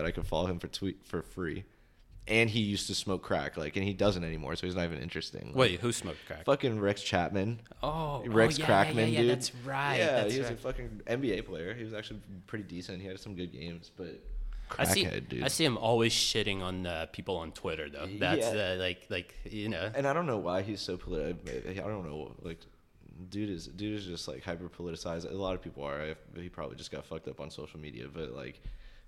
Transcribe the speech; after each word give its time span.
that 0.00 0.06
I 0.08 0.12
could 0.12 0.26
follow 0.26 0.46
him 0.46 0.58
for 0.58 0.68
tweet 0.68 1.04
for 1.04 1.22
free. 1.22 1.64
And 2.26 2.48
he 2.48 2.60
used 2.60 2.86
to 2.86 2.94
smoke 2.94 3.22
crack, 3.22 3.56
like, 3.56 3.76
and 3.76 3.84
he 3.84 3.92
doesn't 3.92 4.22
anymore, 4.22 4.54
so 4.54 4.66
he's 4.66 4.76
not 4.76 4.84
even 4.84 4.98
interesting. 4.98 5.48
Like, 5.48 5.56
Wait, 5.56 5.80
who 5.80 5.90
smoked 5.90 6.18
crack? 6.26 6.44
fucking 6.44 6.78
Rex 6.78 7.02
Chapman. 7.02 7.60
Oh, 7.82 8.22
Rex 8.26 8.56
oh, 8.56 8.60
yeah, 8.60 8.66
Crackman, 8.66 8.96
yeah, 8.96 9.04
yeah, 9.06 9.20
dude. 9.22 9.30
That's 9.30 9.54
right. 9.64 9.96
Yeah, 9.96 10.06
that's 10.12 10.32
he 10.34 10.38
was 10.38 10.48
right. 10.48 10.58
a 10.58 10.60
fucking 10.60 11.00
NBA 11.06 11.46
player. 11.46 11.74
He 11.74 11.82
was 11.82 11.92
actually 11.92 12.20
pretty 12.46 12.64
decent. 12.64 13.00
He 13.02 13.08
had 13.08 13.18
some 13.18 13.34
good 13.34 13.52
games, 13.52 13.90
but 13.96 14.20
I 14.78 14.84
see, 14.84 15.04
crackhead, 15.06 15.28
dude. 15.28 15.42
I 15.42 15.48
see 15.48 15.64
him 15.64 15.76
always 15.76 16.12
shitting 16.12 16.62
on 16.62 16.86
uh, 16.86 17.06
people 17.12 17.36
on 17.36 17.50
Twitter 17.52 17.88
though. 17.90 18.06
That's 18.18 18.54
Yeah. 18.54 18.74
uh, 18.74 18.76
like, 18.78 19.06
like 19.08 19.34
you 19.50 19.68
know. 19.68 19.90
and 19.94 20.06
I 20.06 20.12
don't 20.12 20.26
know 20.26 20.38
why 20.38 20.62
he's 20.62 20.80
so 20.80 20.96
political. 20.96 21.40
I 21.68 21.72
don't 21.72 22.06
know, 22.06 22.32
like, 22.42 22.58
dude 23.28 23.50
is 23.50 23.66
dude 23.66 23.98
is 23.98 24.06
just 24.06 24.28
like 24.28 24.44
hyper 24.44 24.68
politicized. 24.68 25.28
A 25.28 25.34
lot 25.34 25.54
of 25.54 25.62
people 25.62 25.82
are. 25.84 26.00
I- 26.00 26.40
He 26.40 26.48
probably 26.48 26.76
just 26.76 26.92
got 26.92 27.04
fucked 27.06 27.26
up 27.26 27.40
on 27.40 27.50
social 27.50 27.80
media, 27.80 28.06
but 28.12 28.36
like, 28.36 28.60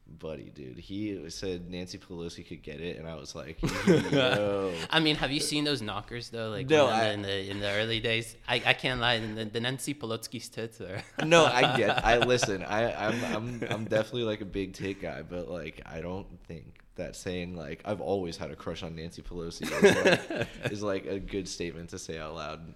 buddy, 0.06 0.50
dude, 0.54 0.78
he 0.78 1.28
said 1.30 1.70
Nancy 1.70 1.98
Pelosi 1.98 2.46
could 2.46 2.62
get 2.62 2.80
it, 2.80 2.98
and 2.98 3.08
I 3.08 3.14
was 3.16 3.34
like, 3.34 3.58
yo. 4.12 4.72
I 4.90 5.00
mean, 5.00 5.16
have 5.16 5.30
you 5.32 5.40
seen 5.40 5.64
those 5.64 5.82
knockers 5.82 6.28
though? 6.30 6.50
Like 6.50 6.68
No, 6.68 6.86
I- 6.86 7.10
in 7.10 7.22
the 7.22 7.50
in 7.50 7.60
the 7.60 7.70
early 7.70 8.00
days. 8.00 8.36
I, 8.48 8.62
I 8.66 8.72
can't 8.74 9.00
lie. 9.00 9.18
The, 9.18 9.44
the 9.46 9.60
Nancy 9.60 9.94
Pelosi's 9.94 10.48
tits 10.48 10.80
are. 10.80 11.02
no, 11.24 11.44
I 11.46 11.76
get. 11.76 12.04
I 12.04 12.18
listen. 12.18 12.62
I 12.62 12.92
I'm 13.08 13.24
I'm 13.24 13.64
I'm 13.70 13.84
definitely 13.84 14.24
like 14.24 14.40
a 14.40 14.46
big 14.46 14.74
take 14.74 15.00
guy, 15.02 15.22
but 15.22 15.48
like 15.50 15.80
I 15.86 16.00
don't 16.00 16.26
think 16.46 16.78
that 16.96 17.16
saying 17.16 17.56
like 17.56 17.80
I've 17.84 18.00
always 18.02 18.36
had 18.36 18.50
a 18.50 18.56
crush 18.56 18.82
on 18.82 18.94
Nancy 18.96 19.22
Pelosi 19.22 19.62
is 19.62 20.30
like, 20.30 20.48
is 20.72 20.82
like 20.82 21.06
a 21.06 21.18
good 21.18 21.48
statement 21.48 21.88
to 21.90 21.98
say 21.98 22.18
out 22.18 22.34
loud. 22.34 22.74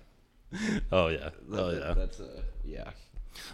oh 0.92 1.08
yeah. 1.08 1.30
Oh 1.52 1.70
that- 1.70 1.80
yeah. 1.80 1.92
That's 1.94 2.20
a 2.20 2.28
yeah. 2.64 2.90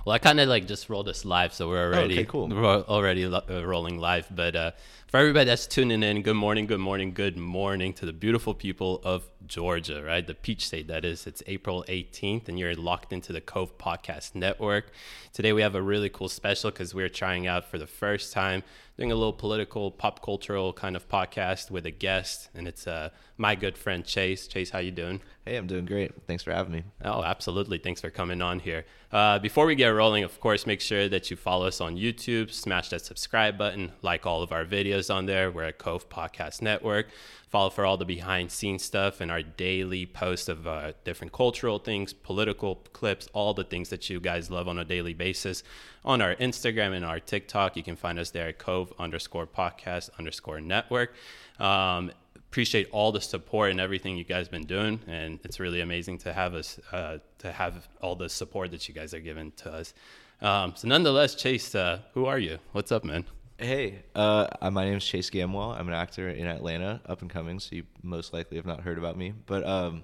Well, 0.05 0.15
I 0.15 0.19
kind 0.19 0.41
of 0.41 0.49
like 0.49 0.67
just 0.67 0.89
rolled 0.91 1.07
this 1.07 1.25
live, 1.25 1.53
so 1.55 1.69
we're 1.69 1.85
already 1.93 2.17
Oh, 2.19 2.21
okay, 2.21 2.25
cool. 2.25 2.49
ro- 2.49 2.85
already 2.89 3.27
lo- 3.27 3.43
uh, 3.49 3.65
rolling 3.65 3.99
live. 3.99 4.27
But 4.31 4.57
uh, 4.57 4.71
for 5.13 5.19
everybody 5.19 5.45
that's 5.45 5.67
tuning 5.67 6.03
in, 6.03 6.23
good 6.23 6.37
morning, 6.37 6.67
good 6.67 6.81
morning, 6.81 7.13
good 7.13 7.37
morning 7.37 7.93
to 7.93 8.07
the 8.07 8.15
beautiful 8.15 8.55
people 8.55 8.99
of 9.05 9.29
Georgia, 9.47 10.03
right? 10.03 10.27
The 10.27 10.33
Peach 10.33 10.67
State, 10.67 10.89
that 10.89 11.05
is. 11.05 11.27
It's 11.27 11.43
April 11.47 11.85
18th, 11.87 12.49
and 12.49 12.59
you're 12.59 12.75
locked 12.75 13.13
into 13.13 13.31
the 13.31 13.43
Cove 13.43 13.77
Podcast 13.77 14.35
Network. 14.35 14.91
Today 15.35 15.53
we 15.53 15.61
have 15.61 15.75
a 15.75 15.83
really 15.83 16.09
cool 16.09 16.31
special 16.31 16.71
because 16.71 16.95
we're 16.95 17.11
trying 17.11 17.47
out 17.47 17.71
for 17.71 17.77
the 17.77 17.87
first 17.87 18.33
time 18.33 18.63
doing 18.97 19.11
a 19.11 19.15
little 19.15 19.33
political, 19.33 19.91
pop 19.91 20.23
cultural 20.23 20.73
kind 20.73 20.97
of 20.97 21.09
podcast 21.09 21.71
with 21.71 21.87
a 21.87 21.91
guest, 21.91 22.49
and 22.55 22.69
it's 22.69 22.87
uh, 22.87 23.09
my 23.37 23.55
good 23.55 23.77
friend 23.77 24.05
Chase. 24.05 24.47
Chase, 24.47 24.71
how 24.71 24.79
you 24.79 24.91
doing? 24.91 25.21
Hey, 25.45 25.57
I'm 25.57 25.67
doing 25.67 25.87
great. 25.87 26.13
Thanks 26.27 26.43
for 26.43 26.53
having 26.53 26.73
me. 26.73 26.85
Oh, 27.05 27.23
absolutely. 27.25 27.79
Thanks 27.79 28.01
for 28.01 28.11
coming 28.11 28.43
on 28.43 28.61
here. 28.61 28.85
Uh, 29.11 29.39
before 29.39 29.67
we 29.67 29.75
get 29.75 29.89
rolling, 29.89 30.25
of 30.25 30.39
course, 30.41 30.67
make 30.67 30.81
sure 30.81 31.09
that 31.09 31.31
you 31.31 31.37
follow 31.37 31.67
us 31.67 31.81
on 31.81 31.97
YouTube, 31.97 32.53
smash 32.53 32.91
that 32.91 33.01
subscribe 33.03 33.59
button, 33.59 33.93
like 34.03 34.27
all 34.27 34.43
of 34.43 34.53
our 34.53 34.65
videos 34.65 35.02
on 35.11 35.27
there. 35.27 35.51
We're 35.51 35.65
at 35.65 35.79
Cove 35.79 36.09
Podcast 36.09 36.63
Network. 36.63 37.09
Follow 37.49 37.71
for 37.71 37.85
all 37.85 37.97
the 37.97 38.05
behind 38.05 38.51
scenes 38.51 38.83
stuff 38.83 39.21
and 39.21 39.31
our 39.31 39.43
daily 39.43 40.07
post 40.07 40.49
of 40.49 40.67
uh, 40.67 40.93
different 41.05 41.33
cultural 41.33 41.79
things, 41.79 42.13
political 42.13 42.77
clips, 42.93 43.29
all 43.33 43.55
the 43.55 43.65
things 43.65 43.91
that 43.91 44.09
you 44.09 44.21
guys 44.21 44.51
love 44.51 44.69
on 44.69 44.79
a 44.79 44.85
daily 44.85 45.15
basis 45.15 45.63
on 46.05 46.23
our 46.23 46.35
Instagram 46.37 46.95
and 46.95 47.05
our 47.05 47.21
TikTok. 47.21 47.77
You 47.77 47.83
can 47.83 47.97
find 47.97 48.19
us 48.19 48.31
there 48.31 48.49
at 48.49 48.59
Cove 48.59 48.93
underscore 48.99 49.47
podcast 49.47 50.11
underscore 50.19 50.61
network. 50.61 51.13
Um, 51.59 52.13
appreciate 52.53 52.87
all 52.91 53.13
the 53.13 53.21
support 53.21 53.71
and 53.71 53.81
everything 53.81 54.19
you 54.19 54.25
guys 54.25 54.47
been 54.47 54.67
doing 54.67 55.01
and 55.07 55.39
it's 55.43 55.59
really 55.59 55.81
amazing 55.81 56.19
to 56.19 56.35
have 56.35 56.55
us 56.55 56.79
uh, 56.93 57.17
to 57.39 57.51
have 57.51 57.89
all 58.03 58.15
the 58.15 58.29
support 58.29 58.71
that 58.71 58.87
you 58.87 58.95
guys 58.95 59.15
are 59.15 59.21
giving 59.21 59.51
to 59.53 59.73
us 59.73 59.95
um, 60.43 60.75
so 60.77 60.87
nonetheless 60.87 61.35
chase 61.35 61.75
uh, 61.75 61.99
who 62.13 62.27
are 62.27 62.39
you 62.39 62.59
what's 62.73 62.93
up 62.93 63.05
man 63.05 63.25
Hey, 63.63 64.03
uh, 64.17 64.49
uh, 64.61 64.73
my 64.73 64.85
name 64.85 64.97
is 64.97 65.05
Chase 65.05 65.31
Gamwell. 65.31 65.79
I'm 65.79 65.87
an 65.87 65.95
actor 65.95 66.29
in 66.29 66.49
Atlanta, 66.49 67.01
up 67.07 67.21
and 67.21 67.31
coming, 67.31 67.61
so 67.61 67.77
you 67.77 67.85
most 68.03 68.33
likely 68.33 68.57
have 68.57 68.67
not 68.67 68.81
heard 68.81 68.99
about 68.99 69.17
me. 69.17 69.35
But 69.47 69.65
um, 69.65 70.03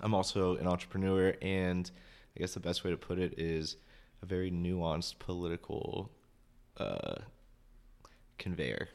I'm 0.00 0.14
also 0.14 0.56
an 0.56 0.66
entrepreneur, 0.66 1.34
and 1.42 1.90
I 2.34 2.40
guess 2.40 2.54
the 2.54 2.60
best 2.60 2.82
way 2.82 2.90
to 2.90 2.96
put 2.96 3.18
it 3.18 3.38
is 3.38 3.76
a 4.22 4.26
very 4.26 4.50
nuanced 4.50 5.18
political 5.18 6.10
uh, 6.78 7.16
conveyor. 8.38 8.88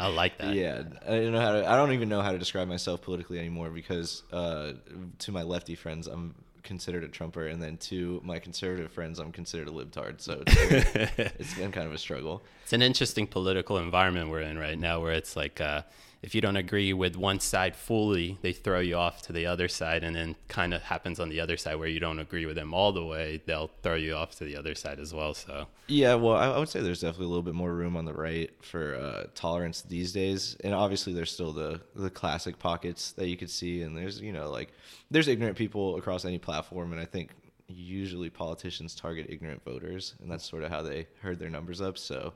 i 0.00 0.08
like 0.08 0.36
that 0.38 0.52
Yeah, 0.56 0.82
I 1.06 1.20
don't 1.20 1.30
know 1.30 1.40
how 1.40 1.52
to. 1.52 1.70
I 1.70 1.76
don't 1.76 1.92
even 1.92 2.08
know 2.08 2.22
how 2.22 2.32
to 2.32 2.38
describe 2.38 2.66
myself 2.66 3.00
politically 3.00 3.38
anymore 3.38 3.70
because 3.70 4.24
uh, 4.32 4.72
to 5.20 5.30
my 5.30 5.44
lefty 5.44 5.76
friends, 5.76 6.08
I'm 6.08 6.34
considered 6.62 7.04
a 7.04 7.08
Trumper, 7.08 7.46
and 7.46 7.62
then 7.62 7.76
to 7.78 8.20
my 8.24 8.38
conservative 8.38 8.92
friends, 8.92 9.18
I'm 9.18 9.32
considered 9.32 9.68
a 9.68 9.72
libtard. 9.72 10.20
So 10.20 10.42
it's, 10.46 11.34
it's 11.38 11.54
been 11.54 11.72
kind 11.72 11.86
of 11.86 11.92
a 11.92 11.98
struggle. 11.98 12.42
it's 12.62 12.72
an 12.72 12.82
interesting 12.82 13.26
political 13.26 13.78
environment 13.78 14.30
we're 14.30 14.40
in 14.40 14.58
right 14.58 14.78
now 14.78 15.00
where 15.00 15.12
it's 15.12 15.36
like 15.36 15.60
uh, 15.60 15.82
if 16.22 16.34
you 16.34 16.40
don't 16.40 16.56
agree 16.56 16.92
with 16.92 17.16
one 17.16 17.40
side 17.40 17.74
fully 17.74 18.38
they 18.42 18.52
throw 18.52 18.80
you 18.80 18.96
off 18.96 19.22
to 19.22 19.32
the 19.32 19.46
other 19.46 19.68
side 19.68 20.02
and 20.04 20.14
then 20.14 20.34
kind 20.48 20.74
of 20.74 20.82
happens 20.82 21.18
on 21.18 21.28
the 21.28 21.40
other 21.40 21.56
side 21.56 21.76
where 21.76 21.88
you 21.88 22.00
don't 22.00 22.18
agree 22.18 22.46
with 22.46 22.56
them 22.56 22.74
all 22.74 22.92
the 22.92 23.04
way 23.04 23.40
they'll 23.46 23.70
throw 23.82 23.94
you 23.94 24.14
off 24.14 24.36
to 24.36 24.44
the 24.44 24.56
other 24.56 24.74
side 24.74 24.98
as 24.98 25.14
well 25.14 25.34
so 25.34 25.66
Yeah, 25.90 26.14
well, 26.14 26.36
I, 26.36 26.46
I 26.46 26.58
would 26.58 26.68
say 26.68 26.80
there's 26.80 27.00
definitely 27.00 27.26
a 27.26 27.28
little 27.30 27.42
bit 27.42 27.54
more 27.54 27.74
room 27.74 27.96
on 27.96 28.04
the 28.04 28.12
right 28.12 28.48
for 28.62 28.94
uh, 28.94 29.24
tolerance 29.34 29.82
these 29.82 30.12
days, 30.12 30.56
and 30.62 30.72
obviously 30.72 31.12
there's 31.12 31.32
still 31.32 31.52
the 31.52 31.80
the 31.96 32.08
classic 32.08 32.60
pockets 32.60 33.10
that 33.12 33.26
you 33.26 33.36
could 33.36 33.50
see, 33.50 33.82
and 33.82 33.96
there's 33.96 34.20
you 34.20 34.32
know 34.32 34.50
like 34.50 34.72
there's 35.10 35.26
ignorant 35.26 35.56
people 35.56 35.96
across 35.96 36.24
any 36.24 36.38
platform, 36.38 36.92
and 36.92 37.00
I 37.00 37.04
think 37.04 37.32
usually 37.66 38.30
politicians 38.30 38.94
target 38.94 39.26
ignorant 39.28 39.64
voters, 39.64 40.14
and 40.22 40.30
that's 40.30 40.48
sort 40.48 40.62
of 40.62 40.70
how 40.70 40.82
they 40.82 41.08
herd 41.22 41.40
their 41.40 41.50
numbers 41.50 41.80
up. 41.80 41.98
So 41.98 42.34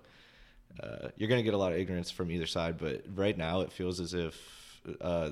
uh, 0.80 1.08
you're 1.16 1.28
going 1.28 1.38
to 1.38 1.44
get 1.44 1.54
a 1.54 1.58
lot 1.58 1.72
of 1.72 1.78
ignorance 1.78 2.10
from 2.10 2.30
either 2.30 2.46
side, 2.46 2.78
but 2.78 3.02
right 3.14 3.36
now 3.36 3.60
it 3.60 3.72
feels 3.72 4.00
as 4.00 4.14
if 4.14 4.80
uh, 5.00 5.30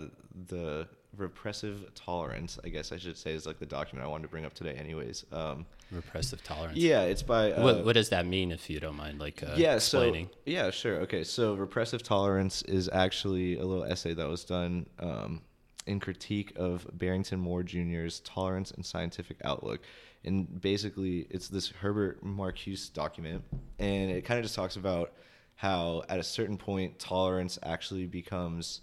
the 0.48 0.86
repressive 1.16 1.92
tolerance, 1.94 2.58
I 2.64 2.68
guess 2.68 2.92
I 2.92 2.96
should 2.96 3.16
say, 3.16 3.32
is 3.32 3.46
like 3.46 3.58
the 3.58 3.66
document 3.66 4.06
I 4.06 4.10
wanted 4.10 4.22
to 4.22 4.28
bring 4.28 4.44
up 4.44 4.54
today, 4.54 4.72
anyways. 4.74 5.26
Um, 5.32 5.66
repressive 5.90 6.42
tolerance 6.42 6.78
yeah, 6.78 7.02
it's 7.02 7.22
by 7.22 7.52
uh, 7.52 7.62
what, 7.62 7.84
what 7.84 7.92
does 7.92 8.08
that 8.08 8.24
mean 8.26 8.50
if 8.50 8.70
you 8.70 8.80
don't 8.80 8.96
mind 8.96 9.18
like 9.18 9.42
uh, 9.42 9.54
yeah, 9.56 9.74
explaining 9.74 10.26
so 10.26 10.38
yeah, 10.46 10.70
sure. 10.70 10.96
Okay, 11.00 11.22
so 11.24 11.54
repressive 11.54 12.02
tolerance 12.02 12.62
is 12.62 12.88
actually 12.92 13.58
a 13.58 13.64
little 13.64 13.84
essay 13.84 14.14
that 14.14 14.28
was 14.28 14.44
done 14.44 14.86
um, 15.00 15.42
in 15.86 16.00
critique 16.00 16.52
of 16.56 16.86
Barrington 16.94 17.40
Moore 17.40 17.62
Jr.'s 17.62 18.20
tolerance 18.20 18.70
and 18.70 18.84
scientific 18.84 19.36
outlook, 19.44 19.80
and 20.24 20.60
basically 20.60 21.26
it's 21.30 21.48
this 21.48 21.68
Herbert 21.68 22.24
Marcuse 22.24 22.92
document, 22.92 23.44
and 23.78 24.10
it 24.10 24.24
kind 24.24 24.38
of 24.38 24.44
just 24.44 24.54
talks 24.54 24.76
about 24.76 25.12
how 25.62 26.02
at 26.08 26.18
a 26.18 26.24
certain 26.24 26.56
point 26.56 26.98
tolerance 26.98 27.56
actually 27.62 28.04
becomes 28.04 28.80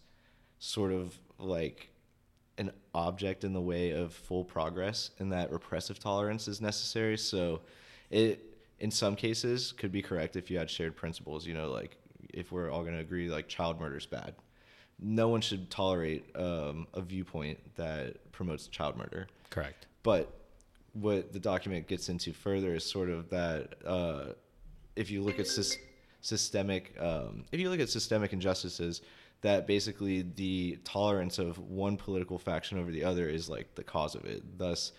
sort 0.59 0.93
of 0.93 1.19
like 1.37 1.89
an 2.57 2.71
object 2.95 3.43
in 3.43 3.51
the 3.51 3.59
way 3.59 3.91
of 3.91 4.13
full 4.13 4.45
progress 4.45 5.11
and 5.19 5.33
that 5.33 5.51
repressive 5.51 5.99
tolerance 5.99 6.47
is 6.47 6.61
necessary. 6.61 7.17
So 7.17 7.59
it 8.09 8.45
in 8.79 8.91
some 8.91 9.17
cases 9.17 9.73
could 9.73 9.91
be 9.91 10.01
correct 10.01 10.37
if 10.37 10.49
you 10.49 10.57
had 10.57 10.69
shared 10.69 10.95
principles 10.95 11.45
you 11.45 11.53
know 11.53 11.69
like 11.69 11.97
if 12.33 12.49
we're 12.53 12.71
all 12.71 12.83
going 12.83 12.93
to 12.93 13.01
agree 13.01 13.29
like 13.29 13.49
child 13.49 13.77
murder 13.77 13.97
is 13.97 14.05
bad. 14.05 14.33
No 15.01 15.27
one 15.27 15.41
should 15.41 15.69
tolerate 15.69 16.33
um, 16.37 16.87
a 16.93 17.01
viewpoint 17.01 17.59
that 17.75 18.31
promotes 18.31 18.67
child 18.67 18.95
murder. 18.95 19.27
Correct. 19.49 19.87
But 20.01 20.31
what 20.93 21.33
the 21.33 21.39
document 21.39 21.87
gets 21.87 22.07
into 22.07 22.31
further 22.31 22.73
is 22.75 22.85
sort 22.85 23.09
of 23.09 23.29
that 23.31 23.73
uh, 23.85 24.27
if 24.95 25.11
you 25.11 25.21
look 25.21 25.39
at 25.39 25.45
sys- 25.45 25.77
systemic, 26.21 26.95
um, 26.99 27.45
if 27.51 27.59
you 27.59 27.69
look 27.69 27.79
at 27.79 27.89
systemic 27.89 28.33
injustices, 28.33 29.01
that 29.41 29.67
basically 29.67 30.21
the 30.35 30.77
tolerance 30.83 31.39
of 31.39 31.57
one 31.57 31.95
political 31.97 32.37
faction 32.37 32.77
over 32.77 32.91
the 32.91 33.03
other 33.03 33.29
is 33.29 33.49
like 33.49 33.73
the 33.75 33.83
cause 33.83 34.15
of 34.15 34.25
it. 34.25 34.57
Thus, 34.57 34.91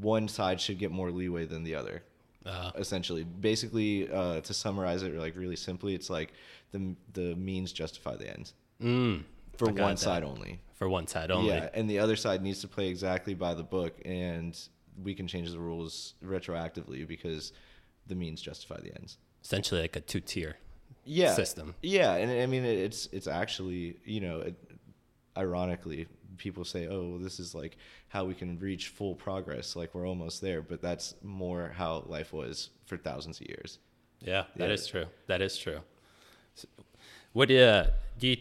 one 0.00 0.28
side 0.28 0.60
should 0.60 0.78
get 0.78 0.90
more 0.90 1.10
leeway 1.10 1.44
than 1.44 1.62
the 1.62 1.74
other. 1.74 2.02
uh, 2.46 2.70
Essentially, 2.76 3.24
basically, 3.24 4.10
uh, 4.10 4.40
to 4.40 4.54
summarize 4.54 5.02
it 5.02 5.14
like 5.14 5.36
really 5.36 5.56
simply, 5.56 5.94
it's 5.94 6.08
like 6.10 6.32
the 6.72 6.94
the 7.12 7.34
means 7.36 7.70
justify 7.72 8.16
the 8.16 8.28
ends 8.30 8.54
mm, 8.82 9.22
for 9.58 9.66
one 9.66 9.76
that. 9.76 9.98
side 9.98 10.24
only. 10.24 10.58
for 10.72 10.88
one 10.88 11.06
side 11.06 11.30
only 11.30 11.50
Yeah, 11.50 11.68
and 11.74 11.88
the 11.88 11.98
other 11.98 12.16
side 12.16 12.42
needs 12.42 12.60
to 12.62 12.68
play 12.68 12.88
exactly 12.88 13.34
by 13.34 13.52
the 13.54 13.62
book, 13.62 14.00
and 14.06 14.58
we 15.02 15.14
can 15.14 15.28
change 15.28 15.50
the 15.50 15.58
rules 15.60 16.14
retroactively 16.24 17.06
because 17.06 17.52
the 18.06 18.14
means 18.14 18.40
justify 18.40 18.80
the 18.80 18.94
ends. 18.98 19.18
Essentially 19.42 19.80
like 19.82 19.96
a 19.96 20.00
two 20.00 20.20
tier 20.20 20.56
Yeah, 21.04 21.34
system. 21.34 21.74
Yeah, 21.82 22.14
and 22.14 22.30
I 22.30 22.46
mean 22.46 22.64
it's 22.64 23.08
it's 23.12 23.26
actually 23.26 23.96
you 24.04 24.20
know, 24.20 24.40
it, 24.40 24.54
ironically, 25.36 26.06
people 26.36 26.64
say, 26.64 26.86
oh, 26.88 27.08
well, 27.10 27.18
this 27.18 27.40
is 27.40 27.54
like 27.54 27.76
how 28.08 28.24
we 28.24 28.34
can 28.34 28.58
reach 28.58 28.88
full 28.88 29.14
progress, 29.14 29.76
like 29.76 29.94
we're 29.94 30.06
almost 30.06 30.40
there, 30.40 30.62
but 30.62 30.80
that's 30.82 31.14
more 31.22 31.72
how 31.76 32.04
life 32.06 32.32
was 32.32 32.70
for 32.86 32.96
thousands 32.96 33.40
of 33.40 33.48
years. 33.48 33.78
Yeah, 34.20 34.44
that 34.56 34.68
Yeah. 34.68 34.74
is 34.74 34.86
true. 34.86 35.06
That 35.26 35.40
is 35.42 35.56
true. 35.58 35.80
So, 36.54 36.68
what 37.32 37.48
do 37.48 37.54
you, 37.54 37.84
do 38.18 38.26
you 38.28 38.36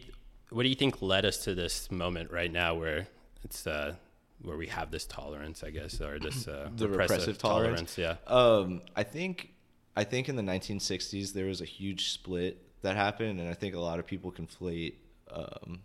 what 0.49 0.63
do 0.63 0.69
you 0.69 0.75
think 0.75 1.01
led 1.01 1.25
us 1.25 1.37
to 1.45 1.55
this 1.55 1.89
moment 1.89 2.29
right 2.29 2.51
now 2.51 2.75
where 2.75 3.07
it's 3.43 3.65
uh 3.65 3.95
where 4.41 4.57
we 4.57 4.67
have 4.67 4.91
this 4.91 5.05
tolerance, 5.05 5.63
I 5.63 5.69
guess, 5.69 6.01
or 6.01 6.19
this 6.19 6.47
uh, 6.47 6.69
The 6.75 6.89
repressive 6.89 7.37
tolerance? 7.37 7.97
Yeah. 7.97 8.15
Um, 8.27 8.81
I 8.95 9.03
think 9.03 9.50
I 9.95 10.03
think 10.03 10.29
in 10.29 10.35
the 10.35 10.41
1960s 10.41 11.33
there 11.33 11.45
was 11.45 11.61
a 11.61 11.65
huge 11.65 12.11
split 12.11 12.57
that 12.81 12.95
happened, 12.95 13.39
and 13.39 13.49
I 13.49 13.53
think 13.53 13.75
a 13.75 13.79
lot 13.79 13.99
of 13.99 14.07
people 14.07 14.31
conflate 14.31 14.95
um, 15.31 15.81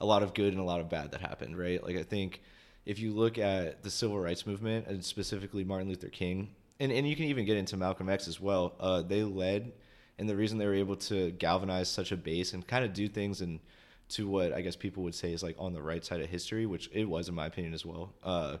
a 0.00 0.06
lot 0.06 0.22
of 0.22 0.34
good 0.34 0.52
and 0.52 0.60
a 0.60 0.64
lot 0.64 0.80
of 0.80 0.88
bad 0.88 1.12
that 1.12 1.20
happened, 1.20 1.58
right? 1.58 1.82
Like 1.82 1.96
I 1.96 2.02
think 2.02 2.42
if 2.84 2.98
you 2.98 3.12
look 3.12 3.38
at 3.38 3.82
the 3.82 3.90
civil 3.90 4.18
rights 4.18 4.46
movement 4.46 4.86
and 4.86 5.04
specifically 5.04 5.64
Martin 5.64 5.88
Luther 5.88 6.08
King, 6.08 6.50
and, 6.78 6.92
and 6.92 7.08
you 7.08 7.16
can 7.16 7.24
even 7.26 7.44
get 7.44 7.56
into 7.56 7.76
Malcolm 7.76 8.08
X 8.08 8.28
as 8.28 8.40
well, 8.40 8.74
uh, 8.78 9.02
they 9.02 9.22
led, 9.22 9.72
and 10.18 10.28
the 10.28 10.36
reason 10.36 10.58
they 10.58 10.66
were 10.66 10.74
able 10.74 10.96
to 10.96 11.30
galvanize 11.32 11.88
such 11.88 12.12
a 12.12 12.16
base 12.16 12.52
and 12.52 12.66
kind 12.66 12.84
of 12.84 12.92
do 12.92 13.08
things 13.08 13.40
and 13.40 13.60
to 14.08 14.28
what 14.28 14.52
I 14.52 14.60
guess 14.60 14.76
people 14.76 15.02
would 15.02 15.14
say 15.14 15.32
is 15.32 15.42
like 15.42 15.56
on 15.58 15.72
the 15.72 15.82
right 15.82 16.04
side 16.04 16.20
of 16.20 16.28
history, 16.28 16.64
which 16.66 16.88
it 16.92 17.06
was 17.06 17.28
in 17.28 17.34
my 17.34 17.46
opinion 17.46 17.74
as 17.74 17.84
well, 17.84 18.12
uh, 18.22 18.58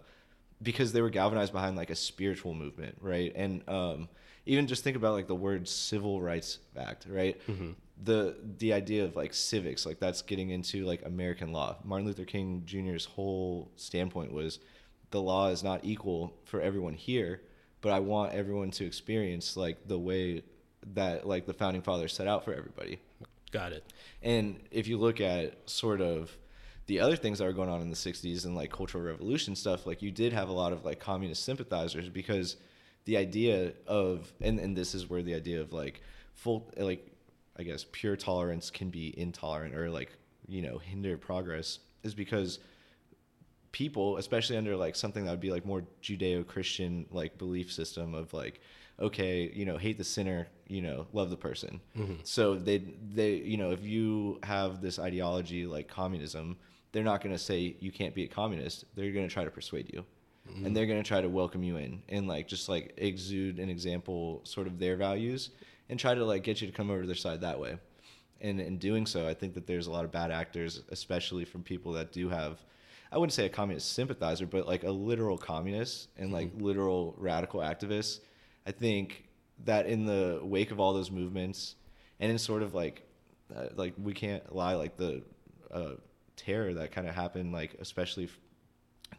because 0.60 0.92
they 0.92 1.02
were 1.02 1.10
galvanized 1.10 1.52
behind 1.52 1.76
like 1.76 1.90
a 1.90 1.94
spiritual 1.94 2.54
movement, 2.54 2.96
right? 3.00 3.32
And 3.36 3.62
um, 3.68 4.08
even 4.46 4.66
just 4.66 4.84
think 4.84 4.96
about 4.96 5.14
like 5.14 5.26
the 5.26 5.34
word 5.34 5.68
Civil 5.68 6.22
Rights 6.22 6.58
Act, 6.76 7.06
right? 7.08 7.38
Mm-hmm. 7.46 7.72
The 8.02 8.36
the 8.58 8.72
idea 8.72 9.04
of 9.04 9.16
like 9.16 9.34
civics, 9.34 9.84
like 9.84 9.98
that's 9.98 10.22
getting 10.22 10.50
into 10.50 10.84
like 10.84 11.04
American 11.04 11.52
law. 11.52 11.76
Martin 11.84 12.06
Luther 12.06 12.24
King 12.24 12.62
Jr.'s 12.64 13.04
whole 13.04 13.70
standpoint 13.76 14.32
was 14.32 14.60
the 15.10 15.20
law 15.20 15.48
is 15.48 15.62
not 15.62 15.80
equal 15.84 16.32
for 16.44 16.60
everyone 16.60 16.94
here, 16.94 17.42
but 17.80 17.92
I 17.92 18.00
want 18.00 18.32
everyone 18.32 18.70
to 18.72 18.86
experience 18.86 19.56
like 19.56 19.88
the 19.88 19.98
way 19.98 20.42
that 20.94 21.26
like 21.26 21.46
the 21.46 21.54
founding 21.54 21.82
fathers 21.82 22.12
set 22.12 22.28
out 22.28 22.44
for 22.44 22.54
everybody. 22.54 23.00
Got 23.50 23.72
it. 23.72 23.84
And 24.22 24.60
if 24.70 24.86
you 24.86 24.98
look 24.98 25.20
at 25.20 25.68
sort 25.68 26.00
of 26.00 26.36
the 26.86 27.00
other 27.00 27.16
things 27.16 27.38
that 27.38 27.44
were 27.44 27.52
going 27.52 27.68
on 27.68 27.80
in 27.80 27.90
the 27.90 27.96
60s 27.96 28.44
and 28.44 28.54
like 28.54 28.70
cultural 28.70 29.02
revolution 29.02 29.56
stuff, 29.56 29.86
like 29.86 30.02
you 30.02 30.10
did 30.10 30.32
have 30.32 30.48
a 30.48 30.52
lot 30.52 30.72
of 30.72 30.84
like 30.84 31.00
communist 31.00 31.44
sympathizers 31.44 32.08
because 32.08 32.56
the 33.06 33.16
idea 33.16 33.72
of 33.86 34.32
and, 34.40 34.60
and 34.60 34.76
this 34.76 34.94
is 34.94 35.08
where 35.08 35.22
the 35.22 35.34
idea 35.34 35.60
of 35.60 35.72
like 35.72 36.02
full 36.34 36.70
like 36.76 37.10
I 37.58 37.62
guess 37.62 37.86
pure 37.90 38.16
tolerance 38.16 38.70
can 38.70 38.90
be 38.90 39.18
intolerant 39.18 39.74
or 39.74 39.88
like, 39.88 40.12
you 40.46 40.60
know, 40.60 40.78
hinder 40.78 41.16
progress 41.16 41.78
is 42.02 42.14
because 42.14 42.58
people, 43.72 44.18
especially 44.18 44.56
under 44.56 44.76
like 44.76 44.94
something 44.94 45.24
that 45.24 45.30
would 45.30 45.40
be 45.40 45.50
like 45.50 45.64
more 45.64 45.84
Judeo 46.02 46.46
Christian 46.46 47.06
like 47.10 47.38
belief 47.38 47.72
system 47.72 48.14
of 48.14 48.34
like 48.34 48.60
okay, 48.98 49.52
you 49.54 49.66
know, 49.66 49.76
hate 49.76 49.98
the 49.98 50.04
sinner, 50.04 50.48
you 50.68 50.80
know, 50.80 51.06
love 51.12 51.28
the 51.28 51.36
person. 51.36 51.80
Mm-hmm. 51.96 52.14
So 52.24 52.54
they 52.56 52.78
they 52.78 53.34
you 53.34 53.56
know, 53.56 53.70
if 53.70 53.84
you 53.84 54.38
have 54.42 54.80
this 54.80 54.98
ideology 54.98 55.66
like 55.66 55.88
communism, 55.88 56.56
they're 56.92 57.04
not 57.04 57.22
going 57.22 57.34
to 57.34 57.38
say 57.38 57.76
you 57.78 57.92
can't 57.92 58.14
be 58.14 58.24
a 58.24 58.28
communist. 58.28 58.84
They're 58.94 59.12
going 59.12 59.28
to 59.28 59.32
try 59.32 59.44
to 59.44 59.50
persuade 59.50 59.92
you. 59.92 60.04
Mm-hmm. 60.48 60.66
And 60.66 60.76
they're 60.76 60.86
going 60.86 61.02
to 61.02 61.06
try 61.06 61.20
to 61.20 61.28
welcome 61.28 61.62
you 61.62 61.76
in 61.76 62.02
and 62.08 62.28
like 62.28 62.48
just 62.48 62.68
like 62.68 62.94
exude 62.96 63.58
an 63.58 63.68
example 63.68 64.40
sort 64.44 64.66
of 64.66 64.78
their 64.78 64.96
values 64.96 65.50
and 65.88 65.98
try 65.98 66.14
to 66.14 66.24
like 66.24 66.42
get 66.42 66.60
you 66.60 66.66
to 66.66 66.72
come 66.72 66.90
over 66.90 67.02
to 67.02 67.06
their 67.06 67.16
side 67.16 67.40
that 67.40 67.58
way. 67.58 67.78
And 68.40 68.60
in 68.60 68.78
doing 68.78 69.06
so, 69.06 69.26
I 69.26 69.34
think 69.34 69.54
that 69.54 69.66
there's 69.66 69.86
a 69.86 69.90
lot 69.90 70.04
of 70.04 70.12
bad 70.12 70.30
actors, 70.30 70.82
especially 70.90 71.44
from 71.44 71.62
people 71.62 71.92
that 71.92 72.12
do 72.12 72.28
have 72.28 72.58
I 73.12 73.18
wouldn't 73.18 73.34
say 73.34 73.46
a 73.46 73.48
communist 73.48 73.92
sympathizer, 73.92 74.46
but 74.46 74.66
like 74.66 74.82
a 74.82 74.90
literal 74.90 75.38
communist 75.38 76.08
and 76.18 76.32
like 76.32 76.48
mm-hmm. 76.48 76.64
literal 76.64 77.14
radical 77.16 77.60
activists 77.60 78.18
I 78.66 78.72
think 78.72 79.24
that 79.64 79.86
in 79.86 80.04
the 80.04 80.40
wake 80.42 80.72
of 80.72 80.80
all 80.80 80.92
those 80.92 81.10
movements, 81.10 81.76
and 82.18 82.32
in 82.32 82.38
sort 82.38 82.62
of 82.62 82.74
like, 82.74 83.02
uh, 83.54 83.66
like 83.76 83.94
we 83.96 84.12
can't 84.12 84.54
lie, 84.54 84.74
like 84.74 84.96
the 84.96 85.22
uh, 85.70 85.92
terror 86.34 86.74
that 86.74 86.90
kind 86.90 87.08
of 87.08 87.14
happened, 87.14 87.52
like 87.52 87.76
especially 87.78 88.24
f- 88.24 88.38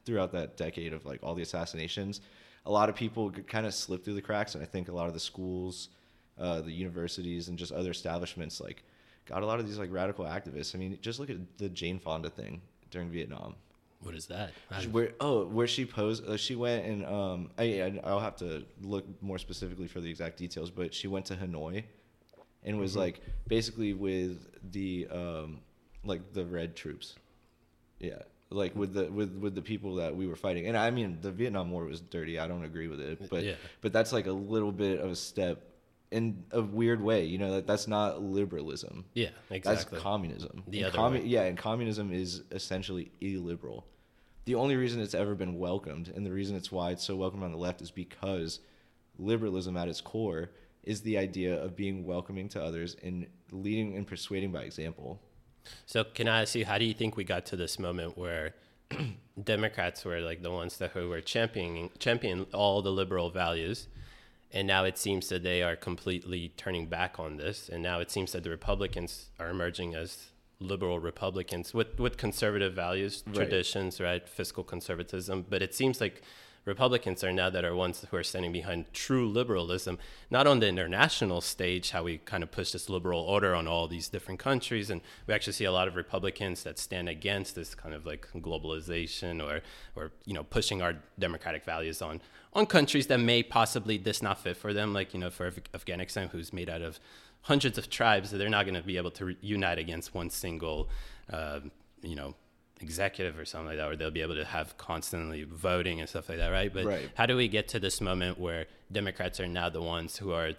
throughout 0.06 0.32
that 0.34 0.58
decade 0.58 0.94
of 0.94 1.06
like 1.06 1.20
all 1.24 1.36
the 1.36 1.42
assassinations, 1.42 2.22
a 2.66 2.72
lot 2.72 2.90
of 2.90 2.96
people 2.96 3.32
kind 3.32 3.66
of 3.66 3.74
slipped 3.74 4.06
through 4.06 4.16
the 4.16 4.22
cracks, 4.22 4.56
and 4.56 4.64
I 4.64 4.68
think 4.68 4.90
a 4.90 4.92
lot 4.92 5.08
of 5.08 5.14
the 5.14 5.20
schools, 5.20 5.90
uh, 6.40 6.62
the 6.62 6.72
universities, 6.72 7.48
and 7.48 7.58
just 7.58 7.72
other 7.72 7.92
establishments 7.92 8.60
like 8.60 8.84
got 9.26 9.44
a 9.44 9.46
lot 9.46 9.60
of 9.60 9.68
these 9.68 9.78
like 9.78 9.92
radical 9.92 10.26
activists. 10.26 10.76
I 10.76 10.78
mean, 10.78 10.98
just 11.02 11.20
look 11.20 11.30
at 11.30 11.38
the 11.58 11.70
Jane 11.70 12.00
Fonda 12.00 12.30
thing 12.30 12.62
during 12.92 13.10
Vietnam. 13.10 13.56
What 14.02 14.14
is 14.14 14.28
that? 14.28 14.52
Where 14.92 15.14
oh, 15.20 15.46
where 15.46 15.68
she 15.68 15.86
posed? 15.86 16.28
Uh, 16.28 16.38
she 16.38 16.56
went 16.56 16.86
and 16.86 17.06
um, 17.06 17.50
I 17.58 18.00
I'll 18.04 18.20
have 18.20 18.36
to 18.38 18.64
look 18.82 19.06
more 19.22 19.40
specifically 19.40 19.88
for 19.88 20.02
the 20.02 20.10
exact 20.10 20.38
details, 20.38 20.70
but 20.70 20.94
she 20.94 21.08
went 21.08 21.26
to 21.28 21.36
Hanoi, 21.36 21.84
and 22.64 22.80
was 22.80 22.92
mm-hmm. 22.92 23.00
like 23.00 23.22
basically 23.48 23.94
with 23.94 24.48
the 24.72 25.08
um, 25.12 25.62
like 26.04 26.34
the 26.34 26.46
red 26.46 26.76
troops, 26.76 27.16
yeah, 28.00 28.20
like 28.50 28.76
with 28.76 28.94
the 28.94 29.06
with 29.06 29.36
with 29.36 29.56
the 29.56 29.62
people 29.62 29.96
that 29.96 30.16
we 30.16 30.28
were 30.28 30.36
fighting. 30.36 30.68
And 30.68 30.78
I 30.78 30.90
mean, 30.92 31.18
the 31.22 31.32
Vietnam 31.32 31.72
War 31.72 31.86
was 31.86 32.02
dirty. 32.02 32.40
I 32.40 32.48
don't 32.48 32.64
agree 32.64 32.88
with 32.88 33.00
it, 33.00 33.30
but 33.30 33.44
yeah. 33.44 33.56
but 33.82 33.94
that's 33.94 34.14
like 34.14 34.28
a 34.28 34.32
little 34.32 34.72
bit 34.72 35.00
of 35.00 35.12
a 35.12 35.16
step 35.16 35.64
in 36.12 36.44
a 36.52 36.62
weird 36.62 37.02
way. 37.02 37.26
You 37.26 37.38
know 37.38 37.52
that 37.56 37.68
that's 37.68 37.88
not 37.88 38.22
liberalism. 38.22 39.06
Yeah, 39.14 39.30
exactly. 39.50 39.96
That's 39.96 40.04
communism. 40.04 40.64
The 40.68 40.84
and 40.84 40.88
other 40.88 40.98
commu- 40.98 41.22
way. 41.22 41.28
Yeah, 41.28 41.44
and 41.44 41.58
communism 41.58 42.14
is 42.14 42.44
essentially 42.52 43.12
illiberal. 43.22 43.86
The 44.46 44.56
only 44.56 44.78
reason 44.78 45.02
it's 45.02 45.14
ever 45.14 45.36
been 45.36 45.60
welcomed, 45.60 46.12
and 46.16 46.26
the 46.26 46.32
reason 46.32 46.56
it's 46.56 46.72
why 46.72 46.92
it's 46.92 47.04
so 47.04 47.18
welcomed 47.18 47.44
on 47.44 47.52
the 47.52 47.58
left, 47.58 47.82
is 47.82 47.92
because 47.92 48.62
liberalism 49.20 49.76
at 49.76 49.90
its 49.90 50.00
core 50.00 50.52
is 50.84 51.02
the 51.02 51.18
idea 51.18 51.62
of 51.62 51.76
being 51.76 52.06
welcoming 52.06 52.48
to 52.48 52.64
others 52.64 52.96
and 53.04 53.28
leading 53.52 53.98
and 53.98 54.08
persuading 54.08 54.54
by 54.54 54.62
example. 54.62 55.20
So, 55.86 56.04
can 56.04 56.28
I 56.28 56.42
ask 56.42 56.56
you, 56.56 56.66
how 56.66 56.78
do 56.78 56.86
you 56.86 56.94
think 56.94 57.18
we 57.18 57.24
got 57.24 57.46
to 57.48 57.56
this 57.56 57.80
moment 57.80 58.18
where 58.18 58.54
Democrats 59.44 60.06
were 60.06 60.20
like 60.20 60.42
the 60.42 60.52
ones 60.52 60.78
that 60.78 60.92
who 60.92 61.10
were 61.10 61.22
championing 61.22 61.92
championing 62.00 62.46
all 62.54 62.82
the 62.82 62.92
liberal 62.92 63.30
values, 63.30 63.88
and 64.52 64.68
now 64.68 64.84
it 64.86 64.98
seems 64.98 65.30
that 65.30 65.44
they 65.44 65.62
are 65.62 65.76
completely 65.76 66.54
turning 66.58 66.88
back 66.88 67.20
on 67.20 67.38
this, 67.38 67.70
and 67.70 67.84
now 67.84 68.00
it 68.00 68.10
seems 68.10 68.32
that 68.32 68.44
the 68.44 68.50
Republicans 68.50 69.28
are 69.40 69.50
emerging 69.50 69.96
as 69.96 70.28
liberal 70.60 71.00
Republicans 71.00 71.74
with 71.74 72.00
with 72.00 72.18
conservative 72.18 72.74
values, 72.74 73.24
right. 73.28 73.36
traditions, 73.36 74.00
right, 74.00 74.28
fiscal 74.28 74.64
conservatism. 74.64 75.46
But 75.50 75.62
it 75.62 75.76
seems 75.76 76.02
like 76.02 76.22
Republicans 76.68 77.24
are 77.24 77.32
now 77.32 77.50
that 77.50 77.64
are 77.64 77.74
ones 77.74 78.06
who 78.12 78.18
are 78.18 78.24
standing 78.24 78.52
behind 78.52 78.94
true 78.94 79.28
liberalism, 79.28 79.98
not 80.30 80.46
on 80.46 80.60
the 80.60 80.68
international 80.68 81.40
stage, 81.40 81.92
how 81.92 82.04
we 82.04 82.18
kind 82.18 82.44
of 82.44 82.52
push 82.52 82.74
this 82.74 82.90
liberal 82.90 83.22
order 83.22 83.56
on 83.56 83.68
all 83.68 83.88
these 83.88 84.10
different 84.10 84.38
countries. 84.38 84.90
And 84.90 85.00
we 85.26 85.34
actually 85.34 85.54
see 85.54 85.64
a 85.64 85.72
lot 85.72 85.88
of 85.88 85.96
Republicans 85.96 86.64
that 86.64 86.78
stand 86.78 87.08
against 87.08 87.56
this 87.56 87.74
kind 87.74 87.96
of 87.96 88.06
like 88.06 88.28
globalization 88.36 89.42
or, 89.42 89.62
or 89.96 90.12
you 90.26 90.34
know, 90.34 90.44
pushing 90.44 90.82
our 90.82 90.96
democratic 91.18 91.64
values 91.64 92.02
on, 92.02 92.22
on 92.52 92.66
countries 92.66 93.08
that 93.08 93.20
may 93.20 93.42
possibly 93.44 93.98
this 93.98 94.22
not 94.22 94.38
fit 94.38 94.58
for 94.58 94.74
them, 94.74 94.94
like, 94.94 95.14
you 95.14 95.20
know, 95.22 95.30
for 95.30 95.52
Afghanistan, 95.74 96.28
who's 96.28 96.52
made 96.52 96.70
out 96.70 96.82
of 96.82 97.00
hundreds 97.44 97.78
of 97.78 97.90
tribes, 97.90 98.30
they're 98.30 98.50
not 98.50 98.66
going 98.66 98.76
to 98.76 98.84
be 98.84 98.98
able 98.98 99.12
to 99.12 99.26
re- 99.26 99.38
unite 99.40 99.80
against 99.80 100.14
one 100.14 100.30
single, 100.30 100.90
uh, 101.32 101.62
you 102.02 102.16
know, 102.16 102.36
executive 102.82 103.38
or 103.38 103.46
something 103.46 103.68
like 103.68 103.78
that, 103.78 103.88
or 103.88 103.96
they'll 103.96 104.12
be 104.12 104.22
able 104.22 104.36
to 104.36 104.46
have 104.46 104.78
constantly 104.78 105.44
voting 105.44 106.00
and 106.00 106.10
stuff 106.10 106.30
like 106.30 106.38
that, 106.38 106.50
right? 106.50 106.74
But 106.74 106.86
right. 106.86 107.10
how 107.16 107.26
do 107.26 107.36
we 107.36 107.48
get 107.48 107.68
to 107.70 107.80
this 107.80 108.02
moment 108.02 108.40
where 108.40 108.68
Democrats 108.92 109.40
are 109.40 109.48
now 109.48 109.70
the 109.70 109.82
ones 109.82 110.18
who 110.18 110.32
are 110.32 110.52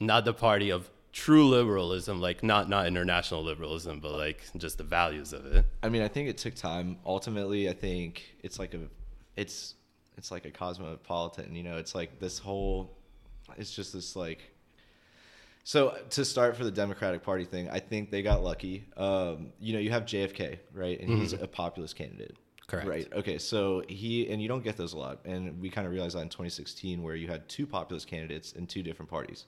not 0.00 0.24
the 0.24 0.34
party 0.34 0.70
of 0.70 0.90
true 1.12 1.48
liberalism, 1.48 2.20
like 2.20 2.42
not 2.42 2.68
not 2.68 2.86
international 2.86 3.42
liberalism, 3.42 4.00
but 4.00 4.12
like 4.12 4.42
just 4.56 4.78
the 4.78 4.84
values 4.84 5.32
of 5.32 5.46
it? 5.46 5.64
I 5.82 5.88
mean, 5.88 6.02
I 6.02 6.08
think 6.08 6.28
it 6.28 6.38
took 6.38 6.54
time. 6.54 6.98
Ultimately, 7.06 7.68
I 7.68 7.74
think 7.74 8.34
it's 8.42 8.58
like 8.58 8.74
a, 8.74 8.80
it's 9.36 9.74
it's 10.16 10.30
like 10.30 10.44
a 10.44 10.50
cosmopolitan. 10.50 11.54
You 11.54 11.62
know, 11.62 11.76
it's 11.76 11.94
like 11.94 12.18
this 12.18 12.38
whole, 12.38 12.96
it's 13.56 13.70
just 13.70 13.92
this 13.92 14.16
like 14.16 14.51
so 15.64 15.96
to 16.10 16.24
start 16.24 16.56
for 16.56 16.64
the 16.64 16.70
Democratic 16.70 17.22
Party 17.22 17.44
thing, 17.44 17.68
I 17.70 17.78
think 17.78 18.10
they 18.10 18.22
got 18.22 18.42
lucky. 18.42 18.84
Um, 18.96 19.52
you 19.60 19.72
know, 19.72 19.78
you 19.78 19.90
have 19.90 20.04
JFK, 20.04 20.58
right, 20.72 20.98
and 21.00 21.10
mm-hmm. 21.10 21.20
he's 21.20 21.32
a 21.32 21.46
populist 21.46 21.96
candidate. 21.96 22.36
Correct. 22.66 22.88
Right. 22.88 23.12
Okay. 23.12 23.38
So 23.38 23.82
he 23.88 24.30
and 24.30 24.40
you 24.40 24.48
don't 24.48 24.64
get 24.64 24.76
those 24.76 24.92
a 24.92 24.98
lot, 24.98 25.20
and 25.24 25.60
we 25.60 25.68
kind 25.68 25.86
of 25.86 25.92
realized 25.92 26.16
that 26.16 26.22
in 26.22 26.28
2016, 26.28 27.02
where 27.02 27.14
you 27.14 27.28
had 27.28 27.48
two 27.48 27.66
populist 27.66 28.06
candidates 28.06 28.52
in 28.52 28.66
two 28.66 28.82
different 28.82 29.10
parties, 29.10 29.46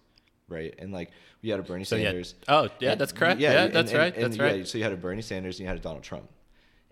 right? 0.48 0.74
And 0.78 0.92
like 0.92 1.10
we 1.42 1.48
had 1.48 1.58
a 1.58 1.62
Bernie 1.62 1.84
so 1.84 1.96
Sanders. 1.96 2.34
oh, 2.48 2.68
yeah, 2.78 2.92
and, 2.92 3.00
that's 3.00 3.12
correct. 3.12 3.40
Yeah, 3.40 3.52
yeah 3.52 3.66
that's 3.68 3.90
and, 3.90 3.98
right. 3.98 4.14
And, 4.14 4.24
that's 4.24 4.38
right. 4.38 4.58
Yeah, 4.58 4.64
so 4.64 4.78
you 4.78 4.84
had 4.84 4.92
a 4.92 4.96
Bernie 4.96 5.22
Sanders 5.22 5.56
and 5.56 5.64
you 5.64 5.68
had 5.68 5.78
a 5.78 5.80
Donald 5.80 6.02
Trump 6.02 6.28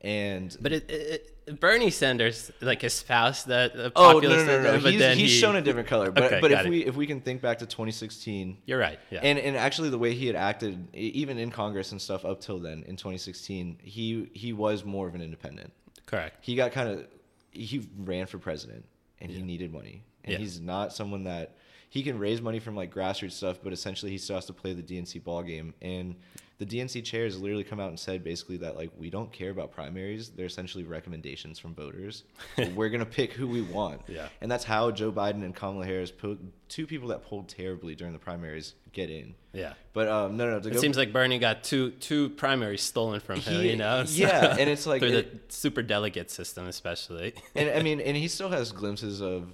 and 0.03 0.57
but 0.61 0.73
it, 0.73 0.91
it, 0.91 1.61
Bernie 1.61 1.91
Sanders 1.91 2.51
like 2.61 2.83
espoused 2.83 3.47
that 3.47 3.75
the 3.75 3.93
oh 3.95 4.19
no 4.19 4.29
no 4.29 4.45
no, 4.45 4.63
no. 4.63 4.79
he's, 4.79 5.01
he's 5.01 5.17
he, 5.17 5.29
shown 5.29 5.55
a 5.57 5.63
different 5.63 5.89
color 5.89 6.11
but 6.11 6.25
okay, 6.25 6.41
but 6.41 6.51
if 6.51 6.67
it. 6.67 6.69
we 6.69 6.85
if 6.85 6.97
we 6.97 7.07
can 7.07 7.21
think 7.21 7.41
back 7.41 7.59
to 7.59 7.67
2016 7.67 8.59
you're 8.67 8.79
right 8.79 8.99
yeah 9.11 9.21
and 9.23 9.39
and 9.39 9.57
actually 9.57 9.91
the 9.91 9.99
way 9.99 10.13
he 10.13 10.27
had 10.27 10.35
acted 10.35 10.89
even 10.95 11.39
in 11.39 11.51
Congress 11.51 11.93
and 11.93 12.03
stuff 12.03 12.25
up 12.25 12.41
till 12.41 12.59
then 12.59 12.83
in 12.87 12.97
2016 12.97 13.79
he 13.81 14.29
he 14.35 14.53
was 14.53 14.85
more 14.85 15.07
of 15.07 15.15
an 15.15 15.23
independent 15.23 15.73
correct 16.07 16.39
he 16.41 16.57
got 16.57 16.73
kind 16.73 16.89
of 16.89 17.07
he 17.53 17.89
ran 17.99 18.27
for 18.27 18.39
president 18.39 18.85
and 19.21 19.31
yeah. 19.31 19.39
he 19.39 19.43
needed 19.43 19.73
money 19.73 20.03
and 20.25 20.33
yeah. 20.33 20.39
he's 20.39 20.61
not 20.61 20.93
someone 20.93 21.25
that 21.25 21.57
he 21.93 22.03
can 22.03 22.19
raise 22.19 22.41
money 22.41 22.59
from 22.59 22.75
like 22.75 22.91
grassroots 22.91 23.33
stuff, 23.33 23.59
but 23.63 23.71
essentially 23.71 24.11
he 24.11 24.17
still 24.17 24.37
has 24.37 24.47
to 24.47 24.55
play 24.55 24.73
the 24.73 24.83
DNC 24.83 25.23
ball 25.23 25.43
game. 25.43 25.75
And 25.83 26.17
the 26.59 26.67
DNC 26.67 27.03
chair 27.05 27.25
has 27.25 27.39
literally 27.39 27.65
come 27.65 27.81
out 27.81 27.89
and 27.89 27.99
said 27.99 28.23
basically 28.23 28.57
that 28.59 28.77
like 28.77 28.91
we 28.97 29.11
don't 29.11 29.33
care 29.33 29.51
about 29.51 29.73
primaries. 29.73 30.29
They're 30.31 30.47
essentially 30.47 30.85
recommendations 30.85 31.59
from 31.59 31.75
voters. 31.75 32.25
We're 32.75 32.89
gonna 32.91 33.05
pick 33.07 33.33
who 33.33 33.49
we 33.49 33.63
want. 33.63 34.03
Yeah. 34.09 34.29
And 34.41 34.51
that's 34.51 34.65
how 34.65 34.91
Joe 34.93 35.11
Biden 35.11 35.43
and 35.45 35.55
Kamala 35.55 35.85
Harris, 35.85 36.11
po- 36.13 36.39
two 36.69 36.87
people 36.87 37.09
that 37.09 37.23
polled 37.25 37.49
terribly 37.49 37.95
during 37.95 38.13
the 38.13 38.19
primaries, 38.19 38.75
get 38.93 39.11
in. 39.11 39.35
Yeah. 39.53 39.75
But 39.93 40.09
um, 40.09 40.37
no, 40.37 40.49
no. 40.51 40.61
To 40.61 40.71
It 40.71 40.79
seems 40.79 40.97
like 40.97 41.13
Bernie 41.13 41.39
got 41.39 41.65
two 41.65 41.91
two 41.93 42.31
primaries 42.31 42.83
stolen 42.83 43.21
from 43.21 43.41
him, 43.41 43.61
He- 43.63 43.71
you 43.71 43.77
know? 43.77 44.05
yeah, 44.09 44.57
and 44.59 44.71
it's 44.71 44.87
like 44.87 45.01
through 45.01 45.11
it- 45.17 45.49
the 45.49 45.55
super 45.55 45.83
delegate 45.83 46.31
system, 46.31 46.67
especially. 46.69 47.35
and 47.57 47.71
I 47.71 47.83
mean, 47.89 48.01
and 48.01 48.17
he 48.17 48.29
still 48.29 48.51
has 48.51 48.71
glimpses 48.73 49.21
of, 49.21 49.53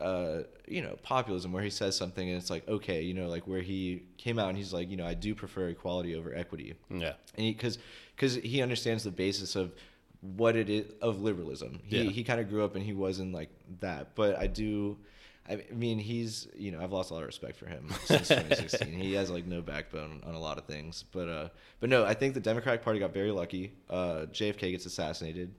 uh, 0.00 0.42
you 0.66 0.82
know, 0.82 0.96
populism 1.02 1.52
where 1.52 1.62
he 1.62 1.70
says 1.70 1.96
something 1.96 2.28
and 2.28 2.36
it's 2.38 2.50
like, 2.50 2.66
okay, 2.68 3.02
you 3.02 3.14
know, 3.14 3.28
like 3.28 3.46
where 3.46 3.60
he 3.62 4.02
came 4.16 4.38
out 4.38 4.48
and 4.48 4.56
he's 4.58 4.72
like, 4.72 4.90
you 4.90 4.96
know, 4.96 5.06
I 5.06 5.14
do 5.14 5.34
prefer 5.34 5.68
equality 5.68 6.14
over 6.16 6.34
equity, 6.34 6.74
yeah. 6.88 7.14
and 7.36 7.44
he 7.46 7.52
because 7.52 7.78
because 8.16 8.34
he 8.36 8.62
understands 8.62 9.04
the 9.04 9.10
basis 9.10 9.56
of 9.56 9.72
what 10.20 10.54
it 10.56 10.68
is 10.68 10.92
of 11.00 11.20
liberalism. 11.22 11.80
He 11.86 12.02
Yeah. 12.02 12.10
he 12.10 12.24
kind 12.24 12.40
of 12.40 12.48
grew 12.48 12.64
up 12.64 12.74
and 12.74 12.84
he 12.84 12.92
wasn't 12.92 13.32
like 13.32 13.48
that, 13.80 14.14
but 14.14 14.38
I 14.38 14.46
do. 14.46 14.98
I 15.48 15.64
mean, 15.72 15.98
he's 15.98 16.46
you 16.54 16.70
know 16.70 16.80
I've 16.80 16.92
lost 16.92 17.10
a 17.10 17.14
lot 17.14 17.20
of 17.20 17.26
respect 17.26 17.56
for 17.56 17.66
him 17.66 17.88
since 18.04 18.28
2016. 18.28 18.92
he 18.92 19.14
has 19.14 19.30
like 19.30 19.46
no 19.46 19.60
backbone 19.62 20.22
on 20.26 20.34
a 20.34 20.38
lot 20.38 20.58
of 20.58 20.64
things, 20.66 21.04
but 21.12 21.28
uh, 21.28 21.48
but 21.80 21.88
no, 21.90 22.04
I 22.04 22.14
think 22.14 22.34
the 22.34 22.40
Democratic 22.40 22.82
Party 22.82 22.98
got 23.00 23.12
very 23.12 23.30
lucky. 23.32 23.72
Uh, 23.88 24.26
JFK 24.30 24.70
gets 24.70 24.86
assassinated, 24.86 25.52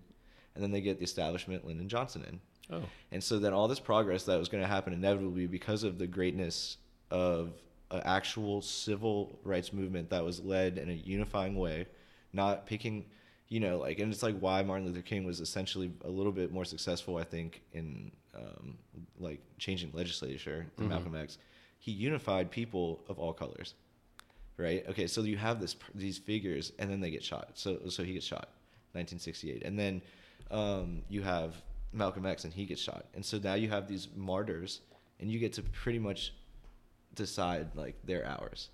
and 0.55 0.63
then 0.63 0.71
they 0.71 0.79
get 0.81 1.00
the 1.00 1.03
establishment 1.03 1.65
Lyndon 1.65 1.89
Johnson 1.89 2.24
in. 2.27 2.39
Oh. 2.72 2.84
And 3.12 3.24
so 3.24 3.40
then 3.40 3.54
all 3.54 3.68
this 3.68 3.80
progress 3.80 4.24
that 4.24 4.40
was 4.40 4.50
going 4.50 4.63
to 4.63 4.68
happen 4.68 4.94
inevitably 4.94 5.48
because 5.48 5.84
of 5.84 5.98
the 5.98 6.08
greatness 6.08 6.78
of 7.10 7.54
an 7.92 8.01
actual 8.06 8.62
civil 8.62 9.40
rights 9.44 9.74
movement 9.74 10.10
that 10.10 10.24
was 10.24 10.40
led 10.40 10.78
in 10.78 10.90
a 10.90 10.94
unifying 10.94 11.56
way, 11.56 11.88
not 12.32 12.66
picking, 12.66 13.06
you 13.50 13.60
know, 13.60 13.80
like, 13.80 14.00
and 14.00 14.12
it's 14.12 14.24
like 14.24 14.38
why 14.40 14.63
Martin 14.63 14.88
Luther 14.88 15.01
King 15.01 15.25
was 15.25 15.42
essentially 15.42 15.92
a 16.06 16.10
little 16.10 16.32
bit 16.32 16.51
more 16.51 16.63
successful, 16.63 17.18
I 17.18 17.25
think, 17.25 17.62
in 17.74 18.12
um, 18.34 18.78
like 19.20 19.42
changing 19.58 19.92
legislature 19.94 20.66
than 20.78 20.88
Malcolm 20.88 21.16
X. 21.16 21.38
He 21.80 21.92
unified 21.92 22.50
people 22.51 23.01
of 23.10 23.20
all 23.20 23.34
colors, 23.34 23.74
right? 24.58 24.86
Okay, 24.88 25.08
so 25.08 25.22
you 25.24 25.36
have 25.38 25.60
this 25.60 25.75
these 25.96 26.18
figures, 26.18 26.72
and 26.80 26.90
then 26.90 27.01
they 27.01 27.12
get 27.12 27.24
shot. 27.24 27.50
So 27.56 27.80
so 27.90 28.04
he 28.04 28.13
gets 28.13 28.25
shot, 28.25 28.50
1968, 28.94 29.63
and 29.63 29.78
then 29.78 30.01
um, 30.51 31.01
you 31.10 31.22
have 31.24 31.56
Malcolm 31.93 32.25
X, 32.25 32.43
and 32.43 32.53
he 32.53 32.65
gets 32.65 32.81
shot, 32.81 33.05
and 33.13 33.24
so 33.24 33.38
now 33.38 33.53
you 33.53 33.69
have 33.69 33.88
these 33.88 34.07
martyrs, 34.15 34.81
and 35.19 35.29
you 35.29 35.39
get 35.39 35.53
to 35.53 35.62
pretty 35.62 36.00
much 36.00 36.33
decide 37.15 37.67
like 37.75 37.95
they're 38.05 38.25
ours. 38.25 38.69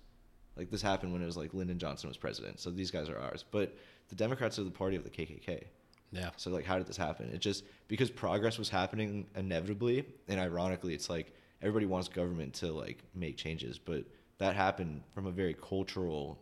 Like 0.56 0.70
this 0.70 0.82
happened 0.82 1.12
when 1.12 1.22
it 1.22 1.26
was 1.26 1.36
like 1.36 1.54
Lyndon 1.54 1.78
Johnson 1.78 2.08
was 2.08 2.16
president, 2.16 2.60
so 2.60 2.70
these 2.70 2.90
guys 2.90 3.08
are 3.08 3.18
ours. 3.18 3.44
But 3.48 3.76
the 4.08 4.16
Democrats 4.16 4.58
are 4.58 4.64
the 4.64 4.70
party 4.70 4.96
of 4.96 5.04
the 5.04 5.10
KKK. 5.10 5.64
Yeah. 6.10 6.30
So 6.36 6.50
like, 6.50 6.64
how 6.64 6.78
did 6.78 6.86
this 6.86 6.96
happen? 6.96 7.30
It 7.32 7.40
just 7.40 7.64
because 7.86 8.10
progress 8.10 8.58
was 8.58 8.68
happening 8.68 9.26
inevitably, 9.36 10.04
and 10.26 10.40
ironically, 10.40 10.94
it's 10.94 11.10
like 11.10 11.32
everybody 11.62 11.86
wants 11.86 12.08
government 12.08 12.54
to 12.54 12.72
like 12.72 13.02
make 13.14 13.36
changes, 13.36 13.78
but 13.78 14.04
that 14.38 14.54
happened 14.54 15.02
from 15.12 15.26
a 15.26 15.30
very 15.30 15.54
cultural 15.54 16.38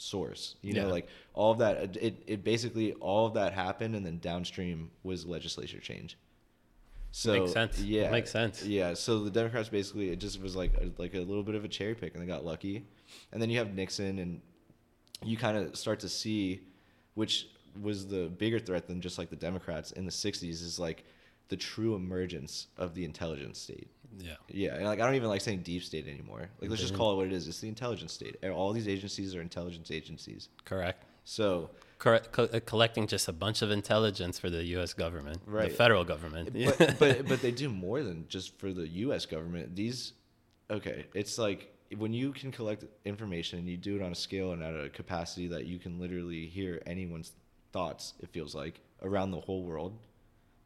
source. 0.00 0.56
You 0.62 0.74
know, 0.74 0.86
Yeah. 0.86 0.92
like 0.92 1.08
all 1.34 1.52
of 1.52 1.58
that. 1.58 1.96
It 1.96 2.22
it 2.26 2.44
basically 2.44 2.92
all 2.94 3.26
of 3.26 3.34
that 3.34 3.52
happened, 3.52 3.94
and 3.96 4.04
then 4.04 4.18
downstream 4.18 4.90
was 5.02 5.26
legislature 5.26 5.80
change. 5.80 6.16
So 7.10 7.32
Makes 7.40 7.52
sense. 7.52 7.80
Yeah, 7.80 8.10
Makes 8.10 8.30
sense. 8.30 8.64
Yeah. 8.64 8.94
So 8.94 9.20
the 9.24 9.30
Democrats 9.30 9.68
basically 9.68 10.10
it 10.10 10.16
just 10.18 10.40
was 10.40 10.54
like 10.54 10.74
a, 10.74 10.90
like 10.98 11.14
a 11.14 11.20
little 11.20 11.42
bit 11.42 11.54
of 11.54 11.64
a 11.64 11.68
cherry 11.68 11.94
pick, 11.94 12.14
and 12.14 12.22
they 12.22 12.26
got 12.26 12.44
lucky. 12.44 12.84
And 13.32 13.40
then 13.40 13.48
you 13.50 13.58
have 13.58 13.74
Nixon, 13.74 14.18
and 14.18 14.40
you 15.24 15.36
kind 15.36 15.56
of 15.56 15.76
start 15.76 16.00
to 16.00 16.08
see, 16.08 16.60
which 17.14 17.48
was 17.80 18.06
the 18.06 18.28
bigger 18.28 18.58
threat 18.58 18.86
than 18.86 19.00
just 19.00 19.18
like 19.18 19.30
the 19.30 19.36
Democrats 19.36 19.92
in 19.92 20.04
the 20.04 20.10
'60s, 20.12 20.44
is 20.62 20.78
like 20.78 21.04
the 21.48 21.56
true 21.56 21.94
emergence 21.94 22.66
of 22.76 22.94
the 22.94 23.04
intelligence 23.04 23.58
state. 23.58 23.88
Yeah. 24.18 24.34
Yeah, 24.48 24.74
and 24.76 24.84
like 24.84 25.00
I 25.00 25.06
don't 25.06 25.14
even 25.14 25.28
like 25.28 25.40
saying 25.40 25.60
deep 25.62 25.82
state 25.84 26.06
anymore. 26.08 26.48
Like 26.60 26.70
let's 26.70 26.82
just 26.82 26.94
call 26.94 27.12
it 27.12 27.16
what 27.16 27.26
it 27.26 27.32
is. 27.32 27.46
It's 27.48 27.60
the 27.60 27.68
intelligence 27.68 28.12
state. 28.12 28.36
And 28.42 28.52
All 28.52 28.72
these 28.72 28.88
agencies 28.88 29.34
are 29.34 29.40
intelligence 29.40 29.90
agencies. 29.90 30.48
Correct. 30.64 31.04
So, 31.24 31.70
Correct. 31.98 32.32
Co- 32.32 32.44
uh, 32.44 32.60
collecting 32.64 33.06
just 33.06 33.28
a 33.28 33.32
bunch 33.32 33.60
of 33.60 33.70
intelligence 33.70 34.38
for 34.38 34.48
the 34.50 34.64
U.S. 34.76 34.94
government, 34.94 35.38
Right. 35.46 35.68
the 35.68 35.74
federal 35.76 36.04
government. 36.04 36.52
but 36.54 36.98
but 36.98 37.28
but 37.28 37.42
they 37.42 37.50
do 37.50 37.68
more 37.68 38.02
than 38.02 38.24
just 38.28 38.58
for 38.58 38.72
the 38.72 38.88
U.S. 39.04 39.26
government. 39.26 39.76
These, 39.76 40.12
okay, 40.70 41.06
it's 41.14 41.36
like 41.38 41.74
when 41.96 42.12
you 42.12 42.32
can 42.32 42.50
collect 42.50 42.84
information 43.04 43.58
and 43.58 43.68
you 43.68 43.76
do 43.76 43.96
it 43.96 44.02
on 44.02 44.12
a 44.12 44.14
scale 44.14 44.52
and 44.52 44.62
at 44.62 44.74
a 44.74 44.88
capacity 44.88 45.48
that 45.48 45.66
you 45.66 45.78
can 45.78 45.98
literally 45.98 46.46
hear 46.46 46.82
anyone's 46.86 47.32
thoughts. 47.72 48.14
It 48.20 48.30
feels 48.30 48.54
like 48.54 48.80
around 49.02 49.30
the 49.32 49.40
whole 49.40 49.62
world. 49.64 49.96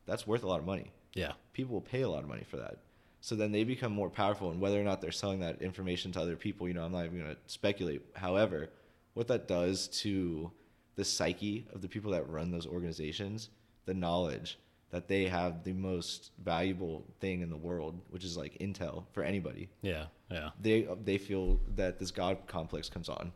That's 0.06 0.26
worth 0.26 0.42
a 0.44 0.48
lot 0.48 0.58
of 0.60 0.66
money. 0.66 0.90
yeah. 1.14 1.32
people 1.52 1.74
will 1.74 1.80
pay 1.80 2.02
a 2.02 2.08
lot 2.08 2.22
of 2.22 2.28
money 2.28 2.44
for 2.48 2.56
that. 2.56 2.78
So 3.22 3.36
then 3.36 3.52
they 3.52 3.62
become 3.62 3.92
more 3.92 4.10
powerful, 4.10 4.50
and 4.50 4.60
whether 4.60 4.80
or 4.80 4.82
not 4.82 5.00
they're 5.00 5.12
selling 5.12 5.38
that 5.40 5.62
information 5.62 6.10
to 6.12 6.20
other 6.20 6.34
people, 6.34 6.66
you 6.66 6.74
know, 6.74 6.84
I'm 6.84 6.90
not 6.90 7.04
even 7.04 7.20
going 7.20 7.30
to 7.30 7.40
speculate. 7.46 8.02
However, 8.14 8.68
what 9.14 9.28
that 9.28 9.46
does 9.46 9.86
to 10.02 10.50
the 10.96 11.04
psyche 11.04 11.64
of 11.72 11.82
the 11.82 11.88
people 11.88 12.10
that 12.10 12.28
run 12.28 12.50
those 12.50 12.66
organizations, 12.66 13.50
the 13.86 13.94
knowledge 13.94 14.58
that 14.90 15.06
they 15.06 15.26
have 15.26 15.62
the 15.62 15.72
most 15.72 16.32
valuable 16.44 17.06
thing 17.20 17.42
in 17.42 17.48
the 17.48 17.56
world, 17.56 18.00
which 18.10 18.24
is 18.24 18.36
like 18.36 18.58
intel 18.58 19.04
for 19.12 19.22
anybody. 19.22 19.68
Yeah. 19.82 20.06
Yeah. 20.28 20.50
They 20.60 20.88
they 21.04 21.18
feel 21.18 21.60
that 21.76 22.00
this 22.00 22.10
god 22.10 22.38
complex 22.48 22.88
comes 22.90 23.08
on, 23.08 23.32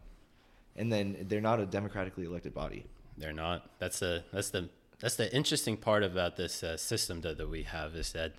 and 0.75 0.93
then 0.93 1.27
they're 1.29 1.41
not 1.41 1.61
a 1.61 1.67
democratically 1.67 2.25
elected 2.25 2.55
body. 2.55 2.87
They're 3.17 3.33
not. 3.33 3.71
That's 3.79 4.01
the 4.01 4.25
that's 4.33 4.51
the 4.51 4.69
that's 4.99 5.17
the 5.17 5.35
interesting 5.35 5.77
part 5.77 6.03
about 6.03 6.37
this 6.37 6.63
uh, 6.63 6.77
system 6.77 7.21
that, 7.23 7.39
that 7.39 7.49
we 7.49 7.63
have 7.63 7.95
is 7.95 8.13
that 8.13 8.33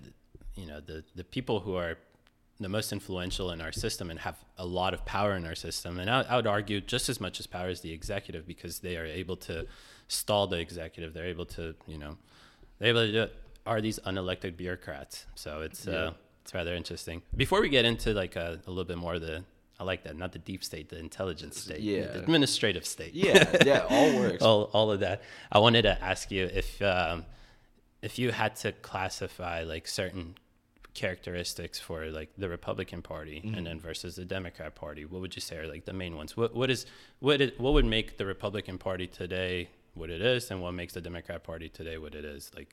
you 0.60 0.66
know 0.66 0.80
the 0.80 0.98
the 1.14 1.24
people 1.24 1.60
who 1.60 1.74
are 1.76 1.96
the 2.60 2.68
most 2.68 2.92
influential 2.92 3.52
in 3.52 3.60
our 3.60 3.70
system 3.72 4.10
and 4.10 4.18
have 4.20 4.36
a 4.56 4.66
lot 4.66 4.92
of 4.92 5.00
power 5.06 5.32
in 5.36 5.44
our 5.46 5.54
system, 5.54 5.98
and 6.00 6.10
I, 6.10 6.22
I 6.22 6.36
would 6.36 6.46
argue 6.48 6.80
just 6.80 7.08
as 7.08 7.20
much 7.20 7.38
as 7.40 7.46
power 7.46 7.68
as 7.68 7.80
the 7.82 7.92
executive 7.92 8.46
because 8.46 8.80
they 8.80 8.96
are 8.96 9.06
able 9.06 9.36
to 9.48 9.66
stall 10.08 10.46
the 10.48 10.58
executive. 10.58 11.14
They're 11.14 11.26
able 11.36 11.46
to 11.58 11.74
you 11.86 11.98
know 11.98 12.16
they're 12.78 12.88
able 12.90 13.06
to 13.06 13.12
do 13.12 13.22
it, 13.22 13.32
are 13.64 13.80
these 13.80 13.98
unelected 14.00 14.56
bureaucrats. 14.56 15.26
So 15.34 15.50
it's 15.62 15.86
Yeah. 15.86 15.94
uh, 15.94 16.12
it's 16.42 16.54
rather 16.54 16.74
interesting. 16.74 17.22
Before 17.36 17.60
we 17.60 17.68
get 17.68 17.84
into 17.84 18.12
like 18.14 18.34
a, 18.36 18.60
a 18.66 18.70
little 18.70 18.84
bit 18.92 18.98
more 18.98 19.14
of 19.14 19.20
the 19.22 19.44
I 19.80 19.84
like 19.84 20.02
that, 20.04 20.16
not 20.16 20.32
the 20.32 20.40
deep 20.40 20.64
state, 20.64 20.88
the 20.88 20.98
intelligence 20.98 21.60
state, 21.60 21.80
Yeah. 21.80 22.06
the 22.08 22.18
administrative 22.18 22.84
state. 22.84 23.14
Yeah, 23.14 23.56
yeah, 23.64 23.86
all 23.88 24.16
works. 24.18 24.42
all, 24.46 24.62
all 24.72 24.90
of 24.90 24.98
that. 25.00 25.22
I 25.52 25.58
wanted 25.60 25.82
to 25.82 25.94
ask 26.02 26.32
you 26.32 26.44
if 26.52 26.82
um, 26.82 27.24
if 28.02 28.18
you 28.18 28.32
had 28.32 28.56
to 28.64 28.72
classify 28.72 29.62
like 29.62 29.86
certain 29.86 30.34
characteristics 31.02 31.78
for 31.86 31.98
like 32.20 32.30
the 32.42 32.48
Republican 32.48 33.00
Party 33.02 33.38
Mm-hmm. 33.40 33.54
and 33.56 33.66
then 33.66 33.78
versus 33.88 34.12
the 34.20 34.24
Democrat 34.36 34.72
Party, 34.74 35.02
what 35.10 35.20
would 35.22 35.34
you 35.38 35.42
say 35.48 35.56
are 35.62 35.68
like 35.74 35.84
the 35.84 35.92
main 36.02 36.14
ones? 36.20 36.30
What 36.36 36.50
what 36.60 36.70
is 36.74 36.80
what 37.20 37.40
it, 37.44 37.50
what 37.64 37.72
would 37.76 37.84
make 37.98 38.16
the 38.20 38.26
Republican 38.34 38.76
Party 38.78 39.06
today 39.22 39.68
what 39.94 40.10
it 40.10 40.20
is, 40.34 40.50
and 40.50 40.56
what 40.62 40.72
makes 40.80 40.92
the 40.98 41.00
Democrat 41.00 41.40
Party 41.50 41.68
today 41.68 41.96
what 42.04 42.14
it 42.14 42.24
is? 42.36 42.42
Like, 42.58 42.72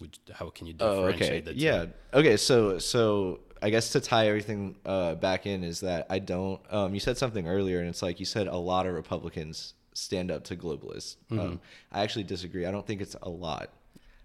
would, 0.00 0.14
how 0.38 0.50
can 0.56 0.66
you 0.68 0.72
differentiate 0.74 1.30
Oh, 1.30 1.36
okay. 1.36 1.40
the 1.40 1.52
two? 1.54 1.58
Yeah. 1.68 1.86
Okay. 2.20 2.36
So, 2.36 2.78
so 2.78 3.40
I 3.62 3.68
guess 3.70 3.86
to 3.94 4.00
tie 4.00 4.26
everything 4.32 4.60
uh, 4.84 5.14
back 5.28 5.46
in 5.46 5.62
is 5.64 5.78
that 5.80 6.06
I 6.10 6.18
don't. 6.32 6.60
Um, 6.76 6.88
you 6.94 7.00
said 7.00 7.16
something 7.16 7.46
earlier, 7.56 7.78
and 7.80 7.88
it's 7.88 8.02
like 8.02 8.18
you 8.18 8.26
said 8.26 8.46
a 8.48 8.56
lot 8.72 8.86
of 8.88 8.94
Republicans 8.94 9.74
stand 9.94 10.30
up 10.34 10.42
to 10.44 10.56
globalists. 10.56 11.16
Mm-hmm. 11.30 11.38
Um, 11.40 11.60
I 11.92 12.02
actually 12.02 12.24
disagree. 12.24 12.66
I 12.66 12.72
don't 12.72 12.86
think 12.86 13.00
it's 13.00 13.16
a 13.22 13.30
lot. 13.30 13.70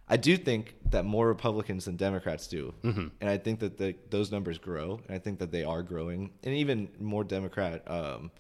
I 0.10 0.18
do 0.18 0.36
think 0.38 0.76
that 0.90 1.06
more 1.06 1.28
Republicans 1.28 1.86
than 1.86 1.96
Democrats 1.96 2.48
do, 2.48 2.74
Mm-hmm. 2.84 3.08
and 3.22 3.30
I 3.30 3.38
think 3.38 3.60
that 3.60 3.78
the, 3.78 3.96
those 4.10 4.32
numbers 4.32 4.58
grow, 4.58 5.00
and 5.08 5.16
I 5.16 5.20
think 5.20 5.40
that 5.40 5.52
they 5.52 5.64
are 5.64 5.84
growing, 5.84 6.32
and 6.44 6.56
even 6.56 6.90
more 7.00 7.24
Democrat. 7.24 7.84
Um, 7.90 8.32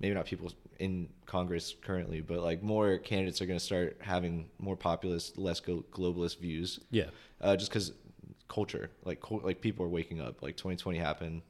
maybe 0.00 0.14
not 0.14 0.26
people 0.26 0.52
in 0.78 1.08
Congress 1.26 1.74
currently, 1.82 2.20
but 2.20 2.38
like 2.38 2.62
more 2.62 2.98
candidates 2.98 3.42
are 3.42 3.46
going 3.46 3.58
to 3.58 3.64
start 3.64 3.96
having 4.00 4.48
more 4.60 4.76
populist, 4.76 5.36
less 5.36 5.58
go- 5.58 5.84
globalist 5.90 6.38
views 6.38 6.78
Yeah. 6.92 7.06
uh, 7.40 7.56
just 7.56 7.70
because 7.72 7.90
culture, 8.46 8.90
like 9.04 9.20
cul- 9.20 9.40
like 9.42 9.60
people 9.60 9.84
are 9.84 9.88
waking 9.88 10.20
up. 10.20 10.40
Like 10.40 10.56
2020 10.56 10.98
happened, 10.98 11.42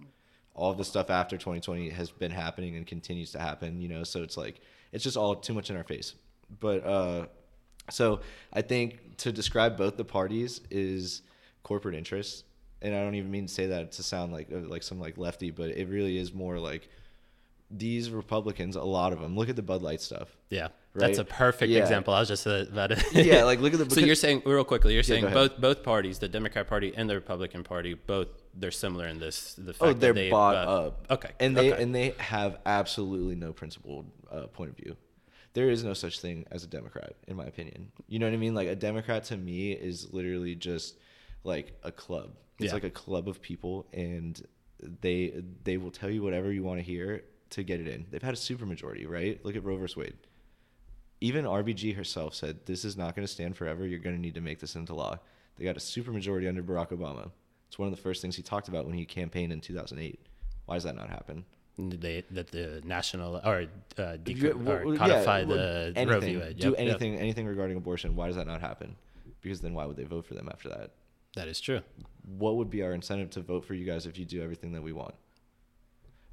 all 0.55 0.73
the 0.73 0.85
stuff 0.85 1.11
after 1.11 1.37
2020 1.37 1.91
has 1.91 2.11
been 2.11 2.31
happening 2.31 2.75
and 2.77 2.87
continues 2.87 3.33
to 3.33 3.39
happen. 3.39 3.83
You 3.83 3.89
know, 3.89 4.03
so 4.03 4.23
it's 4.23 4.39
like 4.39 4.61
it's 4.93 5.05
just 5.05 5.19
all 5.19 5.37
too 5.37 5.53
much 5.53 5.69
in 5.69 5.77
our 5.77 5.85
face. 5.85 6.15
But 6.59 6.87
uh, 6.87 7.27
so 7.91 8.21
I 8.51 8.63
think 8.63 8.99
to 9.19 9.33
describe 9.33 9.77
both 9.77 9.97
the 9.97 10.05
parties 10.05 10.61
is 10.71 11.23
corporate 11.63 11.95
interests, 11.95 12.45
and 12.83 12.95
I 12.95 13.01
don't 13.03 13.15
even 13.15 13.31
mean 13.31 13.47
to 13.47 13.53
say 13.53 13.67
that 13.67 13.93
to 13.93 14.03
sound 14.03 14.33
like 14.33 14.49
uh, 14.53 14.59
like 14.69 14.83
some 14.83 14.99
like 15.01 15.19
lefty, 15.19 15.51
but 15.51 15.71
it 15.71 15.89
really 15.89 16.19
is 16.19 16.33
more 16.33 16.59
like 16.59 16.89
these 17.71 18.11
Republicans, 18.11 18.77
a 18.77 18.83
lot 18.83 19.13
of 19.13 19.21
them, 19.21 19.37
look 19.37 19.49
at 19.51 19.57
the 19.57 19.63
Bud 19.63 19.83
Light 19.83 20.01
stuff. 20.01 20.35
Yeah, 20.49 20.69
that's 20.95 21.19
a 21.19 21.25
perfect 21.25 21.71
Yeah. 21.71 21.81
example. 21.81 22.15
I 22.15 22.21
was 22.21 22.29
just 22.29 22.47
uh, 22.47 22.65
about 22.73 22.91
to. 22.91 23.05
Yeah, 23.23 23.45
like, 23.45 23.61
look 23.61 23.75
at 23.75 23.87
the- 23.87 23.95
so 23.95 24.01
you're 24.01 24.15
saying 24.15 24.43
real 24.47 24.65
quickly, 24.65 24.95
you're 24.95 25.03
saying 25.03 25.25
ahead. 25.25 25.35
both 25.35 25.61
both 25.61 25.83
parties, 25.83 26.19
the 26.19 26.29
Democrat 26.29 26.67
Party 26.67 26.95
and 26.97 27.11
the 27.11 27.15
Republican 27.15 27.65
Party, 27.65 27.93
both 27.95 28.29
they're 28.55 28.71
similar 28.71 29.07
in 29.07 29.19
this. 29.21 29.55
The 29.55 29.75
fact 29.75 29.83
Oh, 29.83 29.87
that 29.89 30.01
they're 30.01 30.13
they, 30.15 30.31
bought 30.31 30.55
uh, 30.57 30.87
up. 30.87 31.07
Okay, 31.11 31.31
and 31.41 31.55
they 31.57 31.73
okay. 31.75 31.83
and 31.83 31.95
they 31.95 32.15
have 32.19 32.59
absolutely 32.65 33.35
no 33.35 33.53
principled 33.53 34.07
uh, 34.33 34.47
point 34.47 34.71
of 34.71 34.77
view. 34.77 34.97
There 35.59 35.71
is 35.71 35.83
no 35.83 35.93
such 35.93 36.21
thing 36.21 36.45
as 36.53 36.63
a 36.63 36.69
Democrat, 36.69 37.15
in 37.27 37.35
my 37.35 37.45
opinion. 37.45 37.91
You 38.07 38.21
know 38.21 38.27
what 38.27 38.33
I 38.33 38.37
mean? 38.37 38.55
Like 38.55 38.69
a 38.69 38.77
Democrat 38.77 39.25
to 39.25 39.37
me 39.37 39.73
is 39.73 40.13
literally 40.13 40.55
just 40.55 40.97
like 41.43 41.77
a 41.83 41.91
club. 41.91 42.37
It's 42.61 42.67
Yeah. 42.69 42.75
like 42.75 42.85
a 42.85 42.91
club 42.91 43.27
of 43.29 43.43
people, 43.43 43.89
and 43.93 44.41
they 45.01 45.43
they 45.65 45.77
will 45.77 45.91
tell 45.91 46.11
you 46.11 46.23
whatever 46.23 46.53
you 46.53 46.63
want 46.63 46.79
to 46.79 46.85
hear 46.85 47.25
to 47.51 47.65
get 47.65 47.81
it 47.81 47.89
in. 47.89 48.07
They've 48.09 48.23
had 48.23 48.35
a 48.35 48.37
supermajority, 48.37 49.09
right? 49.09 49.45
Look 49.45 49.57
at 49.57 49.65
Roe 49.65 49.77
vs. 49.79 49.97
Wade. 49.97 50.17
Even 51.21 51.45
RBG 51.45 51.97
herself 51.97 52.35
said, 52.37 52.67
"This 52.67 52.85
is 52.85 52.97
not 52.97 53.17
going 53.17 53.27
to 53.27 53.33
stand 53.33 53.57
forever. 53.57 53.85
You're 53.85 53.99
going 53.99 54.15
to 54.15 54.23
need 54.23 54.35
to 54.37 54.41
make 54.41 54.61
this 54.61 54.77
into 54.77 54.95
law." 54.95 55.19
They 55.57 55.65
got 55.65 55.77
a 55.77 55.81
supermajority 55.81 56.49
under 56.49 56.63
Barack 56.63 56.91
Obama. 56.91 57.33
It's 57.67 57.81
one 57.81 57.89
of 57.89 57.97
the 57.97 58.01
first 58.01 58.23
things 58.23 58.37
he 58.37 58.43
talked 58.45 58.69
about 58.69 58.87
when 58.87 58.95
he 58.95 59.05
campaigned 59.05 59.53
in 59.53 59.61
2008. 59.61 60.21
Why 60.67 60.77
does 60.77 60.85
that 60.85 60.95
not 60.95 61.11
happen? 61.11 61.47
They 61.79 62.25
that 62.33 62.49
the 62.49 62.83
national 62.85 63.37
or 63.45 63.67
uh, 63.99 64.17
or 64.27 64.93
yeah, 64.93 64.99
codify 64.99 65.45
well, 65.45 65.57
the 65.57 65.93
anything, 65.97 66.09
Roe 66.09 66.21
v. 66.21 66.37
Wade. 66.37 66.59
do 66.59 66.71
Yep, 66.71 66.79
yep. 66.79 66.89
anything, 66.89 67.17
anything 67.17 67.47
regarding 67.47 67.77
abortion. 67.77 68.17
Why 68.17 68.27
does 68.27 68.37
that 68.37 68.47
not 68.47 68.61
happen? 68.61 68.97
Because 69.41 69.61
then 69.61 69.75
why 69.75 69.87
would 69.87 69.97
they 69.97 70.05
vote 70.05 70.27
for 70.27 70.35
them 70.35 70.49
after 70.53 70.69
that? 70.71 70.91
That 71.37 71.49
is 71.49 71.61
true. 71.61 71.81
What 72.37 72.57
would 72.57 72.69
be 72.69 72.83
our 72.83 72.93
incentive 72.93 73.31
to 73.31 73.41
vote 73.41 73.65
for 73.65 73.75
you 73.75 73.87
guys 73.87 74.07
if 74.07 74.19
you 74.19 74.25
do 74.25 74.43
everything 74.43 74.73
that 74.73 74.83
we 74.83 74.93
want? 74.93 75.15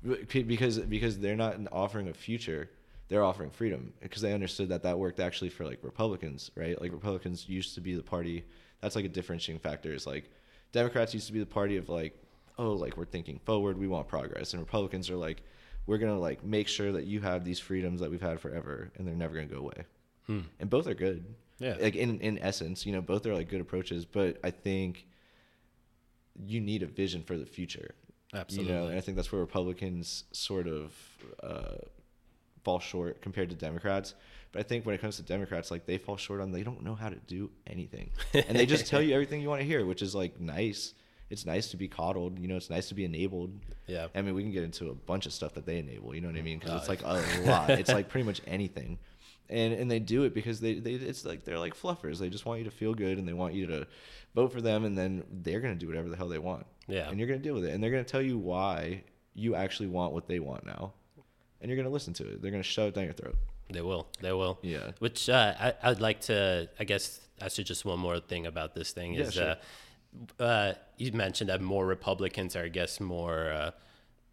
Because 0.04 0.80
because 0.80 1.20
they're 1.20 1.36
not 1.36 1.58
offering 1.72 2.08
a 2.10 2.14
future, 2.14 2.70
they're 3.08 3.24
offering 3.24 3.52
freedom. 3.52 3.94
Because 4.02 4.22
they 4.22 4.34
understood 4.34 4.70
that 4.70 4.84
that 4.84 4.98
worked 4.98 5.20
actually 5.20 5.50
for 5.50 5.66
like 5.66 5.80
Republicans, 5.84 6.52
right? 6.56 6.80
Like 6.82 6.92
Republicans 6.92 7.48
used 7.48 7.76
to 7.76 7.82
be 7.82 7.96
the 7.96 8.04
party. 8.04 8.46
That's 8.82 8.96
like 8.96 9.06
a 9.06 9.10
differentiating 9.10 9.62
factor. 9.62 9.94
Is 9.94 10.08
like 10.08 10.32
Democrats 10.72 11.14
used 11.14 11.28
to 11.28 11.34
be 11.34 11.40
the 11.40 11.46
party 11.46 11.78
of 11.78 11.88
like, 11.90 12.20
oh, 12.58 12.72
like 12.72 12.98
we're 12.98 13.06
thinking 13.06 13.40
forward, 13.46 13.78
we 13.78 13.88
want 13.88 14.08
progress, 14.08 14.54
and 14.54 14.62
Republicans 14.62 15.10
are 15.10 15.16
like, 15.16 15.44
we're 15.86 15.98
gonna 15.98 16.20
like 16.20 16.44
make 16.44 16.68
sure 16.68 16.92
that 16.92 17.06
you 17.06 17.22
have 17.22 17.44
these 17.44 17.60
freedoms 17.60 18.00
that 18.02 18.10
we've 18.10 18.22
had 18.22 18.40
forever, 18.40 18.92
and 18.96 19.08
they're 19.08 19.16
never 19.16 19.36
gonna 19.36 19.48
go 19.48 19.60
away. 19.60 19.86
And 20.28 20.70
both 20.70 20.88
are 20.88 20.96
good. 20.96 21.24
Yeah. 21.60 21.76
Like 21.80 21.96
in 21.96 22.20
in 22.20 22.40
essence, 22.40 22.86
you 22.86 22.92
know, 22.92 23.02
both 23.02 23.26
are 23.26 23.34
like 23.34 23.50
good 23.50 23.62
approaches, 23.62 24.06
but 24.06 24.40
I 24.44 24.52
think 24.52 25.06
you 26.46 26.60
need 26.60 26.84
a 26.84 26.88
vision 26.88 27.24
for 27.24 27.38
the 27.38 27.46
future. 27.46 27.96
Absolutely. 28.34 28.74
You 28.74 28.80
know, 28.80 28.88
and 28.88 28.98
I 28.98 29.02
think 29.02 29.16
that's 29.16 29.32
where 29.32 29.40
Republicans 29.42 30.26
sort 30.32 30.68
of 30.68 30.94
uh, 31.42 31.78
fall 32.64 32.80
short 32.80 33.22
compared 33.22 33.50
to 33.52 33.56
Democrats. 33.56 34.16
But 34.52 34.60
I 34.60 34.64
think 34.64 34.86
when 34.86 34.96
it 34.96 35.02
comes 35.02 35.18
to 35.18 35.24
Democrats, 35.24 35.72
like 35.72 35.86
they 35.86 35.98
fall 35.98 36.18
short 36.18 36.42
on 36.42 36.52
they 36.52 36.64
don't 36.64 36.84
know 36.84 36.96
how 36.96 37.10
to 37.10 37.18
do 37.28 37.52
anything, 37.68 38.10
and 38.34 38.58
they 38.58 38.66
just 38.66 38.88
tell 38.88 39.02
you 39.02 39.14
everything 39.14 39.42
you 39.42 39.50
want 39.50 39.62
to 39.62 39.68
hear, 39.68 39.86
which 39.86 40.02
is 40.02 40.16
like 40.16 40.40
nice. 40.40 40.94
It's 41.30 41.46
nice 41.46 41.70
to 41.72 41.78
be 41.78 41.88
coddled. 41.88 42.38
You 42.40 42.48
know, 42.48 42.56
it's 42.56 42.70
nice 42.70 42.88
to 42.90 42.94
be 42.96 43.04
enabled. 43.06 43.52
Yeah. 43.88 44.08
I 44.14 44.22
mean, 44.22 44.36
we 44.36 44.44
can 44.44 44.52
get 44.52 44.64
into 44.64 44.90
a 44.90 44.94
bunch 44.94 45.26
of 45.26 45.34
stuff 45.34 45.54
that 45.56 45.66
they 45.66 45.80
enable. 45.80 46.14
You 46.14 46.22
know 46.22 46.28
what 46.28 46.38
I 46.38 46.42
mean? 46.44 46.60
Because 46.60 46.80
it's 46.82 46.90
like 46.90 47.02
a 47.04 47.14
lot. 47.46 47.70
It's 47.80 47.90
like 47.92 48.10
pretty 48.10 48.26
much 48.26 48.42
anything, 48.46 49.00
and 49.50 49.74
and 49.74 49.90
they 49.90 50.00
do 50.00 50.24
it 50.24 50.34
because 50.34 50.60
they 50.60 50.76
they 50.76 50.92
it's 50.94 51.26
like 51.26 51.44
they're 51.44 51.60
like 51.60 51.76
fluffers. 51.76 52.20
They 52.20 52.30
just 52.30 52.46
want 52.46 52.60
you 52.60 52.66
to 52.66 52.72
feel 52.72 52.94
good 52.94 53.18
and 53.18 53.28
they 53.28 53.34
want 53.34 53.54
you 53.56 53.66
to 53.68 53.88
vote 54.36 54.52
for 54.54 54.62
them, 54.62 54.86
and 54.86 54.96
then 54.98 55.24
they're 55.32 55.60
gonna 55.62 55.76
do 55.76 55.88
whatever 55.88 56.10
the 56.10 56.16
hell 56.18 56.30
they 56.30 56.40
want. 56.40 56.66
Yeah. 56.88 57.10
And 57.10 57.18
you're 57.20 57.28
gonna 57.28 57.40
deal 57.40 57.56
with 57.56 57.66
it, 57.66 57.72
and 57.72 57.84
they're 57.84 57.92
gonna 57.92 58.04
tell 58.04 58.22
you 58.22 58.38
why 58.38 59.04
you 59.34 59.56
actually 59.56 59.88
want 59.88 60.14
what 60.14 60.28
they 60.28 60.40
want 60.40 60.66
now, 60.66 60.94
and 61.60 61.70
you're 61.70 61.78
gonna 61.78 61.90
listen 61.90 62.14
to 62.16 62.24
it. 62.28 62.42
They're 62.42 62.52
gonna 62.52 62.64
shove 62.64 62.90
it 62.90 62.96
down 62.96 63.06
your 63.06 63.14
throat. 63.14 63.36
They 63.72 63.82
will. 63.82 64.08
They 64.22 64.32
will. 64.32 64.60
Yeah. 64.62 64.92
Which 65.00 65.28
uh, 65.28 65.56
I, 65.60 65.74
I'd 65.82 66.00
like 66.00 66.22
to. 66.22 66.70
I 66.80 66.84
guess 66.84 67.20
that's 67.40 67.56
just 67.56 67.84
one 67.84 68.00
more 68.00 68.20
thing 68.20 68.46
about 68.46 68.76
this 68.76 68.92
thing 68.92 69.14
Yeah, 69.16 69.22
is 69.24 69.34
sure. 69.34 69.50
uh, 69.52 69.56
uh, 70.40 70.74
you 70.98 71.12
mentioned 71.12 71.50
that 71.50 71.62
more 71.62 71.86
Republicans 71.86 72.56
are, 72.56 72.64
I 72.64 72.70
guess, 72.70 73.00
more. 73.00 73.52
Uh, 73.52 73.72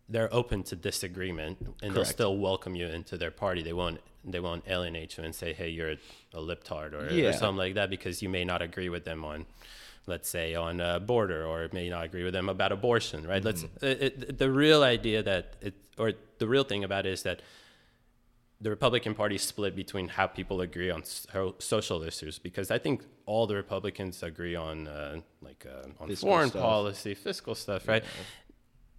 they're 0.08 0.32
open 0.34 0.62
to 0.64 0.76
disagreement, 0.76 1.58
and 1.82 1.94
they'll 1.94 2.04
still 2.04 2.36
welcome 2.36 2.74
you 2.74 2.86
into 2.86 3.16
their 3.16 3.30
party. 3.30 3.62
They 3.62 3.72
won't. 3.72 4.00
They 4.24 4.40
won't 4.40 4.64
alienate 4.68 5.16
you 5.16 5.24
and 5.24 5.34
say, 5.34 5.52
"Hey, 5.52 5.70
you're 5.70 5.92
a 5.92 6.38
liptard" 6.38 6.92
or, 6.92 7.10
Yeah. 7.12 7.28
or 7.30 7.32
something 7.32 7.56
like 7.56 7.74
that 7.74 7.90
because 7.90 8.22
you 8.22 8.28
may 8.28 8.44
not 8.44 8.62
agree 8.62 8.88
with 8.88 9.04
them 9.04 9.24
on. 9.24 9.46
Let's 10.06 10.28
say 10.28 10.54
on 10.56 10.80
a 10.80 10.98
border, 10.98 11.46
or 11.46 11.68
may 11.72 11.88
not 11.88 12.04
agree 12.04 12.24
with 12.24 12.32
them 12.34 12.48
about 12.48 12.72
abortion, 12.72 13.26
right? 13.26 13.42
Let's 13.44 13.62
Mm-hmm. 13.62 13.86
it, 13.86 14.02
it, 14.28 14.38
the 14.38 14.50
real 14.50 14.82
idea 14.82 15.22
that 15.22 15.54
it, 15.60 15.74
or 15.96 16.12
the 16.38 16.48
real 16.48 16.64
thing 16.64 16.82
about 16.84 17.06
it 17.06 17.12
is 17.12 17.22
that 17.22 17.40
the 18.62 18.70
Republican 18.70 19.14
Party 19.14 19.38
split 19.38 19.74
between 19.74 20.06
how 20.08 20.26
people 20.38 20.60
agree 20.60 20.90
on 20.90 21.02
so- 21.04 21.56
social 21.58 22.02
issues 22.02 22.38
because 22.38 22.70
I 22.70 22.78
think 22.78 23.02
all 23.26 23.46
the 23.46 23.56
Republicans 23.56 24.22
agree 24.22 24.54
on 24.54 24.86
uh, 24.86 25.20
like 25.48 25.66
uh, 25.68 25.88
on 26.00 26.08
Fiscal 26.08 26.28
foreign 26.28 26.50
stuff. 26.50 26.62
policy, 26.62 27.14
fiscal 27.14 27.54
stuff, 27.54 27.88
right? 27.88 28.04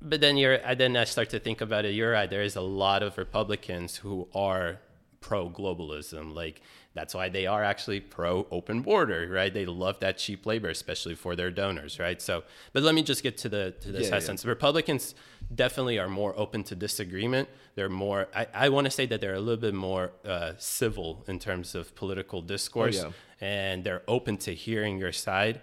But 0.02 0.20
then 0.20 0.36
you're, 0.36 0.66
I 0.66 0.76
then 0.76 0.98
I 0.98 1.06
start 1.06 1.30
to 1.30 1.40
think 1.40 1.62
about 1.62 1.86
it. 1.86 1.94
You're 1.94 2.12
right. 2.12 2.30
There 2.30 2.42
is 2.44 2.56
a 2.58 2.62
lot 2.86 3.04
of 3.04 3.18
Republicans 3.18 3.96
who 3.98 4.28
are 4.36 4.80
pro 5.22 5.50
globalism. 5.50 6.36
Like 6.36 6.62
that's 6.94 7.14
why 7.16 7.30
they 7.30 7.48
are 7.48 7.64
actually 7.64 8.02
pro 8.02 8.46
open 8.52 8.82
border, 8.82 9.30
right? 9.32 9.54
They 9.54 9.66
love 9.66 10.00
that 10.02 10.18
cheap 10.18 10.46
labor, 10.46 10.70
especially 10.70 11.16
for 11.16 11.36
their 11.38 11.52
donors, 11.52 12.00
right? 12.00 12.22
So, 12.22 12.44
but 12.74 12.84
let 12.84 12.94
me 12.96 13.02
just 13.04 13.24
get 13.24 13.38
to 13.38 13.50
the 13.50 13.74
to 13.80 13.92
this 13.94 14.04
Yeah, 14.04 14.10
yeah. 14.10 14.16
essence. 14.18 14.46
Republicans 14.46 15.16
definitely 15.54 16.00
are 16.00 16.10
more 16.10 16.34
open 16.38 16.64
to 16.66 16.76
disagreement. 16.76 17.50
They're 17.76 17.90
more. 17.90 18.28
I, 18.36 18.48
I 18.54 18.70
want 18.70 18.86
to 18.86 18.92
say 18.92 19.06
that 19.08 19.22
they're 19.22 19.34
a 19.34 19.40
little 19.40 19.62
bit 19.62 19.74
more 19.74 20.12
uh, 20.26 20.54
civil 20.58 21.24
in 21.28 21.40
terms 21.40 21.76
of 21.76 21.96
political 21.96 22.42
discourse, 22.42 22.98
yeah. 22.98 23.12
and 23.42 23.84
they're 23.84 24.04
open 24.08 24.38
to 24.38 24.54
hearing 24.54 24.98
your 24.98 25.12
side. 25.12 25.62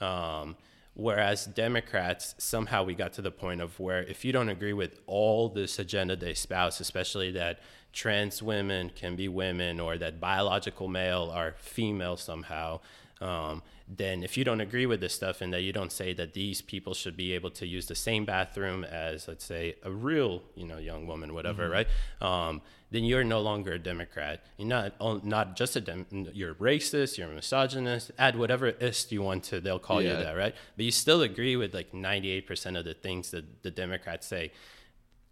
Um, 0.00 0.56
whereas 0.94 1.46
Democrats, 1.46 2.34
somehow 2.38 2.84
we 2.84 2.94
got 2.94 3.12
to 3.14 3.22
the 3.22 3.30
point 3.30 3.60
of 3.60 3.78
where 3.78 4.02
if 4.02 4.24
you 4.24 4.32
don't 4.32 4.48
agree 4.48 4.72
with 4.72 5.00
all 5.06 5.48
this 5.48 5.78
agenda 5.78 6.16
they 6.16 6.30
espouse, 6.30 6.80
especially 6.80 7.30
that 7.32 7.60
trans 7.92 8.42
women 8.42 8.90
can 8.94 9.16
be 9.16 9.28
women 9.28 9.80
or 9.80 9.98
that 9.98 10.20
biological 10.20 10.88
male 10.88 11.30
are 11.32 11.54
female 11.58 12.16
somehow, 12.16 12.80
um, 13.20 13.62
then 13.86 14.22
if 14.22 14.36
you 14.36 14.44
don't 14.44 14.60
agree 14.60 14.86
with 14.86 15.00
this 15.00 15.12
stuff 15.14 15.40
and 15.40 15.52
that 15.52 15.62
you 15.62 15.72
don't 15.72 15.92
say 15.92 16.12
that 16.14 16.32
these 16.32 16.62
people 16.62 16.94
should 16.94 17.16
be 17.16 17.32
able 17.32 17.50
to 17.50 17.66
use 17.66 17.86
the 17.86 17.94
same 17.94 18.24
bathroom 18.24 18.84
as, 18.84 19.26
let's 19.26 19.44
say, 19.44 19.74
a 19.82 19.90
real, 19.90 20.42
you 20.54 20.66
know, 20.66 20.78
young 20.78 21.06
woman, 21.06 21.34
whatever, 21.34 21.68
right? 21.68 21.88
Um, 22.20 22.62
then 22.92 23.04
you're 23.04 23.24
no 23.24 23.40
longer 23.40 23.72
a 23.72 23.78
Democrat. 23.78 24.42
You're 24.56 24.68
not 24.68 25.24
not 25.24 25.56
just 25.56 25.76
a 25.76 25.80
dem- 25.80 26.06
you're 26.32 26.54
racist, 26.54 27.18
you're 27.18 27.30
a 27.30 27.34
misogynist. 27.34 28.10
Add 28.18 28.36
whatever 28.36 28.68
ist 28.68 29.12
you 29.12 29.22
want 29.22 29.44
to, 29.44 29.60
they'll 29.60 29.78
call 29.78 30.02
you 30.02 30.08
that, 30.10 30.36
right? 30.36 30.54
But 30.76 30.84
you 30.84 30.90
still 30.90 31.22
agree 31.22 31.56
with 31.56 31.74
like 31.74 31.92
98% 31.92 32.78
of 32.78 32.84
the 32.84 32.94
things 32.94 33.30
that 33.30 33.62
the 33.62 33.70
Democrats 33.70 34.26
say, 34.26 34.50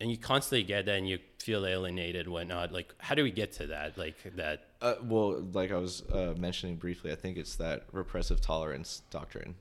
and 0.01 0.11
you 0.11 0.17
constantly 0.17 0.63
get 0.63 0.87
that, 0.87 0.97
and 0.97 1.09
you 1.09 1.19
feel 1.39 1.67
alienated, 1.67 2.27
and 2.27 2.33
whatnot. 2.33 2.73
Like, 2.73 2.95
how 2.99 3.15
do 3.15 3.23
we 3.23 3.31
get 3.31 3.53
to 3.55 3.67
that? 3.69 3.99
Like 3.99 4.17
that? 4.37 4.67
Uh, 4.81 4.95
well, 5.03 5.41
like 5.53 5.73
I 5.73 5.77
was 5.77 6.03
uh, 6.13 6.35
mentioning 6.39 6.77
briefly, 6.77 7.11
I 7.13 7.17
think 7.17 7.37
it's 7.37 7.57
that 7.57 7.87
repressive 7.93 8.41
tolerance 8.41 9.03
doctrine, 9.11 9.57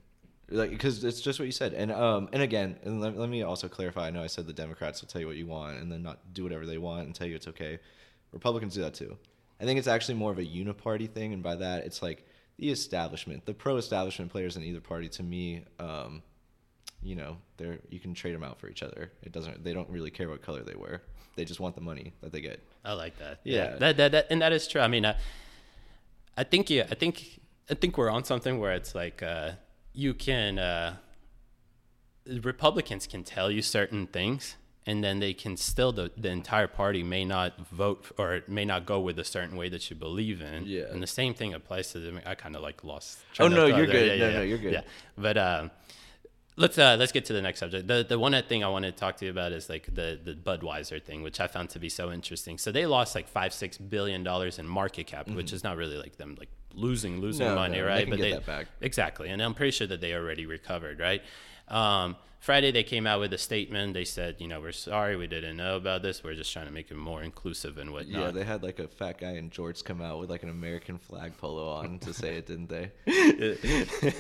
like 0.50 0.70
because 0.70 1.04
it's 1.04 1.22
just 1.22 1.40
what 1.40 1.46
you 1.46 1.52
said. 1.52 1.74
And 1.74 1.92
um 1.92 2.30
and 2.34 2.44
again, 2.44 2.78
and 2.84 3.02
let, 3.02 3.18
let 3.18 3.30
me 3.30 3.42
also 3.42 3.68
clarify. 3.68 4.08
I 4.08 4.12
know 4.12 4.24
I 4.24 4.28
said 4.28 4.46
the 4.48 4.54
Democrats 4.54 5.02
will 5.02 5.08
tell 5.08 5.22
you 5.22 5.28
what 5.28 5.38
you 5.38 5.48
want 5.48 5.78
and 5.78 5.92
then 5.92 6.04
not 6.04 6.34
do 6.34 6.44
whatever 6.44 6.66
they 6.66 6.78
want 6.78 7.06
and 7.06 7.16
tell 7.16 7.28
you 7.28 7.36
it's 7.36 7.48
okay. 7.48 7.80
Republicans 8.32 8.76
do 8.76 8.82
that 8.82 8.94
too. 8.94 9.18
I 9.60 9.66
think 9.66 9.80
it's 9.80 9.88
actually 9.88 10.16
more 10.16 10.32
of 10.32 10.38
a 10.38 10.46
uniparty 10.46 11.10
thing, 11.10 11.34
and 11.34 11.42
by 11.42 11.56
that 11.56 11.86
it's 11.86 12.02
like 12.02 12.26
the 12.60 12.70
establishment, 12.70 13.46
the 13.46 13.54
pro-establishment 13.54 14.32
players 14.32 14.56
in 14.56 14.64
either 14.64 14.82
party. 14.82 15.10
To 15.10 15.24
me, 15.24 15.64
um, 15.80 16.22
you 17.02 17.16
know, 17.16 17.38
they're 17.58 17.80
you 17.90 18.00
can 18.00 18.14
trade 18.14 18.34
them 18.34 18.44
out 18.44 18.60
for 18.60 18.68
each 18.68 18.84
other. 18.84 19.12
It 19.24 19.32
doesn't. 19.32 19.64
They 19.64 19.74
don't 19.74 19.90
really 19.90 20.12
care 20.12 20.30
what 20.30 20.42
color 20.42 20.64
they 20.64 20.76
wear. 20.76 21.02
They 21.36 21.46
just 21.46 21.60
want 21.60 21.76
the 21.76 21.82
money 21.82 22.14
that 22.22 22.32
they 22.32 22.42
get. 22.42 22.60
I 22.84 22.94
like 22.94 23.18
that. 23.20 23.40
Yeah. 23.44 23.76
That, 23.76 23.98
that, 23.98 24.12
that 24.12 24.28
and 24.30 24.42
that 24.42 24.52
is 24.52 24.68
true. 24.68 24.82
I 24.82 24.88
mean, 24.88 25.06
I, 25.06 25.16
I 26.36 26.44
think 26.44 26.70
yeah, 26.70 26.88
I 26.90 26.96
think 26.96 27.40
I 27.70 27.76
think 27.76 27.98
we're 27.98 28.10
on 28.10 28.24
something 28.24 28.60
where 28.60 28.74
it's 28.74 28.96
like 28.96 29.22
uh, 29.22 29.52
you 29.94 30.14
can 30.14 30.58
uh, 30.58 30.96
Republicans 32.26 33.08
can 33.08 33.24
tell 33.24 33.52
you 33.52 33.62
certain 33.62 34.08
things, 34.08 34.56
and 34.86 35.04
then 35.04 35.20
they 35.20 35.34
can 35.34 35.58
still 35.58 35.92
the 35.92 36.12
the 36.18 36.30
entire 36.30 36.68
party 36.68 37.04
may 37.04 37.24
not 37.24 37.68
vote 37.68 38.06
or 38.18 38.42
may 38.48 38.66
not 38.66 38.86
go 38.86 39.00
with 39.00 39.20
a 39.20 39.24
certain 39.24 39.56
way 39.58 39.70
that 39.70 39.90
you 39.90 39.96
believe 39.96 40.42
in. 40.42 40.66
Yeah. 40.66 40.86
And 40.92 41.02
the 41.02 41.08
same 41.08 41.34
thing 41.34 41.54
applies 41.54 41.92
to 41.92 42.00
them. 42.00 42.20
I 42.26 42.36
kind 42.36 42.56
of 42.56 42.62
like 42.62 42.84
lost. 42.84 43.20
Oh, 43.40 43.48
no, 43.48 43.68
you're 43.68 43.86
good. 43.86 44.20
No, 44.20 44.32
no, 44.32 44.42
you're 44.42 44.58
good. 44.58 44.74
Yeah. 44.74 44.82
But 45.18 45.38
um, 45.38 45.72
let's 46.58 46.78
uh, 46.78 46.98
let's 47.00 47.12
get 47.12 47.26
to 47.26 47.34
the 47.34 47.42
next 47.42 47.60
subject. 47.60 47.88
The 47.88 48.06
the 48.08 48.20
one 48.20 48.34
thing 48.44 48.64
I 48.64 48.68
wanted 48.68 48.92
to 48.92 49.00
talk 49.00 49.16
to 49.18 49.26
you 49.26 49.32
about 49.32 49.52
is 49.54 49.70
like 49.70 49.86
the 49.94 50.20
the 50.22 50.34
Budweiser 50.34 51.02
thing, 51.02 51.22
which 51.24 51.40
I 51.40 51.48
found 51.48 51.70
to 51.72 51.80
be 51.80 51.90
so 51.90 52.12
interesting. 52.12 52.58
So 52.58 52.72
they 52.72 52.86
lost 52.86 53.16
like 53.16 53.28
five 53.28 53.54
six 53.54 53.78
billion 53.78 54.24
dollars 54.24 54.60
in 54.60 54.68
market 54.68 55.08
cap, 55.08 55.30
which 55.30 55.54
is 55.54 55.64
not 55.64 55.78
really 55.78 55.98
like 55.98 56.18
them 56.18 56.36
like 56.38 56.50
losing 56.74 57.22
losing 57.22 57.48
Mm-hmm. 57.48 57.56
No, 57.56 57.62
money, 57.62 57.78
no, 57.78 57.84
they 57.84 57.90
right? 57.90 58.02
can 58.02 58.10
but 58.10 58.20
they 58.20 58.32
that 58.32 58.46
back. 58.46 58.68
exactly, 58.82 59.30
and 59.30 59.42
I'm 59.42 59.54
pretty 59.54 59.72
sure 59.72 59.88
that 59.88 60.02
they 60.02 60.14
already 60.14 60.46
recovered, 60.46 61.00
right? 61.00 61.22
Um, 61.68 62.16
Friday 62.40 62.72
they 62.72 62.84
came 62.84 63.06
out 63.08 63.20
with 63.20 63.34
a 63.34 63.38
statement. 63.38 63.94
They 63.94 64.06
said, 64.06 64.36
you 64.40 64.48
know, 64.48 64.62
we're 64.62 64.72
sorry, 64.72 65.18
we 65.18 65.28
didn't 65.28 65.58
know 65.58 65.76
about 65.76 66.02
this. 66.02 66.24
We're 66.24 66.36
just 66.36 66.54
trying 66.54 66.68
to 66.68 66.72
make 66.72 66.92
it 66.92 66.96
more 66.96 67.22
inclusive 67.24 67.78
and 67.78 67.92
whatnot. 67.92 68.22
Yeah, 68.22 68.32
they 68.32 68.44
had 68.46 68.64
like 68.64 68.80
a 68.80 68.88
fat 68.88 69.18
guy 69.18 69.32
in 69.32 69.50
jorts 69.50 69.84
come 69.84 70.02
out 70.02 70.20
with 70.20 70.30
like 70.30 70.44
an 70.44 70.50
American 70.50 70.98
flag 70.98 71.36
polo 71.38 71.68
on 71.70 72.00
to 72.00 72.14
say 72.14 72.38
it, 72.38 72.46
didn't 72.46 72.70
they? 72.70 72.92
it's 73.06 74.16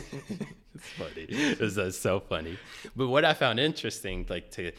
funny. 0.98 1.26
It 1.30 1.60
was 1.60 1.78
uh, 1.78 1.92
so 1.92 2.20
funny. 2.20 2.58
But 2.96 3.08
what 3.08 3.26
I 3.26 3.34
found 3.34 3.60
interesting, 3.60 4.26
like 4.30 4.52
to 4.52 4.72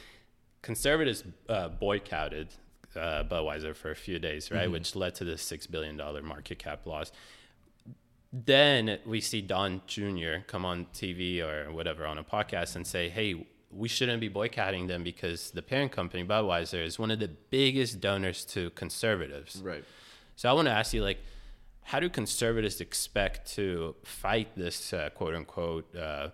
conservatives 0.62 1.24
uh, 1.48 1.68
boycotted 1.68 2.48
uh, 2.96 3.24
Budweiser 3.24 3.74
for 3.76 3.90
a 3.90 3.96
few 3.96 4.18
days, 4.18 4.50
right, 4.50 4.62
Mm-hmm. 4.64 4.72
which 4.72 4.96
led 4.96 5.14
to 5.16 5.24
the 5.24 5.38
six 5.38 5.66
billion 5.66 5.96
dollar 5.96 6.22
market 6.22 6.58
cap 6.58 6.86
loss. 6.86 7.12
Then 8.32 8.98
we 9.06 9.20
see 9.20 9.40
Don 9.40 9.80
Jr. 9.86 10.44
come 10.46 10.64
on 10.64 10.86
TV 10.92 11.40
or 11.40 11.72
whatever 11.72 12.04
on 12.06 12.18
a 12.18 12.24
podcast 12.24 12.76
and 12.76 12.86
say, 12.86 13.08
"Hey, 13.08 13.46
we 13.70 13.88
shouldn't 13.88 14.20
be 14.20 14.28
boycotting 14.28 14.86
them 14.86 15.02
because 15.02 15.50
the 15.50 15.62
parent 15.62 15.92
company 15.92 16.24
Budweiser 16.24 16.84
is 16.84 16.98
one 16.98 17.10
of 17.10 17.20
the 17.20 17.28
biggest 17.28 18.00
donors 18.00 18.44
to 18.46 18.70
conservatives." 18.70 19.62
Right. 19.62 19.84
So 20.36 20.48
I 20.48 20.52
want 20.52 20.66
to 20.66 20.72
ask 20.72 20.92
you, 20.92 21.02
like, 21.02 21.18
how 21.84 22.00
do 22.00 22.10
conservatives 22.10 22.82
expect 22.82 23.50
to 23.54 23.96
fight 24.04 24.54
this 24.54 24.92
uh, 24.92 25.08
quote 25.14 25.34
unquote 25.34 25.96
uh, 25.96 26.28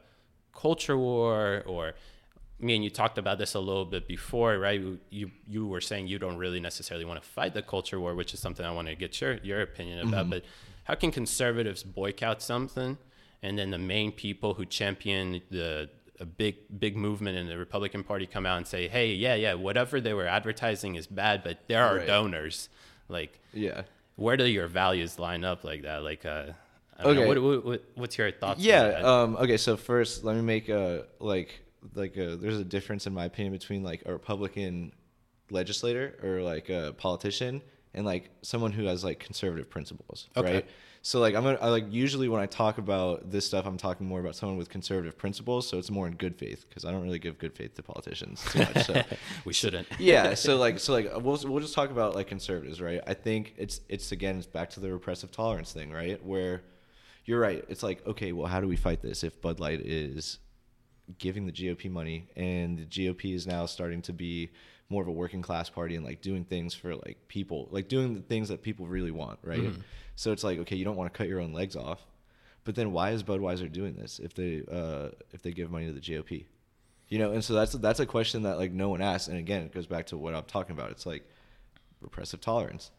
culture 0.52 0.98
war? 0.98 1.62
Or, 1.64 1.94
I 2.60 2.64
mean, 2.64 2.82
you 2.82 2.90
talked 2.90 3.18
about 3.18 3.38
this 3.38 3.54
a 3.54 3.60
little 3.60 3.84
bit 3.84 4.08
before, 4.08 4.58
right? 4.58 4.82
You 5.10 5.30
you 5.46 5.68
were 5.68 5.80
saying 5.80 6.08
you 6.08 6.18
don't 6.18 6.38
really 6.38 6.58
necessarily 6.58 7.04
want 7.04 7.22
to 7.22 7.28
fight 7.28 7.54
the 7.54 7.62
culture 7.62 8.00
war, 8.00 8.16
which 8.16 8.34
is 8.34 8.40
something 8.40 8.66
I 8.66 8.72
want 8.72 8.88
to 8.88 8.96
get 8.96 9.20
your 9.20 9.34
your 9.44 9.62
opinion 9.62 10.08
about. 10.08 10.28
But 10.28 10.44
how 10.84 10.94
can 10.94 11.10
conservatives 11.10 11.82
boycott 11.82 12.42
something, 12.42 12.98
and 13.42 13.58
then 13.58 13.70
the 13.70 13.78
main 13.78 14.12
people 14.12 14.54
who 14.54 14.64
champion 14.64 15.40
the 15.50 15.90
a 16.20 16.24
big 16.26 16.56
big 16.78 16.96
movement 16.96 17.36
in 17.36 17.46
the 17.48 17.58
Republican 17.58 18.04
Party 18.04 18.26
come 18.26 18.46
out 18.46 18.56
and 18.58 18.66
say, 18.66 18.86
"Hey, 18.88 19.12
yeah, 19.14 19.34
yeah, 19.34 19.54
whatever 19.54 20.00
they 20.00 20.14
were 20.14 20.26
advertising 20.28 20.94
is 20.94 21.06
bad, 21.08 21.42
but 21.42 21.58
there 21.66 21.84
are 21.84 21.96
Right. 21.96 22.06
donors." 22.06 22.68
Like, 23.08 23.40
Yeah. 23.52 23.82
where 24.16 24.36
do 24.36 24.44
your 24.46 24.68
values 24.68 25.18
line 25.18 25.44
up 25.44 25.64
like 25.64 25.82
that? 25.82 26.02
Like, 26.04 26.24
uh, 26.24 26.52
I 26.96 27.02
don't 27.02 27.16
know. 27.16 27.22
Okay. 27.22 27.28
What, 27.28 27.42
what, 27.42 27.64
what, 27.64 27.84
what's 27.96 28.16
your 28.16 28.30
thoughts? 28.30 28.60
on 28.60 28.64
Yeah. 28.64 28.82
that? 28.88 29.04
Um, 29.04 29.36
okay. 29.36 29.56
So 29.56 29.76
first, 29.76 30.22
let 30.24 30.36
me 30.36 30.42
make 30.42 30.68
a 30.68 31.06
like 31.18 31.60
like 31.94 32.16
a, 32.16 32.36
there's 32.36 32.58
a 32.58 32.64
difference 32.64 33.06
in 33.06 33.12
my 33.12 33.24
opinion 33.26 33.52
between 33.52 33.82
like 33.82 34.02
a 34.06 34.12
Republican 34.12 34.92
legislator 35.50 36.18
or 36.22 36.40
like 36.42 36.70
a 36.70 36.94
politician 36.96 37.60
and 37.94 38.04
like 38.04 38.30
someone 38.42 38.72
who 38.72 38.84
has 38.84 39.04
like 39.04 39.18
conservative 39.20 39.70
principles, 39.70 40.28
Okay. 40.36 40.54
right? 40.54 40.66
So 41.02 41.20
like 41.20 41.34
I'm 41.34 41.44
gonna 41.44 41.58
I, 41.60 41.68
like 41.68 41.84
usually 41.90 42.28
when 42.28 42.40
I 42.40 42.46
talk 42.46 42.78
about 42.78 43.30
this 43.30 43.46
stuff, 43.46 43.66
I'm 43.66 43.76
talking 43.76 44.06
more 44.06 44.20
about 44.20 44.36
someone 44.36 44.56
with 44.56 44.70
conservative 44.70 45.18
principles, 45.18 45.68
so 45.68 45.76
it's 45.78 45.90
more 45.90 46.06
in 46.06 46.14
good 46.14 46.34
faith 46.34 46.64
because 46.66 46.86
I 46.86 46.92
don't 46.92 47.02
really 47.02 47.18
give 47.18 47.38
good 47.38 47.54
faith 47.54 47.74
to 47.74 47.82
politicians 47.82 48.42
too 48.50 48.60
much. 48.60 48.86
So 48.86 49.02
we 49.44 49.52
shouldn't. 49.52 49.86
yeah 49.98 50.34
so 50.34 50.56
like 50.56 50.78
so 50.78 50.92
like 50.94 51.10
we'll, 51.14 51.38
we'll 51.44 51.60
just 51.60 51.74
talk 51.74 51.90
about 51.90 52.14
like 52.14 52.26
conservatives 52.26 52.80
right 52.80 53.00
i 53.06 53.14
think 53.14 53.54
it's 53.56 53.80
it's 53.88 54.12
again 54.12 54.38
it's 54.38 54.46
back 54.46 54.70
to 54.70 54.80
the 54.80 54.90
repressive 54.90 55.30
tolerance 55.30 55.72
thing 55.72 55.90
right 55.92 56.24
where 56.24 56.62
you're 57.26 57.40
right 57.40 57.64
it's 57.68 57.82
like 57.82 58.06
okay 58.06 58.32
well 58.32 58.46
how 58.46 58.60
do 58.60 58.66
we 58.66 58.76
fight 58.76 59.02
this 59.02 59.22
if 59.24 59.40
bud 59.40 59.60
light 59.60 59.80
is 59.80 60.38
giving 61.18 61.46
the 61.46 61.52
gop 61.52 61.90
money 61.90 62.28
and 62.36 62.78
the 62.78 62.86
gop 62.86 63.34
is 63.34 63.46
now 63.46 63.66
starting 63.66 64.00
to 64.02 64.12
be 64.12 64.50
more 64.88 65.02
of 65.02 65.08
a 65.08 65.12
working 65.12 65.42
class 65.42 65.70
party 65.70 65.96
and 65.96 66.04
like 66.04 66.20
doing 66.20 66.44
things 66.44 66.74
for 66.74 66.94
like 66.94 67.16
people 67.28 67.68
like 67.70 67.88
doing 67.88 68.14
the 68.14 68.20
things 68.20 68.48
that 68.48 68.62
people 68.62 68.86
really 68.86 69.10
want 69.10 69.38
right 69.42 69.72
so 70.16 70.30
it's 70.30 70.44
like 70.44 70.58
okay 70.58 70.76
you 70.76 70.84
don't 70.84 70.96
want 70.96 71.12
to 71.12 71.16
cut 71.16 71.28
your 71.28 71.40
own 71.40 71.52
legs 71.52 71.74
off 71.74 72.06
but 72.64 72.74
then 72.74 72.92
why 72.92 73.10
is 73.10 73.22
budweiser 73.22 73.70
doing 73.70 73.94
this 73.94 74.18
if 74.18 74.34
they 74.34 74.62
uh 74.70 75.08
if 75.32 75.42
they 75.42 75.52
give 75.52 75.70
money 75.70 75.86
to 75.86 75.92
the 75.92 76.00
gop 76.00 76.44
you 77.08 77.18
know, 77.18 77.32
and 77.32 77.44
so 77.44 77.54
that's 77.54 77.72
that's 77.74 78.00
a 78.00 78.06
question 78.06 78.42
that 78.42 78.58
like 78.58 78.72
no 78.72 78.88
one 78.88 79.02
asks. 79.02 79.28
And 79.28 79.38
again, 79.38 79.62
it 79.62 79.72
goes 79.72 79.86
back 79.86 80.06
to 80.06 80.16
what 80.16 80.34
I'm 80.34 80.44
talking 80.44 80.72
about. 80.76 80.90
It's 80.90 81.06
like 81.06 81.22
repressive 82.00 82.40
tolerance. 82.40 82.90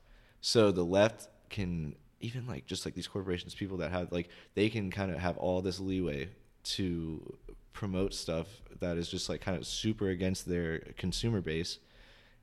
So 0.41 0.71
the 0.71 0.85
left 0.85 1.27
can 1.49 1.95
even 2.19 2.47
like 2.47 2.65
just 2.65 2.85
like 2.85 2.93
these 2.93 3.07
corporations, 3.07 3.55
people 3.55 3.77
that 3.77 3.91
have 3.91 4.11
like 4.11 4.29
they 4.53 4.69
can 4.69 4.91
kind 4.91 5.11
of 5.11 5.17
have 5.17 5.37
all 5.37 5.61
this 5.61 5.79
leeway 5.79 6.29
to 6.63 7.37
promote 7.75 8.13
stuff 8.13 8.47
that 8.79 8.97
is 8.97 9.07
just 9.09 9.27
like 9.29 9.41
kind 9.41 9.57
of 9.57 9.67
super 9.67 10.07
against 10.09 10.47
their 10.47 10.79
consumer 10.97 11.41
base, 11.41 11.77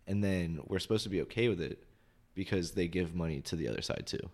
and 0.06 0.22
then 0.22 0.60
we're 0.68 0.78
supposed 0.78 1.02
to 1.04 1.08
be 1.08 1.22
okay 1.22 1.48
with 1.48 1.60
it 1.60 1.82
because 2.34 2.72
they 2.72 2.86
give 2.86 3.14
money 3.14 3.40
to 3.40 3.56
the 3.56 3.66
other 3.66 3.82
side 3.82 4.04
too. 4.06 4.30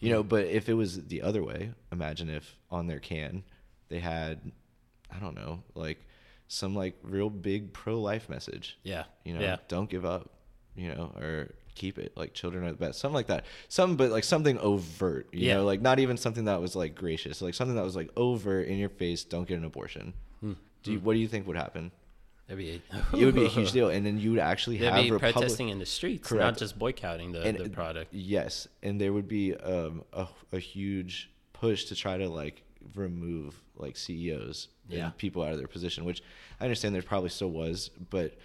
You 0.00 0.10
know, 0.10 0.22
but 0.24 0.46
if 0.46 0.68
it 0.68 0.74
was 0.74 1.04
the 1.06 1.22
other 1.22 1.44
way, 1.44 1.70
imagine 1.92 2.28
if 2.28 2.56
on 2.70 2.88
their 2.88 2.98
can 2.98 3.44
they 3.88 4.00
had, 4.00 4.50
I 5.14 5.18
don't 5.20 5.36
know, 5.36 5.62
like 5.74 5.98
some 6.48 6.74
like 6.74 6.96
real 7.04 7.30
big 7.30 7.72
pro 7.72 8.00
life 8.00 8.28
message. 8.28 8.78
Yeah. 8.82 9.04
You 9.24 9.34
know, 9.34 9.40
Yeah. 9.40 9.56
don't 9.68 9.88
give 9.88 10.04
up, 10.04 10.30
you 10.74 10.88
know, 10.92 11.12
or 11.16 11.54
keep 11.74 11.98
it 11.98 12.12
like 12.16 12.34
children 12.34 12.64
are 12.64 12.70
the 12.72 12.76
best. 12.78 13.00
Something 13.00 13.14
like 13.14 13.26
that. 13.28 13.44
Some 13.68 13.96
but 13.96 14.10
like 14.10 14.24
something 14.24 14.58
overt, 14.58 15.28
you 15.32 15.48
Yeah. 15.48 15.54
know, 15.56 15.64
like 15.64 15.80
not 15.80 15.98
even 15.98 16.16
something 16.16 16.44
that 16.46 16.60
was 16.60 16.76
like 16.76 16.94
gracious, 16.94 17.40
like 17.42 17.54
something 17.54 17.76
that 17.76 17.84
was 17.84 17.96
like 17.96 18.10
overt 18.16 18.68
in 18.68 18.78
your 18.78 18.88
face, 18.90 19.24
don't 19.24 19.46
get 19.48 19.58
an 19.58 19.64
abortion. 19.64 20.12
Hmm. 20.40 20.52
Do 20.82 20.92
you, 20.92 21.00
what 21.00 21.14
do 21.14 21.18
you 21.20 21.28
think 21.28 21.46
would 21.46 21.56
happen? 21.56 21.92
That'd 22.48 22.58
be, 22.58 22.82
It 23.18 23.24
would 23.24 23.34
be 23.34 23.44
a 23.44 23.48
huge 23.48 23.72
deal 23.72 23.88
and 23.88 24.04
then 24.04 24.18
you 24.18 24.30
would 24.32 24.40
actually 24.40 24.78
They'd 24.78 24.86
have 24.92 25.02
be 25.04 25.10
Republic- 25.10 25.34
protesting 25.34 25.68
in 25.70 25.78
the 25.78 25.86
streets, 25.86 26.30
not 26.32 26.58
just 26.58 26.78
boycotting 26.78 27.32
the, 27.32 27.42
and 27.42 27.56
the 27.58 27.70
product. 27.70 28.12
Yes, 28.12 28.68
and 28.82 29.00
there 29.00 29.12
would 29.12 29.28
be 29.28 29.54
um, 29.56 30.02
a 30.12 30.26
a 30.52 30.58
huge 30.58 31.30
push 31.52 31.84
to 31.86 31.94
try 31.94 32.18
to 32.18 32.28
like 32.28 32.62
remove 32.94 33.62
like 33.76 33.96
CEOs 33.96 34.68
Yeah. 34.88 35.06
and 35.06 35.16
people 35.16 35.42
out 35.42 35.52
of 35.52 35.58
their 35.58 35.68
position, 35.68 36.04
which 36.04 36.22
I 36.60 36.64
understand 36.64 36.94
there 36.94 37.02
probably 37.02 37.30
still 37.30 37.50
was, 37.50 37.90
but 38.10 38.36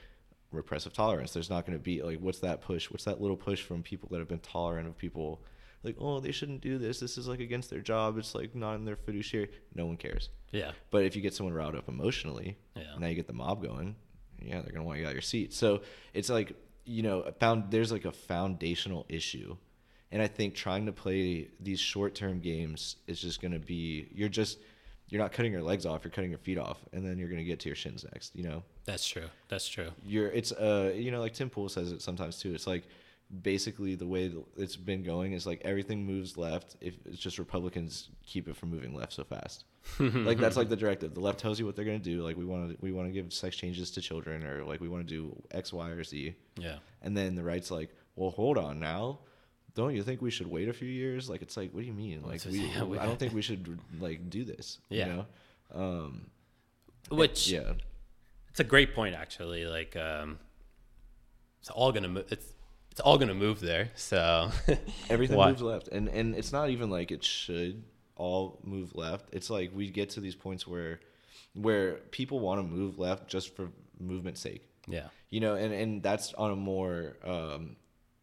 repressive 0.52 0.94
tolerance. 0.94 1.34
There's 1.34 1.50
not 1.50 1.66
going 1.66 1.78
to 1.78 1.84
be 1.84 2.02
like 2.02 2.20
what's 2.20 2.40
that 2.40 2.62
push? 2.62 2.90
What's 2.90 3.04
that 3.06 3.22
little 3.22 3.38
push 3.38 3.62
from 3.62 3.84
people 3.84 4.10
that 4.12 4.20
have 4.20 4.28
been 4.28 4.40
tolerant 4.40 4.88
of 4.88 4.98
people 4.98 5.42
like 5.84 5.96
oh 6.00 6.20
they 6.20 6.32
shouldn't 6.32 6.62
do 6.62 6.78
this. 6.78 7.00
This 7.00 7.18
is 7.18 7.28
like 7.28 7.40
against 7.40 7.70
their 7.70 7.82
job. 7.82 8.18
It's 8.18 8.34
like 8.34 8.56
not 8.56 8.76
in 8.76 8.86
their 8.86 8.96
fiduciary. 8.96 9.50
No 9.76 9.86
one 9.86 9.98
cares. 9.98 10.30
Yeah. 10.52 10.72
But 10.90 11.04
if 11.06 11.16
you 11.16 11.22
get 11.22 11.34
someone 11.34 11.54
riled 11.54 11.76
up 11.76 11.88
emotionally, 11.88 12.58
Yeah. 12.76 12.84
now 13.00 13.08
you 13.08 13.16
get 13.16 13.28
the 13.28 13.34
mob 13.34 13.62
going. 13.62 13.96
Yeah, 14.42 14.62
they're 14.62 14.72
gonna 14.72 14.86
want 14.86 15.00
you 15.00 15.06
out 15.06 15.10
of 15.10 15.16
your 15.16 15.22
seat. 15.22 15.54
So 15.54 15.82
it's 16.14 16.30
like 16.30 16.54
you 16.86 17.04
know, 17.04 17.30
found 17.40 17.66
there's 17.70 17.92
like 17.92 18.06
a 18.06 18.12
foundational 18.14 19.06
issue, 19.10 19.58
and 20.12 20.22
I 20.22 20.28
think 20.28 20.56
trying 20.56 20.86
to 20.86 20.94
play 20.94 21.50
these 21.60 21.82
short 21.82 22.16
term 22.16 22.40
games 22.40 22.96
is 23.08 23.20
just 23.20 23.42
gonna 23.42 23.60
be 23.60 24.08
you're 24.14 24.30
just 24.30 24.60
you're 25.10 25.22
not 25.22 25.32
cutting 25.34 25.52
your 25.52 25.64
legs 25.64 25.86
off, 25.86 26.04
you're 26.06 26.12
cutting 26.12 26.30
your 26.30 26.40
feet 26.40 26.58
off, 26.58 26.78
and 26.94 27.06
then 27.06 27.18
you're 27.18 27.30
gonna 27.30 27.44
get 27.44 27.60
to 27.62 27.70
your 27.70 27.76
shins 27.76 28.06
next. 28.14 28.36
You 28.36 28.44
know, 28.44 28.64
That's 28.88 29.06
true. 29.08 29.28
That's 29.50 29.68
true. 29.70 29.90
you're 30.04 30.30
it's 30.30 30.52
uh 30.52 30.92
you 30.96 31.12
know 31.12 31.20
like 31.20 31.34
Tim 31.34 31.50
Pool 31.52 31.70
says 31.70 31.92
it 31.92 32.02
sometimes 32.02 32.40
too. 32.40 32.54
It's 32.56 32.66
like 32.66 32.86
basically 33.44 33.94
the 33.96 34.08
way 34.08 34.32
it's 34.56 34.78
been 34.78 35.04
going 35.04 35.34
is 35.34 35.46
like 35.46 35.62
everything 35.66 36.06
moves 36.06 36.38
left 36.38 36.78
if 36.80 36.96
it's 37.06 37.20
just 37.20 37.38
Republicans 37.38 38.10
keep 38.26 38.48
it 38.48 38.56
from 38.56 38.70
moving 38.70 38.96
left 38.96 39.12
so 39.14 39.24
fast. 39.26 39.66
like 40.00 40.38
that's 40.38 40.56
like 40.58 40.70
the 40.70 40.76
directive. 40.76 41.14
The 41.14 41.20
left 41.20 41.38
tells 41.40 41.60
you 41.60 41.66
what 41.66 41.76
they're 41.76 41.86
gonna 41.86 42.00
do. 42.00 42.24
Like 42.24 42.38
we 42.38 42.46
want 42.46 42.72
to 42.72 42.78
we 42.82 42.92
want 42.94 43.08
to 43.10 43.12
give 43.14 43.32
sex 43.34 43.56
changes 43.58 43.92
to 43.92 44.02
children 44.02 44.44
or 44.46 44.64
like 44.64 44.80
we 44.80 44.88
want 44.90 45.06
to 45.08 45.14
do 45.14 45.36
X, 45.52 45.72
Y, 45.74 45.90
or 45.90 46.04
Z. 46.04 46.34
Yeah. 46.58 46.78
And 47.02 47.16
then 47.16 47.36
the 47.36 47.44
right's 47.44 47.70
like, 47.70 47.90
well, 48.16 48.32
hold 48.32 48.58
on 48.58 48.80
now. 48.80 49.20
Don't 49.76 49.94
you 49.96 50.02
think 50.04 50.22
we 50.22 50.32
should 50.32 50.48
wait 50.48 50.70
a 50.70 50.74
few 50.74 50.88
years? 50.90 51.30
Like 51.30 51.42
it's 51.42 51.56
like, 51.58 51.74
what 51.74 51.82
do 51.82 51.86
you 51.88 51.94
mean? 51.94 52.24
Like 52.24 52.44
we, 52.46 52.60
yeah, 52.74 52.84
we- 52.84 52.98
I 52.98 53.06
don't 53.06 53.20
think 53.24 53.34
we 53.34 53.42
should 53.42 53.78
like 54.00 54.30
do 54.30 54.44
this. 54.46 54.80
Yeah. 54.90 55.06
You 55.08 55.14
know? 55.14 55.26
Um, 55.76 56.28
Which 57.10 57.50
yeah. 57.50 57.74
It's 58.58 58.62
a 58.62 58.64
great 58.64 58.96
point 58.96 59.14
actually. 59.14 59.66
Like 59.66 59.96
um, 59.96 60.40
it's 61.60 61.70
all 61.70 61.92
gonna 61.92 62.08
move. 62.08 62.26
It's 62.32 62.54
it's 62.90 63.00
all 63.00 63.20
gonna 63.20 63.36
move 63.36 63.60
there. 63.60 63.92
So 63.94 64.50
Everything 65.12 65.38
moves 65.38 65.62
left, 65.62 65.90
and 65.90 66.08
and 66.10 66.34
it's 66.34 66.52
not 66.52 66.72
even 66.72 66.90
like 66.90 67.12
it 67.12 67.24
should 67.24 67.84
all 68.16 68.60
move 68.64 68.96
left. 68.96 69.30
It's 69.32 69.52
like 69.52 69.70
we 69.76 69.92
get 69.92 70.10
to 70.12 70.22
these 70.22 70.34
points 70.34 70.66
where 70.66 71.00
where 71.54 71.98
people 72.10 72.40
want 72.40 72.60
to 72.60 72.64
move 72.64 72.98
left 72.98 73.28
just 73.28 73.56
for 73.56 73.70
movement's 74.00 74.42
sake. 74.42 74.68
Yeah. 74.88 75.10
You 75.30 75.40
know, 75.40 75.54
and 75.54 75.72
and 75.72 76.02
that's 76.02 76.34
on 76.34 76.50
a 76.50 76.56
more 76.56 77.16
um, 77.24 77.76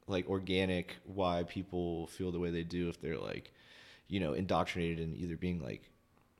like 0.09 0.29
organic 0.29 0.97
why 1.05 1.45
people 1.45 2.09
feel 2.09 2.33
the 2.33 2.41
way 2.41 2.51
they 2.51 2.65
do 2.65 2.89
if 2.89 3.01
they're 3.01 3.19
like, 3.19 3.53
you 4.09 4.19
know, 4.19 4.33
indoctrinated 4.33 4.99
in 4.99 5.15
either 5.15 5.37
being 5.37 5.63
like, 5.63 5.89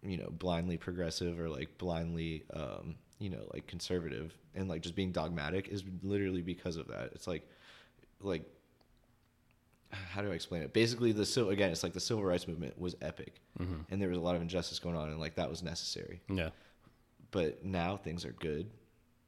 you 0.03 0.17
know, 0.17 0.31
blindly 0.33 0.79
progressive 0.79 1.39
or 1.39 1.49
like 1.49 1.79
blindly, 1.79 2.43
um, 2.53 2.97
you 3.25 3.31
know, 3.31 3.49
like 3.55 3.67
conservative 3.67 4.37
and 4.55 4.69
like 4.69 4.83
just 4.83 4.95
being 4.95 5.13
dogmatic 5.13 5.69
is 5.69 5.83
literally 6.03 6.43
because 6.43 6.77
of 6.77 6.89
that. 6.89 7.11
It's 7.15 7.27
like, 7.27 7.49
like 8.21 8.45
how 9.91 10.21
do 10.21 10.31
I 10.31 10.35
explain 10.35 10.63
it? 10.63 10.73
Basically, 10.75 11.13
the 11.13 11.25
civil 11.25 11.51
again, 11.51 11.71
it's 11.71 11.83
like 11.83 11.95
the 11.95 12.01
civil 12.01 12.23
rights 12.23 12.47
movement 12.47 12.79
was 12.79 12.97
epic, 13.01 13.41
mm-hmm. 13.59 13.81
and 13.91 14.03
there 14.03 14.11
was 14.11 14.19
a 14.19 14.21
lot 14.21 14.37
of 14.37 14.43
injustice 14.43 14.79
going 14.79 14.97
on, 14.97 15.09
and 15.09 15.19
like 15.19 15.37
that 15.37 15.49
was 15.49 15.63
necessary. 15.63 16.21
Yeah. 16.29 16.51
But 17.31 17.65
now 17.65 17.97
things 17.97 18.25
are 18.25 18.33
good. 18.33 18.69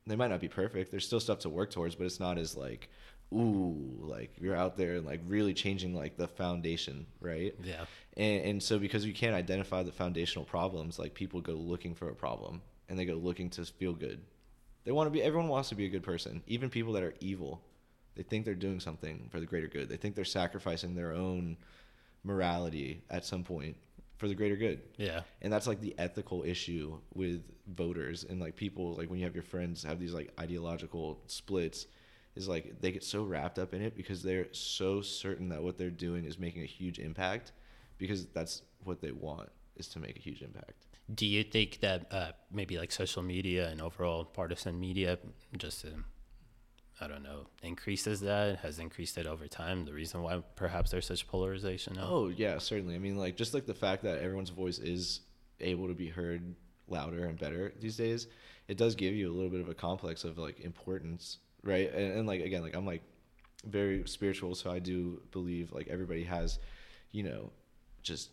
They 0.06 0.14
might 0.14 0.28
not 0.28 0.40
be 0.40 0.48
perfect. 0.48 0.90
There's 0.90 1.06
still 1.06 1.18
stuff 1.18 1.40
to 1.40 1.48
work 1.48 1.70
towards, 1.70 1.94
but 1.94 2.04
it's 2.04 2.20
not 2.20 2.38
as 2.38 2.56
like, 2.56 2.88
ooh, 3.32 3.98
like 4.00 4.32
you're 4.38 4.54
out 4.54 4.76
there 4.76 4.96
and 4.96 5.06
like 5.06 5.20
really 5.26 5.54
changing 5.54 5.94
like 5.94 6.16
the 6.16 6.28
foundation, 6.28 7.06
right? 7.20 7.54
Yeah. 7.64 7.86
And, 8.16 8.44
and 8.44 8.62
so 8.62 8.78
because 8.78 9.04
you 9.04 9.12
can't 9.12 9.34
identify 9.34 9.82
the 9.82 9.90
foundational 9.90 10.44
problems, 10.44 10.98
like 10.98 11.14
people 11.14 11.40
go 11.40 11.54
looking 11.54 11.94
for 11.94 12.08
a 12.08 12.14
problem, 12.14 12.62
and 12.88 12.98
they 12.98 13.04
go 13.04 13.14
looking 13.14 13.50
to 13.50 13.64
feel 13.64 13.92
good. 13.92 14.20
They 14.84 14.92
want 14.92 15.06
to 15.08 15.10
be. 15.10 15.22
Everyone 15.22 15.48
wants 15.48 15.68
to 15.70 15.74
be 15.74 15.86
a 15.86 15.90
good 15.90 16.02
person. 16.02 16.42
Even 16.46 16.70
people 16.70 16.92
that 16.92 17.02
are 17.02 17.14
evil, 17.20 17.60
they 18.14 18.22
think 18.22 18.44
they're 18.44 18.54
doing 18.54 18.80
something 18.80 19.28
for 19.30 19.40
the 19.40 19.46
greater 19.46 19.68
good. 19.68 19.88
They 19.88 19.96
think 19.96 20.14
they're 20.14 20.24
sacrificing 20.24 20.94
their 20.94 21.12
own 21.12 21.56
morality 22.24 23.02
at 23.10 23.24
some 23.24 23.44
point 23.44 23.76
for 24.16 24.28
the 24.28 24.34
greater 24.34 24.56
good. 24.56 24.80
Yeah. 24.96 25.20
And 25.42 25.52
that's 25.52 25.66
like 25.66 25.80
the 25.80 25.94
ethical 25.98 26.42
issue 26.42 26.98
with 27.14 27.42
voters 27.74 28.24
and 28.24 28.40
like 28.40 28.56
people 28.56 28.94
like 28.94 29.10
when 29.10 29.18
you 29.18 29.24
have 29.24 29.34
your 29.34 29.42
friends 29.42 29.82
have 29.82 29.98
these 29.98 30.14
like 30.14 30.32
ideological 30.40 31.20
splits 31.26 31.86
is 32.34 32.48
like 32.48 32.80
they 32.80 32.92
get 32.92 33.04
so 33.04 33.24
wrapped 33.24 33.58
up 33.58 33.74
in 33.74 33.82
it 33.82 33.96
because 33.96 34.22
they're 34.22 34.46
so 34.52 35.00
certain 35.00 35.48
that 35.48 35.62
what 35.62 35.76
they're 35.76 35.90
doing 35.90 36.24
is 36.24 36.38
making 36.38 36.62
a 36.62 36.66
huge 36.66 36.98
impact 36.98 37.52
because 37.98 38.26
that's 38.26 38.62
what 38.84 39.00
they 39.00 39.12
want 39.12 39.48
is 39.76 39.88
to 39.88 39.98
make 39.98 40.16
a 40.16 40.20
huge 40.20 40.42
impact. 40.42 40.85
Do 41.12 41.26
you 41.26 41.44
think 41.44 41.80
that 41.80 42.12
uh, 42.12 42.32
maybe 42.50 42.78
like 42.78 42.90
social 42.90 43.22
media 43.22 43.68
and 43.68 43.80
overall 43.80 44.24
partisan 44.24 44.80
media 44.80 45.18
just 45.56 45.84
um, 45.84 46.04
I 47.00 47.08
don't 47.08 47.22
know, 47.22 47.46
increases 47.62 48.20
that, 48.20 48.60
has 48.60 48.78
increased 48.78 49.18
it 49.18 49.26
over 49.26 49.46
time. 49.46 49.84
The 49.84 49.92
reason 49.92 50.22
why 50.22 50.42
perhaps 50.54 50.90
there's 50.90 51.06
such 51.06 51.28
polarization 51.28 51.94
now. 51.94 52.08
Oh 52.08 52.28
yeah, 52.28 52.58
certainly. 52.58 52.94
I 52.94 52.98
mean, 52.98 53.18
like 53.18 53.36
just 53.36 53.52
like 53.52 53.66
the 53.66 53.74
fact 53.74 54.02
that 54.04 54.20
everyone's 54.20 54.50
voice 54.50 54.78
is 54.78 55.20
able 55.60 55.88
to 55.88 55.94
be 55.94 56.08
heard 56.08 56.54
louder 56.88 57.26
and 57.26 57.38
better 57.38 57.72
these 57.80 57.96
days, 57.96 58.28
it 58.68 58.78
does 58.78 58.94
give 58.94 59.14
you 59.14 59.30
a 59.30 59.34
little 59.34 59.50
bit 59.50 59.60
of 59.60 59.68
a 59.68 59.74
complex 59.74 60.24
of 60.24 60.38
like 60.38 60.60
importance, 60.60 61.38
right? 61.62 61.92
And, 61.92 62.18
and 62.18 62.26
like 62.26 62.40
again, 62.40 62.62
like 62.62 62.74
I'm 62.74 62.86
like 62.86 63.02
very 63.66 64.02
spiritual, 64.06 64.54
so 64.54 64.70
I 64.70 64.78
do 64.78 65.20
believe 65.32 65.72
like 65.72 65.88
everybody 65.88 66.24
has, 66.24 66.58
you 67.12 67.24
know, 67.24 67.50
just 68.02 68.30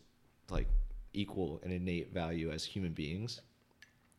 like 0.50 0.68
equal 1.14 1.60
and 1.64 1.72
innate 1.72 2.14
value 2.14 2.52
as 2.52 2.66
human 2.66 2.92
beings, 2.94 3.42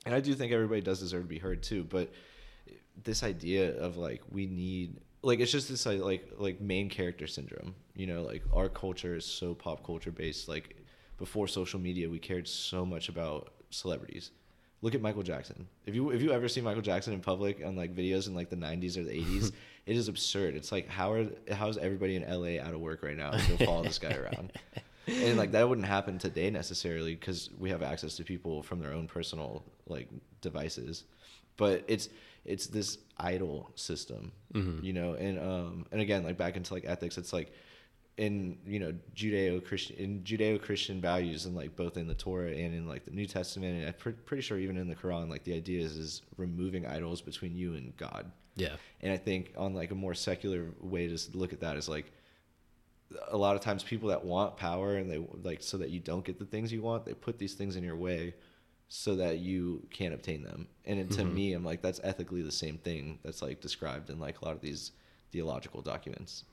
and 0.07 0.14
I 0.14 0.20
do 0.20 0.35
think 0.35 0.52
everybody 0.52 0.80
does 0.80 1.00
deserve 1.00 1.22
to 1.22 1.28
be 1.28 1.38
heard 1.38 1.62
too, 1.62 1.85
but 1.85 2.12
this 3.02 3.22
idea 3.22 3.76
of 3.78 3.96
like 3.96 4.22
we 4.30 4.46
need 4.46 5.00
like 5.22 5.40
it's 5.40 5.50
just 5.50 5.68
this 5.68 5.87
like 5.87 6.30
like 6.38 6.61
main 6.61 6.88
character 6.88 7.26
syndrome 7.26 7.74
you 7.96 8.07
know 8.07 8.22
like 8.22 8.42
our 8.52 8.68
culture 8.68 9.16
is 9.16 9.24
so 9.24 9.52
pop 9.52 9.85
culture 9.85 10.12
based 10.12 10.48
like 10.48 10.76
before 11.18 11.48
social 11.48 11.80
media 11.80 12.09
we 12.09 12.18
cared 12.18 12.46
so 12.46 12.85
much 12.85 13.09
about 13.09 13.52
celebrities. 13.70 14.30
Look 14.83 14.94
at 14.94 15.00
michael 15.00 15.22
jackson. 15.22 15.66
If 15.87 15.94
you 15.94 16.11
if 16.11 16.20
you 16.20 16.33
ever 16.33 16.48
see 16.48 16.61
michael 16.61 16.83
jackson 16.83 17.14
in 17.14 17.20
public 17.20 17.62
on 17.64 17.76
like 17.76 17.94
videos 17.94 18.28
in 18.28 18.35
like 18.35 18.50
the 18.50 18.57
90s 18.57 18.96
or 18.96 19.04
the 19.04 19.12
80s 19.12 19.52
it 19.87 19.96
is 19.96 20.09
absurd. 20.09 20.54
It's 20.54 20.72
like 20.72 20.88
how 20.88 21.12
are 21.12 21.26
how's 21.50 21.78
everybody 21.78 22.16
in 22.16 22.22
la 22.28 22.62
out 22.62 22.74
of 22.74 22.80
work 22.80 23.02
right 23.02 23.16
now 23.16 23.30
to 23.30 23.64
follow 23.64 23.83
this 23.83 23.98
guy 23.98 24.14
around 24.14 24.52
and 25.07 25.37
like 25.37 25.53
that 25.53 25.69
wouldn't 25.69 25.87
happen 25.87 26.19
today 26.19 26.51
necessarily 26.51 27.14
because 27.14 27.51
we 27.59 27.71
have 27.71 27.83
access 27.83 28.17
to 28.17 28.25
people 28.25 28.62
from 28.62 28.81
their 28.81 28.93
own 28.93 29.07
personal 29.07 29.64
like 29.87 30.09
devices 30.40 31.05
but 31.57 31.85
it's 31.87 32.09
it's 32.45 32.67
this 32.67 32.99
idol 33.19 33.71
system, 33.75 34.33
mm-hmm. 34.53 34.85
you 34.85 34.93
know, 34.93 35.14
and 35.14 35.38
um 35.38 35.87
and 35.93 36.01
again 36.01 36.25
like 36.25 36.37
back 36.37 36.57
into 36.57 36.75
like 36.75 36.85
ethics, 36.87 37.19
it's 37.19 37.33
like 37.33 37.53
in 38.17 38.59
you 38.67 38.79
know 38.79 38.95
Judeo 39.14 39.64
Christian 39.64 39.97
in 39.97 40.21
Judeo 40.23 40.61
Christian 40.61 41.01
values 41.01 41.47
and 41.47 41.57
like 41.57 41.75
both 41.75 41.97
in 41.97 42.07
the 42.07 42.14
Torah 42.14 42.51
and 42.51 42.75
in 42.75 42.87
like 42.87 43.05
the 43.05 43.11
New 43.11 43.27
Testament 43.27 43.79
and 43.79 43.88
I'm 43.88 43.95
pre- 43.95 44.12
pretty 44.12 44.43
sure 44.43 44.59
even 44.59 44.77
in 44.77 44.88
the 44.88 44.95
Quran 44.95 45.29
like 45.29 45.45
the 45.45 45.55
idea 45.55 45.83
is 45.85 45.97
is 45.97 46.23
removing 46.37 46.87
idols 46.87 47.21
between 47.21 47.57
you 47.57 47.75
and 47.75 47.97
God. 47.97 48.31
Yeah. 48.57 48.77
And 49.01 49.12
I 49.12 49.17
think 49.17 49.53
on 49.57 49.75
like 49.75 49.90
a 49.90 49.97
more 49.97 50.14
secular 50.14 50.71
way 50.81 51.09
to 51.09 51.19
look 51.33 51.53
at 51.53 51.61
that 51.61 51.77
is 51.77 51.88
like 51.88 52.12
a 53.29 53.37
lot 53.37 53.57
of 53.57 53.62
times 53.62 53.83
people 53.83 54.09
that 54.09 54.24
want 54.24 54.57
power 54.57 54.96
and 54.96 55.11
they 55.11 55.24
like 55.42 55.62
so 55.62 55.77
that 55.79 55.90
you 55.90 56.00
don't 56.00 56.24
get 56.24 56.38
the 56.38 56.44
things 56.44 56.72
you 56.72 56.83
want, 56.83 57.05
they 57.05 57.14
put 57.14 57.38
these 57.38 57.55
things 57.55 57.77
in 57.77 57.85
your 57.85 57.96
way 57.96 58.35
so 58.88 59.16
that 59.16 59.38
you 59.38 59.87
can't 59.90 60.14
obtain 60.14 60.42
them. 60.42 60.66
And 60.85 61.11
to 61.12 61.22
mm-hmm. 61.22 61.35
me, 61.35 61.53
I'm 61.53 61.64
like, 61.64 61.83
that's 61.83 62.00
ethically 62.05 62.42
the 62.42 62.53
same 62.53 62.79
thing 62.79 63.18
that's 63.24 63.42
like 63.42 63.61
described 63.61 64.11
in 64.11 64.20
like 64.20 64.40
a 64.40 64.44
lot 64.44 64.55
of 64.55 64.61
these 64.61 64.92
theological 65.33 65.83
documents. 65.83 66.44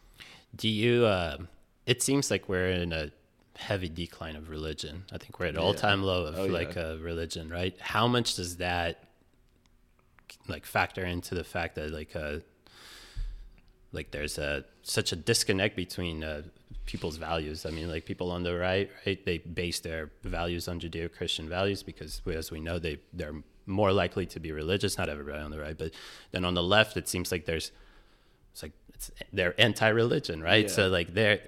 Do 0.55 0.67
you, 0.67 1.05
uh, 1.05 1.37
it 1.85 2.01
seems 2.01 2.31
like 2.31 2.49
we're 2.49 2.71
in 2.71 2.93
a 2.93 3.11
heavy 3.57 3.89
decline 3.89 4.35
of 4.35 4.49
religion. 4.49 5.03
I 5.11 5.17
think 5.17 5.39
we're 5.39 5.47
at 5.47 5.57
all 5.57 5.73
time 5.73 6.03
low 6.03 6.25
of 6.25 6.39
oh, 6.39 6.45
like 6.45 6.75
yeah. 6.75 6.83
uh, 6.83 6.97
religion, 6.97 7.49
right? 7.49 7.75
How 7.79 8.07
much 8.07 8.35
does 8.35 8.57
that 8.57 9.03
like 10.47 10.65
factor 10.65 11.05
into 11.05 11.35
the 11.35 11.43
fact 11.43 11.75
that 11.75 11.91
like, 11.91 12.15
uh, 12.15 12.39
like 13.93 14.11
there's 14.11 14.37
a 14.37 14.63
such 14.83 15.11
a 15.11 15.15
disconnect 15.15 15.75
between 15.75 16.23
uh, 16.23 16.43
people's 16.85 17.17
values. 17.17 17.65
I 17.65 17.71
mean, 17.71 17.89
like 17.89 18.05
people 18.05 18.31
on 18.31 18.43
the 18.43 18.55
right, 18.55 18.89
right, 19.05 19.23
they 19.25 19.37
base 19.39 19.79
their 19.79 20.11
values 20.23 20.67
on 20.67 20.79
Judeo-Christian 20.79 21.49
values 21.49 21.83
because, 21.83 22.21
as 22.27 22.51
we 22.51 22.59
know, 22.59 22.79
they 22.79 22.99
they're 23.13 23.35
more 23.65 23.91
likely 23.91 24.25
to 24.25 24.39
be 24.39 24.51
religious. 24.51 24.97
Not 24.97 25.09
everybody 25.09 25.41
on 25.41 25.51
the 25.51 25.59
right, 25.59 25.77
but 25.77 25.91
then 26.31 26.45
on 26.45 26.53
the 26.53 26.63
left, 26.63 26.97
it 26.97 27.07
seems 27.07 27.31
like 27.31 27.45
there's 27.45 27.71
it's 28.51 28.63
like 28.63 28.73
it's, 28.93 29.11
they're 29.33 29.59
anti-religion, 29.59 30.41
right? 30.41 30.65
Yeah. 30.65 30.75
So 30.75 30.87
like 30.89 31.13
their 31.13 31.41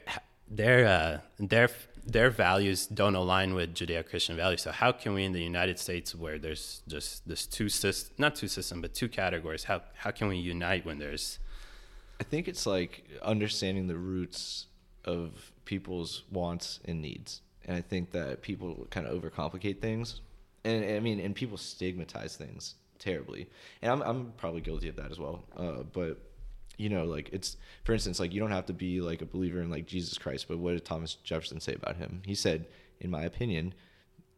their 0.50 0.86
uh, 0.86 1.20
their 1.40 1.70
their 2.06 2.30
values 2.30 2.86
don't 2.88 3.16
align 3.16 3.54
with 3.54 3.74
Judeo-Christian 3.74 4.36
values. 4.36 4.62
So 4.62 4.72
how 4.72 4.92
can 4.92 5.14
we 5.14 5.24
in 5.24 5.32
the 5.32 5.42
United 5.42 5.80
States, 5.80 6.14
where 6.14 6.38
there's 6.38 6.82
just 6.88 7.28
this 7.28 7.46
two 7.46 7.70
system, 7.70 8.14
not 8.18 8.36
two 8.36 8.50
system, 8.50 8.82
but 8.82 8.94
two 8.94 9.08
categories, 9.08 9.64
how 9.64 9.82
how 9.96 10.12
can 10.12 10.28
we 10.28 10.38
unite 10.38 10.86
when 10.86 11.00
there's 11.00 11.40
I 12.20 12.24
think 12.24 12.48
it's 12.48 12.66
like 12.66 13.04
understanding 13.22 13.88
the 13.88 13.98
roots 13.98 14.68
of 15.06 15.52
people's 15.66 16.24
wants 16.32 16.80
and 16.86 17.02
needs. 17.02 17.42
And 17.66 17.76
I 17.76 17.82
think 17.82 18.12
that 18.12 18.42
people 18.42 18.88
kind 18.90 19.08
of 19.08 19.22
overcomplicate 19.22 19.82
things. 19.82 20.22
And 20.64 20.84
I 20.84 21.00
mean, 21.00 21.20
and 21.20 21.36
people 21.36 21.58
stigmatize 21.58 22.36
things 22.36 22.76
terribly. 23.00 23.50
And 23.82 23.92
I'm, 23.92 24.02
I'm 24.02 24.34
probably 24.38 24.62
guilty 24.62 24.90
of 24.90 24.96
that 24.98 25.12
as 25.12 25.20
well. 25.20 25.44
Uh, 25.58 25.84
but, 25.92 26.18
you 26.78 26.90
know, 26.90 27.06
like 27.06 27.30
it's, 27.34 27.58
for 27.84 27.94
instance, 27.94 28.20
like 28.20 28.34
you 28.34 28.40
don't 28.40 28.52
have 28.52 28.66
to 28.68 28.74
be 28.74 29.02
like 29.02 29.22
a 29.22 29.26
believer 29.26 29.62
in 29.62 29.70
like 29.70 29.86
Jesus 29.86 30.18
Christ, 30.18 30.48
but 30.48 30.58
what 30.58 30.72
did 30.72 30.86
Thomas 30.86 31.16
Jefferson 31.16 31.60
say 31.60 31.74
about 31.74 31.98
him? 31.98 32.22
He 32.26 32.36
said, 32.36 32.68
in 33.00 33.10
my 33.10 33.24
opinion, 33.24 33.74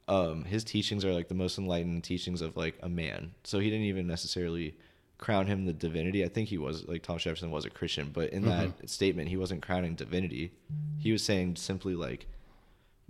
um, 0.08 0.44
his 0.46 0.64
teachings 0.64 1.04
are 1.06 1.14
like 1.14 1.28
the 1.28 1.36
most 1.36 1.58
enlightened 1.58 2.04
teachings 2.04 2.42
of 2.42 2.58
like 2.58 2.78
a 2.82 2.90
man. 2.90 3.34
So 3.44 3.60
he 3.60 3.70
didn't 3.70 3.86
even 3.86 4.08
necessarily 4.08 4.78
crown 5.18 5.48
him 5.48 5.66
the 5.66 5.74
divinity. 5.74 6.24
I 6.24 6.28
think 6.28 6.50
he 6.50 6.58
was 6.58 6.88
like 6.88 7.04
Thomas 7.04 7.24
Jefferson 7.24 7.52
was 7.52 7.66
a 7.66 7.70
Christian, 7.70 8.10
but 8.14 8.30
in 8.30 8.44
mm-hmm. 8.44 8.50
that 8.80 8.90
statement, 8.90 9.30
he 9.30 9.38
wasn't 9.38 9.62
crowning 9.62 9.96
divinity. 9.96 10.52
He 11.00 11.12
was 11.12 11.24
saying 11.24 11.56
simply 11.56 11.96
like, 11.96 12.28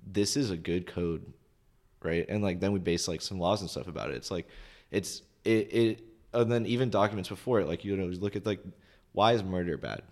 "This 0.06 0.38
is 0.38 0.52
a 0.52 0.58
good 0.58 0.88
code, 0.88 1.26
right?" 2.04 2.26
And 2.30 2.44
like 2.44 2.60
then 2.60 2.72
we 2.72 2.80
base 2.80 3.08
like 3.08 3.22
some 3.22 3.40
laws 3.40 3.62
and 3.62 3.70
stuff 3.70 3.88
about 3.88 4.12
it. 4.12 4.16
It's 4.16 4.32
like, 4.32 4.48
it's 4.92 5.24
it 5.44 5.74
it, 5.74 6.04
and 6.34 6.52
then 6.52 6.66
even 6.66 6.90
documents 6.90 7.30
before 7.30 7.60
it, 7.60 7.68
like 7.68 7.84
you 7.84 7.96
know, 7.98 8.06
look 8.06 8.36
at 8.36 8.46
like, 8.46 8.62
why 9.14 9.34
is 9.34 9.44
murder 9.44 9.78
bad? 9.78 10.04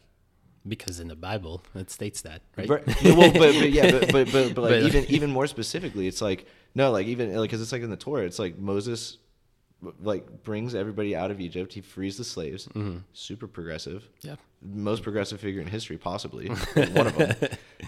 Because 0.65 1.01
in 1.01 1.09
the 1.09 1.15
Bible 1.15 1.61
it 1.75 1.91
states 1.91 2.21
that, 2.21 2.41
right? 2.55 2.69
well, 2.69 2.83
but, 2.87 3.33
but 3.33 3.71
yeah, 3.71 3.91
but 3.91 4.11
but 4.11 4.31
but, 4.31 4.55
but 4.55 4.61
like 4.61 4.69
but, 4.71 4.83
even 4.83 5.05
even 5.05 5.29
more 5.29 5.45
specifically, 5.45 6.07
it's 6.07 6.21
like 6.21 6.47
no, 6.73 6.91
like 6.91 7.05
even 7.05 7.35
like 7.35 7.49
because 7.49 7.61
it's 7.61 7.71
like 7.71 7.81
in 7.83 7.89
the 7.89 7.97
Torah, 7.97 8.23
it's 8.23 8.39
like 8.39 8.57
Moses 8.57 9.17
like 10.01 10.43
brings 10.43 10.75
everybody 10.75 11.15
out 11.15 11.31
of 11.31 11.39
Egypt. 11.41 11.73
He 11.73 11.81
frees 11.81 12.17
the 12.17 12.23
slaves. 12.23 12.67
Mm-hmm. 12.67 12.99
Super 13.13 13.47
progressive. 13.47 14.07
Yeah. 14.21 14.35
Most 14.61 15.03
progressive 15.03 15.39
figure 15.39 15.61
in 15.61 15.67
history, 15.67 15.97
possibly 15.97 16.47
one 16.73 17.07
of 17.07 17.17
them. 17.17 17.35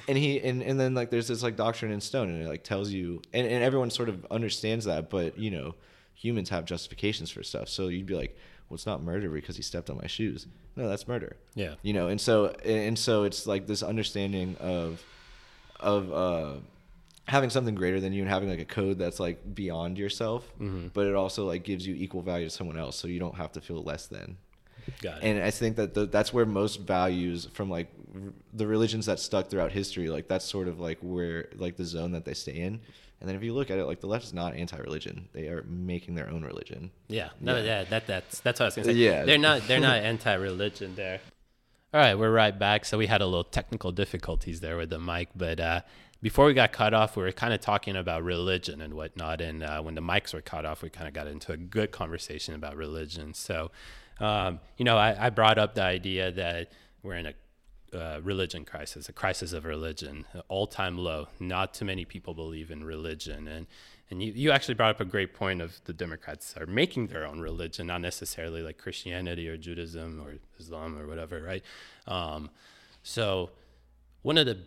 And 0.08 0.18
he 0.18 0.42
and, 0.42 0.62
and 0.62 0.80
then 0.80 0.94
like 0.94 1.10
there's 1.10 1.28
this 1.28 1.44
like 1.44 1.56
doctrine 1.56 1.92
in 1.92 2.02
stone, 2.02 2.30
and 2.30 2.44
it 2.44 2.48
like 2.48 2.64
tells 2.64 2.92
you, 2.92 3.22
and, 3.34 3.48
and 3.48 3.64
everyone 3.64 3.90
sort 3.90 4.10
of 4.10 4.26
understands 4.30 4.86
that, 4.86 5.10
but 5.10 5.38
you 5.38 5.52
know, 5.52 5.76
humans 6.14 6.50
have 6.50 6.66
justifications 6.66 7.32
for 7.32 7.44
stuff. 7.44 7.70
So 7.70 7.88
you'd 7.88 8.06
be 8.06 8.16
like, 8.16 8.38
well, 8.70 8.76
it's 8.76 8.86
not 8.86 9.04
murder 9.04 9.30
because 9.30 9.56
he 9.56 9.62
stepped 9.62 9.90
on 9.90 9.98
my 9.98 10.08
shoes. 10.08 10.48
No, 10.76 10.90
that's 10.90 11.08
murder. 11.08 11.38
Yeah. 11.54 11.76
You 11.82 11.94
know, 11.94 12.08
and 12.08 12.20
so 12.20 12.48
and 12.66 12.98
so 12.98 13.24
it's 13.24 13.48
like 13.48 13.68
this 13.68 13.84
understanding 13.84 14.56
of 14.60 15.04
of 15.80 16.12
uh 16.12 16.54
having 17.26 17.50
something 17.50 17.76
greater 17.76 18.00
than 18.00 18.14
you 18.14 18.22
and 18.22 18.30
having 18.30 18.50
like 18.50 18.60
a 18.60 18.66
code 18.66 19.00
that's 19.00 19.20
like 19.20 19.56
beyond 19.56 19.98
yourself, 19.98 20.48
mm-hmm. 20.60 20.88
but 20.94 21.08
it 21.08 21.16
also 21.16 21.46
like 21.46 21.64
gives 21.64 21.86
you 21.86 21.96
equal 21.96 22.22
value 22.22 22.46
to 22.46 22.52
someone 22.52 22.78
else, 22.78 22.96
so 22.96 23.08
you 23.08 23.20
don't 23.20 23.36
have 23.36 23.52
to 23.54 23.62
feel 23.62 23.82
less 23.84 24.08
than. 24.08 24.38
Got 25.02 25.18
it. 25.18 25.24
And 25.24 25.44
I 25.44 25.50
think 25.50 25.78
that 25.78 25.94
the, 25.94 26.06
that's 26.06 26.32
where 26.32 26.46
most 26.46 26.82
values 26.82 27.48
from 27.54 27.70
like 27.70 27.92
r- 28.14 28.34
the 28.54 28.68
religions 28.68 29.08
that 29.08 29.20
stuck 29.20 29.50
throughout 29.50 29.72
history, 29.72 30.10
like 30.10 30.28
that's 30.28 30.46
sort 30.46 30.68
of 30.68 30.80
like 30.80 31.00
where 31.02 31.50
like 31.56 31.76
the 31.76 31.86
zone 31.86 32.12
that 32.12 32.26
they 32.26 32.34
stay 32.34 32.56
in. 32.56 32.80
And 33.20 33.30
then 33.30 33.36
if 33.36 33.44
you 33.44 33.54
look 33.54 33.72
at 33.72 33.80
it, 33.80 33.86
like 33.86 34.02
the 34.02 34.08
left 34.08 34.26
is 34.26 34.34
not 34.34 34.54
anti-religion; 34.56 35.30
they 35.34 35.48
are 35.48 35.64
making 35.64 36.16
their 36.16 36.30
own 36.30 36.44
religion. 36.44 36.92
Yeah, 37.08 37.30
no, 37.40 37.58
yeah, 37.58 37.64
yeah 37.64 37.84
that 37.86 38.08
that's 38.08 38.40
that's 38.42 38.60
what 38.60 38.66
I 38.66 38.68
was 38.68 38.76
gonna 38.76 38.86
say. 38.88 38.94
Yeah, 38.94 39.26
they're 39.26 39.38
not 39.38 39.68
they're 39.68 39.80
not 39.80 39.98
anti-religion 40.04 40.96
there. 40.96 41.22
All 41.94 42.02
right, 42.02 42.16
we're 42.16 42.32
right 42.32 42.58
back. 42.58 42.84
So 42.84 42.98
we 42.98 43.08
had 43.08 43.22
a 43.22 43.26
little 43.26 43.46
technical 43.46 43.94
difficulties 43.94 44.60
there 44.60 44.76
with 44.76 44.90
the 44.90 45.00
mic, 45.00 45.30
but 45.34 45.62
uh, 45.62 45.82
before 46.22 46.46
we 46.46 46.54
got 46.54 46.72
cut 46.72 46.94
off, 46.94 47.16
we 47.16 47.24
were 47.24 47.32
kind 47.32 47.54
of 47.54 47.62
talking 47.62 47.96
about 47.96 48.24
religion 48.24 48.82
and 48.82 48.94
whatnot. 48.94 49.42
And 49.42 49.64
uh, 49.64 49.82
when 49.82 49.96
the 49.96 50.02
mics 50.02 50.34
were 50.34 50.42
cut 50.42 50.66
off, 50.66 50.82
we 50.82 50.90
kind 50.90 51.08
of 51.08 51.14
got 51.14 51.28
into 51.28 51.52
a 51.52 51.58
good 51.58 51.92
conversation 51.92 52.56
about 52.56 52.76
religion. 52.76 53.34
So, 53.34 53.72
um, 54.20 54.60
you 54.78 54.86
know, 54.86 54.98
I, 54.98 55.28
I, 55.28 55.30
brought 55.30 55.58
up 55.58 55.76
the 55.76 55.84
idea 55.84 56.32
that 56.32 56.72
we're 57.04 57.16
in 57.16 57.26
a 57.26 57.34
uh, 57.96 58.20
religion 58.24 58.66
crisis, 58.66 59.10
a 59.10 59.14
crisis 59.14 59.54
of 59.54 59.66
religion, 59.66 60.26
all 60.48 60.68
time 60.68 60.98
low. 60.98 61.28
Not 61.40 61.74
too 61.74 61.86
many 61.86 62.06
people 62.06 62.34
believe 62.34 62.72
in 62.72 62.84
religion. 62.84 63.48
And 63.48 63.68
and 64.10 64.22
you, 64.22 64.32
you 64.34 64.52
actually 64.52 64.76
brought 64.76 64.92
up 64.92 65.02
a 65.02 65.06
great 65.06 65.34
point 65.34 65.62
of 65.62 65.80
the 65.86 65.94
Democrats 65.94 66.56
are 66.58 66.66
making 66.66 67.08
their 67.08 67.26
own 67.26 67.40
religion, 67.40 67.88
not 67.88 68.02
necessarily 68.02 68.62
like 68.62 68.78
Christianity 68.78 69.48
or 69.48 69.58
Judaism 69.58 70.22
or 70.24 70.36
Islam 70.60 70.98
or 70.98 71.08
whatever, 71.08 71.42
right? 71.42 71.64
Um, 72.08 72.52
so 73.02 73.50
one 74.22 74.38
of 74.38 74.46
the 74.46 74.60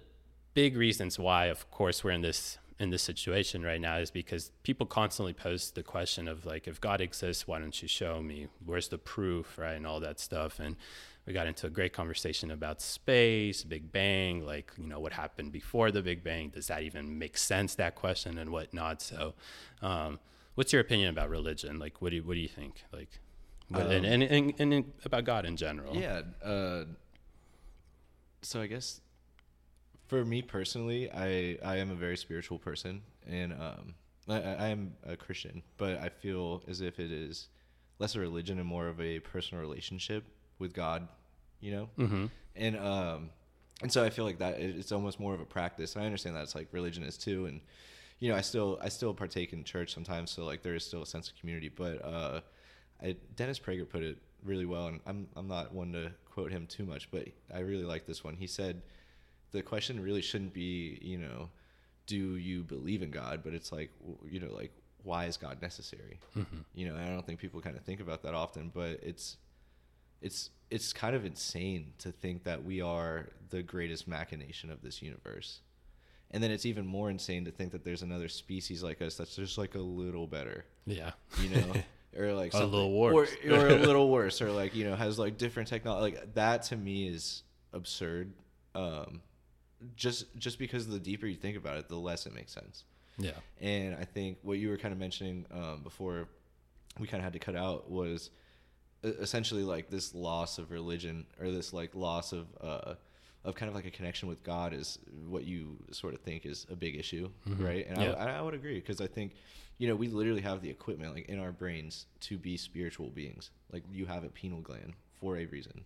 big 0.59 0.77
reasons 0.77 1.21
why, 1.21 1.45
of 1.45 1.71
course, 1.71 2.03
we're 2.03 2.11
in 2.11 2.21
this 2.21 2.59
in 2.81 2.91
this 2.91 3.03
situation 3.03 3.63
right 3.63 3.81
now 3.81 3.97
is 3.99 4.11
because 4.11 4.51
people 4.65 4.87
constantly 4.87 5.33
pose 5.33 5.71
the 5.71 5.85
question 5.85 6.27
of 6.27 6.45
like, 6.45 6.67
if 6.67 6.81
God 6.81 7.01
exists, 7.01 7.47
why 7.47 7.61
don't 7.61 7.81
you 7.81 7.87
show 7.87 8.21
me? 8.21 8.49
Where's 8.67 8.89
the 8.89 8.99
proof, 8.99 9.57
right, 9.57 9.75
and 9.75 9.87
all 9.87 10.01
that 10.01 10.19
stuff, 10.19 10.59
and 10.59 10.75
we 11.27 11.33
got 11.33 11.47
into 11.47 11.69
a 11.69 11.71
great 11.71 11.93
conversation 11.93 12.51
about 12.51 12.81
space, 12.81 13.63
Big 13.63 13.93
Bang, 13.93 14.45
like, 14.45 14.73
you 14.77 14.89
know, 14.89 14.99
what 14.99 15.13
happened 15.13 15.53
before 15.53 15.93
the 15.93 16.03
Big 16.03 16.25
Bang. 16.25 16.49
Does 16.49 16.67
that 16.69 16.83
even 16.83 17.19
make 17.19 17.37
sense, 17.39 17.77
that 17.77 17.95
question 17.95 18.37
and 18.39 18.51
whatnot? 18.51 19.01
So, 19.01 19.35
um, 19.81 20.19
what's 20.57 20.73
your 20.73 20.81
opinion 20.81 21.11
about 21.11 21.31
religion? 21.31 21.79
Like, 21.79 22.03
what 22.03 22.11
do 22.11 22.17
you, 22.17 22.25
what 22.25 22.35
do 22.35 22.41
you 22.41 22.49
think? 22.49 22.83
Like, 22.93 23.11
what, 23.69 23.83
um, 23.83 23.91
and, 23.91 24.07
and, 24.07 24.23
and, 24.23 24.73
and, 24.73 24.93
about 25.05 25.25
God 25.25 25.45
in 25.47 25.57
general? 25.57 25.95
Yeah. 25.97 26.23
Uh, 26.43 26.85
so 28.43 28.61
I 28.61 28.67
guess 28.67 29.01
for 30.09 30.25
me 30.25 30.43
personally, 30.43 31.11
I, 31.11 31.59
I 31.65 31.77
am 31.77 31.91
a 31.91 31.95
very 31.95 32.17
spiritual 32.17 32.59
person 32.59 33.03
and, 33.27 33.53
um, 33.53 33.95
I, 34.29 34.41
I 34.41 34.69
am 34.69 34.95
a 35.07 35.17
Christian, 35.17 35.63
but 35.79 35.99
I 36.01 36.11
feel 36.11 36.63
as 36.69 36.83
if 36.83 37.01
it 37.01 37.11
is 37.11 37.49
less 37.99 38.15
a 38.15 38.21
religion 38.21 38.59
and 38.59 38.69
more 38.69 38.89
of 38.89 39.01
a 39.01 39.21
personal 39.21 39.63
relationship 39.63 40.25
with 40.59 40.75
God 40.75 41.09
you 41.61 41.73
know, 41.73 41.89
mm-hmm. 41.99 42.27
and 42.57 42.77
um, 42.79 43.31
and 43.83 43.93
so 43.93 44.05
I 44.05 44.11
feel 44.11 44.25
like 44.25 44.39
that 44.39 44.61
it's 44.61 44.93
almost 44.93 45.21
more 45.21 45.35
of 45.35 45.41
a 45.41 45.45
practice. 45.45 45.95
And 45.95 46.03
I 46.03 46.07
understand 46.07 46.37
that 46.37 46.43
it's 46.43 46.55
like 46.55 46.69
religion 46.73 47.03
is 47.03 47.19
too, 47.19 47.47
and 47.47 47.61
you 48.21 48.31
know, 48.31 48.37
I 48.37 48.41
still 48.41 48.79
I 48.83 48.89
still 48.89 49.13
partake 49.15 49.53
in 49.53 49.65
church 49.65 49.93
sometimes, 49.93 50.31
so 50.31 50.45
like 50.45 50.63
there 50.63 50.75
is 50.75 50.85
still 50.85 51.03
a 51.03 51.07
sense 51.07 51.29
of 51.29 51.39
community. 51.39 51.69
But 51.69 52.05
uh, 52.05 52.41
I, 53.03 53.17
Dennis 53.37 53.59
Prager 53.59 53.89
put 53.89 54.03
it 54.03 54.19
really 54.45 54.67
well, 54.67 54.87
and 54.87 55.01
I'm 55.07 55.29
I'm 55.37 55.49
not 55.49 55.73
one 55.75 55.93
to 55.93 56.13
quote 56.31 56.53
him 56.53 56.67
too 56.67 56.85
much, 56.85 57.11
but 57.11 57.27
I 57.53 57.61
really 57.61 57.85
like 57.85 58.07
this 58.07 58.23
one. 58.23 58.37
He 58.37 58.47
said 58.47 58.83
the 59.53 59.63
question 59.63 60.01
really 60.03 60.23
shouldn't 60.23 60.53
be 60.53 60.99
you 61.03 61.19
know 61.19 61.49
do 62.07 62.37
you 62.37 62.63
believe 62.65 63.03
in 63.03 63.11
God, 63.11 63.43
but 63.45 63.55
it's 63.55 63.71
like 63.71 63.91
you 64.29 64.41
know 64.41 64.53
like 64.53 64.73
why 65.05 65.27
is 65.27 65.37
God 65.37 65.63
necessary? 65.63 66.19
Mm-hmm. 66.37 66.59
You 66.75 66.89
know, 66.89 66.97
I 66.97 67.09
don't 67.09 67.25
think 67.25 67.39
people 67.39 67.61
kind 67.61 67.77
of 67.77 67.83
think 67.83 68.01
about 68.01 68.23
that 68.25 68.35
often, 68.35 68.73
but 68.75 68.99
it's 69.03 69.37
it's 70.21 70.51
it's 70.71 70.93
kind 70.93 71.15
of 71.15 71.25
insane 71.25 71.93
to 71.99 72.11
think 72.11 72.45
that 72.45 72.65
we 72.65 72.81
are 72.81 73.29
the 73.51 73.63
greatest 73.63 74.09
machination 74.09 74.71
of 74.71 74.83
this 74.83 75.01
universe. 75.01 75.61
And 76.31 76.43
then 76.43 76.51
it's 76.51 76.67
even 76.67 76.87
more 76.87 77.09
insane 77.09 77.47
to 77.47 77.51
think 77.51 77.73
that 77.73 77.85
there's 77.85 78.03
another 78.03 78.29
species 78.29 78.83
like 78.83 79.01
us 79.01 79.17
that's 79.17 79.37
just 79.37 79.57
like 79.57 79.75
a 79.77 79.81
little 79.81 80.27
better. 80.27 80.67
Yeah. 80.85 81.13
You 81.41 81.49
know? 81.49 81.73
or 82.19 82.35
like 82.35 82.53
a 82.53 82.65
little 82.65 82.93
worse. 82.93 83.31
Or, 83.47 83.55
or 83.55 83.69
a 83.69 83.77
little 83.87 84.11
worse. 84.11 84.43
Or 84.43 84.53
like, 84.53 84.75
you 84.75 84.85
know, 84.85 84.95
has 84.95 85.19
like 85.19 85.39
different 85.39 85.71
technology. 85.71 86.17
Like 86.17 86.35
that 86.35 86.65
to 86.65 86.77
me 86.77 87.09
is 87.09 87.45
absurd. 87.73 88.35
Um, 88.75 89.23
just 89.97 90.37
just 90.39 90.59
because 90.59 90.87
the 90.87 90.99
deeper 90.99 91.27
you 91.27 91.37
think 91.37 91.57
about 91.57 91.77
it, 91.77 91.89
the 91.89 91.97
less 91.97 92.27
it 92.27 92.35
makes 92.35 92.53
sense. 92.53 92.85
Yeah. 93.19 93.33
And 93.61 93.97
I 93.97 94.05
think 94.05 94.39
what 94.43 94.59
you 94.59 94.69
were 94.69 94.77
kind 94.77 94.93
of 94.93 94.99
mentioning 94.99 95.45
um, 95.53 95.83
before 95.83 96.29
we 96.99 97.07
kind 97.07 97.21
of 97.21 97.25
had 97.25 97.33
to 97.33 97.39
cut 97.39 97.57
out 97.57 97.91
was 97.91 98.31
essentially 99.03 99.63
like 99.63 99.91
this 99.91 100.15
loss 100.15 100.59
of 100.59 100.71
religion 100.71 101.27
or 101.41 101.51
this 101.51 101.73
like 101.73 101.95
loss 101.95 102.33
of 102.33 102.47
uh, 102.61 102.95
of 103.45 103.55
kind 103.55 103.69
of 103.69 103.75
like 103.75 103.87
a 103.87 103.91
connection 103.91 104.29
with 104.29 104.43
God 104.43 104.73
is 104.73 104.99
what 105.27 105.45
you 105.45 105.77
sort 105.91 106.15
of 106.15 106.21
think 106.21 106.45
is 106.45 106.67
a 106.71 106.77
big 106.77 106.97
issue, 106.97 107.31
mm-hmm. 107.49 107.65
right? 107.65 107.87
And 107.89 108.01
yeah. 108.01 108.13
I, 108.13 108.39
I 108.39 108.41
would 108.41 108.55
agree 108.55 108.75
because 108.75 109.01
I 109.01 109.07
think, 109.07 109.33
you 109.79 109.89
know, 109.89 109.95
we 109.95 110.09
literally 110.09 110.43
have 110.43 110.61
the 110.61 110.71
equipment 110.71 111.15
like 111.15 111.29
in 111.29 111.39
our 111.39 111.53
brains 111.53 112.07
to 112.21 112.37
be 112.37 112.57
spiritual 112.57 113.09
beings. 113.09 113.51
Like 113.73 113.85
you 113.91 114.07
have 114.07 114.25
a 114.25 114.29
pineal 114.29 114.61
gland 114.61 114.95
for 115.21 115.37
a 115.37 115.47
reason, 115.47 115.85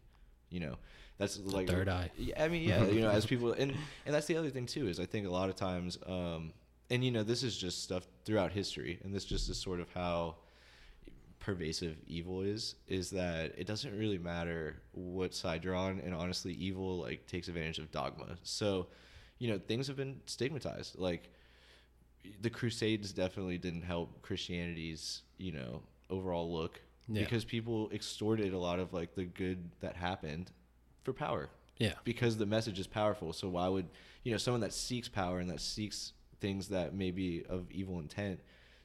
you 0.51 0.61
know. 0.61 0.77
That's 1.19 1.37
the 1.37 1.51
like 1.51 1.69
third 1.69 1.89
eye. 1.89 2.11
Yeah, 2.17 2.43
I 2.43 2.49
mean, 2.49 2.69
yeah, 2.69 2.85
you 2.85 3.01
know, 3.01 3.11
as 3.11 3.27
people 3.27 3.53
and 3.53 3.73
and 4.07 4.15
that's 4.15 4.27
the 4.27 4.37
other 4.37 4.51
thing 4.51 4.67
too 4.67 4.89
is 4.89 4.99
I 4.99 5.07
think 5.07 5.27
a 5.27 5.31
lot 5.31 5.49
of 5.49 5.57
times, 5.57 5.99
um, 6.07 6.53
and 6.91 7.05
you 7.05 7.11
know, 7.11 7.23
this 7.23 7.43
is 7.43 7.57
just 7.57 7.83
stuff 7.83 8.07
throughout 8.25 8.53
history, 8.53 8.99
and 9.05 9.15
this 9.15 9.25
just 9.25 9.49
is 9.49 9.59
sort 9.59 9.81
of 9.81 9.89
how 9.93 10.37
pervasive 11.43 11.97
evil 12.07 12.41
is 12.41 12.77
is 12.87 13.11
that 13.11 13.53
it 13.59 13.67
doesn't 13.67 13.99
really 13.99 14.17
matter 14.17 14.77
what 14.93 15.35
side 15.35 15.65
you're 15.65 15.75
on 15.75 15.99
and 16.05 16.15
honestly 16.15 16.53
evil 16.53 16.99
like 16.99 17.27
takes 17.27 17.49
advantage 17.49 17.81
of 17.81 17.91
dogma 17.91 18.37
so 18.45 18.87
you 19.41 19.51
know 19.51 19.59
things 19.59 19.89
have 19.89 19.97
been 19.97 20.21
stigmatized 20.27 20.97
like 21.01 21.31
the 22.43 22.49
crusades 22.49 23.13
definitely 23.13 23.59
didn't 23.59 23.83
help 23.83 24.23
christianity's 24.23 25.23
you 25.37 25.51
know 25.51 25.83
overall 26.11 26.53
look 26.53 26.81
yeah. 27.09 27.25
because 27.25 27.45
people 27.45 27.91
extorted 27.93 28.53
a 28.53 28.59
lot 28.59 28.79
of 28.79 28.93
like 28.93 29.17
the 29.17 29.25
good 29.25 29.69
that 29.81 29.97
happened 29.97 30.53
for 31.03 31.13
power. 31.13 31.49
Yeah. 31.79 31.95
Because 32.05 32.37
the 32.37 32.47
message 32.47 32.79
is 32.79 32.87
powerful. 32.87 33.33
So 33.33 33.49
why 33.49 33.69
would 33.69 33.87
you 34.25 34.33
know 34.33 34.39
someone 34.39 34.61
that 34.61 34.73
seeks 34.73 35.09
power 35.09 35.41
and 35.41 35.51
that 35.51 35.61
seeks 35.61 36.13
things 36.41 36.69
that 36.69 36.95
may 36.95 37.11
be 37.11 37.45
of 37.49 37.71
evil 37.71 38.01
intent 38.01 38.41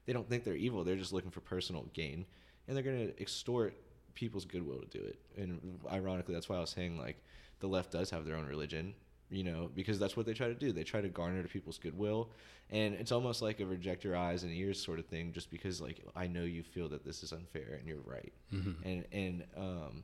they 0.07 0.13
don't 0.13 0.27
think 0.27 0.43
they're 0.43 0.55
evil. 0.55 0.83
They're 0.83 0.95
just 0.95 1.13
looking 1.13 1.31
for 1.31 1.41
personal 1.41 1.85
gain. 1.93 2.25
And 2.67 2.75
they're 2.75 2.83
going 2.83 3.07
to 3.09 3.21
extort 3.21 3.75
people's 4.15 4.45
goodwill 4.45 4.79
to 4.79 4.97
do 4.97 5.05
it. 5.05 5.19
And 5.37 5.79
ironically, 5.91 6.33
that's 6.33 6.49
why 6.49 6.55
I 6.55 6.61
was 6.61 6.71
saying 6.71 6.97
like 6.97 7.17
the 7.59 7.67
left 7.67 7.91
does 7.91 8.09
have 8.09 8.25
their 8.25 8.35
own 8.35 8.45
religion, 8.45 8.93
you 9.29 9.43
know, 9.43 9.69
because 9.75 9.99
that's 9.99 10.17
what 10.17 10.25
they 10.25 10.33
try 10.33 10.47
to 10.47 10.55
do. 10.55 10.71
They 10.71 10.83
try 10.83 11.01
to 11.01 11.09
garner 11.09 11.43
to 11.43 11.49
people's 11.49 11.77
goodwill, 11.77 12.29
and 12.71 12.95
it's 12.95 13.11
almost 13.11 13.41
like 13.41 13.59
a 13.59 13.65
reject 13.65 14.03
your 14.03 14.15
eyes 14.15 14.43
and 14.43 14.51
ears 14.51 14.81
sort 14.81 14.99
of 14.99 15.05
thing, 15.05 15.33
just 15.33 15.51
because 15.51 15.81
like 15.81 16.01
I 16.15 16.27
know 16.27 16.43
you 16.43 16.63
feel 16.63 16.89
that 16.89 17.05
this 17.05 17.23
is 17.23 17.31
unfair 17.31 17.75
and 17.77 17.87
you're 17.87 18.01
right, 18.05 18.33
mm-hmm. 18.53 18.87
and 18.87 19.05
and 19.11 19.43
um, 19.55 20.03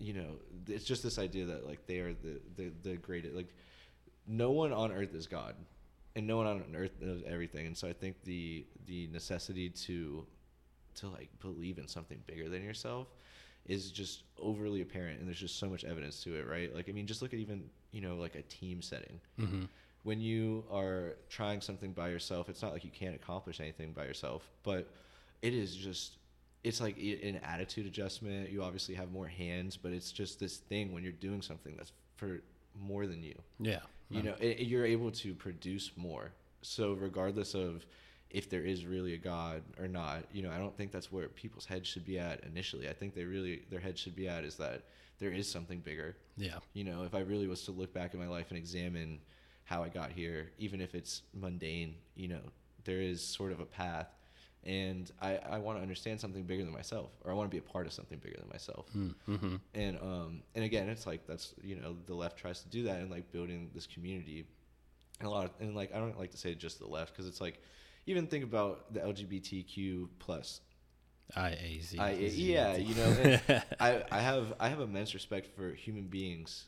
you 0.00 0.14
know, 0.14 0.36
it's 0.66 0.84
just 0.84 1.02
this 1.02 1.18
idea 1.18 1.44
that 1.46 1.66
like 1.66 1.86
they 1.86 2.00
are 2.00 2.14
the 2.14 2.40
the 2.56 2.72
the 2.82 2.96
greatest 2.96 3.34
like. 3.34 3.54
No 4.26 4.52
one 4.52 4.72
on 4.72 4.92
earth 4.92 5.14
is 5.14 5.26
God, 5.26 5.56
and 6.14 6.26
no 6.26 6.36
one 6.36 6.46
on 6.46 6.62
earth 6.76 6.92
knows 7.00 7.22
everything. 7.26 7.66
And 7.66 7.76
so 7.76 7.88
I 7.88 7.92
think 7.92 8.22
the 8.22 8.64
the 8.86 9.08
necessity 9.08 9.70
to 9.70 10.24
to 10.96 11.08
like 11.08 11.28
believe 11.40 11.78
in 11.78 11.88
something 11.88 12.18
bigger 12.26 12.48
than 12.48 12.62
yourself 12.62 13.08
is 13.66 13.90
just 13.90 14.22
overly 14.38 14.80
apparent 14.80 15.18
and 15.18 15.28
there's 15.28 15.38
just 15.38 15.58
so 15.58 15.68
much 15.68 15.84
evidence 15.84 16.22
to 16.22 16.34
it 16.34 16.46
right 16.48 16.74
like 16.74 16.88
i 16.88 16.92
mean 16.92 17.06
just 17.06 17.22
look 17.22 17.32
at 17.32 17.38
even 17.38 17.62
you 17.92 18.00
know 18.00 18.16
like 18.16 18.34
a 18.34 18.42
team 18.42 18.80
setting 18.80 19.20
mm-hmm. 19.38 19.62
when 20.02 20.20
you 20.20 20.64
are 20.70 21.16
trying 21.28 21.60
something 21.60 21.92
by 21.92 22.08
yourself 22.08 22.48
it's 22.48 22.62
not 22.62 22.72
like 22.72 22.84
you 22.84 22.90
can't 22.90 23.14
accomplish 23.14 23.60
anything 23.60 23.92
by 23.92 24.04
yourself 24.04 24.50
but 24.62 24.88
it 25.42 25.54
is 25.54 25.74
just 25.76 26.16
it's 26.62 26.80
like 26.80 26.96
an 26.98 27.40
attitude 27.44 27.86
adjustment 27.86 28.50
you 28.50 28.62
obviously 28.62 28.94
have 28.94 29.10
more 29.10 29.26
hands 29.26 29.76
but 29.76 29.92
it's 29.92 30.12
just 30.12 30.38
this 30.38 30.58
thing 30.58 30.92
when 30.92 31.02
you're 31.02 31.12
doing 31.12 31.42
something 31.42 31.74
that's 31.76 31.92
for 32.16 32.40
more 32.78 33.06
than 33.06 33.22
you 33.22 33.34
yeah 33.58 33.80
you 34.10 34.22
know 34.22 34.34
it, 34.40 34.60
you're 34.60 34.84
able 34.84 35.10
to 35.10 35.34
produce 35.34 35.90
more 35.96 36.32
so 36.62 36.92
regardless 36.92 37.54
of 37.54 37.84
if 38.30 38.48
there 38.48 38.62
is 38.62 38.86
really 38.86 39.14
a 39.14 39.18
God 39.18 39.62
or 39.78 39.88
not. 39.88 40.24
You 40.32 40.42
know, 40.42 40.50
I 40.50 40.58
don't 40.58 40.76
think 40.76 40.92
that's 40.92 41.10
where 41.10 41.28
people's 41.28 41.66
heads 41.66 41.88
should 41.88 42.04
be 42.04 42.18
at 42.18 42.42
initially. 42.44 42.88
I 42.88 42.92
think 42.92 43.14
they 43.14 43.24
really 43.24 43.62
their 43.70 43.80
head 43.80 43.98
should 43.98 44.16
be 44.16 44.28
at 44.28 44.44
is 44.44 44.56
that 44.56 44.84
there 45.18 45.30
is 45.30 45.50
something 45.50 45.80
bigger. 45.80 46.16
Yeah. 46.36 46.58
You 46.72 46.84
know, 46.84 47.02
if 47.02 47.14
I 47.14 47.20
really 47.20 47.48
was 47.48 47.64
to 47.64 47.72
look 47.72 47.92
back 47.92 48.14
in 48.14 48.20
my 48.20 48.28
life 48.28 48.46
and 48.50 48.56
examine 48.56 49.18
how 49.64 49.82
I 49.82 49.88
got 49.88 50.12
here, 50.12 50.52
even 50.58 50.80
if 50.80 50.94
it's 50.94 51.22
mundane, 51.34 51.96
you 52.14 52.28
know, 52.28 52.40
there 52.84 53.00
is 53.00 53.22
sort 53.22 53.52
of 53.52 53.60
a 53.60 53.66
path. 53.66 54.08
And 54.64 55.10
I, 55.22 55.38
I 55.38 55.58
want 55.58 55.78
to 55.78 55.82
understand 55.82 56.20
something 56.20 56.42
bigger 56.42 56.64
than 56.64 56.72
myself, 56.72 57.10
or 57.24 57.30
I 57.30 57.34
want 57.34 57.50
to 57.50 57.54
be 57.54 57.58
a 57.58 57.62
part 57.62 57.86
of 57.86 57.94
something 57.94 58.18
bigger 58.18 58.36
than 58.38 58.48
myself. 58.50 58.88
Hmm, 58.92 59.10
mm-hmm. 59.26 59.56
And 59.74 59.98
um, 60.02 60.42
and 60.54 60.64
again, 60.64 60.90
it's 60.90 61.06
like 61.06 61.26
that's 61.26 61.54
you 61.62 61.76
know 61.76 61.96
the 62.06 62.14
left 62.14 62.36
tries 62.36 62.60
to 62.60 62.68
do 62.68 62.82
that 62.82 63.00
and 63.00 63.10
like 63.10 63.32
building 63.32 63.70
this 63.74 63.86
community, 63.86 64.44
and 65.18 65.26
a 65.26 65.30
lot 65.30 65.46
of, 65.46 65.52
and 65.60 65.74
like 65.74 65.94
I 65.94 65.98
don't 65.98 66.18
like 66.18 66.32
to 66.32 66.36
say 66.36 66.54
just 66.54 66.78
the 66.78 66.86
left 66.86 67.12
because 67.12 67.26
it's 67.26 67.40
like 67.40 67.62
even 68.06 68.26
think 68.26 68.44
about 68.44 68.92
the 68.92 69.00
LGBTQ 69.00 70.08
plus. 70.18 70.60
IAZ. 71.36 71.98
I, 71.98 72.12
yeah, 72.12 72.76
you 72.76 72.94
know, 72.94 73.38
I, 73.80 74.02
I 74.10 74.20
have 74.20 74.52
I 74.58 74.68
have 74.68 74.80
immense 74.80 75.14
respect 75.14 75.46
for 75.54 75.72
human 75.72 76.04
beings, 76.04 76.66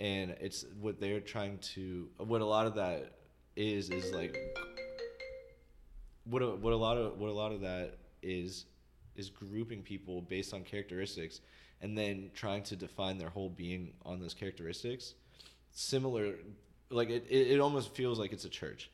and 0.00 0.32
it's 0.40 0.64
what 0.80 1.00
they're 1.00 1.20
trying 1.20 1.58
to. 1.74 2.08
What 2.18 2.40
a 2.40 2.46
lot 2.46 2.66
of 2.66 2.74
that 2.74 3.12
is 3.56 3.88
is 3.90 4.12
like. 4.12 4.36
What 6.30 6.42
a, 6.42 6.50
what 6.50 6.72
a 6.72 6.76
lot 6.76 6.96
of 6.96 7.18
what 7.18 7.28
a 7.28 7.32
lot 7.32 7.52
of 7.52 7.60
that 7.62 7.98
is 8.22 8.66
is 9.16 9.28
grouping 9.28 9.82
people 9.82 10.22
based 10.22 10.54
on 10.54 10.62
characteristics, 10.62 11.40
and 11.82 11.96
then 11.98 12.30
trying 12.34 12.62
to 12.64 12.76
define 12.76 13.18
their 13.18 13.28
whole 13.28 13.50
being 13.50 13.92
on 14.04 14.20
those 14.20 14.34
characteristics. 14.34 15.14
Similar, 15.72 16.34
like 16.90 17.10
it, 17.10 17.26
it, 17.28 17.52
it 17.52 17.60
almost 17.60 17.94
feels 17.94 18.18
like 18.18 18.32
it's 18.32 18.44
a 18.44 18.48
church 18.48 18.90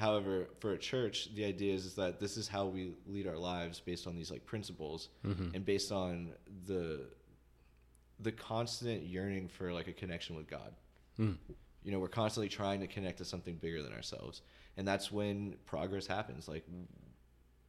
However, 0.00 0.48
for 0.60 0.72
a 0.72 0.78
church, 0.78 1.28
the 1.34 1.44
idea 1.44 1.74
is, 1.74 1.84
is 1.84 1.94
that 1.96 2.18
this 2.18 2.38
is 2.38 2.48
how 2.48 2.64
we 2.64 2.94
lead 3.06 3.26
our 3.26 3.36
lives 3.36 3.80
based 3.80 4.06
on 4.06 4.16
these 4.16 4.30
like 4.30 4.46
principles 4.46 5.10
mm-hmm. 5.26 5.54
and 5.54 5.62
based 5.62 5.92
on 5.92 6.30
the 6.66 7.02
the 8.18 8.32
constant 8.32 9.02
yearning 9.02 9.48
for 9.48 9.74
like 9.74 9.88
a 9.88 9.92
connection 9.92 10.36
with 10.36 10.48
God. 10.48 10.72
Mm. 11.18 11.36
You 11.84 11.92
know, 11.92 11.98
we're 11.98 12.08
constantly 12.08 12.48
trying 12.48 12.80
to 12.80 12.86
connect 12.86 13.18
to 13.18 13.26
something 13.26 13.56
bigger 13.56 13.82
than 13.82 13.92
ourselves. 13.92 14.40
And 14.76 14.86
that's 14.86 15.10
when 15.12 15.56
progress 15.66 16.06
happens. 16.06 16.48
Like 16.48 16.64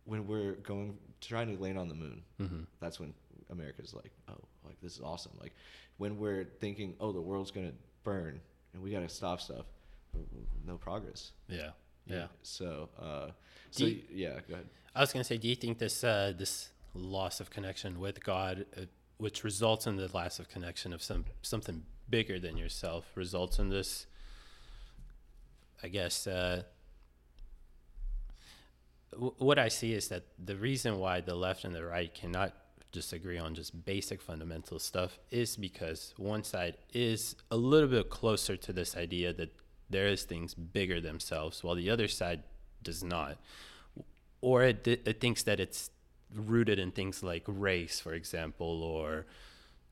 when 0.05 0.27
we're 0.27 0.53
going 0.53 0.97
trying 1.19 1.55
to 1.55 1.61
land 1.61 1.77
on 1.77 1.87
the 1.87 1.95
moon, 1.95 2.23
Mhm. 2.39 2.65
that's 2.79 2.99
when 2.99 3.13
America's 3.49 3.93
like, 3.93 4.11
oh, 4.29 4.37
like 4.65 4.79
this 4.81 4.95
is 4.95 5.01
awesome. 5.01 5.33
Like 5.39 5.53
when 5.97 6.17
we're 6.17 6.45
thinking, 6.59 6.95
oh, 6.99 7.11
the 7.11 7.21
world's 7.21 7.51
gonna 7.51 7.73
burn 8.03 8.39
and 8.73 8.81
we 8.81 8.91
gotta 8.91 9.09
stop 9.09 9.41
stuff, 9.41 9.65
no 10.65 10.77
progress. 10.77 11.31
Yeah. 11.47 11.71
Yeah. 12.05 12.27
So, 12.41 12.89
uh, 12.99 13.31
so 13.69 13.85
you- 13.85 14.03
yeah, 14.11 14.39
go 14.47 14.55
ahead. 14.55 14.69
I 14.95 14.99
was 15.01 15.13
going 15.13 15.21
to 15.23 15.27
say, 15.27 15.37
do 15.37 15.47
you 15.47 15.55
think 15.55 15.77
this 15.77 16.03
uh, 16.03 16.33
this 16.35 16.71
loss 16.93 17.39
of 17.39 17.49
connection 17.49 17.99
with 17.99 18.21
God, 18.23 18.65
uh, 18.75 18.81
which 19.17 19.43
results 19.45 19.87
in 19.87 19.95
the 19.95 20.09
loss 20.13 20.39
of 20.39 20.49
connection 20.49 20.91
of 20.91 21.01
some 21.01 21.23
something 21.41 21.85
bigger 22.09 22.39
than 22.39 22.57
yourself, 22.57 23.05
results 23.15 23.59
in 23.59 23.69
this? 23.69 24.07
I 25.83 25.87
guess 25.87 26.27
uh, 26.27 26.63
what 29.17 29.59
I 29.59 29.67
see 29.67 29.93
is 29.93 30.07
that 30.09 30.23
the 30.43 30.55
reason 30.55 30.99
why 30.99 31.21
the 31.21 31.35
left 31.35 31.63
and 31.65 31.75
the 31.75 31.85
right 31.85 32.13
cannot 32.13 32.53
just 32.91 33.13
agree 33.13 33.37
on 33.37 33.55
just 33.55 33.85
basic 33.85 34.21
fundamental 34.21 34.79
stuff 34.79 35.17
is 35.29 35.55
because 35.55 36.13
one 36.17 36.43
side 36.43 36.77
is 36.93 37.35
a 37.49 37.55
little 37.57 37.87
bit 37.87 38.09
closer 38.09 38.57
to 38.57 38.73
this 38.73 38.97
idea 38.97 39.33
that 39.33 39.53
there 39.89 40.07
is 40.07 40.23
things 40.23 40.53
bigger 40.53 41.01
themselves, 41.01 41.63
while 41.63 41.75
the 41.75 41.89
other 41.89 42.07
side 42.07 42.43
does 42.83 43.03
not 43.03 43.37
or 44.41 44.63
it, 44.63 44.87
it 44.87 45.21
thinks 45.21 45.43
that 45.43 45.59
it's 45.59 45.91
rooted 46.33 46.79
in 46.79 46.91
things 46.91 47.23
like 47.23 47.43
race, 47.47 47.99
for 47.99 48.13
example, 48.13 48.83
or 48.83 49.25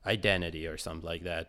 identity 0.04 0.66
or 0.66 0.76
something 0.76 1.06
like 1.06 1.22
that. 1.24 1.48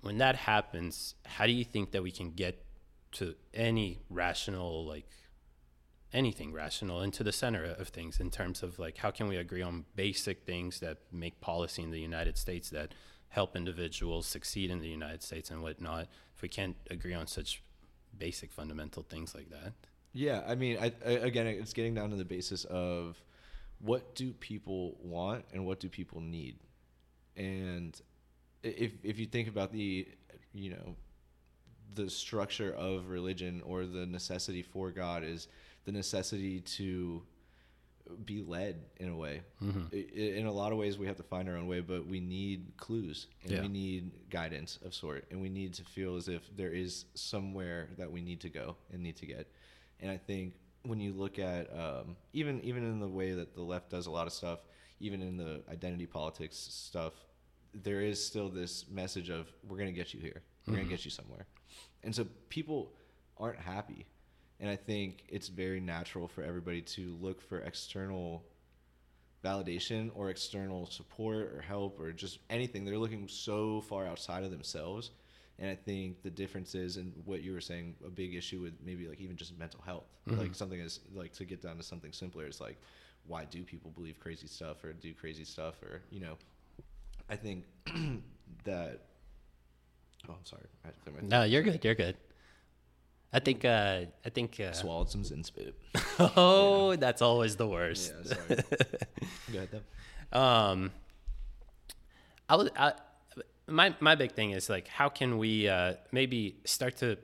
When 0.00 0.18
that 0.18 0.36
happens, 0.36 1.14
how 1.26 1.46
do 1.46 1.52
you 1.52 1.64
think 1.64 1.92
that 1.92 2.02
we 2.02 2.10
can 2.10 2.30
get 2.30 2.64
to 3.12 3.34
any 3.52 3.98
rational, 4.08 4.86
like 4.86 5.06
anything 6.12 6.52
rational, 6.52 7.02
into 7.02 7.22
the 7.22 7.32
center 7.32 7.64
of 7.64 7.88
things 7.88 8.18
in 8.20 8.30
terms 8.30 8.62
of 8.62 8.78
like 8.78 8.98
how 8.98 9.10
can 9.10 9.28
we 9.28 9.36
agree 9.36 9.62
on 9.62 9.84
basic 9.94 10.44
things 10.44 10.80
that 10.80 10.98
make 11.12 11.40
policy 11.40 11.82
in 11.82 11.90
the 11.90 12.00
United 12.00 12.36
States 12.36 12.70
that 12.70 12.94
help 13.28 13.54
individuals 13.54 14.26
succeed 14.26 14.70
in 14.70 14.80
the 14.80 14.88
United 14.88 15.22
States 15.22 15.50
and 15.50 15.62
whatnot? 15.62 16.08
If 16.34 16.42
we 16.42 16.48
can't 16.48 16.76
agree 16.90 17.14
on 17.14 17.26
such 17.26 17.62
basic 18.16 18.52
fundamental 18.52 19.02
things 19.02 19.34
like 19.34 19.50
that. 19.50 19.72
Yeah, 20.12 20.42
I 20.46 20.56
mean, 20.56 20.76
I, 20.80 20.92
I, 21.06 21.10
again, 21.10 21.46
it's 21.46 21.72
getting 21.72 21.94
down 21.94 22.10
to 22.10 22.16
the 22.16 22.24
basis 22.24 22.64
of 22.64 23.22
what 23.78 24.14
do 24.14 24.32
people 24.32 24.96
want 25.00 25.44
and 25.52 25.64
what 25.64 25.78
do 25.78 25.88
people 25.88 26.20
need, 26.20 26.58
and 27.36 27.98
if 28.62 28.92
if 29.04 29.18
you 29.18 29.26
think 29.26 29.48
about 29.48 29.72
the, 29.72 30.08
you 30.52 30.70
know, 30.70 30.96
the 31.94 32.08
structure 32.10 32.72
of 32.72 33.08
religion 33.08 33.62
or 33.64 33.86
the 33.86 34.06
necessity 34.06 34.62
for 34.62 34.90
God 34.90 35.24
is 35.24 35.48
the 35.84 35.92
necessity 35.92 36.60
to 36.60 37.22
be 38.24 38.42
led 38.42 38.84
in 38.96 39.08
a 39.08 39.16
way. 39.16 39.40
I- 39.92 39.94
In 39.96 40.46
a 40.46 40.52
lot 40.52 40.72
of 40.72 40.78
ways, 40.78 40.98
we 40.98 41.06
have 41.06 41.16
to 41.16 41.22
find 41.22 41.48
our 41.48 41.56
own 41.56 41.68
way, 41.68 41.80
but 41.80 42.06
we 42.06 42.18
need 42.20 42.72
clues 42.76 43.28
and 43.42 43.52
Yeah. 43.52 43.60
we 43.62 43.68
need 43.68 44.10
guidance 44.30 44.78
of 44.82 44.94
sort, 44.94 45.26
and 45.30 45.40
we 45.40 45.48
need 45.48 45.74
to 45.74 45.84
feel 45.84 46.16
as 46.16 46.26
if 46.28 46.54
there 46.56 46.72
is 46.72 47.04
somewhere 47.14 47.88
that 47.98 48.10
we 48.10 48.20
need 48.20 48.40
to 48.40 48.48
go 48.50 48.76
and 48.92 49.02
need 49.02 49.16
to 49.16 49.26
get. 49.26 49.46
And 50.00 50.10
I 50.10 50.16
think 50.16 50.54
when 50.82 50.98
you 50.98 51.12
look 51.12 51.38
at 51.38 51.72
um, 51.78 52.16
even 52.32 52.60
even 52.62 52.82
in 52.84 52.98
the 53.00 53.08
way 53.08 53.32
that 53.32 53.54
the 53.54 53.62
left 53.62 53.90
does 53.90 54.06
a 54.06 54.10
lot 54.10 54.26
of 54.26 54.32
stuff, 54.32 54.60
even 54.98 55.22
in 55.22 55.36
the 55.36 55.62
identity 55.68 56.06
politics 56.06 56.56
stuff, 56.56 57.14
there 57.74 58.00
is 58.00 58.24
still 58.24 58.48
this 58.48 58.88
message 58.88 59.28
of 59.30 59.52
we're 59.68 59.76
going 59.76 59.88
to 59.88 59.92
get 59.94 60.12
you 60.14 60.20
here, 60.20 60.42
we're 60.66 60.74
going 60.74 60.86
to 60.86 60.90
get 60.90 61.04
you 61.04 61.10
somewhere, 61.12 61.46
and 62.02 62.14
so 62.14 62.26
people 62.48 62.92
aren't 63.36 63.58
happy. 63.58 64.06
And 64.60 64.68
I 64.68 64.76
think 64.76 65.24
it's 65.28 65.48
very 65.48 65.80
natural 65.80 66.28
for 66.28 66.42
everybody 66.42 66.82
to 66.82 67.16
look 67.20 67.40
for 67.40 67.58
external 67.60 68.44
validation 69.42 70.10
or 70.14 70.28
external 70.28 70.86
support 70.86 71.52
or 71.54 71.62
help 71.66 71.98
or 71.98 72.12
just 72.12 72.38
anything. 72.50 72.84
They're 72.84 72.98
looking 72.98 73.26
so 73.26 73.80
far 73.80 74.06
outside 74.06 74.44
of 74.44 74.50
themselves. 74.50 75.10
And 75.58 75.70
I 75.70 75.74
think 75.74 76.22
the 76.22 76.30
difference 76.30 76.74
is 76.74 76.96
in 76.96 77.12
what 77.24 77.42
you 77.42 77.52
were 77.52 77.60
saying, 77.60 77.94
a 78.04 78.10
big 78.10 78.34
issue 78.34 78.60
with 78.60 78.74
maybe 78.84 79.08
like 79.08 79.20
even 79.20 79.36
just 79.36 79.58
mental 79.58 79.80
health. 79.80 80.06
Mm-hmm. 80.28 80.40
Like 80.40 80.54
something 80.54 80.80
is 80.80 81.00
like 81.14 81.32
to 81.34 81.44
get 81.44 81.62
down 81.62 81.76
to 81.78 81.82
something 81.82 82.12
simpler 82.12 82.46
is 82.46 82.60
like, 82.60 82.78
why 83.26 83.44
do 83.44 83.62
people 83.62 83.90
believe 83.90 84.18
crazy 84.20 84.46
stuff 84.46 84.84
or 84.84 84.92
do 84.92 85.12
crazy 85.14 85.44
stuff 85.44 85.82
or, 85.82 86.02
you 86.10 86.20
know, 86.20 86.36
I 87.28 87.36
think 87.36 87.64
that, 88.64 89.06
oh, 90.28 90.32
I'm 90.32 90.44
sorry. 90.44 90.66
I 90.84 90.88
had 90.88 90.96
to 90.96 91.10
clear 91.10 91.22
my 91.22 91.28
No, 91.28 91.44
you're 91.44 91.62
good. 91.62 91.84
You're 91.84 91.94
good. 91.94 92.16
I 93.32 93.38
think. 93.38 93.64
Uh, 93.64 94.02
I 94.24 94.30
think. 94.30 94.58
Uh, 94.58 94.72
swallowed 94.72 95.10
some 95.10 95.22
Zyn 95.22 95.44
spit. 95.44 95.74
oh, 96.36 96.96
that's 96.96 97.22
always 97.22 97.56
the 97.56 97.66
worst. 97.66 98.12
Yeah, 98.24 98.34
sorry. 98.34 98.46
Go 99.52 99.58
ahead 99.58 99.68
though. 100.32 100.38
Um, 100.38 100.90
I 102.48 102.56
was. 102.56 102.70
I, 102.76 102.92
my 103.68 103.94
my 104.00 104.14
big 104.14 104.32
thing 104.32 104.50
is 104.50 104.68
like, 104.68 104.88
how 104.88 105.08
can 105.08 105.38
we 105.38 105.68
uh, 105.68 105.94
maybe 106.12 106.56
start 106.64 106.96
to 106.98 107.18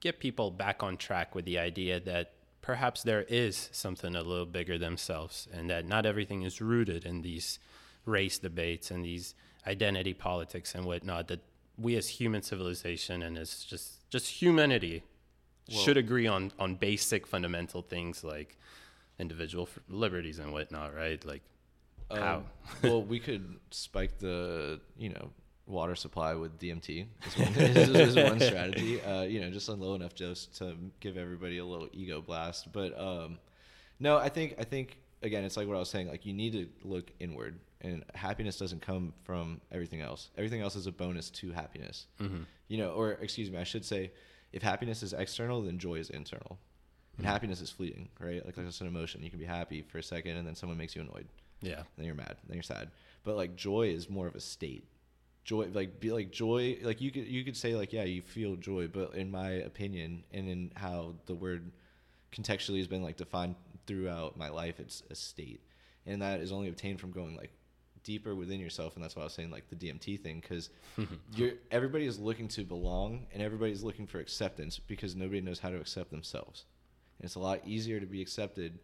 get 0.00 0.18
people 0.18 0.50
back 0.50 0.82
on 0.82 0.96
track 0.96 1.34
with 1.34 1.44
the 1.44 1.58
idea 1.58 2.00
that 2.00 2.32
perhaps 2.60 3.02
there 3.02 3.22
is 3.22 3.68
something 3.72 4.16
a 4.16 4.22
little 4.22 4.46
bigger 4.46 4.78
themselves, 4.78 5.48
and 5.52 5.70
that 5.70 5.86
not 5.86 6.04
everything 6.04 6.42
is 6.42 6.60
rooted 6.60 7.04
in 7.04 7.22
these 7.22 7.60
race 8.04 8.38
debates 8.38 8.90
and 8.90 9.04
these 9.04 9.34
identity 9.66 10.12
politics 10.14 10.74
and 10.74 10.84
whatnot. 10.84 11.28
That 11.28 11.40
we 11.82 11.96
as 11.96 12.08
human 12.08 12.42
civilization 12.42 13.22
and 13.22 13.36
as 13.36 13.64
just 13.64 14.08
just 14.10 14.28
humanity 14.28 15.02
should 15.68 15.96
agree 15.96 16.26
on 16.26 16.52
on 16.58 16.74
basic 16.74 17.26
fundamental 17.26 17.82
things 17.82 18.24
like 18.24 18.58
individual 19.18 19.68
f- 19.70 19.78
liberties 19.88 20.38
and 20.38 20.52
whatnot, 20.52 20.94
right? 20.94 21.24
Like 21.24 21.42
how? 22.10 22.36
Um, 22.36 22.44
well, 22.82 23.02
we 23.02 23.18
could 23.18 23.58
spike 23.70 24.18
the 24.18 24.80
you 24.96 25.10
know 25.10 25.30
water 25.66 25.94
supply 25.94 26.34
with 26.34 26.58
DMT. 26.58 27.06
Is 27.26 27.38
one, 27.38 27.54
is, 27.56 27.88
is 27.88 28.16
one 28.16 28.40
strategy. 28.50 29.00
Uh, 29.02 29.22
you 29.22 29.40
know, 29.40 29.50
just 29.50 29.68
on 29.68 29.80
low 29.80 29.94
enough 29.94 30.14
dose 30.14 30.46
to 30.58 30.76
give 31.00 31.16
everybody 31.16 31.58
a 31.58 31.64
little 31.64 31.88
ego 31.92 32.20
blast. 32.20 32.72
But 32.72 32.98
um, 32.98 33.38
no, 33.98 34.18
I 34.18 34.28
think 34.28 34.56
I 34.58 34.64
think 34.64 34.98
again, 35.22 35.44
it's 35.44 35.56
like 35.56 35.66
what 35.66 35.76
I 35.76 35.80
was 35.80 35.90
saying. 35.90 36.08
Like 36.08 36.26
you 36.26 36.32
need 36.32 36.52
to 36.52 36.68
look 36.84 37.10
inward, 37.20 37.58
and 37.82 38.04
happiness 38.14 38.56
doesn't 38.58 38.80
come 38.80 39.12
from 39.24 39.60
everything 39.70 40.00
else. 40.00 40.30
Everything 40.38 40.60
else 40.60 40.76
is 40.76 40.86
a 40.86 40.92
bonus 40.92 41.30
to 41.30 41.50
happiness. 41.52 42.06
Mm-hmm. 42.20 42.42
You 42.68 42.78
know, 42.78 42.90
or 42.90 43.12
excuse 43.12 43.50
me, 43.50 43.58
I 43.58 43.64
should 43.64 43.84
say, 43.84 44.12
if 44.52 44.62
happiness 44.62 45.02
is 45.02 45.12
external, 45.12 45.62
then 45.62 45.78
joy 45.78 45.96
is 45.96 46.08
internal. 46.10 46.58
And 47.16 47.26
mm-hmm. 47.26 47.32
happiness 47.32 47.60
is 47.60 47.70
fleeting, 47.70 48.08
right? 48.18 48.44
Like, 48.46 48.56
like 48.56 48.66
it's 48.66 48.80
an 48.80 48.86
emotion. 48.86 49.22
You 49.22 49.30
can 49.30 49.38
be 49.38 49.44
happy 49.44 49.82
for 49.82 49.98
a 49.98 50.02
second, 50.02 50.36
and 50.36 50.46
then 50.46 50.54
someone 50.54 50.78
makes 50.78 50.94
you 50.96 51.02
annoyed 51.02 51.26
Yeah. 51.60 51.82
then 51.96 52.06
you're 52.06 52.14
mad, 52.14 52.36
then 52.46 52.56
you're 52.56 52.62
sad. 52.62 52.90
But 53.24 53.36
like 53.36 53.56
joy 53.56 53.88
is 53.88 54.08
more 54.08 54.26
of 54.26 54.34
a 54.34 54.40
state. 54.40 54.86
Joy, 55.44 55.68
like 55.72 55.98
be 55.98 56.12
like 56.12 56.30
joy, 56.30 56.78
like 56.82 57.00
you 57.00 57.10
could 57.10 57.26
you 57.26 57.44
could 57.44 57.56
say 57.56 57.74
like 57.74 57.92
yeah 57.92 58.04
you 58.04 58.22
feel 58.22 58.54
joy, 58.54 58.86
but 58.86 59.14
in 59.14 59.28
my 59.30 59.50
opinion 59.50 60.22
and 60.32 60.48
in 60.48 60.70
how 60.76 61.14
the 61.26 61.34
word 61.34 61.72
contextually 62.32 62.78
has 62.78 62.86
been 62.86 63.02
like 63.02 63.16
defined 63.16 63.56
throughout 63.86 64.36
my 64.36 64.48
life, 64.48 64.78
it's 64.78 65.02
a 65.10 65.16
state, 65.16 65.60
and 66.06 66.22
that 66.22 66.40
is 66.40 66.52
only 66.52 66.68
obtained 66.68 67.00
from 67.00 67.10
going 67.10 67.36
like 67.36 67.50
deeper 68.04 68.34
within 68.34 68.60
yourself, 68.60 68.94
and 68.94 69.04
that's 69.04 69.16
why 69.16 69.22
I 69.22 69.24
was 69.24 69.34
saying 69.34 69.50
like 69.50 69.68
the 69.68 69.76
DMT 69.76 70.20
thing 70.20 70.40
because 70.40 70.70
you're 71.34 71.52
everybody 71.70 72.06
is 72.06 72.18
looking 72.18 72.48
to 72.48 72.64
belong 72.64 73.26
and 73.32 73.42
everybody's 73.42 73.82
looking 73.82 74.06
for 74.06 74.18
acceptance 74.18 74.78
because 74.78 75.16
nobody 75.16 75.40
knows 75.40 75.58
how 75.58 75.70
to 75.70 75.76
accept 75.76 76.10
themselves, 76.10 76.64
and 77.18 77.26
it's 77.26 77.36
a 77.36 77.40
lot 77.40 77.60
easier 77.66 78.00
to 78.00 78.06
be 78.06 78.20
accepted 78.20 78.78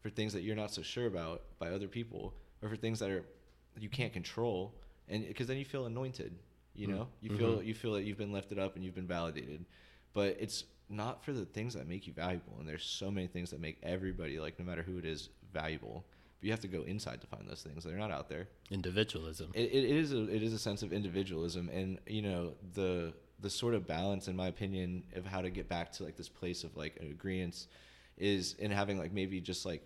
for 0.00 0.10
things 0.10 0.32
that 0.32 0.42
you're 0.42 0.56
not 0.56 0.72
so 0.72 0.82
sure 0.82 1.06
about 1.06 1.42
by 1.58 1.68
other 1.68 1.88
people 1.88 2.34
or 2.62 2.68
for 2.68 2.76
things 2.76 2.98
that 2.98 3.10
are 3.10 3.24
you 3.78 3.88
can't 3.88 4.12
control 4.12 4.74
and 5.08 5.26
because 5.26 5.46
then 5.46 5.56
you 5.56 5.64
feel 5.64 5.86
anointed 5.86 6.34
you 6.74 6.88
mm. 6.88 6.90
know? 6.90 7.08
You 7.20 7.36
feel 7.36 7.56
mm-hmm. 7.56 7.66
you 7.66 7.74
feel 7.74 7.92
that 7.94 8.04
you've 8.04 8.18
been 8.18 8.32
lifted 8.32 8.58
up 8.58 8.76
and 8.76 8.84
you've 8.84 8.94
been 8.94 9.06
validated. 9.06 9.64
But 10.12 10.36
it's 10.40 10.64
not 10.88 11.24
for 11.24 11.32
the 11.32 11.44
things 11.44 11.74
that 11.74 11.88
make 11.88 12.06
you 12.06 12.12
valuable 12.12 12.56
and 12.58 12.68
there's 12.68 12.84
so 12.84 13.10
many 13.10 13.26
things 13.26 13.50
that 13.50 13.58
make 13.58 13.78
everybody 13.82 14.38
like 14.38 14.58
no 14.58 14.64
matter 14.66 14.82
who 14.82 14.98
it 14.98 15.06
is 15.06 15.30
valuable 15.50 16.04
you 16.44 16.50
have 16.50 16.60
to 16.60 16.68
go 16.68 16.82
inside 16.82 17.20
to 17.22 17.26
find 17.26 17.48
those 17.48 17.62
things. 17.62 17.84
They're 17.84 17.96
not 17.96 18.10
out 18.10 18.28
there. 18.28 18.48
Individualism. 18.70 19.50
it, 19.54 19.72
it 19.72 19.84
is 19.84 20.12
a 20.12 20.28
it 20.28 20.42
is 20.42 20.52
a 20.52 20.58
sense 20.58 20.82
of 20.82 20.92
individualism. 20.92 21.70
And 21.72 21.98
you 22.06 22.22
know 22.22 22.52
the 22.74 23.14
the 23.40 23.50
sort 23.50 23.74
of 23.74 23.86
balance 23.86 24.28
in 24.28 24.36
my 24.36 24.48
opinion 24.48 25.04
of 25.14 25.26
how 25.26 25.40
to 25.40 25.50
get 25.50 25.68
back 25.68 25.92
to 25.92 26.04
like 26.04 26.16
this 26.16 26.28
place 26.28 26.64
of 26.64 26.76
like 26.76 26.96
an 27.00 27.10
agreement 27.10 27.66
is 28.16 28.54
in 28.54 28.70
having 28.70 28.98
like 28.98 29.12
maybe 29.12 29.40
just 29.40 29.66
like 29.66 29.82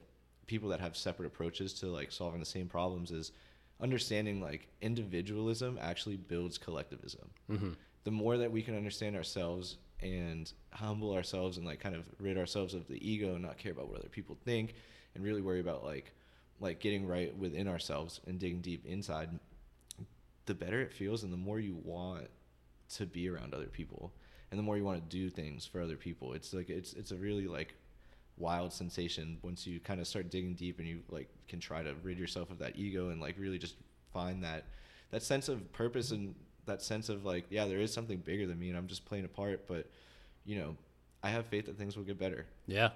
people 0.46 0.68
that 0.70 0.80
have 0.80 0.96
separate 0.96 1.26
approaches 1.26 1.72
to 1.74 1.86
like 1.86 2.10
solving 2.12 2.40
the 2.40 2.46
same 2.46 2.66
problems 2.66 3.10
is 3.10 3.32
understanding 3.80 4.40
like 4.40 4.68
individualism 4.80 5.78
actually 5.80 6.16
builds 6.16 6.58
collectivism. 6.58 7.30
Mm-hmm. 7.50 7.70
The 8.04 8.10
more 8.10 8.36
that 8.38 8.50
we 8.50 8.62
can 8.62 8.76
understand 8.76 9.16
ourselves 9.16 9.76
and 10.00 10.52
humble 10.72 11.12
ourselves 11.12 11.56
and 11.56 11.66
like 11.66 11.80
kind 11.80 11.94
of 11.94 12.08
rid 12.18 12.38
ourselves 12.38 12.74
of 12.74 12.86
the 12.88 13.08
ego 13.08 13.34
and 13.34 13.42
not 13.42 13.58
care 13.58 13.72
about 13.72 13.88
what 13.88 14.00
other 14.00 14.08
people 14.08 14.36
think 14.44 14.74
and 15.14 15.24
really 15.24 15.42
worry 15.42 15.60
about 15.60 15.84
like 15.84 16.12
like 16.60 16.80
getting 16.80 17.06
right 17.06 17.36
within 17.36 17.68
ourselves 17.68 18.20
and 18.26 18.38
digging 18.38 18.60
deep 18.60 18.84
inside 18.86 19.30
the 20.46 20.54
better 20.54 20.80
it 20.80 20.92
feels 20.92 21.22
and 21.22 21.32
the 21.32 21.36
more 21.36 21.60
you 21.60 21.76
want 21.84 22.26
to 22.88 23.06
be 23.06 23.28
around 23.28 23.54
other 23.54 23.66
people 23.66 24.12
and 24.50 24.58
the 24.58 24.62
more 24.62 24.76
you 24.76 24.84
want 24.84 24.98
to 24.98 25.16
do 25.16 25.28
things 25.28 25.66
for 25.66 25.80
other 25.80 25.96
people. 25.96 26.32
It's 26.32 26.52
like 26.54 26.70
it's 26.70 26.94
it's 26.94 27.12
a 27.12 27.16
really 27.16 27.46
like 27.46 27.74
wild 28.36 28.72
sensation 28.72 29.36
once 29.42 29.66
you 29.66 29.80
kind 29.80 30.00
of 30.00 30.06
start 30.06 30.30
digging 30.30 30.54
deep 30.54 30.78
and 30.78 30.86
you 30.86 31.00
like 31.10 31.28
can 31.48 31.58
try 31.58 31.82
to 31.82 31.94
rid 32.02 32.18
yourself 32.18 32.50
of 32.50 32.58
that 32.58 32.76
ego 32.76 33.10
and 33.10 33.20
like 33.20 33.34
really 33.36 33.58
just 33.58 33.74
find 34.12 34.44
that 34.44 34.64
that 35.10 35.22
sense 35.22 35.48
of 35.48 35.72
purpose 35.72 36.12
and 36.12 36.34
that 36.64 36.80
sense 36.80 37.08
of 37.08 37.24
like 37.24 37.46
yeah 37.50 37.66
there 37.66 37.80
is 37.80 37.92
something 37.92 38.18
bigger 38.18 38.46
than 38.46 38.56
me 38.56 38.68
and 38.68 38.78
i'm 38.78 38.86
just 38.86 39.04
playing 39.04 39.24
a 39.24 39.28
part 39.28 39.66
but 39.66 39.90
you 40.44 40.56
know 40.56 40.76
i 41.22 41.28
have 41.30 41.46
faith 41.46 41.66
that 41.66 41.76
things 41.76 41.96
will 41.96 42.04
get 42.04 42.18
better 42.18 42.46
Yeah. 42.66 42.90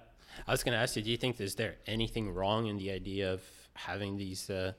I 0.46 0.50
was 0.50 0.62
going 0.64 0.72
to 0.72 0.78
ask 0.78 0.96
you, 0.96 1.02
do 1.02 1.10
you 1.10 1.18
think 1.18 1.38
is 1.40 1.56
there 1.56 1.74
anything 1.86 2.32
wrong 2.32 2.66
in 2.66 2.78
the 2.78 2.90
idea 2.90 3.30
of 3.34 3.42
having 3.74 4.16
these 4.16 4.48
uh, 4.48 4.72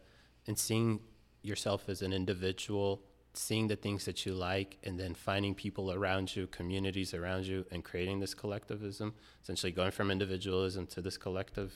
and 0.48 0.58
seeing 0.58 1.00
yourself 1.44 1.90
as 1.90 2.02
an 2.02 2.12
individual, 2.12 2.90
seeing 3.36 3.68
the 3.68 3.76
things 3.76 4.06
that 4.06 4.26
you 4.26 4.34
like, 4.34 4.78
and 4.84 5.00
then 5.00 5.14
finding 5.14 5.54
people 5.54 5.92
around 5.94 6.36
you, 6.36 6.48
communities 6.48 7.14
around 7.14 7.46
you, 7.46 7.66
and 7.72 7.84
creating 7.84 8.20
this 8.20 8.34
collectivism, 8.34 9.14
essentially 9.44 9.72
going 9.72 9.92
from 9.92 10.10
individualism 10.10 10.88
to 10.88 11.02
this 11.02 11.18
collective? 11.18 11.72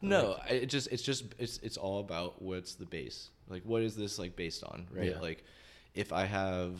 No, 0.00 0.36
I- 0.48 0.60
it 0.62 0.66
just 0.66 0.86
it's 0.92 1.02
just 1.02 1.24
it's 1.36 1.58
it's 1.66 1.76
all 1.76 1.98
about 1.98 2.40
what's 2.40 2.76
the 2.76 2.86
base. 2.86 3.30
Like 3.48 3.64
what 3.64 3.82
is 3.82 3.96
this 3.96 4.20
like 4.20 4.36
based 4.36 4.62
on, 4.62 4.86
right? 4.92 5.10
Yeah. 5.10 5.18
Like 5.28 5.42
if 5.94 6.12
I 6.12 6.26
have 6.26 6.74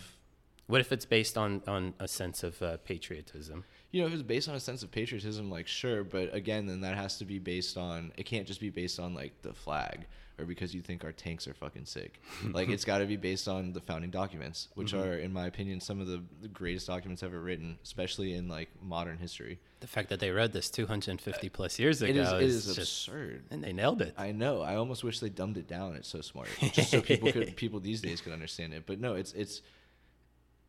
What 0.68 0.80
if 0.80 0.92
it's 0.92 1.06
based 1.06 1.36
on, 1.36 1.62
on 1.66 1.94
a 1.98 2.06
sense 2.06 2.44
of 2.44 2.62
uh, 2.62 2.76
patriotism? 2.84 3.64
You 3.90 4.00
know, 4.00 4.06
if 4.06 4.12
it's 4.14 4.22
based 4.22 4.48
on 4.48 4.54
a 4.54 4.60
sense 4.60 4.82
of 4.82 4.90
patriotism, 4.90 5.50
like 5.50 5.66
sure, 5.66 6.04
but 6.04 6.34
again, 6.34 6.66
then 6.66 6.80
that 6.82 6.96
has 6.96 7.18
to 7.18 7.24
be 7.24 7.38
based 7.38 7.76
on. 7.76 8.12
It 8.16 8.24
can't 8.24 8.46
just 8.46 8.60
be 8.60 8.70
based 8.70 9.00
on 9.00 9.14
like 9.14 9.42
the 9.42 9.52
flag 9.52 10.06
or 10.38 10.46
because 10.46 10.74
you 10.74 10.80
think 10.80 11.04
our 11.04 11.12
tanks 11.12 11.46
are 11.46 11.52
fucking 11.52 11.84
sick. 11.84 12.18
like 12.52 12.70
it's 12.70 12.84
got 12.84 12.98
to 12.98 13.04
be 13.06 13.16
based 13.16 13.46
on 13.46 13.72
the 13.74 13.80
founding 13.80 14.10
documents, 14.10 14.68
which 14.74 14.92
Mm-hmm. 14.94 15.08
are, 15.08 15.14
in 15.18 15.32
my 15.34 15.46
opinion, 15.46 15.80
some 15.80 16.00
of 16.00 16.06
the, 16.06 16.22
the 16.40 16.48
greatest 16.48 16.86
documents 16.86 17.22
ever 17.22 17.38
written, 17.40 17.78
especially 17.82 18.32
in 18.32 18.48
like 18.48 18.70
modern 18.82 19.18
history. 19.18 19.58
The 19.80 19.86
fact 19.86 20.08
that 20.08 20.18
they 20.20 20.30
read 20.30 20.52
this 20.54 20.70
250 20.70 21.48
plus 21.50 21.78
years 21.78 22.00
ago 22.00 22.10
It 22.10 22.16
is, 22.16 22.32
it 22.32 22.42
is, 22.42 22.66
is 22.68 22.76
just, 22.76 23.08
absurd. 23.08 23.42
and 23.50 23.62
they 23.62 23.72
nailed 23.74 24.00
it. 24.00 24.14
I 24.16 24.32
know. 24.32 24.62
I 24.62 24.76
almost 24.76 25.04
wish 25.04 25.20
they 25.20 25.28
dumbed 25.28 25.58
it 25.58 25.66
down. 25.68 25.94
It's 25.94 26.08
so 26.08 26.20
smart, 26.22 26.48
just 26.72 26.90
so 26.90 27.00
people 27.02 27.32
could 27.32 27.54
people 27.62 27.80
these 27.80 28.00
days 28.00 28.20
could 28.22 28.32
understand 28.32 28.72
it. 28.72 28.84
But 28.86 28.98
no, 29.00 29.14
it's 29.16 29.32
it's 29.34 29.60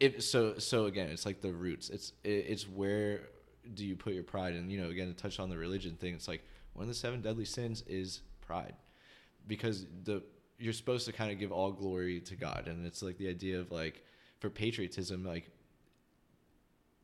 if 0.02 0.24
so 0.24 0.58
so 0.58 0.86
again, 0.88 1.10
it's 1.10 1.28
like 1.28 1.42
the 1.42 1.54
roots. 1.54 1.90
It's 1.90 2.14
it's 2.24 2.68
where 2.68 3.22
do 3.76 3.86
you 3.86 3.96
put 3.96 4.14
your 4.14 4.24
pride? 4.24 4.56
And 4.56 4.72
you 4.72 4.82
know, 4.82 4.90
again, 4.90 5.08
to 5.08 5.14
touch 5.14 5.40
on 5.40 5.50
the 5.50 5.58
religion 5.58 5.96
thing, 5.96 6.16
it's 6.16 6.28
like 6.28 6.44
one 6.74 6.84
of 6.84 6.88
the 6.88 6.96
seven 6.96 7.22
deadly 7.22 7.46
sins 7.46 7.84
is 7.88 8.22
pride, 8.42 8.74
because 9.48 9.86
the 10.04 10.24
you're 10.58 10.74
supposed 10.74 11.06
to 11.06 11.14
kind 11.14 11.32
of 11.32 11.38
give 11.38 11.52
all 11.52 11.72
glory 11.72 12.20
to 12.22 12.36
God, 12.36 12.68
and 12.68 12.86
it's 12.86 13.04
like 13.04 13.20
the 13.20 13.30
idea 13.30 13.60
of 13.60 13.72
like 13.72 14.04
for 14.40 14.50
patriotism, 14.50 15.24
like 15.24 15.52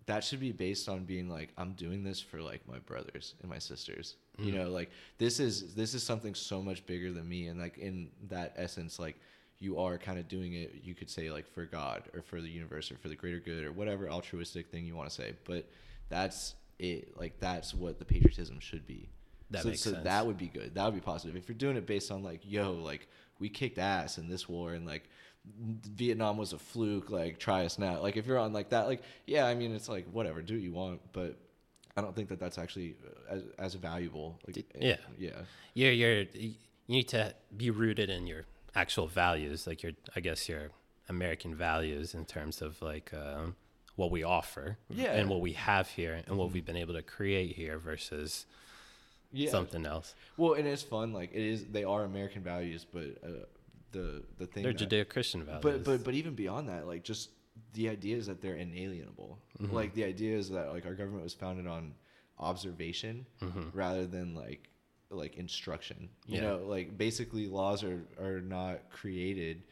that 0.08 0.24
should 0.24 0.40
be 0.40 0.54
based 0.54 0.88
on 0.88 1.04
being 1.04 1.30
like 1.30 1.50
i'm 1.58 1.74
doing 1.74 2.02
this 2.02 2.22
for 2.22 2.42
like 2.42 2.66
my 2.66 2.80
brothers 2.80 3.36
and 3.42 3.50
my 3.50 3.60
sisters 3.60 4.16
you 4.40 4.54
mm. 4.54 4.56
know 4.56 4.70
like 4.70 4.90
this 5.18 5.38
is 5.38 5.76
this 5.76 5.94
is 5.94 6.02
something 6.02 6.34
so 6.34 6.62
much 6.62 6.86
bigger 6.86 7.12
than 7.12 7.28
me 7.28 7.48
and 7.48 7.60
like 7.60 7.78
in 7.78 8.10
that 8.30 8.54
essence 8.56 9.00
like 9.00 9.18
you 9.60 9.80
are 9.80 9.98
kind 9.98 10.20
of 10.20 10.28
doing 10.28 10.54
it 10.54 10.82
you 10.84 10.94
could 10.94 11.10
say 11.10 11.32
like 11.32 11.48
for 11.48 11.66
god 11.66 12.04
or 12.14 12.22
for 12.22 12.42
the 12.42 12.50
universe 12.50 12.92
or 12.92 12.98
for 12.98 13.08
the 13.08 13.16
greater 13.16 13.40
good 13.40 13.64
or 13.64 13.72
whatever 13.72 14.10
altruistic 14.10 14.68
thing 14.70 14.86
you 14.86 14.96
want 14.96 15.10
to 15.10 15.16
say 15.16 15.34
but 15.46 15.68
that's 16.10 16.56
it 16.80 17.18
like 17.20 17.40
that's 17.40 17.74
what 17.74 18.00
the 18.00 18.06
patriotism 18.06 18.60
should 18.60 18.86
be 18.86 19.10
That 19.50 19.64
so, 19.64 19.70
makes 19.70 19.82
so 19.82 19.92
sense. 19.92 20.04
that 20.04 20.26
would 20.28 20.38
be 20.38 20.48
good 20.48 20.76
that 20.76 20.86
would 20.86 20.96
be 20.96 21.02
positive 21.02 21.36
if 21.36 21.48
you're 21.50 21.58
doing 21.58 21.76
it 21.78 21.86
based 21.86 22.12
on 22.12 22.24
like 22.24 22.42
yo 22.44 22.74
like 22.74 23.08
we 23.40 23.50
kicked 23.50 23.78
ass 23.80 24.18
in 24.18 24.30
this 24.30 24.48
war 24.48 24.74
and 24.74 24.86
like 24.86 25.10
Vietnam 25.96 26.38
was 26.38 26.54
a 26.54 26.60
fluke. 26.60 27.10
Like, 27.10 27.40
try 27.40 27.64
us 27.66 27.80
now. 27.80 28.02
Like, 28.02 28.18
if 28.18 28.26
you're 28.28 28.38
on 28.38 28.52
like 28.52 28.70
that, 28.70 28.88
like, 28.88 29.02
yeah, 29.26 29.46
I 29.46 29.56
mean, 29.56 29.74
it's 29.74 29.88
like 29.88 30.06
whatever, 30.12 30.42
do 30.42 30.56
what 30.56 30.62
you 30.64 30.74
want, 30.74 31.00
but 31.14 31.38
I 31.96 32.02
don't 32.02 32.16
think 32.16 32.30
that 32.30 32.40
that's 32.40 32.58
actually 32.58 32.96
uh, 33.30 33.34
as 33.34 33.44
as 33.58 33.74
valuable. 33.76 34.40
Like, 34.46 34.66
yeah. 34.80 34.98
yeah, 35.18 35.32
you're 35.74 35.92
you're 35.92 36.26
you 36.34 36.56
need 36.88 37.08
to 37.10 37.34
be 37.56 37.70
rooted 37.70 38.10
in 38.10 38.28
your 38.28 38.46
actual 38.84 39.08
values 39.08 39.60
like 39.70 39.80
your 39.84 39.94
i 40.16 40.20
guess 40.28 40.48
your 40.52 40.64
american 41.10 41.54
values 41.56 42.14
in 42.14 42.24
terms 42.26 42.62
of 42.62 42.72
like 42.92 43.10
um, 43.14 43.56
what 43.96 44.10
we 44.12 44.22
offer 44.24 44.78
Yeah. 44.90 45.14
and 45.18 45.26
what 45.30 45.42
we 45.48 45.54
have 45.54 45.88
here 46.00 46.14
and 46.28 46.38
what 46.38 46.52
we've 46.54 46.66
been 46.72 46.82
able 46.86 46.94
to 47.02 47.02
create 47.18 47.52
here 47.62 47.78
versus 47.90 48.46
yeah. 49.32 49.50
something 49.50 49.84
else 49.86 50.14
Well, 50.38 50.54
and 50.54 50.66
it's 50.68 50.84
fun. 50.84 51.08
Like, 51.20 51.32
it 51.34 51.46
is. 51.54 51.60
They 51.78 51.84
are 51.94 52.04
American 52.14 52.42
values, 52.54 52.86
but 52.96 53.10
uh, 53.28 53.46
the 53.96 54.06
the 54.40 54.46
thing. 54.52 54.62
they're 54.64 54.74
judeo-christian 54.84 55.42
values 55.44 55.64
But 55.68 55.84
but 55.84 56.04
but 56.06 56.14
even 56.14 56.34
beyond 56.36 56.70
that, 56.70 56.86
like 56.92 57.04
just 57.04 57.30
the 57.74 57.90
idea 57.90 58.16
is 58.22 58.26
that 58.28 58.40
they're 58.42 58.56
inalienable. 58.68 59.32
Mm-hmm. 59.60 59.76
Like 59.80 59.92
the 60.00 60.06
idea 60.14 60.38
is 60.38 60.50
that 60.52 60.66
like 60.76 60.86
our 60.86 60.94
government 61.02 61.24
was 61.24 61.34
founded 61.34 61.68
on 61.68 61.84
observation 62.40 63.26
Mm-hmm. 63.42 63.70
rather 63.74 64.06
than 64.06 64.36
like 64.36 64.67
like 65.10 65.36
instruction. 65.38 66.10
You 66.26 66.36
Yeah. 66.36 66.42
know, 66.42 66.58
like 66.66 66.98
basically 66.98 67.48
laws 67.48 67.84
are 67.84 68.02
are 68.20 68.42
not 68.42 68.90
created. 68.90 69.64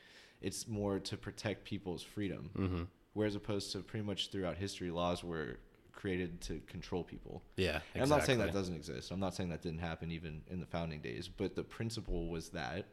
It's 0.42 0.68
more 0.68 1.00
to 1.00 1.18
protect 1.18 1.64
people's 1.66 2.04
freedom. 2.04 2.50
Mm-hmm. 2.58 2.84
Whereas 3.14 3.36
opposed 3.36 3.72
to 3.72 3.80
pretty 3.80 4.06
much 4.06 4.30
throughout 4.30 4.58
history, 4.58 4.92
laws 4.92 5.24
were 5.24 5.58
created 5.94 6.42
to 6.42 6.60
control 6.68 7.04
people. 7.04 7.42
yeah 7.56 7.80
And 7.94 8.04
I'm 8.04 8.10
not 8.10 8.26
saying 8.26 8.40
that 8.40 8.52
doesn't 8.54 8.76
exist. 8.76 9.12
I'm 9.12 9.20
not 9.20 9.34
saying 9.34 9.50
that 9.50 9.62
didn't 9.62 9.80
happen 9.80 10.12
even 10.12 10.42
in 10.50 10.60
the 10.60 10.66
founding 10.66 11.00
days, 11.00 11.30
but 11.30 11.56
the 11.56 11.64
principle 11.64 12.28
was 12.28 12.50
that, 12.50 12.86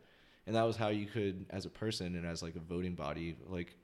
and 0.47 0.55
that 0.55 0.62
was 0.62 0.76
how 0.76 0.88
you 0.88 1.07
could, 1.07 1.45
as 1.51 1.66
a 1.66 1.68
person 1.70 2.14
and 2.14 2.24
as 2.24 2.43
like 2.43 2.55
a 2.55 2.61
voting 2.61 2.95
body, 2.95 3.36
like 3.49 3.76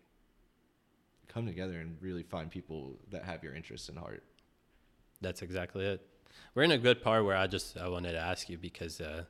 come 1.26 1.46
together 1.46 1.78
and 1.80 1.96
really 2.00 2.22
find 2.22 2.50
people 2.50 2.96
that 3.10 3.24
have 3.24 3.42
your 3.44 3.54
interests 3.54 3.88
in 3.88 3.96
heart. 3.96 4.22
That's 5.20 5.42
exactly 5.42 5.84
it. 5.84 6.06
We're 6.54 6.62
in 6.62 6.70
a 6.70 6.78
good 6.78 7.02
part 7.02 7.24
where 7.24 7.36
I 7.36 7.46
just 7.46 7.76
I 7.76 7.88
wanted 7.88 8.12
to 8.12 8.18
ask 8.18 8.48
you 8.48 8.58
because 8.58 9.00
uh, 9.00 9.24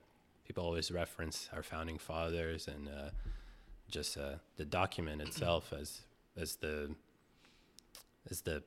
people 0.47 0.65
always 0.65 0.91
reference 0.91 1.49
our 1.55 1.63
founding 1.63 1.99
fathers 1.99 2.69
and 2.69 2.89
uh, 2.89 3.11
just 3.91 4.17
uh, 4.17 4.37
the 4.57 4.65
document 4.65 5.23
itself 5.23 5.73
as 5.79 6.03
as 6.37 6.57
the 6.57 6.95
as 8.31 8.43
the 8.43 8.63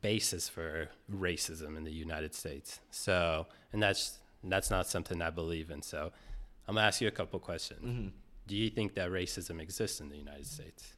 basis 0.00 0.48
for 0.48 0.88
racism 1.12 1.76
in 1.76 1.84
the 1.84 1.92
United 1.92 2.34
States. 2.34 2.80
So, 2.90 3.46
and 3.72 3.82
that's 3.82 4.18
that's 4.42 4.70
not 4.70 4.86
something 4.86 5.22
I 5.22 5.30
believe 5.30 5.70
in. 5.70 5.82
So, 5.82 6.12
I'm 6.66 6.74
gonna 6.74 6.86
ask 6.86 7.00
you 7.00 7.08
a 7.08 7.12
couple 7.12 7.38
questions. 7.38 8.12
Do 8.46 8.56
you 8.56 8.70
think 8.70 8.94
that 8.94 9.10
racism 9.10 9.60
exists 9.60 10.00
in 10.00 10.08
the 10.08 10.16
United 10.16 10.46
States? 10.46 10.94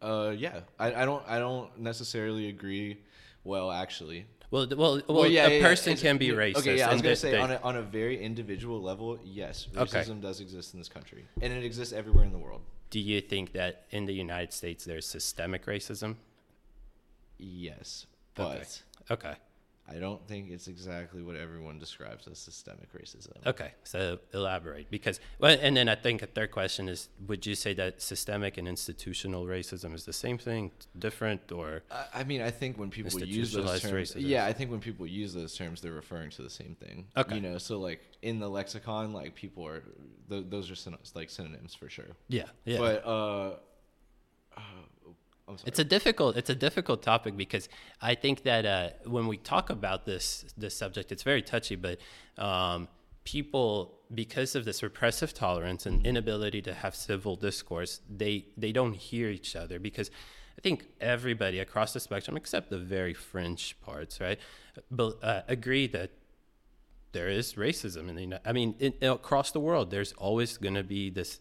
Uh, 0.00 0.32
yeah, 0.36 0.60
I, 0.78 1.02
I 1.02 1.04
don't, 1.04 1.22
I 1.26 1.38
don't 1.38 1.78
necessarily 1.78 2.48
agree. 2.48 2.98
Well, 3.44 3.70
actually, 3.70 4.26
Well, 4.50 4.66
th- 4.66 4.78
well, 4.78 5.02
well, 5.08 5.26
yeah, 5.26 5.46
a 5.46 5.50
yeah, 5.50 5.56
yeah. 5.56 5.62
person 5.62 5.92
It's- 5.94 6.02
can 6.02 6.18
be 6.18 6.28
racist. 6.28 6.58
Okay, 6.58 6.78
yeah, 6.78 6.88
I 6.88 6.92
was 6.92 7.02
gonna 7.02 7.16
say 7.16 7.32
they- 7.32 7.38
on 7.40 7.50
a, 7.50 7.56
on 7.62 7.76
a 7.76 7.82
very 7.82 8.22
individual 8.22 8.80
level, 8.80 9.18
yes, 9.24 9.66
Okay. 9.76 10.00
racism 10.00 10.20
does 10.20 10.40
exist 10.40 10.72
in 10.74 10.78
this 10.80 10.88
country, 10.88 11.24
and 11.42 11.52
it 11.52 11.64
exists 11.64 11.92
everywhere 11.92 12.24
in 12.24 12.32
the 12.32 12.38
world. 12.38 12.62
Do 12.90 13.00
you 13.00 13.20
think 13.20 13.52
that 13.52 13.86
in 13.90 14.06
the 14.06 14.14
United 14.14 14.52
States 14.52 14.84
there's 14.84 15.06
systemic 15.06 15.66
racism? 15.66 16.16
Yes, 17.38 18.06
but 18.34 18.80
Okay. 19.10 19.28
Okay. 19.28 19.34
I 19.88 19.98
don't 20.00 20.26
think 20.26 20.50
it's 20.50 20.66
exactly 20.66 21.22
what 21.22 21.36
everyone 21.36 21.78
describes 21.78 22.26
as 22.26 22.38
systemic 22.38 22.92
racism. 22.92 23.34
Okay. 23.46 23.70
So 23.84 24.18
elaborate 24.34 24.90
because 24.90 25.20
well, 25.38 25.56
and 25.60 25.76
then 25.76 25.88
I 25.88 25.94
think 25.94 26.22
a 26.22 26.26
third 26.26 26.50
question 26.50 26.88
is: 26.88 27.08
Would 27.28 27.46
you 27.46 27.54
say 27.54 27.72
that 27.74 28.02
systemic 28.02 28.58
and 28.58 28.66
institutional 28.66 29.44
racism 29.46 29.94
is 29.94 30.04
the 30.04 30.12
same 30.12 30.38
thing, 30.38 30.72
different, 30.98 31.52
or 31.52 31.82
I- 31.90 32.06
I 32.20 32.24
mean, 32.24 32.42
I 32.42 32.50
think 32.50 32.78
when 32.78 32.90
people 32.90 33.22
use 33.22 33.52
those 33.52 33.80
terms, 33.80 33.92
racism. 34.14 34.22
yeah, 34.26 34.44
I 34.44 34.52
think 34.52 34.70
when 34.70 34.80
people 34.80 35.06
use 35.06 35.32
those 35.34 35.54
terms, 35.56 35.80
they're 35.80 35.92
referring 35.92 36.30
to 36.30 36.42
the 36.42 36.50
same 36.50 36.74
thing. 36.80 37.06
Okay. 37.16 37.36
You 37.36 37.40
know, 37.40 37.58
so 37.58 37.78
like 37.78 38.00
in 38.22 38.40
the 38.40 38.48
lexicon, 38.48 39.12
like 39.12 39.34
people 39.36 39.64
are, 39.66 39.82
th- 40.28 40.46
those 40.48 40.70
are 40.70 40.74
syn- 40.74 40.98
like 41.14 41.30
synonyms 41.30 41.74
for 41.74 41.88
sure. 41.88 42.10
yeah, 42.28 42.44
yeah? 42.64 42.78
But 42.78 43.06
uh, 43.06 43.50
uh. 44.56 44.60
It's 45.64 45.78
a 45.78 45.84
difficult 45.84 46.36
it's 46.36 46.50
a 46.50 46.54
difficult 46.54 47.02
topic 47.02 47.36
because 47.36 47.68
I 48.02 48.14
think 48.14 48.42
that 48.42 48.66
uh, 48.66 48.90
when 49.04 49.28
we 49.28 49.36
talk 49.36 49.70
about 49.70 50.04
this 50.04 50.44
this 50.56 50.76
subject, 50.76 51.12
it's 51.12 51.22
very 51.22 51.42
touchy. 51.42 51.76
But 51.76 51.98
um, 52.36 52.88
people, 53.24 54.00
because 54.12 54.56
of 54.56 54.64
this 54.64 54.82
repressive 54.82 55.32
tolerance 55.34 55.86
and 55.86 56.04
inability 56.04 56.62
to 56.62 56.74
have 56.74 56.96
civil 56.96 57.36
discourse, 57.36 58.00
they 58.08 58.46
they 58.56 58.72
don't 58.72 58.94
hear 58.94 59.28
each 59.28 59.56
other 59.56 59.78
because. 59.78 60.10
I 60.58 60.62
think 60.62 60.86
everybody 61.02 61.58
across 61.58 61.92
the 61.92 62.00
spectrum, 62.00 62.34
except 62.34 62.70
the 62.70 62.78
very 62.78 63.12
fringe 63.12 63.76
parts, 63.82 64.22
right, 64.22 64.38
but, 64.90 65.22
uh, 65.22 65.42
agree 65.48 65.86
that 65.88 66.12
there 67.12 67.28
is 67.28 67.54
racism 67.54 68.08
in 68.08 68.16
the. 68.16 68.40
I 68.42 68.52
mean, 68.52 68.74
in, 68.78 68.94
across 69.02 69.50
the 69.50 69.60
world, 69.60 69.90
there's 69.90 70.14
always 70.14 70.56
going 70.56 70.74
to 70.74 70.82
be 70.82 71.10
this 71.10 71.40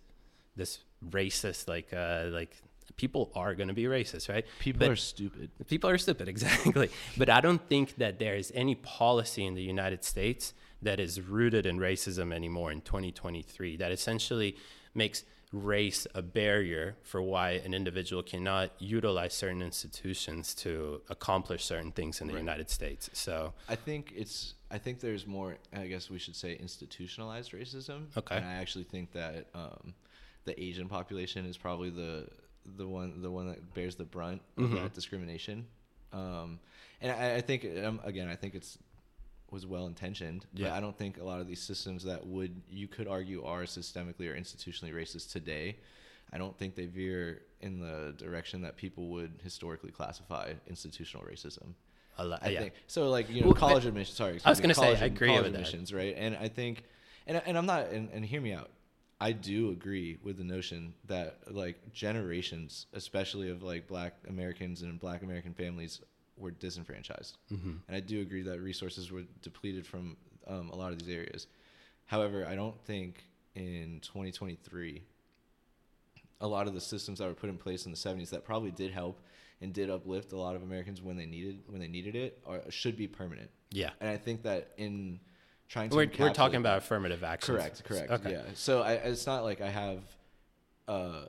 this 0.57 0.79
racist 1.09 1.67
like 1.69 1.93
uh, 1.93 2.25
like 2.29 2.57
people 2.97 3.31
are 3.35 3.55
going 3.55 3.67
to 3.67 3.73
be 3.73 3.83
racist, 3.83 4.29
right? 4.29 4.45
people 4.59 4.79
But- 4.79 4.91
are 4.91 4.95
stupid. 4.95 5.49
People 5.67 5.89
are 5.89 5.97
stupid, 5.97 6.27
exactly. 6.35 6.89
but 7.17 7.29
I 7.29 7.41
don't 7.41 7.61
think 7.67 7.95
that 7.97 8.19
there 8.19 8.35
is 8.35 8.51
any 8.55 8.75
policy 8.75 9.45
in 9.45 9.53
the 9.55 9.63
United 9.63 10.03
States 10.03 10.53
that 10.81 10.99
is 10.99 11.19
rooted 11.21 11.65
in 11.65 11.77
racism 11.79 12.33
anymore 12.33 12.71
in 12.71 12.81
2023 12.81 13.77
that 13.77 13.91
essentially 13.91 14.55
makes 14.93 15.23
race 15.51 16.05
a 16.13 16.21
barrier 16.21 16.95
for 17.03 17.21
why 17.21 17.51
an 17.51 17.73
individual 17.73 18.21
cannot 18.21 18.71
utilize 18.79 19.33
certain 19.33 19.61
institutions 19.61 20.53
to 20.53 21.01
accomplish 21.09 21.63
certain 21.63 21.91
things 21.91 22.19
in 22.19 22.27
the 22.27 22.33
Right. 22.33 22.39
United 22.39 22.69
States. 22.69 23.09
So, 23.13 23.53
I 23.69 23.75
think 23.75 24.11
it's. 24.15 24.55
I 24.71 24.77
think 24.79 24.99
there's 24.99 25.25
more. 25.25 25.55
I 25.73 25.87
guess 25.87 26.09
we 26.09 26.19
should 26.19 26.35
say 26.35 26.55
institutionalized 26.55 27.53
racism. 27.53 28.07
Okay. 28.17 28.35
And 28.35 28.45
I 28.45 28.53
actually 28.53 28.83
think 28.83 29.13
that 29.13 29.47
um, 29.53 29.93
the 30.43 30.61
Asian 30.61 30.89
population 30.89 31.45
is 31.45 31.55
probably 31.57 31.89
the 31.89 32.27
the 32.77 32.87
one 32.87 33.21
the 33.21 33.31
one 33.31 33.47
that 33.47 33.73
bears 33.73 33.95
the 33.95 34.03
brunt 34.05 34.41
of 34.57 34.63
Mhm. 34.65 34.75
that 34.75 34.93
discrimination. 34.93 35.67
Um, 36.13 36.59
and 37.01 37.11
I, 37.11 37.35
I 37.35 37.41
think 37.41 37.65
um, 37.83 37.99
again, 38.03 38.27
I 38.27 38.35
think 38.35 38.55
it's 38.55 38.77
was 39.51 39.65
well 39.65 39.85
intentioned. 39.87 40.45
But 40.53 40.61
Yeah. 40.63 40.75
I 40.75 40.79
don't 40.79 40.97
think 40.97 41.17
a 41.17 41.23
lot 41.23 41.39
of 41.39 41.47
these 41.47 41.61
systems 41.61 42.03
that 42.03 42.25
would 42.25 42.61
you 42.69 42.87
could 42.87 43.07
argue 43.07 43.43
are 43.43 43.63
systemically 43.63 44.27
or 44.29 44.35
institutionally 44.35 44.93
racist 44.93 45.31
today. 45.31 45.77
I 46.33 46.37
don't 46.39 46.57
think 46.57 46.75
they 46.75 46.87
veer 46.87 47.43
in 47.61 47.79
the 47.79 48.13
direction 48.17 48.61
that 48.61 48.75
people 48.75 49.07
would 49.09 49.39
historically 49.43 49.91
classify 49.91 50.53
institutional 50.67 51.25
racism. 51.25 51.73
a 52.17 52.25
lo- 52.25 52.37
I 52.41 52.49
yeah. 52.49 52.59
think 52.61 52.73
so. 52.87 53.09
Like 53.09 53.29
you 53.29 53.41
know, 53.41 53.47
Well, 53.47 53.55
college 53.55 53.85
admissions. 53.85 54.15
Sorry, 54.17 54.39
I 54.45 54.49
was 54.49 54.59
gonna 54.61 54.73
say, 54.73 54.81
college 54.81 55.01
I 55.01 55.05
agree 55.05 55.27
college 55.27 55.43
with 55.43 55.51
that. 55.53 55.59
admissions, 55.59 55.93
right? 55.93 56.15
And 56.17 56.35
I 56.37 56.47
think, 56.47 56.83
and 57.27 57.41
and 57.45 57.57
I'm 57.57 57.65
not, 57.65 57.89
and, 57.89 58.09
and 58.11 58.25
hear 58.25 58.39
me 58.41 58.53
out. 58.53 58.71
I 59.19 59.31
do 59.31 59.69
agree 59.71 60.17
with 60.23 60.37
the 60.37 60.43
notion 60.43 60.93
that 61.07 61.53
like 61.53 61.93
generations, 61.93 62.87
especially 62.93 63.49
of 63.49 63.63
like 63.63 63.87
Black 63.87 64.13
Americans 64.27 64.81
and 64.81 64.99
Black 64.99 65.21
American 65.23 65.53
families, 65.53 66.01
were 66.37 66.51
disenfranchised, 66.51 67.37
Mhm. 67.51 67.79
and 67.87 67.95
I 67.95 68.01
do 68.01 68.19
agree 68.21 68.41
that 68.43 68.59
resources 68.59 69.11
were 69.11 69.23
depleted 69.41 69.85
from 69.87 70.17
um, 70.47 70.69
a 70.69 70.75
lot 70.75 70.91
of 70.91 70.99
these 70.99 71.07
areas. 71.15 71.47
However, 72.05 72.45
I 72.45 72.55
don't 72.55 72.79
think 72.81 73.23
in 73.55 73.99
2023 74.01 75.01
a 76.41 76.47
lot 76.47 76.67
of 76.67 76.73
the 76.73 76.81
systems 76.81 77.19
that 77.19 77.27
were 77.27 77.33
put 77.33 77.49
in 77.49 77.57
place 77.57 77.85
in 77.85 77.91
the 77.91 77.97
70s 77.97 78.29
that 78.31 78.43
probably 78.43 78.69
did 78.71 78.91
help 78.91 79.21
and 79.61 79.73
did 79.73 79.89
uplift 79.89 80.33
a 80.33 80.37
lot 80.37 80.55
of 80.55 80.61
Americans 80.63 81.01
when 81.01 81.15
they 81.15 81.25
needed 81.25 81.63
when 81.67 81.79
they 81.79 81.87
needed 81.87 82.15
it 82.15 82.37
are, 82.45 82.61
should 82.69 82.97
be 82.97 83.07
permanent. 83.07 83.49
Yeah. 83.71 83.91
And 84.01 84.09
I 84.09 84.17
think 84.17 84.43
that 84.43 84.73
in 84.77 85.19
trying 85.67 85.89
to 85.89 85.95
We're, 85.95 86.09
we're 86.19 86.33
talking 86.33 86.57
about 86.57 86.79
affirmative 86.79 87.23
action. 87.23 87.55
correct, 87.55 87.83
correct, 87.83 88.11
Okay. 88.11 88.31
yeah. 88.31 88.41
So 88.53 88.81
I, 88.81 88.93
it's 88.93 89.25
not 89.25 89.43
like 89.43 89.61
I 89.61 89.69
have 89.69 89.99
uh, 90.87 91.25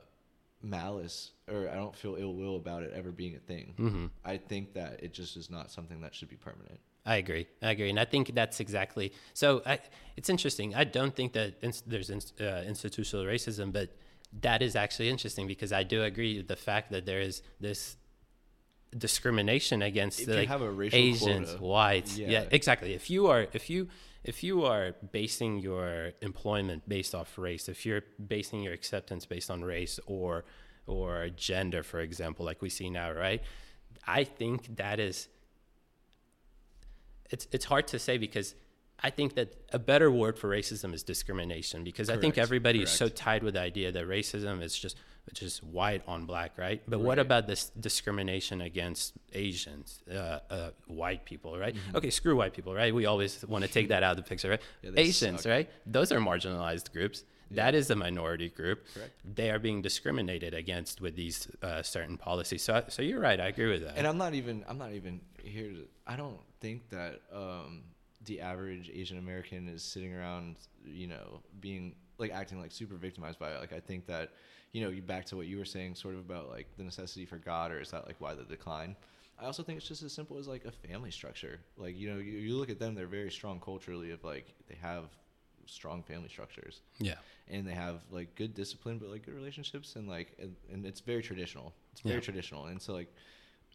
malice 0.61 1.31
or 1.51 1.69
I 1.69 1.75
don't 1.75 1.95
feel 1.95 2.15
ill 2.19 2.33
will 2.33 2.55
about 2.55 2.83
it 2.83 2.93
ever 2.95 3.11
being 3.11 3.35
a 3.35 3.39
thing. 3.39 3.73
hmm 3.77 4.05
I 4.25 4.37
think 4.37 4.73
that 4.73 5.01
it 5.03 5.13
just 5.13 5.37
is 5.37 5.49
not 5.49 5.71
something 5.71 6.01
that 6.01 6.13
should 6.13 6.29
be 6.29 6.35
permanent. 6.35 6.79
I 7.05 7.15
agree. 7.17 7.47
I 7.61 7.71
agree, 7.71 7.89
and 7.89 7.97
I 7.99 8.03
think 8.03 8.35
that's 8.35 8.59
exactly. 8.59 9.13
So 9.33 9.61
I, 9.65 9.79
it's 10.17 10.29
interesting. 10.29 10.75
I 10.75 10.83
don't 10.83 11.15
think 11.15 11.31
that 11.33 11.61
there's 11.87 12.09
uh, 12.11 12.63
institutional 12.67 13.25
racism, 13.25 13.71
but 13.71 13.95
that 14.41 14.61
is 14.61 14.75
actually 14.75 15.07
interesting 15.07 15.47
because 15.47 15.71
I 15.71 15.83
do 15.83 16.03
agree 16.03 16.37
with 16.37 16.49
the 16.49 16.57
fact 16.57 16.91
that 16.91 17.05
there 17.05 17.21
is 17.21 17.41
this 17.61 17.95
discrimination 18.97 19.81
against 19.81 20.19
If 20.19 20.27
like 20.27 20.47
have 20.49 20.61
a 20.61 20.69
racial 20.69 20.99
Asians, 20.99 21.49
quota, 21.51 21.63
whites. 21.63 22.17
Yeah. 22.17 22.27
yeah. 22.29 22.43
exactly. 22.51 22.93
If 22.93 23.09
you 23.09 23.27
are, 23.27 23.47
if 23.53 23.69
you, 23.69 23.87
if 24.23 24.43
you 24.43 24.65
are 24.65 24.93
basing 25.11 25.59
your 25.59 26.11
employment 26.21 26.87
based 26.87 27.15
off 27.15 27.37
race, 27.37 27.69
if 27.69 27.85
you're 27.85 28.03
basing 28.27 28.61
your 28.61 28.73
acceptance 28.73 29.25
based 29.25 29.49
on 29.49 29.63
race 29.63 29.99
or 30.05 30.45
or 30.85 31.29
gender, 31.29 31.83
for 31.83 31.99
example, 31.99 32.45
like 32.45 32.61
we 32.61 32.69
see 32.69 32.89
now, 32.89 33.11
right? 33.11 33.41
I 34.05 34.23
think 34.23 34.77
that 34.77 34.99
is 34.99 35.27
it's 37.29 37.47
it's 37.51 37.65
hard 37.65 37.87
to 37.87 37.99
say 37.99 38.17
because 38.17 38.55
I 39.03 39.09
think 39.11 39.35
that 39.35 39.53
a 39.71 39.79
better 39.79 40.09
word 40.09 40.39
for 40.39 40.49
racism 40.49 40.93
is 40.93 41.03
discrimination 41.03 41.83
because 41.83 42.09
I 42.09 42.13
think 42.17 42.35
Correct, 42.35 42.47
everybody 42.47 42.81
is 42.81 42.89
so 42.89 43.09
tied 43.09 43.43
with 43.43 43.53
the 43.53 43.61
idea 43.61 43.91
that 43.91 44.07
racism 44.07 44.63
is 44.63 44.77
just 44.77 44.97
just 45.33 45.63
white 45.63 46.01
on 46.07 46.25
black, 46.25 46.57
right? 46.57 46.81
But 46.87 47.01
what 47.01 47.19
about 47.19 47.47
this 47.47 47.69
discrimination 47.79 48.61
against 48.61 49.13
Asians, 49.33 50.01
uh, 50.09 50.39
uh, 50.49 50.69
white 50.87 51.25
people, 51.25 51.57
right? 51.57 51.75
Mm-hmm. 51.75 51.97
Okay, 51.97 52.09
screw 52.09 52.37
white 52.37 52.53
people, 52.53 52.73
right? 52.73 52.95
We 52.95 53.05
always 53.05 53.45
want 53.45 53.65
to 53.65 53.69
take 53.77 53.89
that 53.89 54.03
out 54.03 54.11
of 54.11 54.17
the 54.17 54.23
picture, 54.23 54.51
right? 54.51 54.61
Yeah, 54.81 54.91
Asians, 54.95 55.43
suck. 55.43 55.49
right? 55.49 55.69
Those 55.85 56.11
are 56.11 56.19
marginalized 56.19 56.91
groups. 56.93 57.23
That 57.51 57.75
is 57.75 57.89
a 57.89 57.95
minority 57.95 58.49
group. 58.49 58.85
Correct. 58.93 59.13
They 59.35 59.51
are 59.51 59.59
being 59.59 59.81
discriminated 59.81 60.53
against 60.53 61.01
with 61.01 61.15
these 61.15 61.47
uh, 61.61 61.81
certain 61.81 62.17
policies. 62.17 62.61
So, 62.61 62.83
so 62.89 63.01
you're 63.01 63.19
right. 63.19 63.39
I 63.39 63.47
agree 63.47 63.69
with 63.71 63.83
that. 63.83 63.97
And 63.97 64.05
I'm 64.05 64.17
not 64.17 64.33
even 64.33 64.65
I'm 64.67 64.77
not 64.77 64.91
even 64.93 65.21
here 65.41 65.69
to 65.69 65.87
I 66.05 66.17
don't 66.17 66.39
think 66.59 66.89
that 66.89 67.21
um 67.31 67.83
the 68.27 68.39
average 68.41 68.89
Asian 68.93 69.17
American 69.17 69.67
is 69.67 69.83
sitting 69.83 70.13
around, 70.13 70.57
you 70.85 71.07
know, 71.07 71.41
being 71.59 71.95
like 72.17 72.31
acting 72.31 72.59
like 72.59 72.71
super 72.71 72.95
victimized 72.95 73.39
by 73.39 73.51
it. 73.51 73.59
Like 73.59 73.73
I 73.73 73.79
think 73.79 74.05
that, 74.07 74.31
you 74.71 74.81
know, 74.81 74.89
you 74.89 75.01
back 75.01 75.25
to 75.27 75.35
what 75.35 75.47
you 75.47 75.57
were 75.57 75.65
saying 75.65 75.95
sort 75.95 76.13
of 76.13 76.19
about 76.21 76.49
like 76.49 76.67
the 76.77 76.83
necessity 76.83 77.25
for 77.25 77.37
God 77.37 77.71
or 77.71 77.79
is 77.79 77.91
that 77.91 78.05
like 78.05 78.15
why 78.19 78.35
the 78.35 78.43
decline? 78.43 78.95
I 79.39 79.45
also 79.45 79.61
think 79.63 79.77
it's 79.77 79.87
just 79.87 80.03
as 80.03 80.13
simple 80.13 80.37
as 80.37 80.47
like 80.47 80.65
a 80.65 80.71
family 80.71 81.11
structure. 81.11 81.59
Like, 81.77 81.95
you 81.97 82.09
know, 82.09 82.17
you, 82.17 82.31
you 82.33 82.55
look 82.55 82.69
at 82.69 82.79
them, 82.79 82.95
they're 82.95 83.05
very 83.07 83.31
strong 83.31 83.59
culturally 83.59 84.11
of 84.11 84.23
like 84.23 84.53
they 84.67 84.75
have 84.81 85.05
strong 85.67 86.01
family 86.01 86.29
structures 86.29 86.81
yeah. 86.99 87.15
and 87.49 87.67
they 87.67 87.73
have 87.73 87.99
like 88.09 88.33
good 88.35 88.53
discipline 88.53 88.97
but 88.97 89.09
like 89.09 89.25
good 89.25 89.33
relationships 89.35 89.97
and 89.97 90.07
like 90.07 90.33
and, 90.39 90.55
and 90.71 90.85
it's 90.85 91.01
very 91.01 91.21
traditional 91.21 91.73
it's 91.91 91.99
very 91.99 92.15
Yeah. 92.15 92.21
traditional 92.21 92.65
and 92.67 92.81
so 92.81 92.93
like 92.93 93.13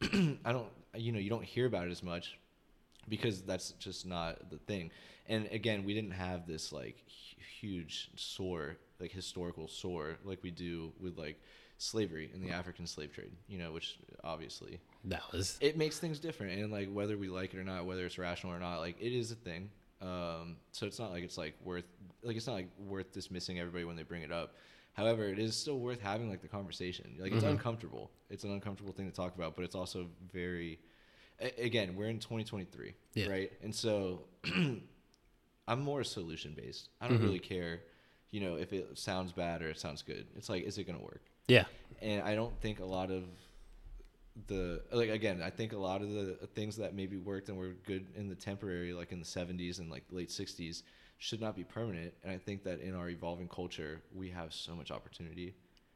i 0.46 0.52
don't 0.52 0.68
you 0.96 1.12
know 1.12 1.18
you 1.18 1.28
don't 1.28 1.44
hear 1.44 1.66
about 1.66 1.86
it 1.86 1.90
as 1.90 2.02
much 2.02 2.38
because 3.08 3.42
that's 3.42 3.72
just 3.72 4.06
not 4.06 4.50
the 4.50 4.58
thing. 4.58 4.90
And 5.26 5.46
again 5.52 5.84
we 5.84 5.94
didn't 5.94 6.12
have 6.12 6.46
this 6.46 6.72
like 6.72 6.96
huge 7.60 8.10
sore 8.16 8.76
like 9.00 9.10
historical 9.12 9.68
sore 9.68 10.16
like 10.24 10.42
we 10.42 10.50
do 10.50 10.92
with 11.00 11.16
like 11.18 11.40
slavery 11.78 12.30
and 12.32 12.42
the 12.42 12.50
african 12.50 12.86
slave 12.86 13.12
trade 13.12 13.32
you 13.48 13.58
know 13.58 13.72
which 13.72 13.98
obviously 14.22 14.78
That 15.04 15.22
was 15.32 15.58
it 15.60 15.76
makes 15.76 15.98
things 15.98 16.18
different. 16.20 16.60
And 16.60 16.70
like 16.72 16.88
whether 16.92 17.16
we 17.18 17.28
like 17.28 17.54
it 17.54 17.58
or 17.58 17.64
not 17.64 17.86
whether 17.86 18.04
it's 18.06 18.18
rational 18.18 18.52
or 18.52 18.58
not 18.60 18.78
like 18.78 18.96
it 19.00 19.12
is 19.12 19.30
a 19.32 19.34
thing. 19.36 19.70
Um 20.00 20.56
so 20.72 20.86
it's 20.86 20.98
not 20.98 21.10
like 21.12 21.24
it's 21.24 21.38
like 21.38 21.54
worth 21.64 21.84
like 22.22 22.36
it's 22.36 22.46
not 22.46 22.54
like 22.54 22.68
worth 22.78 23.12
dismissing 23.12 23.58
everybody 23.58 23.84
when 23.84 23.96
they 23.96 24.02
bring 24.04 24.22
it 24.22 24.32
up. 24.32 24.54
However 24.92 25.24
it 25.28 25.38
is 25.38 25.56
still 25.56 25.78
worth 25.78 26.00
having 26.00 26.28
like 26.28 26.42
the 26.42 26.48
conversation. 26.48 27.16
Like 27.18 27.32
it's 27.32 27.44
Mhm. 27.44 27.50
uncomfortable. 27.50 28.10
It's 28.30 28.44
an 28.44 28.52
uncomfortable 28.52 28.92
thing 28.92 29.08
to 29.10 29.16
talk 29.16 29.34
about 29.34 29.56
but 29.56 29.64
it's 29.64 29.74
also 29.74 30.08
very 30.32 30.78
a- 31.40 31.64
again 31.64 31.94
we're 31.96 32.08
in 32.08 32.18
2023 32.18 32.94
Yeah. 33.14 33.28
right 33.28 33.52
and 33.62 33.74
so 33.74 34.22
i'm 35.68 35.80
more 35.80 36.04
solution 36.04 36.54
based 36.54 36.88
i 37.00 37.08
don't 37.08 37.18
Mhm. 37.18 37.22
really 37.22 37.38
care 37.38 37.80
you 38.30 38.40
know 38.40 38.56
if 38.56 38.72
it 38.72 38.98
sounds 38.98 39.32
bad 39.32 39.62
or 39.62 39.68
it 39.70 39.78
sounds 39.78 40.02
good 40.02 40.26
it's 40.36 40.48
like 40.48 40.64
is 40.64 40.78
it 40.78 40.84
going 40.84 40.98
to 40.98 41.04
work 41.04 41.22
yeah. 41.48 41.64
and 42.00 42.22
I 42.22 42.34
don't 42.36 42.56
think 42.60 42.78
a 42.80 42.84
lot 42.84 43.10
of 43.10 43.24
the 44.46 44.80
like 44.92 45.10
again, 45.10 45.42
I 45.42 45.50
think 45.50 45.72
a 45.72 45.76
lot 45.78 46.00
of 46.02 46.10
the 46.10 46.48
things 46.54 46.76
that 46.76 46.94
maybe 46.94 47.18
worked 47.18 47.48
and 47.48 47.58
were 47.58 47.74
good 47.84 48.06
in 48.16 48.28
the 48.28 48.34
temporary, 48.34 48.92
like 48.94 49.12
in 49.12 49.18
the 49.18 49.26
'70s 49.26 49.78
and 49.78 49.90
like 49.90 50.04
late 50.10 50.30
'60s, 50.30 50.82
should 51.18 51.40
not 51.40 51.54
be 51.54 51.64
permanent. 51.64 52.14
And 52.22 52.32
I 52.32 52.38
think 52.38 52.62
that 52.64 52.80
in 52.80 52.94
our 52.94 53.10
evolving 53.10 53.48
culture, 53.48 54.00
we 54.14 54.30
have 54.30 54.54
so 54.54 54.74
much 54.74 54.90
opportunity, 54.90 55.54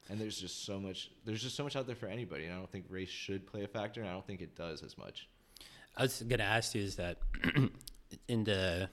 and 0.08 0.20
there's 0.20 0.40
just 0.40 0.64
so 0.64 0.78
much. 0.78 1.10
There's 1.24 1.42
just 1.42 1.56
so 1.56 1.64
much 1.64 1.76
out 1.76 1.86
there 1.86 1.96
for 1.96 2.06
anybody, 2.06 2.44
and 2.44 2.54
I 2.54 2.56
don't 2.56 2.70
think 2.70 2.86
race 2.88 3.08
should 3.08 3.46
play 3.46 3.64
a 3.64 3.68
factor, 3.68 4.00
and 4.00 4.08
I 4.08 4.12
don't 4.12 4.26
think 4.26 4.40
it 4.40 4.56
does 4.56 4.82
as 4.82 4.96
much. 4.96 5.28
I 5.96 6.02
was 6.02 6.22
going 6.22 6.38
to 6.38 6.44
ask 6.44 6.74
you 6.74 6.82
is 6.82 6.96
that 6.96 7.18
in 8.28 8.44
the 8.44 8.90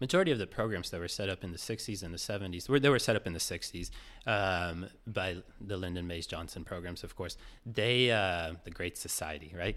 majority 0.00 0.32
of 0.32 0.38
the 0.38 0.46
programs 0.46 0.90
that 0.90 0.98
were 0.98 1.08
set 1.08 1.28
up 1.28 1.44
in 1.44 1.52
the 1.52 1.58
60s 1.58 2.02
and 2.02 2.12
the 2.12 2.18
70s, 2.18 2.68
were 2.68 2.80
they 2.80 2.88
were 2.88 2.98
set 2.98 3.16
up 3.16 3.26
in 3.26 3.32
the 3.32 3.38
60s 3.38 3.90
um, 4.26 4.86
by 5.06 5.36
the 5.60 5.76
Lyndon 5.76 6.08
Baines 6.08 6.26
Johnson 6.26 6.64
programs, 6.64 7.04
of 7.04 7.14
course. 7.14 7.36
They, 7.64 8.10
uh, 8.10 8.54
the 8.64 8.70
Great 8.70 8.98
Society, 8.98 9.54
right? 9.56 9.76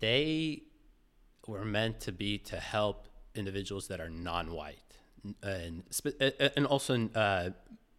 They 0.00 0.62
were 1.46 1.64
meant 1.64 2.00
to 2.00 2.12
be 2.12 2.38
to 2.38 2.56
help 2.56 3.08
individuals 3.34 3.88
that 3.88 4.00
are 4.00 4.10
non-white 4.10 4.78
and 5.42 5.82
spe- 5.90 6.20
uh, 6.20 6.30
uh, 6.40 6.48
and 6.56 6.66
also 6.66 7.08
uh, 7.14 7.50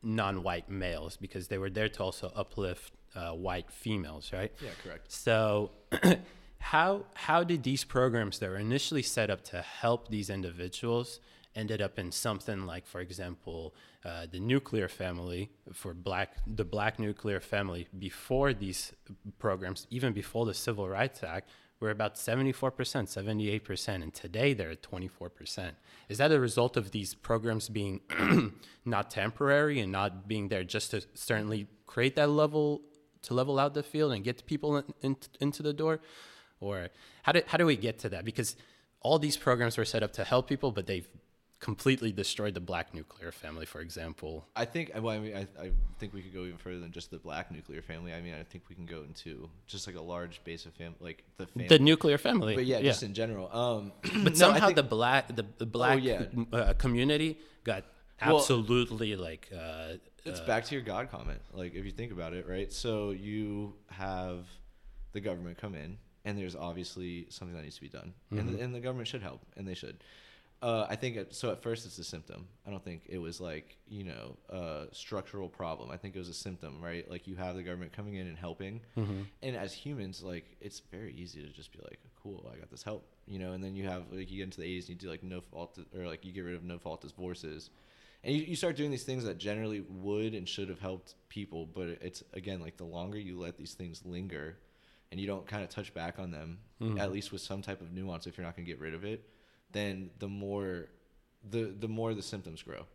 non-white 0.01 0.69
males 0.69 1.17
because 1.17 1.47
they 1.47 1.57
were 1.57 1.69
there 1.69 1.89
to 1.89 2.03
also 2.03 2.31
uplift 2.35 2.93
uh, 3.15 3.31
white 3.31 3.71
females, 3.71 4.31
right? 4.33 4.51
Yeah, 4.63 4.69
correct. 4.83 5.11
So, 5.11 5.71
how 6.59 7.05
how 7.13 7.43
did 7.43 7.63
these 7.63 7.83
programs 7.83 8.39
that 8.39 8.49
were 8.49 8.57
initially 8.57 9.01
set 9.01 9.29
up 9.29 9.43
to 9.45 9.61
help 9.61 10.09
these 10.09 10.29
individuals 10.29 11.19
ended 11.55 11.81
up 11.81 11.97
in 11.97 12.11
something 12.11 12.65
like, 12.65 12.85
for 12.85 13.01
example, 13.01 13.73
uh, 14.05 14.27
the 14.31 14.39
nuclear 14.39 14.87
family 14.87 15.49
for 15.73 15.93
black 15.93 16.37
the 16.47 16.63
black 16.63 16.99
nuclear 16.99 17.39
family 17.39 17.87
before 17.97 18.53
these 18.53 18.93
programs, 19.39 19.87
even 19.89 20.13
before 20.13 20.45
the 20.45 20.53
Civil 20.53 20.87
Rights 20.87 21.23
Act, 21.23 21.49
were 21.79 21.91
about 21.91 22.17
seventy 22.17 22.51
four 22.51 22.71
percent, 22.71 23.09
seventy 23.09 23.49
eight 23.49 23.63
percent, 23.63 24.03
and 24.03 24.13
today 24.13 24.53
they're 24.53 24.71
at 24.71 24.83
twenty 24.83 25.07
four 25.07 25.29
percent. 25.29 25.75
Is 26.09 26.17
that 26.17 26.31
a 26.31 26.39
result 26.39 26.77
of 26.77 26.91
these 26.91 27.13
programs 27.13 27.69
being 27.69 28.01
not 28.85 29.09
temporary 29.09 29.79
and 29.79 29.91
not 29.91 30.27
being 30.27 30.49
there 30.49 30.63
just 30.63 30.91
to 30.91 31.01
certainly 31.13 31.67
create 31.85 32.15
that 32.15 32.29
level 32.29 32.81
to 33.21 33.33
level 33.33 33.59
out 33.59 33.73
the 33.73 33.83
field 33.83 34.13
and 34.13 34.23
get 34.23 34.45
people 34.45 34.77
in, 34.77 34.83
in, 35.01 35.17
into 35.39 35.61
the 35.61 35.73
door 35.73 35.99
or 36.59 36.89
how 37.23 37.31
do, 37.31 37.41
how 37.47 37.57
do 37.57 37.65
we 37.65 37.75
get 37.75 37.99
to 37.99 38.09
that 38.09 38.23
because 38.23 38.55
all 39.01 39.19
these 39.19 39.37
programs 39.37 39.77
were 39.77 39.85
set 39.85 40.03
up 40.03 40.13
to 40.13 40.23
help 40.23 40.47
people 40.47 40.71
but 40.71 40.87
they've 40.87 41.07
completely 41.59 42.11
destroyed 42.11 42.53
the 42.53 42.59
black 42.61 42.93
nuclear 42.93 43.31
family, 43.31 43.65
for 43.65 43.81
example. 43.81 44.47
I 44.55 44.65
think. 44.65 44.91
Well, 44.95 45.09
I 45.15 45.19
mean, 45.19 45.35
I, 45.35 45.41
I 45.61 45.71
think 45.99 46.13
we 46.13 46.21
could 46.21 46.33
go 46.33 46.43
even 46.45 46.57
further 46.57 46.79
than 46.79 46.91
just 46.91 47.11
the 47.11 47.17
black 47.17 47.51
nuclear 47.51 47.81
family. 47.81 48.13
I 48.13 48.21
mean, 48.21 48.33
I 48.33 48.43
think 48.43 48.63
we 48.69 48.75
can 48.75 48.85
go 48.85 49.01
into 49.03 49.49
just 49.67 49.85
like 49.85 49.95
a 49.97 50.01
large 50.01 50.41
base 50.43 50.65
of 50.65 50.73
family, 50.73 50.95
like 51.01 51.23
the 51.37 51.47
family. 51.47 51.67
The 51.67 51.79
nuclear 51.79 52.17
family. 52.17 52.55
but 52.55 52.65
yeah, 52.65 52.81
just 52.81 53.03
in 53.03 53.13
general. 53.13 53.49
Um, 53.55 53.91
but 54.23 54.33
no, 54.33 54.33
somehow 54.33 54.67
think- 54.67 54.77
the 54.77 54.83
black 54.83 55.35
the, 55.35 55.45
the 55.57 55.65
black 55.65 55.99
yeah. 56.01 56.23
uh, 56.53 56.73
community 56.73 57.37
got 57.63 57.83
Well- 58.25 58.37
absolutely 58.37 59.15
like 59.15 59.49
uh, 59.53 59.93
it's 60.25 60.39
uh, 60.39 60.45
back 60.45 60.63
to 60.65 60.75
your 60.75 60.83
God 60.83 61.11
comment. 61.11 61.41
Like 61.53 61.75
if 61.75 61.83
you 61.85 61.91
think 61.91 62.11
about 62.11 62.33
it, 62.33 62.47
right? 62.47 62.71
So 62.71 63.11
you 63.11 63.73
have 63.87 64.45
the 65.11 65.19
government 65.19 65.57
come 65.57 65.75
in, 65.75 65.97
and 66.23 66.37
there's 66.37 66.55
obviously 66.55 67.27
something 67.29 67.55
that 67.55 67.63
needs 67.63 67.75
to 67.75 67.81
be 67.81 67.89
done, 67.89 68.13
Mm-hmm. 68.31 68.55
the, 68.55 68.63
and 68.63 68.73
the 68.75 68.79
government 68.79 69.07
should 69.07 69.23
help, 69.23 69.41
and 69.57 69.67
they 69.67 69.73
should. 69.73 70.03
Uh, 70.61 70.85
I 70.89 70.95
think 70.97 71.15
at, 71.15 71.33
so. 71.33 71.51
At 71.51 71.63
first, 71.63 71.85
it's 71.85 71.97
a 71.99 72.03
symptom. 72.03 72.47
I 72.67 72.69
don't 72.69 72.83
think 72.83 73.03
it 73.07 73.17
was 73.17 73.39
like 73.39 73.77
you 73.87 74.03
know 74.03 74.35
a 74.49 74.87
structural 74.91 75.47
problem. 75.47 75.89
I 75.89 75.95
think 75.97 76.15
it 76.15 76.19
was 76.19 76.27
a 76.27 76.33
symptom, 76.33 76.81
right? 76.81 77.09
Like 77.09 77.27
you 77.27 77.35
have 77.37 77.55
the 77.55 77.63
government 77.63 77.93
coming 77.93 78.15
in 78.15 78.27
and 78.27 78.37
helping, 78.37 78.81
Mm-hmm. 78.97 79.21
and 79.41 79.55
as 79.55 79.73
humans, 79.73 80.21
like 80.21 80.57
it's 80.59 80.81
very 80.91 81.13
easy 81.13 81.41
to 81.41 81.47
just 81.47 81.71
be 81.71 81.79
like, 81.83 81.99
"Cool, 82.21 82.49
I 82.53 82.57
got 82.59 82.69
this 82.69 82.83
help," 82.83 83.07
you 83.25 83.39
know. 83.39 83.53
And 83.53 83.63
then 83.63 83.73
you 83.75 83.87
have 83.87 84.03
like 84.11 84.29
you 84.29 84.37
get 84.37 84.43
into 84.43 84.59
the 84.59 84.67
80s 84.67 84.79
and 84.81 84.89
you 84.89 84.95
do 84.95 85.09
like 85.09 85.23
no 85.23 85.39
fault 85.39 85.79
or 85.97 86.05
like 86.07 86.25
you 86.25 86.33
get 86.33 86.41
rid 86.41 86.55
of 86.55 86.63
no 86.65 86.77
fault 86.77 87.05
as 87.05 87.11
divorces, 87.13 87.69
and 88.25 88.35
you, 88.35 88.41
you 88.43 88.55
start 88.57 88.75
doing 88.75 88.91
these 88.91 89.03
things 89.05 89.23
that 89.23 89.37
generally 89.37 89.79
would 89.89 90.33
and 90.33 90.45
should 90.49 90.67
have 90.67 90.79
helped 90.81 91.15
people 91.29 91.65
but 91.65 91.87
it's 92.01 92.21
again 92.33 92.59
like 92.59 92.75
the 92.75 92.83
longer 92.83 93.17
you 93.17 93.39
let 93.39 93.55
these 93.57 93.75
things 93.75 94.01
linger 94.03 94.57
and 95.11 95.21
you 95.21 95.25
don't 95.27 95.47
kind 95.47 95.63
of 95.63 95.69
touch 95.69 95.93
back 95.93 96.19
on 96.19 96.31
them 96.31 96.57
at 96.99 97.11
least 97.13 97.31
with 97.31 97.41
some 97.41 97.61
type 97.61 97.79
of 97.81 97.93
nuance 97.93 98.27
if 98.27 98.37
you're 98.37 98.45
not 98.45 98.55
going 98.57 98.65
to 98.65 98.71
get 98.71 98.79
rid 98.81 98.93
of 98.93 99.05
it 99.05 99.23
then 99.71 100.09
the 100.19 100.27
more 100.27 100.87
the 101.49 101.73
the 101.79 101.87
more 101.87 102.13
the 102.13 102.21
symptoms 102.21 102.61
grow. 102.61 102.85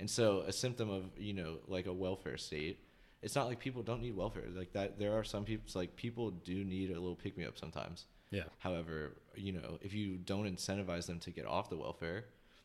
And 0.00 0.10
so 0.10 0.40
a 0.46 0.52
symptom 0.52 0.90
of 0.90 1.04
you 1.16 1.32
know 1.32 1.58
like 1.68 1.86
a 1.86 1.92
welfare 1.92 2.36
state 2.36 2.78
it's 3.22 3.36
not 3.36 3.46
like 3.46 3.60
people 3.60 3.82
don't 3.82 4.02
need 4.02 4.16
welfare. 4.16 4.42
Like 4.52 4.72
that 4.72 4.98
there 4.98 5.16
are 5.16 5.22
some 5.22 5.44
people 5.44 5.64
like 5.74 5.94
people 5.96 6.30
do 6.30 6.64
need 6.64 6.90
a 6.90 6.94
little 6.94 7.14
pick 7.14 7.38
me 7.38 7.44
up 7.44 7.56
sometimes. 7.56 8.06
Yeah. 8.30 8.44
However 8.58 9.12
you 9.36 9.52
know 9.52 9.78
if 9.80 9.94
you 9.94 10.16
don't 10.16 10.44
incentivize 10.44 11.06
them 11.06 11.20
to 11.20 11.30
get 11.30 11.46
off 11.46 11.70
the 11.70 11.76
welfare 11.76 12.24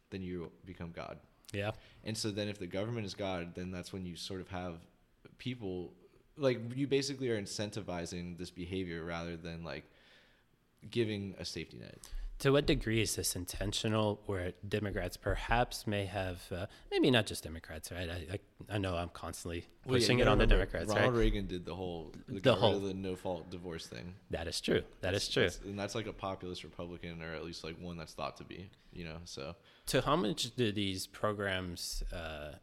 then 0.10 0.22
you 0.22 0.52
become 0.66 0.92
god. 0.92 1.20
Yeah. 1.54 1.72
And 2.04 2.18
so 2.18 2.32
then 2.32 2.48
if 2.48 2.60
the 2.60 2.68
government 2.68 3.06
is 3.06 3.14
God, 3.14 3.56
then 3.56 3.72
that's 3.72 3.94
when 3.94 4.06
you 4.06 4.16
sort 4.16 4.42
of 4.42 4.50
have 4.50 4.76
people 5.38 5.94
like 6.38 6.60
you 6.76 6.88
basically 6.88 7.30
are 7.30 7.42
incentivizing 7.42 8.38
this 8.38 8.50
behavior 8.52 9.04
rather 9.04 9.36
than 9.36 9.64
like 9.64 9.84
giving 10.90 11.36
a 11.40 11.46
safety 11.46 11.78
net. 11.78 11.98
To 12.40 12.52
what 12.52 12.68
degree 12.68 13.02
is 13.02 13.16
this 13.16 13.36
intentional? 13.36 14.22
Where 14.28 14.54
Democrats 14.68 15.18
perhaps 15.18 15.88
may 15.88 16.06
have, 16.06 16.44
uh, 16.52 16.68
maybe 16.92 17.10
not 17.10 17.26
just 17.26 17.44
Democrats, 17.44 17.92
right? 17.92 18.08
I, 18.10 18.34
I, 18.34 18.76
I 18.76 18.78
know 18.78 18.96
I'm 18.96 19.10
constantly 19.10 19.66
Well, 19.86 19.96
yeah, 19.98 20.02
pushing 20.04 20.20
it 20.20 20.28
on 20.28 20.38
the 20.38 20.46
Democrats, 20.46 20.90
Ronald 20.90 21.14
right? 21.14 21.20
Reagan 21.20 21.48
did 21.48 21.66
the 21.66 21.74
whole 21.74 22.14
the, 22.28 22.40
The 22.40 22.54
whole- 22.54 22.80
the 22.80 22.94
no 22.94 23.16
fault 23.16 23.50
divorce 23.50 23.88
thing. 23.88 24.14
That 24.30 24.48
is 24.48 24.62
true. 24.62 24.84
That 25.02 25.16
is 25.16 25.28
true. 25.28 25.44
That's- 25.50 25.62
and 25.66 25.80
that's 25.80 25.96
like 25.96 26.06
a 26.06 26.14
populist 26.14 26.64
Republican, 26.64 27.24
or 27.24 27.34
at 27.34 27.44
least 27.44 27.64
like 27.64 27.76
one 27.82 27.98
that's 27.98 28.14
thought 28.14 28.38
to 28.38 28.44
be. 28.44 28.70
You 28.94 29.06
know, 29.06 29.18
so 29.26 29.56
To 29.88 30.02
how 30.02 30.16
much 30.16 30.56
do 30.56 30.72
these 30.72 31.08
programs 31.08 32.04
uh, 32.14 32.54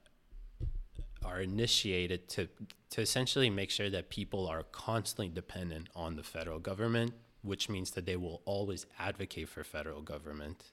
are 1.24 1.40
initiated 1.40 2.28
to 2.28 2.48
to 2.90 3.00
essentially 3.00 3.50
make 3.50 3.70
sure 3.70 3.90
that 3.90 4.08
people 4.08 4.46
are 4.46 4.62
constantly 4.70 5.28
dependent 5.28 5.88
on 5.96 6.14
the 6.14 6.22
federal 6.22 6.60
government, 6.60 7.12
which 7.45 7.68
means 7.68 7.92
that 7.92 8.07
they 8.07 8.16
will 8.16 8.40
always 8.45 8.86
advocate 8.99 9.49
for 9.49 9.62
federal 9.62 10.01
government 10.03 10.64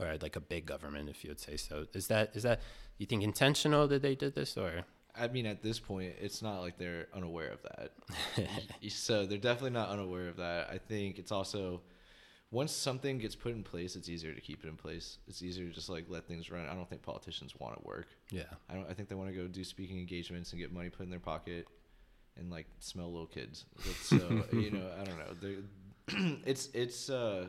or 0.00 0.16
like 0.22 0.36
a 0.36 0.40
big 0.40 0.64
government, 0.64 1.08
if 1.10 1.22
you 1.24 1.30
would 1.30 1.40
say 1.40 1.56
so. 1.58 1.86
Is 1.92 2.06
that 2.06 2.30
is 2.34 2.44
that 2.44 2.60
you 2.98 3.04
think 3.06 3.22
intentional 3.22 3.86
that 3.88 4.00
they 4.02 4.14
did 4.14 4.34
this, 4.34 4.56
or 4.56 4.84
I 5.14 5.26
mean, 5.28 5.44
at 5.44 5.62
this 5.62 5.78
point, 5.78 6.14
it's 6.20 6.40
not 6.40 6.60
like 6.60 6.78
they're 6.78 7.08
unaware 7.12 7.50
of 7.52 7.62
that. 7.62 7.90
So 8.88 9.26
they're 9.26 9.38
definitely 9.38 9.70
not 9.70 9.88
unaware 9.90 10.28
of 10.28 10.36
that. 10.36 10.68
I 10.70 10.78
think 10.78 11.18
it's 11.18 11.32
also 11.32 11.82
once 12.52 12.72
something 12.72 13.18
gets 13.18 13.36
put 13.36 13.52
in 13.52 13.62
place, 13.62 13.94
it's 13.94 14.08
easier 14.08 14.32
to 14.34 14.40
keep 14.40 14.64
it 14.64 14.68
in 14.68 14.76
place. 14.76 15.18
It's 15.28 15.42
easier 15.42 15.68
to 15.68 15.72
just 15.74 15.88
like 15.88 16.06
let 16.08 16.26
things 16.26 16.50
run. 16.50 16.66
I 16.66 16.74
don't 16.74 16.88
think 16.88 17.02
politicians 17.02 17.54
want 17.58 17.76
to 17.80 17.86
work. 17.86 18.08
yeah, 18.30 18.44
I 18.70 18.74
don't. 18.74 18.88
I 18.88 18.94
think 18.94 19.08
they 19.08 19.14
want 19.14 19.30
to 19.30 19.36
go 19.36 19.46
do 19.46 19.64
speaking 19.64 19.98
engagements 19.98 20.52
and 20.52 20.60
get 20.60 20.72
money 20.72 20.88
put 20.90 21.04
in 21.04 21.10
their 21.10 21.20
pocket, 21.20 21.66
and 22.38 22.50
like 22.50 22.66
smell 22.78 23.10
little 23.10 23.26
kids. 23.26 23.66
But 23.76 23.94
so 23.96 24.16
you 24.52 24.70
know, 24.70 24.90
I 25.00 25.04
don't 25.04 25.18
know. 25.18 25.34
They're- 25.40 25.64
it's 26.46 26.68
it's 26.74 27.10
uh, 27.10 27.48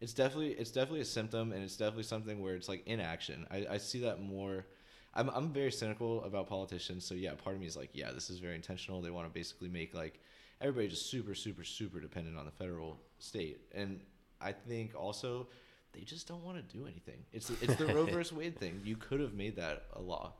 it's 0.00 0.12
definitely 0.12 0.52
it's 0.52 0.70
definitely 0.70 1.00
a 1.00 1.06
symptom, 1.06 1.52
and 1.52 1.62
it's 1.62 1.76
definitely 1.76 2.04
something 2.04 2.40
where 2.40 2.54
it's 2.54 2.68
like 2.68 2.86
inaction. 2.86 3.46
I, 3.50 3.66
I 3.72 3.78
see 3.78 4.00
that 4.00 4.20
more. 4.20 4.66
I'm 5.14 5.30
I'm 5.30 5.52
very 5.52 5.72
cynical 5.72 6.22
about 6.24 6.48
politicians. 6.48 7.04
So 7.04 7.14
yeah, 7.14 7.32
part 7.32 7.56
of 7.56 7.60
me 7.60 7.66
is 7.66 7.76
like, 7.76 7.90
yeah, 7.92 8.10
this 8.12 8.30
is 8.30 8.38
very 8.38 8.54
intentional. 8.54 9.00
They 9.00 9.10
want 9.10 9.26
to 9.26 9.32
basically 9.32 9.68
make 9.68 9.94
like 9.94 10.20
everybody 10.60 10.88
just 10.88 11.10
super 11.10 11.34
super 11.34 11.64
super 11.64 12.00
dependent 12.00 12.38
on 12.38 12.44
the 12.44 12.50
federal 12.50 13.00
state, 13.18 13.60
and 13.74 14.00
I 14.40 14.52
think 14.52 14.94
also 14.94 15.48
they 15.92 16.02
just 16.02 16.28
don't 16.28 16.44
want 16.44 16.56
to 16.56 16.76
do 16.76 16.86
anything. 16.86 17.24
It's 17.32 17.50
it's 17.62 17.76
the 17.76 17.86
Roe 17.94 18.04
versus 18.04 18.32
Wade 18.32 18.58
thing. 18.58 18.80
You 18.84 18.96
could 18.96 19.20
have 19.20 19.34
made 19.34 19.56
that 19.56 19.84
a 19.94 20.00
law. 20.00 20.34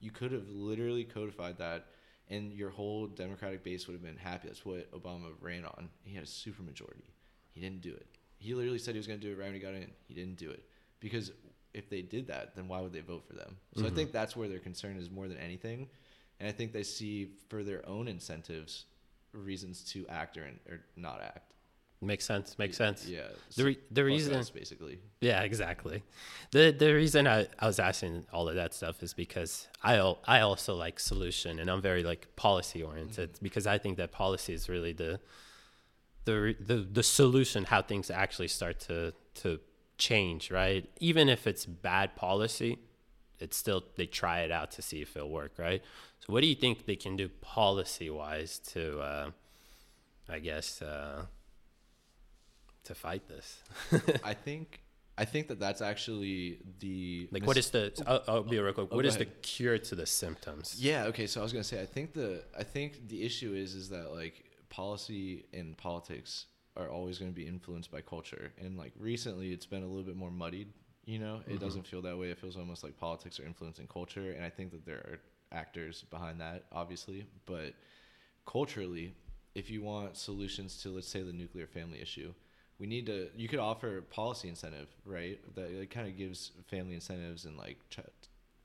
You 0.00 0.10
could 0.10 0.32
have 0.32 0.48
literally 0.48 1.04
codified 1.04 1.58
that, 1.58 1.86
and 2.28 2.52
your 2.52 2.70
whole 2.70 3.06
Democratic 3.06 3.62
base 3.62 3.86
would 3.86 3.94
have 3.94 4.02
been 4.02 4.16
happy. 4.16 4.48
That's 4.48 4.64
what 4.64 4.90
Obama 4.92 5.28
ran 5.40 5.64
on. 5.64 5.88
He 6.02 6.14
had 6.14 6.24
a 6.24 6.26
super 6.26 6.62
majority. 6.62 7.04
He 7.52 7.60
didn't 7.60 7.80
do 7.80 7.92
it. 7.92 8.06
He 8.38 8.54
literally 8.54 8.78
said 8.78 8.94
he 8.94 8.98
was 8.98 9.06
going 9.06 9.20
to 9.20 9.26
do 9.26 9.32
it 9.32 9.38
right 9.38 9.46
when 9.46 9.54
he 9.54 9.60
got 9.60 9.74
in. 9.74 9.90
He 10.06 10.14
didn't 10.14 10.36
do 10.36 10.50
it 10.50 10.64
because 11.00 11.32
if 11.72 11.88
they 11.88 12.02
did 12.02 12.26
that, 12.28 12.54
then 12.56 12.68
why 12.68 12.80
would 12.80 12.92
they 12.92 13.00
vote 13.00 13.24
for 13.26 13.34
them? 13.34 13.56
So 13.74 13.82
I 13.82 13.86
mm-hmm. 13.86 13.96
think 13.96 14.12
that's 14.12 14.34
where 14.34 14.48
their 14.48 14.58
concern 14.58 14.96
is 14.96 15.10
more 15.10 15.28
than 15.28 15.38
anything, 15.38 15.88
and 16.40 16.48
I 16.48 16.52
think 16.52 16.72
they 16.72 16.82
see 16.82 17.32
for 17.48 17.62
their 17.62 17.86
own 17.88 18.08
incentives 18.08 18.86
reasons 19.32 19.84
to 19.92 20.06
act 20.08 20.38
or, 20.38 20.50
or 20.68 20.80
not 20.96 21.20
act. 21.22 21.52
Makes 22.06 22.24
sense. 22.24 22.58
Makes 22.58 22.76
sense. 22.76 23.06
Yeah. 23.06 23.28
The 23.56 23.64
re- 23.64 23.78
the 23.90 24.04
reason 24.04 24.34
us, 24.34 24.50
basically. 24.50 24.98
Yeah, 25.20 25.42
exactly. 25.42 26.02
The 26.52 26.70
the 26.70 26.94
reason 26.94 27.26
I, 27.26 27.46
I 27.58 27.66
was 27.66 27.78
asking 27.78 28.26
all 28.32 28.48
of 28.48 28.54
that 28.54 28.72
stuff 28.74 29.02
is 29.02 29.12
because 29.12 29.68
I 29.82 29.96
I 30.26 30.40
also 30.40 30.74
like 30.74 31.00
solution 31.00 31.58
and 31.58 31.70
I'm 31.70 31.82
very 31.82 32.02
like 32.02 32.34
policy 32.36 32.82
oriented 32.82 33.38
because 33.42 33.66
I 33.66 33.78
think 33.78 33.96
that 33.98 34.12
policy 34.12 34.54
is 34.54 34.68
really 34.68 34.92
the 34.92 35.20
the 36.24 36.54
the 36.60 36.76
the 36.76 37.02
solution 37.02 37.64
how 37.64 37.82
things 37.82 38.10
actually 38.10 38.48
start 38.48 38.80
to 38.80 39.12
to 39.42 39.60
change, 39.98 40.50
right? 40.50 40.88
Even 41.00 41.28
if 41.28 41.46
it's 41.46 41.66
bad 41.66 42.16
policy, 42.16 42.78
it's 43.38 43.56
still 43.56 43.84
they 43.96 44.06
try 44.06 44.40
it 44.40 44.50
out 44.50 44.70
to 44.72 44.82
see 44.82 45.02
if 45.02 45.16
it'll 45.16 45.30
work, 45.30 45.52
right? 45.58 45.82
So 46.20 46.32
what 46.32 46.40
do 46.42 46.46
you 46.46 46.54
think 46.54 46.86
they 46.86 46.96
can 46.96 47.16
do 47.16 47.28
policy 47.28 48.10
wise 48.10 48.58
to 48.72 49.00
uh 49.00 49.30
I 50.28 50.38
guess 50.40 50.82
uh 50.82 51.26
to 52.86 52.94
fight 52.94 53.28
this? 53.28 53.62
I 54.24 54.34
think 54.34 54.80
I 55.18 55.24
think 55.24 55.48
that 55.48 55.58
that's 55.58 55.80
actually 55.80 56.58
the 56.80 57.28
Like, 57.30 57.46
what 57.46 57.56
is 57.56 57.70
the? 57.70 57.92
I'll, 58.06 58.22
I'll 58.28 58.42
be 58.42 58.58
real 58.58 58.72
quick. 58.72 58.88
Oh, 58.90 58.96
What 58.96 59.06
is 59.06 59.16
the 59.16 59.24
cure 59.24 59.78
to 59.78 59.94
the 59.94 60.06
symptoms? 60.06 60.76
Yeah. 60.78 61.04
Okay. 61.04 61.26
So 61.26 61.40
I 61.40 61.42
was 61.42 61.52
gonna 61.52 61.64
say 61.64 61.80
I 61.80 61.86
think 61.86 62.12
the 62.12 62.42
I 62.58 62.62
think 62.62 63.08
the 63.08 63.24
issue 63.24 63.54
is 63.54 63.74
is 63.74 63.88
that 63.90 64.12
like 64.12 64.44
policy 64.68 65.46
and 65.54 65.76
politics 65.76 66.46
are 66.76 66.90
always 66.90 67.18
going 67.18 67.30
to 67.30 67.34
be 67.34 67.46
influenced 67.46 67.90
by 67.90 68.02
culture, 68.02 68.52
and 68.58 68.76
like 68.76 68.92
recently 68.98 69.52
it's 69.52 69.64
been 69.64 69.82
a 69.82 69.86
little 69.86 70.02
bit 70.02 70.16
more 70.16 70.30
muddied. 70.30 70.68
You 71.06 71.20
know, 71.20 71.36
it 71.46 71.54
mm-hmm. 71.54 71.64
doesn't 71.64 71.86
feel 71.86 72.02
that 72.02 72.18
way. 72.18 72.30
It 72.30 72.38
feels 72.38 72.56
almost 72.56 72.84
like 72.84 72.98
politics 72.98 73.40
are 73.40 73.46
influencing 73.46 73.86
culture, 73.86 74.32
and 74.32 74.44
I 74.44 74.50
think 74.50 74.72
that 74.72 74.84
there 74.84 74.96
are 74.96 75.18
actors 75.52 76.04
behind 76.10 76.40
that, 76.40 76.64
obviously, 76.72 77.26
but 77.46 77.72
culturally, 78.44 79.14
if 79.54 79.70
you 79.70 79.82
want 79.82 80.16
solutions 80.16 80.82
to 80.82 80.90
let's 80.90 81.08
say 81.08 81.22
the 81.22 81.32
nuclear 81.32 81.66
family 81.66 82.02
issue, 82.02 82.34
we 82.78 82.86
need 82.86 83.06
to. 83.06 83.28
You 83.36 83.48
could 83.48 83.58
offer 83.58 84.02
policy 84.02 84.48
incentive, 84.48 84.88
right? 85.04 85.38
That 85.54 85.70
it 85.70 85.90
kind 85.90 86.06
of 86.08 86.16
gives 86.16 86.52
family 86.68 86.94
incentives 86.94 87.44
and 87.44 87.56
like 87.56 87.78
ch- 87.90 88.00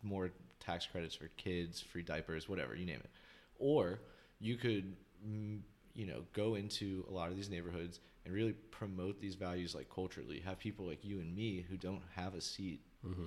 more 0.04 0.32
tax 0.60 0.86
credits 0.86 1.16
for 1.16 1.28
kids, 1.38 1.80
free 1.82 2.04
diapers, 2.04 2.50
whatever 2.50 2.76
you 2.76 2.86
name 2.86 3.00
it. 3.04 3.10
Or 3.58 4.00
you 4.40 4.58
could, 4.58 4.96
mm, 5.28 5.60
you 5.94 6.06
know, 6.06 6.24
go 6.34 6.56
into 6.56 7.06
a 7.10 7.14
lot 7.14 7.30
of 7.30 7.36
these 7.36 7.50
neighborhoods 7.50 8.00
and 8.26 8.34
really 8.34 8.54
promote 8.72 9.20
these 9.22 9.36
values 9.36 9.74
like 9.76 9.90
culturally. 9.94 10.40
Have 10.46 10.60
people 10.60 10.86
like 10.86 11.04
you 11.04 11.20
and 11.20 11.36
me 11.36 11.66
who 11.70 11.78
don't 11.78 12.02
have 12.16 12.36
a 12.36 12.42
seat, 12.42 12.82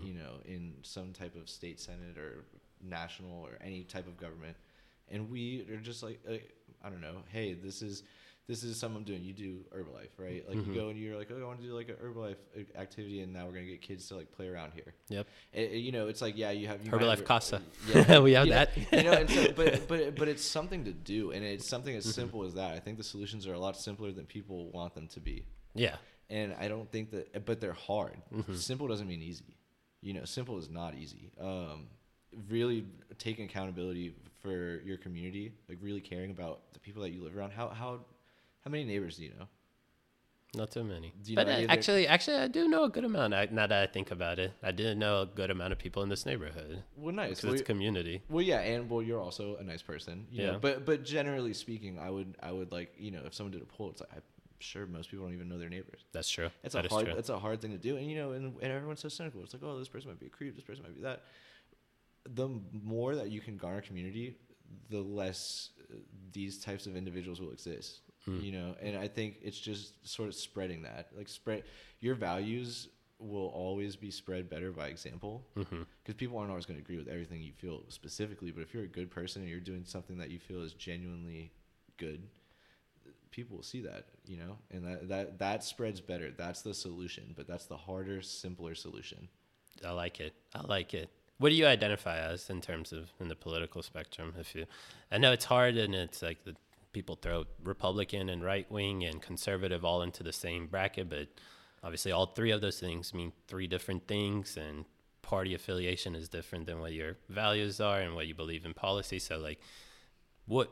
you 0.04 0.14
know, 0.14 0.34
in 0.44 0.74
some 0.82 1.12
type 1.12 1.34
of 1.34 1.48
state 1.48 1.80
senate 1.80 2.16
or 2.18 2.44
national 2.82 3.42
or 3.42 3.58
any 3.60 3.82
type 3.84 4.06
of 4.06 4.16
government, 4.16 4.56
and 5.10 5.30
we 5.30 5.66
are 5.72 5.78
just 5.78 6.02
like, 6.02 6.20
uh, 6.28 6.34
I 6.84 6.90
don't 6.90 7.00
know, 7.00 7.22
hey, 7.32 7.54
this 7.54 7.82
is. 7.82 8.02
This 8.46 8.62
is 8.62 8.76
something 8.78 8.98
I'm 8.98 9.04
doing. 9.04 9.24
You 9.24 9.32
do 9.32 9.60
Herbalife, 9.74 10.10
right? 10.18 10.44
Like 10.46 10.66
you 10.66 10.74
go 10.74 10.90
and 10.90 10.98
you're 10.98 11.16
like, 11.16 11.30
oh, 11.32 11.40
I 11.40 11.46
want 11.46 11.60
to 11.60 11.66
do 11.66 11.72
like 11.74 11.88
an 11.88 11.94
Herbalife 11.94 12.36
uh, 12.54 12.78
activity, 12.78 13.22
and 13.22 13.32
now 13.32 13.46
we're 13.46 13.52
gonna 13.52 13.64
get 13.64 13.80
kids 13.80 14.06
to 14.08 14.16
like 14.16 14.30
play 14.32 14.48
around 14.48 14.72
here. 14.74 14.92
Yep. 15.08 15.26
It, 15.54 15.70
you 15.72 15.92
know, 15.92 16.08
it's 16.08 16.20
like 16.20 16.36
yeah, 16.36 16.50
you 16.50 16.66
have 16.68 16.84
you 16.84 16.90
Herbalife 16.92 17.16
have- 17.16 17.24
Casa. 17.24 17.62
Yeah, 17.94 18.18
We 18.26 18.32
have 18.34 18.46
you 18.46 18.52
know, 18.52 18.58
that. 18.66 18.76
you 18.92 19.02
know, 19.02 19.12
and 19.12 19.30
so, 19.30 19.52
but 19.52 19.88
but 19.88 20.16
but 20.16 20.28
it's 20.28 20.44
something 20.44 20.84
to 20.84 20.92
do, 20.92 21.30
and 21.30 21.42
it's 21.42 21.66
something 21.66 21.94
Mm-hmm. 21.96 22.08
as 22.08 22.14
simple 22.14 22.44
as 22.44 22.52
that. 22.54 22.72
I 22.74 22.80
think 22.80 22.98
the 22.98 23.04
solutions 23.04 23.46
are 23.46 23.54
a 23.54 23.58
lot 23.58 23.78
simpler 23.78 24.12
than 24.12 24.26
people 24.26 24.70
want 24.72 24.94
them 24.94 25.06
to 25.08 25.20
be, 25.20 25.46
Yeah. 25.74 25.96
and 26.28 26.54
I 26.60 26.68
don't 26.68 26.90
think 26.92 27.12
that, 27.12 27.46
but 27.46 27.62
they're 27.62 27.72
hard. 27.72 28.16
Mm-hmm. 28.34 28.56
Simple 28.56 28.88
doesn't 28.88 29.08
mean 29.08 29.22
easy. 29.22 29.56
You 30.02 30.12
know, 30.12 30.26
simple 30.26 30.58
is 30.58 30.68
not 30.68 30.94
easy. 30.96 31.30
Um, 31.40 31.86
really 32.50 32.84
taking 33.16 33.46
accountability 33.46 34.14
for 34.42 34.82
your 34.84 34.98
community, 34.98 35.52
like 35.68 35.78
really 35.80 36.00
caring 36.02 36.30
about 36.30 36.74
the 36.74 36.78
people 36.80 37.00
that 37.04 37.10
you 37.12 37.22
live 37.24 37.34
around. 37.36 37.52
How 37.52 37.68
how 37.68 38.00
how 38.64 38.70
many 38.70 38.84
neighbors 38.84 39.16
do 39.16 39.24
you 39.24 39.30
know? 39.38 39.46
Not 40.56 40.70
too 40.70 40.84
many. 40.84 41.12
Do 41.22 41.32
you 41.32 41.36
but 41.36 41.48
know 41.48 41.52
uh, 41.52 41.56
of 41.56 41.60
their- 41.62 41.70
actually, 41.72 42.06
actually, 42.06 42.36
I 42.36 42.46
do 42.46 42.68
know 42.68 42.84
a 42.84 42.88
good 42.88 43.04
amount. 43.04 43.34
I, 43.34 43.48
now 43.50 43.66
that 43.66 43.82
I 43.88 43.92
think 43.92 44.12
about 44.12 44.38
it, 44.38 44.52
I 44.62 44.70
did 44.70 44.96
know 44.96 45.22
a 45.22 45.26
good 45.26 45.50
amount 45.50 45.72
of 45.72 45.80
people 45.80 46.04
in 46.04 46.08
this 46.08 46.24
neighborhood 46.24 46.82
Well, 46.96 47.12
nice. 47.12 47.30
because 47.30 47.44
Well, 47.44 47.52
it's 47.54 47.60
you- 47.60 47.66
community. 47.66 48.22
Well, 48.28 48.42
yeah, 48.42 48.60
and 48.60 48.88
well, 48.88 49.02
you're 49.02 49.20
also 49.20 49.56
a 49.56 49.64
nice 49.64 49.82
person. 49.82 50.26
You 50.30 50.44
Yeah. 50.44 50.50
Know? 50.52 50.58
But 50.60 50.86
but 50.86 51.04
generally 51.04 51.54
speaking, 51.54 51.98
I 51.98 52.08
would 52.08 52.36
I 52.40 52.52
would 52.52 52.70
like 52.70 52.94
you 52.96 53.10
know 53.10 53.22
if 53.26 53.34
someone 53.34 53.50
did 53.52 53.62
a 53.62 53.66
poll, 53.66 53.90
it's 53.90 54.00
like 54.00 54.10
I'm 54.14 54.22
sure 54.60 54.86
most 54.86 55.10
people 55.10 55.24
don't 55.26 55.34
even 55.34 55.48
know 55.48 55.58
their 55.58 55.68
neighbors. 55.68 56.04
That's 56.12 56.30
true. 56.30 56.50
It's 56.62 56.74
That 56.74 56.86
a 56.86 56.88
hard 56.88 57.08
it's 57.08 57.30
a 57.30 57.38
hard 57.40 57.60
thing 57.60 57.72
to 57.72 57.78
do, 57.78 57.96
and 57.96 58.08
you 58.08 58.16
know, 58.16 58.30
and, 58.30 58.54
and 58.62 58.72
everyone's 58.72 59.00
so 59.00 59.08
cynical. 59.08 59.42
It's 59.42 59.54
like, 59.54 59.62
oh, 59.64 59.76
this 59.76 59.88
person 59.88 60.08
might 60.10 60.20
be 60.20 60.26
a 60.26 60.30
creep, 60.30 60.54
this 60.54 60.64
person 60.64 60.84
might 60.84 60.94
be 60.94 61.02
that. 61.02 61.24
The 62.32 62.48
more 62.72 63.16
that 63.16 63.28
you 63.30 63.40
can 63.40 63.56
garner 63.56 63.80
community, 63.82 64.36
the 64.88 65.00
less 65.00 65.70
uh, 65.92 65.96
these 66.32 66.58
types 66.58 66.86
of 66.86 66.96
individuals 66.96 67.40
will 67.40 67.50
exist. 67.50 68.00
Hmm. 68.24 68.40
You 68.40 68.52
know, 68.52 68.74
and 68.80 68.96
I 68.96 69.08
think 69.08 69.36
it's 69.42 69.58
just 69.58 70.06
sort 70.08 70.28
of 70.28 70.34
spreading 70.34 70.82
that, 70.82 71.08
like 71.16 71.28
spread 71.28 71.64
your 72.00 72.14
values 72.14 72.88
will 73.18 73.48
always 73.54 73.96
be 73.96 74.10
spread 74.10 74.50
better 74.50 74.72
by 74.72 74.88
example 74.88 75.46
because 75.54 76.16
people 76.16 76.36
aren't 76.36 76.50
always 76.50 76.66
going 76.66 76.78
to 76.78 76.82
agree 76.84 76.98
with 76.98 77.06
everything 77.06 77.40
you 77.40 77.52
feel 77.52 77.80
specifically 77.88 78.50
but 78.50 78.60
if 78.60 78.74
you're 78.74 78.82
a 78.82 78.88
good 78.88 79.08
person 79.08 79.40
and 79.40 79.48
you're 79.48 79.60
doing 79.60 79.84
something 79.84 80.18
that 80.18 80.30
you 80.30 80.38
feel 80.38 80.62
is 80.62 80.74
genuinely 80.74 81.52
good 81.96 82.24
people 83.30 83.56
will 83.56 83.62
see 83.62 83.80
that 83.80 84.06
you 84.26 84.36
know 84.36 84.58
and 84.72 84.84
that 84.84 85.08
that 85.08 85.38
that 85.38 85.62
spreads 85.62 86.00
better 86.00 86.32
that's 86.36 86.62
the 86.62 86.74
solution 86.74 87.32
but 87.36 87.46
that's 87.46 87.66
the 87.66 87.76
harder 87.76 88.20
simpler 88.20 88.74
solution 88.74 89.28
I 89.84 89.90
like 89.90 90.20
it. 90.20 90.34
I 90.54 90.62
like 90.62 90.94
it. 90.94 91.10
What 91.38 91.48
do 91.48 91.56
you 91.56 91.66
identify 91.66 92.18
as 92.18 92.48
in 92.48 92.60
terms 92.60 92.92
of 92.92 93.10
in 93.18 93.28
the 93.28 93.34
political 93.34 93.82
spectrum? 93.82 94.34
If 94.38 94.54
you, 94.54 94.66
I 95.10 95.18
know 95.18 95.32
it's 95.32 95.46
hard 95.46 95.76
and 95.76 95.94
it's 95.94 96.22
like 96.22 96.44
the 96.44 96.54
people 96.94 97.16
throw 97.16 97.44
Republican 97.62 98.30
and 98.30 98.42
right 98.42 98.70
wing 98.70 99.04
and 99.04 99.20
conservative 99.20 99.84
all 99.84 100.00
into 100.00 100.22
the 100.22 100.32
same 100.32 100.66
bracket, 100.66 101.10
but 101.10 101.28
obviously 101.82 102.10
all 102.12 102.26
three 102.26 102.50
of 102.52 102.62
those 102.62 102.80
things 102.80 103.12
mean 103.12 103.32
three 103.48 103.66
different 103.66 104.08
things, 104.08 104.56
and 104.56 104.86
party 105.20 105.54
affiliation 105.54 106.14
is 106.14 106.28
different 106.30 106.64
than 106.66 106.80
what 106.80 106.92
your 106.92 107.16
values 107.28 107.80
are 107.80 108.00
and 108.00 108.14
what 108.14 108.26
you 108.26 108.34
believe 108.34 108.64
in 108.64 108.72
policy. 108.72 109.18
So 109.18 109.36
like, 109.38 109.60
what, 110.46 110.70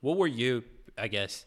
what 0.00 0.16
were 0.16 0.26
you? 0.26 0.64
I 0.96 1.06
guess 1.08 1.46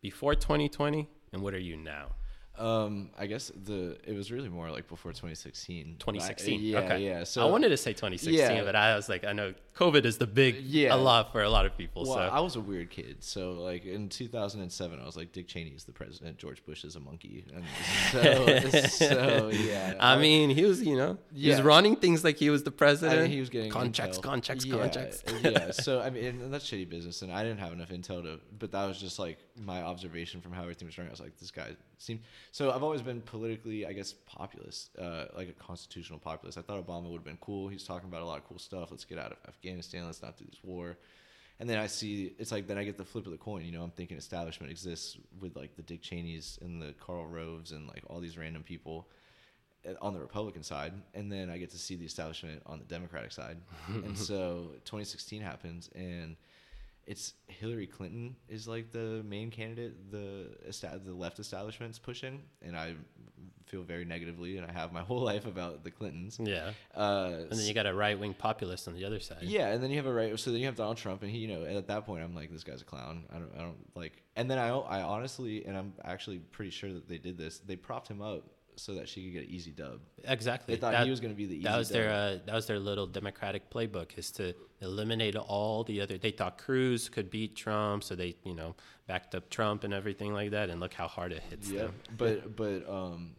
before 0.00 0.34
2020, 0.36 1.08
and 1.32 1.42
what 1.42 1.54
are 1.54 1.58
you 1.58 1.76
now? 1.76 2.10
um 2.58 3.08
i 3.18 3.26
guess 3.26 3.50
the 3.64 3.96
it 4.04 4.14
was 4.14 4.30
really 4.30 4.48
more 4.50 4.70
like 4.70 4.86
before 4.86 5.12
2016 5.12 5.80
I- 5.80 5.90
2016. 5.98 6.60
yeah 6.60 6.78
okay. 6.80 6.98
yeah 6.98 7.24
so 7.24 7.40
I 7.46 7.50
wanted 7.50 7.70
to 7.70 7.76
say 7.76 7.92
2016, 7.92 8.34
Yeah. 8.36 8.64
but 8.64 8.74
I 8.76 8.96
was 8.96 9.08
like, 9.08 9.24
I 9.24 9.32
know 9.32 9.54
COVID 9.80 10.04
is 10.04 10.18
the 10.18 10.26
big, 10.26 10.56
Yeah. 10.60 10.94
a 10.94 10.96
lot 10.96 11.32
for 11.32 11.42
a 11.42 11.48
lot 11.48 11.64
of 11.64 11.76
people. 11.78 12.02
Well, 12.04 12.14
so 12.14 12.20
I 12.20 12.40
was 12.40 12.54
a 12.56 12.60
weird 12.60 12.90
kid. 12.90 13.24
So, 13.24 13.52
like 13.52 13.86
in 13.86 14.10
2007, 14.10 15.00
I 15.00 15.06
was 15.06 15.16
like, 15.16 15.32
Dick 15.32 15.48
Cheney 15.48 15.70
is 15.70 15.84
the 15.84 15.92
president. 15.92 16.36
George 16.36 16.62
Bush 16.66 16.84
is 16.84 16.96
a 16.96 17.00
monkey. 17.00 17.46
And 17.54 17.64
so, 18.12 18.78
so 18.88 19.48
yeah. 19.52 19.94
I 19.98 20.18
mean, 20.18 20.50
he 20.50 20.64
was, 20.64 20.82
you 20.82 20.96
know, 20.96 21.16
he 21.34 21.48
was 21.48 21.62
running 21.62 21.96
things 21.96 22.22
like 22.24 22.36
he 22.36 22.50
was 22.50 22.62
the 22.62 22.70
I 22.70 22.74
president. 22.74 23.22
mean, 23.22 23.30
he 23.30 23.40
was 23.40 23.48
getting 23.48 23.70
contracts, 23.72 24.18
intel. 24.18 24.22
contracts, 24.22 24.64
yeah, 24.66 24.76
contracts. 24.76 25.22
yeah. 25.42 25.70
So 25.80 26.00
I 26.02 26.10
mean, 26.10 26.50
that's 26.50 26.66
shitty 26.70 26.88
business, 26.90 27.22
and 27.22 27.32
I 27.32 27.42
didn't 27.42 27.60
have 27.60 27.72
enough 27.72 27.88
intel 27.88 28.22
to. 28.22 28.38
But 28.58 28.72
that 28.72 28.84
was 28.86 28.98
just 29.00 29.18
like 29.18 29.38
my 29.56 29.82
observation 29.82 30.42
from 30.42 30.52
how 30.52 30.62
everything 30.62 30.86
was 30.86 30.98
running. 30.98 31.10
I 31.10 31.12
was 31.12 31.20
like, 31.20 31.38
this 31.38 31.50
guy 31.50 31.70
seemed. 31.96 32.20
So 32.52 32.70
I've 32.70 32.82
always 32.82 33.00
been 33.00 33.22
politically, 33.22 33.86
I 33.86 33.92
guess, 33.94 34.12
populist, 34.26 34.96
uh, 34.98 35.26
like 35.34 35.48
a 35.48 35.52
constitutional 35.52 36.18
populist. 36.18 36.58
I 36.58 36.62
thought 36.62 36.84
Obama 36.86 37.04
would 37.10 37.18
have 37.18 37.24
been 37.24 37.38
cool. 37.40 37.68
He's 37.68 37.84
talking 37.84 38.08
about 38.10 38.20
a 38.20 38.26
lot 38.26 38.38
of 38.38 38.44
cool 38.46 38.58
stuff. 38.58 38.90
Let's 38.90 39.04
get 39.06 39.18
out 39.18 39.32
of 39.32 39.38
Afghanistan. 39.48 39.69
Let's 39.78 40.22
not 40.22 40.36
do 40.36 40.44
this 40.44 40.60
war. 40.62 40.98
And 41.58 41.68
then 41.68 41.78
I 41.78 41.86
see 41.86 42.34
it's 42.38 42.52
like 42.52 42.66
then 42.66 42.78
I 42.78 42.84
get 42.84 42.96
the 42.96 43.04
flip 43.04 43.26
of 43.26 43.32
the 43.32 43.38
coin. 43.38 43.64
You 43.64 43.72
know, 43.72 43.82
I'm 43.82 43.90
thinking 43.90 44.16
establishment 44.16 44.70
exists 44.70 45.18
with 45.40 45.56
like 45.56 45.76
the 45.76 45.82
Dick 45.82 46.02
Cheneys 46.02 46.58
and 46.62 46.80
the 46.80 46.94
Karl 46.98 47.26
Roves 47.26 47.72
and 47.72 47.86
like 47.86 48.02
all 48.08 48.20
these 48.20 48.38
random 48.38 48.62
people 48.62 49.08
on 50.00 50.12
the 50.12 50.20
Republican 50.20 50.62
side, 50.62 50.92
and 51.14 51.30
then 51.32 51.50
I 51.50 51.58
get 51.58 51.70
to 51.70 51.78
see 51.78 51.96
the 51.96 52.04
establishment 52.04 52.62
on 52.66 52.78
the 52.78 52.84
Democratic 52.84 53.32
side. 53.32 53.56
and 53.88 54.16
so 54.16 54.72
2016 54.84 55.40
happens, 55.40 55.90
and 55.94 56.36
it's 57.06 57.34
Hillary 57.48 57.86
Clinton 57.86 58.36
is 58.48 58.68
like 58.68 58.90
the 58.92 59.22
main 59.24 59.50
candidate 59.50 60.10
the 60.10 60.48
esta- 60.66 61.00
the 61.04 61.12
left 61.14 61.38
establishment's 61.38 61.98
pushing, 61.98 62.42
and 62.62 62.76
I 62.76 62.94
feel 63.66 63.82
very 63.82 64.04
negatively, 64.04 64.56
and 64.58 64.66
I 64.68 64.72
have 64.72 64.92
my 64.92 65.00
whole 65.10 65.20
life 65.20 65.46
about 65.46 65.84
the 65.84 65.90
Clintons. 65.90 66.38
yeah. 66.42 66.70
Uh, 66.94 67.30
And 67.50 67.52
then 67.52 67.66
you 67.66 67.72
got 67.74 67.86
a 67.86 67.94
right 67.94 68.18
wing 68.18 68.34
populist 68.34 68.88
on 68.88 68.94
the 68.94 69.04
other 69.04 69.20
side. 69.20 69.42
yeah, 69.42 69.68
and 69.68 69.82
then 69.82 69.90
you 69.90 69.96
have 69.96 70.06
a 70.06 70.12
right. 70.12 70.38
So 70.38 70.50
then 70.50 70.60
you 70.60 70.66
have 70.66 70.76
Donald 70.76 70.96
Trump, 70.96 71.22
and 71.22 71.30
he, 71.30 71.38
you 71.38 71.48
know, 71.48 71.64
at 71.64 71.86
that 71.86 72.04
point, 72.04 72.22
I'm 72.24 72.34
like, 72.34 72.50
this 72.50 72.64
guy's 72.64 72.82
a 72.82 72.84
clown. 72.84 73.24
I 73.30 73.34
don't, 73.38 73.52
I 73.56 73.58
don't 73.62 73.96
like. 73.96 74.22
And 74.36 74.50
then 74.50 74.58
I, 74.58 74.68
I 74.70 75.02
honestly, 75.02 75.64
and 75.66 75.76
I'm 75.76 75.92
actually 76.04 76.38
pretty 76.38 76.70
sure 76.70 76.92
that 76.92 77.08
they 77.08 77.18
did 77.18 77.38
this. 77.38 77.58
They 77.58 77.76
propped 77.76 78.08
him 78.08 78.20
up 78.22 78.44
so 78.76 78.94
that 78.94 79.08
she 79.08 79.24
could 79.24 79.32
get 79.32 79.44
an 79.44 79.50
easy 79.50 79.70
dub. 79.70 80.00
Exactly. 80.24 80.74
They 80.74 80.80
thought 80.80 80.92
That- 80.92 81.04
he 81.04 81.10
was 81.10 81.20
going 81.20 81.32
to 81.32 81.36
be 81.36 81.46
the 81.46 81.54
easy 81.56 81.64
that 81.64 81.76
was 81.76 81.88
dub. 81.88 81.94
their 81.94 82.10
uh, 82.10 82.38
that 82.46 82.54
was 82.54 82.66
their 82.66 82.78
little 82.78 83.06
democratic 83.06 83.70
playbook 83.70 84.16
is 84.18 84.30
to 84.32 84.54
eliminate 84.80 85.36
all 85.36 85.84
the 85.84 86.00
other 86.00 86.16
they 86.16 86.30
thought 86.30 86.56
Cruz 86.58 87.08
could 87.08 87.30
beat 87.30 87.54
Trump 87.54 88.02
so 88.02 88.14
they 88.14 88.34
you 88.44 88.54
know 88.54 88.74
backed 89.06 89.34
up 89.34 89.50
Trump 89.50 89.84
and 89.84 89.92
everything 89.92 90.32
like 90.32 90.52
that 90.52 90.70
and 90.70 90.80
look 90.80 90.94
how 90.94 91.06
hard 91.06 91.32
it 91.32 91.42
hits 91.50 91.70
yeah, 91.70 91.82
them 91.82 91.94
but 92.16 92.56
but 92.56 92.88
um, 92.88 93.32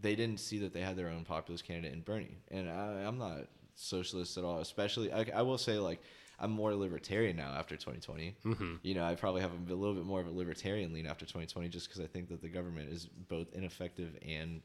they 0.00 0.14
didn't 0.16 0.40
see 0.40 0.58
that 0.58 0.72
they 0.72 0.80
had 0.80 0.96
their 0.96 1.08
own 1.08 1.24
populist 1.24 1.64
candidate 1.64 1.92
in 1.92 2.00
Bernie, 2.00 2.38
and 2.50 2.68
I, 2.68 3.04
I'm 3.06 3.18
not 3.18 3.46
socialist 3.74 4.36
at 4.38 4.44
all. 4.44 4.58
Especially, 4.58 5.12
I, 5.12 5.26
I 5.34 5.42
will 5.42 5.58
say 5.58 5.78
like. 5.78 6.00
I'm 6.38 6.50
more 6.50 6.74
libertarian 6.74 7.36
now 7.36 7.52
after 7.52 7.76
2020. 7.76 8.36
Mm-hmm. 8.44 8.74
You 8.82 8.94
know, 8.94 9.04
I 9.04 9.14
probably 9.14 9.42
have 9.42 9.52
a 9.52 9.74
little 9.74 9.94
bit 9.94 10.04
more 10.04 10.20
of 10.20 10.26
a 10.26 10.30
libertarian 10.30 10.92
lean 10.92 11.06
after 11.06 11.24
2020, 11.24 11.68
just 11.68 11.88
because 11.88 12.00
I 12.00 12.06
think 12.06 12.28
that 12.28 12.40
the 12.42 12.48
government 12.48 12.90
is 12.90 13.06
both 13.06 13.48
ineffective 13.52 14.16
and 14.26 14.60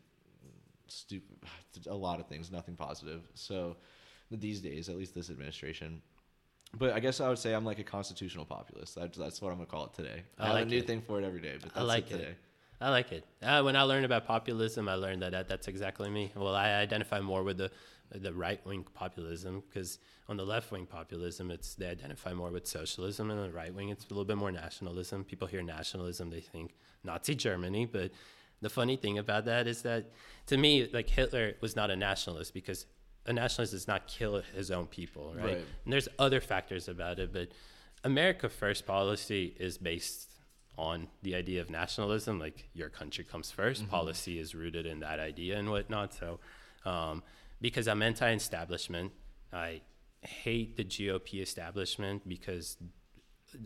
stupid. 0.87 1.37
A 1.87 1.93
lot 1.93 2.19
of 2.19 2.27
things, 2.27 2.51
nothing 2.51 2.75
positive. 2.75 3.21
So 3.35 3.77
these 4.31 4.61
days, 4.61 4.89
at 4.89 4.95
least 4.95 5.13
this 5.13 5.29
administration. 5.29 6.01
But 6.77 6.93
I 6.93 6.99
guess 6.99 7.21
I 7.21 7.29
would 7.29 7.39
say 7.39 7.53
I'm 7.53 7.65
like 7.65 7.79
a 7.79 7.83
constitutional 7.83 8.45
populist. 8.45 8.95
That's, 8.95 9.17
that's 9.17 9.41
what 9.41 9.51
I'm 9.51 9.57
gonna 9.57 9.67
call 9.67 9.85
it 9.85 9.93
today. 9.93 10.23
I 10.37 10.43
I, 10.43 10.59
have 10.59 10.67
a 10.67 10.69
new 10.69 10.79
it. 10.79 10.87
thing 10.87 11.01
for 11.01 11.19
it 11.19 11.23
every 11.23 11.39
day. 11.39 11.53
But 11.53 11.73
that's 11.73 11.77
I 11.77 11.83
like 11.83 12.11
it 12.11 12.19
it. 12.19 12.37
I 12.79 12.89
like 12.89 13.11
it. 13.11 13.25
Uh, 13.41 13.63
when 13.63 13.75
I 13.75 13.81
learned 13.83 14.05
about 14.05 14.27
populism, 14.27 14.87
I 14.87 14.95
learned 14.95 15.23
that, 15.23 15.31
that 15.31 15.47
that's 15.47 15.67
exactly 15.67 16.09
me. 16.09 16.31
Well, 16.35 16.55
I 16.55 16.73
identify 16.73 17.19
more 17.21 17.43
with 17.43 17.57
the 17.57 17.71
the 18.11 18.33
right 18.33 18.63
wing 18.65 18.85
populism 18.93 19.63
because 19.67 19.99
on 20.29 20.37
the 20.37 20.45
left 20.45 20.71
wing 20.71 20.85
populism, 20.85 21.51
it's 21.51 21.75
they 21.75 21.87
identify 21.87 22.33
more 22.33 22.51
with 22.51 22.67
socialism, 22.67 23.31
and 23.31 23.39
on 23.39 23.47
the 23.47 23.53
right 23.53 23.73
wing, 23.73 23.89
it's 23.89 24.05
a 24.05 24.09
little 24.09 24.25
bit 24.25 24.37
more 24.37 24.51
nationalism. 24.51 25.23
People 25.23 25.47
hear 25.47 25.61
nationalism, 25.61 26.29
they 26.29 26.41
think 26.41 26.75
Nazi 27.03 27.35
Germany, 27.35 27.85
but 27.85 28.11
the 28.61 28.69
funny 28.69 28.95
thing 28.95 29.17
about 29.17 29.45
that 29.45 29.67
is 29.67 29.83
that 29.83 30.11
to 30.47 30.57
me, 30.57 30.89
like 30.91 31.09
Hitler 31.09 31.53
was 31.61 31.75
not 31.75 31.91
a 31.91 31.95
nationalist 31.95 32.53
because 32.53 32.85
a 33.25 33.33
nationalist 33.33 33.73
does 33.73 33.87
not 33.87 34.07
kill 34.07 34.41
his 34.55 34.71
own 34.71 34.87
people, 34.87 35.33
right? 35.35 35.45
Right. 35.45 35.65
And 35.83 35.93
there's 35.93 36.07
other 36.17 36.41
factors 36.41 36.87
about 36.87 37.19
it, 37.19 37.33
but 37.33 37.49
America 38.03 38.49
First 38.49 38.85
policy 38.85 39.55
is 39.59 39.77
based 39.77 40.31
on 40.77 41.07
the 41.23 41.35
idea 41.35 41.59
of 41.61 41.69
nationalism, 41.69 42.39
like 42.39 42.69
your 42.73 42.89
country 42.89 43.23
comes 43.23 43.51
1st 43.51 43.89
Policy 43.89 44.39
is 44.39 44.53
rooted 44.53 44.85
in 44.85 44.99
that 44.99 45.19
idea 45.19 45.57
and 45.57 45.69
whatnot. 45.69 46.13
So, 46.13 46.39
um, 46.85 47.23
because 47.61 47.87
I'm 47.87 48.01
anti-establishment, 48.01 49.11
I 49.51 49.81
hate 50.21 50.77
the 50.77 50.83
GOP 50.83 51.41
establishment 51.41 52.27
because 52.27 52.77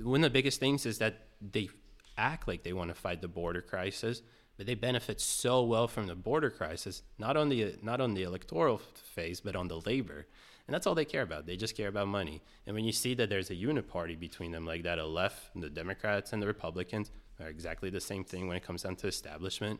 one 0.01 0.23
of 0.23 0.31
the 0.31 0.33
biggest 0.33 0.59
things 0.59 0.85
is 0.85 0.99
that 0.99 1.27
they 1.41 1.69
act 2.17 2.47
like 2.47 2.63
they 2.63 2.73
want 2.73 2.89
to 2.89 2.95
fight 2.95 3.21
the 3.21 3.27
border 3.27 3.61
crisis, 3.61 4.21
but 4.57 4.65
they 4.65 4.75
benefit 4.75 5.19
so 5.19 5.63
well 5.63 5.87
from 5.87 6.07
the 6.07 6.15
border 6.15 6.49
crisis, 6.49 7.01
not 7.17 7.35
on 7.35 7.49
the 7.49 7.75
not 7.81 7.99
on 7.99 8.13
the 8.13 8.23
electoral 8.23 8.77
phase, 8.77 9.41
but 9.41 9.55
on 9.55 9.67
the 9.67 9.79
labor. 9.81 10.27
And 10.67 10.75
that's 10.75 10.85
all 10.85 10.95
they 10.95 11.05
care 11.05 11.23
about. 11.23 11.47
They 11.47 11.57
just 11.57 11.75
care 11.75 11.87
about 11.87 12.07
money. 12.07 12.41
And 12.65 12.75
when 12.75 12.85
you 12.85 12.91
see 12.91 13.13
that 13.15 13.29
there's 13.29 13.49
a 13.49 13.55
uniparty 13.55 14.17
between 14.17 14.51
them 14.51 14.65
like 14.65 14.83
that, 14.83 14.99
a 14.99 15.05
left, 15.05 15.49
the 15.55 15.69
Democrats 15.69 16.31
and 16.31 16.41
the 16.41 16.47
Republicans 16.47 17.11
are 17.39 17.49
exactly 17.49 17.89
the 17.89 17.99
same 17.99 18.23
thing 18.23 18.47
when 18.47 18.55
it 18.55 18.63
comes 18.63 18.83
down 18.83 18.95
to 18.97 19.07
establishment, 19.07 19.79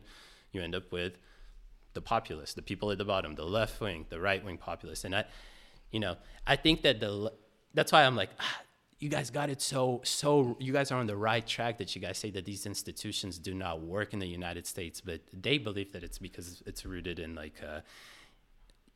you 0.50 0.60
end 0.60 0.74
up 0.74 0.90
with 0.90 1.18
the 1.94 2.00
populace, 2.00 2.54
the 2.54 2.62
people 2.62 2.90
at 2.90 2.98
the 2.98 3.04
bottom, 3.04 3.34
the 3.34 3.44
left 3.44 3.80
wing, 3.80 4.06
the 4.08 4.20
right 4.20 4.44
wing 4.44 4.58
populace. 4.58 5.04
And 5.04 5.14
I, 5.14 5.24
you 5.90 6.00
know, 6.00 6.16
I 6.46 6.56
think 6.56 6.82
that 6.82 7.00
the 7.00 7.32
that's 7.74 7.92
why 7.92 8.04
I'm 8.04 8.16
like, 8.16 8.30
ah, 8.40 8.60
you 8.98 9.08
guys 9.08 9.30
got 9.30 9.50
it 9.50 9.60
so 9.60 10.00
so. 10.04 10.56
You 10.60 10.72
guys 10.72 10.90
are 10.92 10.98
on 11.00 11.06
the 11.06 11.16
right 11.16 11.46
track 11.46 11.78
that 11.78 11.94
you 11.94 12.00
guys 12.00 12.18
say 12.18 12.30
that 12.30 12.44
these 12.44 12.66
institutions 12.66 13.38
do 13.38 13.52
not 13.54 13.80
work 13.80 14.12
in 14.12 14.18
the 14.18 14.26
United 14.28 14.66
States, 14.66 15.00
but 15.00 15.20
they 15.32 15.58
believe 15.58 15.92
that 15.92 16.02
it's 16.02 16.18
because 16.18 16.62
it's 16.66 16.84
rooted 16.86 17.18
in 17.18 17.34
like. 17.34 17.54
Uh, 17.66 17.80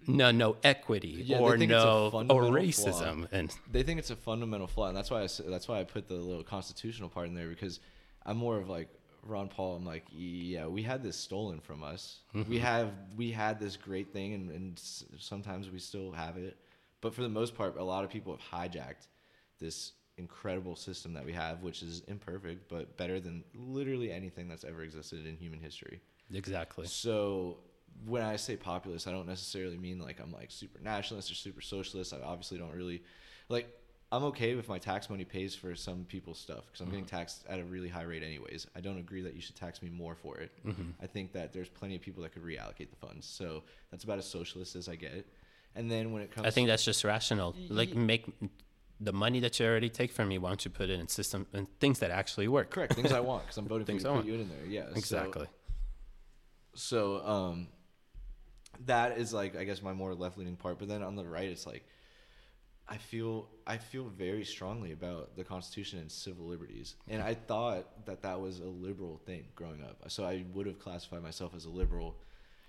no, 0.09 0.30
no 0.30 0.57
equity 0.62 1.22
Yeah, 1.24 1.38
or 1.38 1.59
think 1.59 1.72
it's 1.72 1.82
a 1.82 1.86
no 1.86 2.11
or 2.28 2.42
racism, 2.44 3.26
flaw. 3.28 3.28
and 3.32 3.53
They 3.72 3.82
think 3.82 3.99
it's 3.99 4.11
a 4.11 4.14
fundamental 4.16 4.66
flaw, 4.68 4.88
and 4.88 4.97
that's 4.97 5.11
why 5.11 5.22
I, 5.22 5.28
that's 5.49 5.66
why 5.66 5.80
I 5.80 5.84
put 5.84 6.07
the 6.07 6.14
little 6.14 6.44
constitutional 6.44 7.09
part 7.09 7.26
in 7.26 7.34
there 7.34 7.49
because 7.49 7.80
I'm 8.24 8.36
more 8.36 8.57
of 8.59 8.68
like 8.68 8.88
Ron 9.28 9.48
Paul, 9.48 9.76
I'm 9.76 9.84
like, 9.84 10.04
yeah, 10.10 10.66
we 10.66 10.82
had 10.82 11.02
this 11.02 11.16
stolen 11.16 11.60
from 11.60 11.82
us. 11.82 12.20
Mm-hmm. 12.34 12.50
We 12.50 12.58
have 12.58 12.92
we 13.16 13.30
had 13.30 13.60
this 13.60 13.76
great 13.76 14.12
thing, 14.12 14.34
and, 14.34 14.50
and 14.50 14.80
sometimes 15.18 15.70
we 15.70 15.78
still 15.78 16.12
have 16.12 16.36
it. 16.36 16.56
But 17.00 17.14
for 17.14 17.22
the 17.22 17.28
most 17.28 17.54
part, 17.54 17.76
a 17.78 17.84
lot 17.84 18.04
of 18.04 18.10
people 18.10 18.36
have 18.36 18.72
hijacked 18.72 19.08
this 19.58 19.92
incredible 20.18 20.76
system 20.76 21.12
that 21.12 21.24
we 21.24 21.32
have, 21.32 21.62
which 21.62 21.82
is 21.82 22.02
imperfect, 22.08 22.68
but 22.68 22.96
better 22.96 23.20
than 23.20 23.44
literally 23.54 24.10
anything 24.10 24.48
that's 24.48 24.64
ever 24.64 24.82
existed 24.82 25.26
in 25.26 25.36
human 25.36 25.60
history. 25.60 26.00
Exactly. 26.32 26.86
So 26.86 27.58
when 28.06 28.22
I 28.22 28.36
say 28.36 28.56
populist, 28.56 29.06
I 29.06 29.12
don't 29.12 29.26
necessarily 29.26 29.76
mean 29.76 29.98
like 29.98 30.20
I'm 30.20 30.32
like 30.32 30.50
super 30.50 30.80
nationalist 30.80 31.30
or 31.30 31.34
super 31.34 31.60
socialist. 31.60 32.12
I 32.12 32.20
obviously 32.20 32.58
don't 32.58 32.74
really 32.74 33.02
like. 33.48 33.68
I'm 34.12 34.22
okay 34.24 34.52
if 34.57 34.68
my 34.68 34.78
tax 34.78 35.11
money 35.11 35.24
pays 35.24 35.54
for 35.54 35.74
some 35.74 36.04
people's 36.04 36.38
stuff 36.38 36.64
because 36.66 36.80
I'm 36.80 36.90
getting 36.90 37.04
taxed 37.07 37.44
at 37.48 37.59
a 37.59 37.64
really 37.64 37.88
high 37.88 38.04
rate 38.04 38.22
anyways. 38.22 38.66
I 38.76 38.80
don't 38.80 38.98
agree 38.98 39.20
that 39.22 39.34
you 39.34 39.40
should 39.40 39.57
tax 39.57 39.82
me 39.82 39.88
more 39.90 40.14
for 40.14 40.38
it. 40.38 40.52
I 41.02 41.07
think 41.09 41.32
that 41.32 41.52
there's 41.52 41.68
plenty 41.68 41.96
of 41.96 42.02
people 42.02 42.22
that 42.22 42.32
could 42.32 42.44
reallocate 42.44 42.90
the 42.90 42.96
funds. 43.04 43.26
So 43.26 43.64
that's 43.90 44.04
about 44.04 44.18
as 44.18 44.24
socialist 44.26 44.76
as 44.76 44.88
I 44.88 44.94
get. 44.94 45.26
And 45.74 45.90
then 45.90 46.12
when 46.12 46.22
it 46.22 46.30
comes, 46.30 46.46
I 46.46 46.50
think 46.50 46.68
that's 46.68 46.84
just 46.84 47.02
rational. 47.04 47.54
Like 47.68 47.94
make 47.96 48.26
the 49.00 49.12
money 49.12 49.40
that 49.40 49.59
you 49.59 49.66
already 49.66 49.90
take 49.90 50.12
from 50.12 50.28
me. 50.28 50.38
Why 50.38 50.50
don't 50.50 50.64
you 50.64 50.70
put 50.70 50.88
it 50.88 51.00
in 51.00 51.09
system 51.09 51.46
and 51.52 51.66
things 51.80 51.98
that 51.98 52.11
actually 52.12 52.46
work? 52.48 52.70
correct 52.70 52.94
things 52.94 53.11
I 53.12 53.20
want 53.20 53.42
because 53.42 53.57
I'm 53.59 53.66
voting 53.66 53.84
for 53.86 53.92
you 53.92 53.98
Things 53.98 54.02
to 54.04 54.09
I 54.09 54.12
put 54.12 54.16
want. 54.18 54.26
you 54.28 54.34
in 54.34 54.48
there. 54.48 54.66
Yeah, 54.68 54.84
so- 54.90 54.96
Exactly. 54.96 55.46
so 56.74 57.26
um 57.26 57.68
that 58.84 59.16
is 59.18 59.32
like 59.32 59.57
i 59.57 59.64
guess 59.64 59.80
my 59.80 59.94
more 59.94 60.14
left 60.14 60.36
leaning 60.36 60.54
part 60.57 60.78
but 60.78 60.86
then 60.86 61.02
on 61.02 61.16
the 61.16 61.24
right 61.24 61.48
it's 61.48 61.66
like 61.66 61.82
i 62.89 62.97
feel 62.97 63.49
i 63.66 63.76
feel 63.76 64.05
very 64.05 64.45
strongly 64.45 64.93
about 64.93 65.37
the 65.37 65.45
constitution 65.45 65.99
and 65.99 66.11
civil 66.11 66.47
liberties. 66.47 66.95
And 67.09 67.22
i 67.22 67.34
thought 67.34 68.07
that 68.07 68.22
that 68.22 68.41
was 68.41 68.61
a 68.61 68.64
liberal 68.64 69.20
thing 69.26 69.45
growing 69.55 69.82
up. 69.82 69.97
So 70.09 70.24
i 70.24 70.45
would 70.55 70.66
have 70.66 70.78
classified 70.78 71.22
myself 71.22 71.55
as 71.55 71.64
a 71.64 71.70
liberal. 71.70 72.16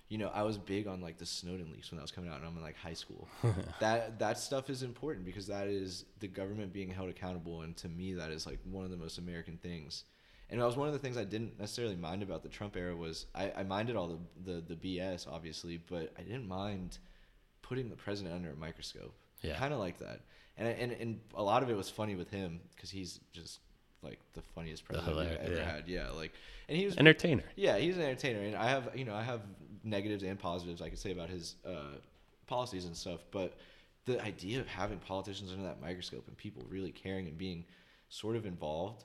You 0.08 0.18
know 0.18 0.30
i 0.34 0.42
was 0.42 0.56
big 0.56 0.86
on 0.86 1.00
like 1.00 1.18
the 1.18 1.26
snowden 1.26 1.70
leaks 1.72 1.90
when 1.90 1.98
that 1.98 2.02
was 2.02 2.10
coming 2.10 2.30
out 2.30 2.38
and 2.38 2.46
i'm 2.46 2.56
in 2.56 2.62
like 2.62 2.76
high 2.76 2.94
school. 2.94 3.28
That 3.80 4.18
that 4.18 4.38
stuff 4.38 4.70
is 4.70 4.82
important 4.82 5.24
because 5.26 5.46
that 5.46 5.68
is 5.68 6.04
the 6.20 6.28
government 6.28 6.72
being 6.72 6.90
held 6.90 7.10
accountable 7.10 7.62
and 7.62 7.76
to 7.78 7.88
me 7.88 8.14
that 8.14 8.30
is 8.30 8.46
like 8.46 8.58
one 8.64 8.84
of 8.84 8.90
the 8.90 8.96
most 8.96 9.18
american 9.18 9.58
things. 9.58 10.04
And 10.50 10.60
that 10.60 10.64
was 10.64 10.76
one 10.76 10.88
of 10.88 10.94
the 10.94 10.98
things 10.98 11.18
I 11.18 11.24
didn't 11.24 11.58
necessarily 11.60 11.96
mind 11.96 12.22
about 12.22 12.42
the 12.42 12.48
Trump 12.48 12.74
era 12.74 12.96
was 12.96 13.26
I, 13.34 13.52
I 13.54 13.62
minded 13.64 13.96
all 13.96 14.08
the, 14.08 14.52
the, 14.52 14.74
the 14.74 14.98
BS 14.98 15.28
obviously, 15.30 15.76
but 15.76 16.12
I 16.18 16.22
didn't 16.22 16.48
mind 16.48 16.98
putting 17.60 17.90
the 17.90 17.96
president 17.96 18.34
under 18.34 18.50
a 18.50 18.56
microscope. 18.56 19.14
Yeah. 19.42 19.56
kind 19.56 19.72
of 19.72 19.78
like 19.78 19.98
that. 19.98 20.20
And, 20.56 20.68
and 20.68 20.92
and 20.92 21.20
a 21.34 21.42
lot 21.42 21.62
of 21.62 21.70
it 21.70 21.76
was 21.76 21.88
funny 21.88 22.16
with 22.16 22.30
him 22.30 22.60
because 22.74 22.90
he's 22.90 23.20
just 23.32 23.60
like 24.02 24.18
the 24.34 24.42
funniest 24.42 24.84
president 24.84 25.16
we've 25.16 25.28
ever 25.28 25.54
yeah. 25.54 25.70
had. 25.70 25.88
Yeah, 25.88 26.10
like 26.10 26.32
and 26.68 26.76
he 26.76 26.84
was 26.84 26.96
Entertainer. 26.96 27.44
yeah, 27.56 27.78
he's 27.78 27.96
an 27.96 28.02
entertainer, 28.02 28.40
and 28.40 28.56
I 28.56 28.68
have 28.68 28.90
you 28.94 29.04
know 29.04 29.14
I 29.14 29.22
have 29.22 29.40
negatives 29.84 30.22
and 30.22 30.38
positives 30.38 30.82
I 30.82 30.88
could 30.88 30.98
say 30.98 31.12
about 31.12 31.30
his 31.30 31.54
uh, 31.66 31.96
policies 32.46 32.86
and 32.86 32.96
stuff. 32.96 33.20
But 33.30 33.56
the 34.04 34.22
idea 34.24 34.60
of 34.60 34.66
having 34.66 34.98
politicians 34.98 35.52
under 35.52 35.64
that 35.64 35.80
microscope 35.80 36.26
and 36.26 36.36
people 36.36 36.64
really 36.68 36.90
caring 36.90 37.28
and 37.28 37.36
being 37.36 37.64
sort 38.08 38.36
of 38.36 38.46
involved 38.46 39.04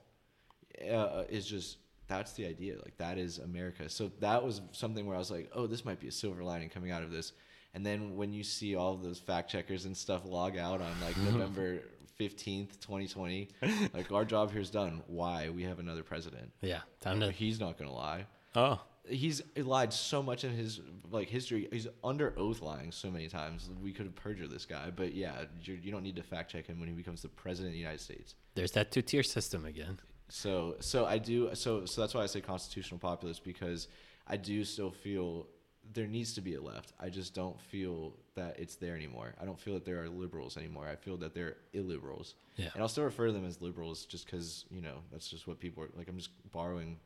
uh, 0.90 1.24
is 1.30 1.46
just 1.46 1.78
that's 2.08 2.34
the 2.34 2.46
idea. 2.46 2.76
Like 2.76 2.98
that 2.98 3.18
is 3.18 3.40
America. 3.40 3.90
So 3.90 4.12
that 4.20 4.44
was 4.44 4.62
something 4.72 5.06
where 5.06 5.16
I 5.16 5.20
was 5.20 5.32
like, 5.32 5.50
oh, 5.54 5.68
this 5.68 5.86
might 5.86 6.00
be 6.00 6.08
a 6.08 6.12
silver 6.12 6.44
lining 6.44 6.70
coming 6.70 6.92
out 6.92 7.04
of 7.04 7.12
this. 7.12 7.34
And 7.74 7.86
then 7.86 8.16
when 8.16 8.34
you 8.34 8.44
see 8.44 8.76
all 8.76 8.94
of 8.94 9.02
those 9.02 9.20
fact 9.20 9.50
checkers 9.50 9.86
and 9.86 9.96
stuff 9.98 10.22
log 10.26 10.58
out 10.58 10.80
on 10.82 10.92
like 11.02 11.18
November 11.32 11.80
fifteenth, 12.18 12.80
twenty 12.80 13.08
twenty, 13.08 13.50
like 13.94 14.12
our 14.12 14.26
job 14.26 14.52
here 14.52 14.62
is 14.62 14.70
done. 14.70 15.02
Why? 15.08 15.50
We 15.50 15.64
have 15.64 15.80
another 15.80 16.04
president. 16.04 16.52
Yeah. 16.62 16.82
Time 17.02 17.20
to. 17.22 17.32
He's 17.32 17.60
not 17.60 17.78
gonna 17.78 17.94
lie 17.94 18.26
Oh. 18.56 18.80
he's 19.10 19.42
lied 19.58 19.92
so 19.92 20.22
much 20.22 20.44
in 20.44 20.52
his 20.52 20.80
like 21.10 21.28
history. 21.30 21.68
He's 21.72 21.88
under 22.04 22.34
oath 22.38 22.62
lying 22.62 22.92
so 22.92 23.10
many 23.10 23.28
times. 23.28 23.70
We 23.82 23.92
could 23.92 24.06
have 24.06 24.16
perjured 24.16 24.52
this 24.52 24.66
guy, 24.66 24.92
but 24.96 25.14
yeah, 25.16 25.46
you're, 25.64 25.78
you 25.78 25.92
don't 25.92 26.04
need 26.04 26.16
to 26.18 26.24
fact 26.24 26.52
check 26.52 26.68
him 26.68 26.80
when 26.80 26.88
he 26.88 26.94
becomes 26.96 27.22
the 27.24 27.30
president 27.30 27.70
of 27.70 27.74
the 27.74 27.80
United 27.80 28.02
States. 28.02 28.36
There's 28.54 28.72
that 28.74 28.92
two 28.92 29.02
tier 29.02 29.24
system 29.24 29.66
again. 29.66 30.00
So, 30.30 30.76
so 30.80 31.06
I 31.06 31.18
do. 31.18 31.50
So, 31.54 31.86
so 31.86 32.02
that's 32.02 32.14
why 32.14 32.22
I 32.22 32.28
say 32.28 32.42
constitutional 32.42 33.00
populist 33.00 33.44
because 33.44 33.88
I 34.28 34.38
do 34.38 34.64
still 34.64 34.92
feel 34.92 35.48
there 35.92 36.08
needs 36.08 36.34
to 36.34 36.42
be 36.42 36.56
a 36.56 36.62
left. 36.62 36.94
I 37.00 37.10
just 37.10 37.34
don't 37.34 37.60
feel 37.60 38.14
that 38.36 38.60
it's 38.60 38.76
there 38.76 38.96
anymore. 38.96 39.36
I 39.40 39.46
don't 39.46 39.60
feel 39.60 39.74
that 39.76 39.86
there 39.86 40.02
are 40.02 40.10
liberals 40.10 40.58
anymore. 40.58 40.88
I 40.88 40.96
feel 40.96 41.18
that 41.18 41.34
they're 41.34 41.58
illiberals. 41.74 42.34
Yeah. 42.56 42.70
And 42.74 42.82
I'll 42.82 42.90
still 42.90 43.04
refer 43.04 43.28
to 43.28 43.34
them 43.34 43.46
as 43.46 43.62
liberals 43.62 44.06
just 44.06 44.26
because 44.26 44.66
you 44.72 44.82
know 44.82 45.00
that's 45.12 45.28
just 45.28 45.48
what 45.48 45.60
people 45.60 45.84
are 45.84 45.90
like. 45.96 46.08
I'm 46.08 46.18
just 46.18 46.32
borrowing 46.52 47.00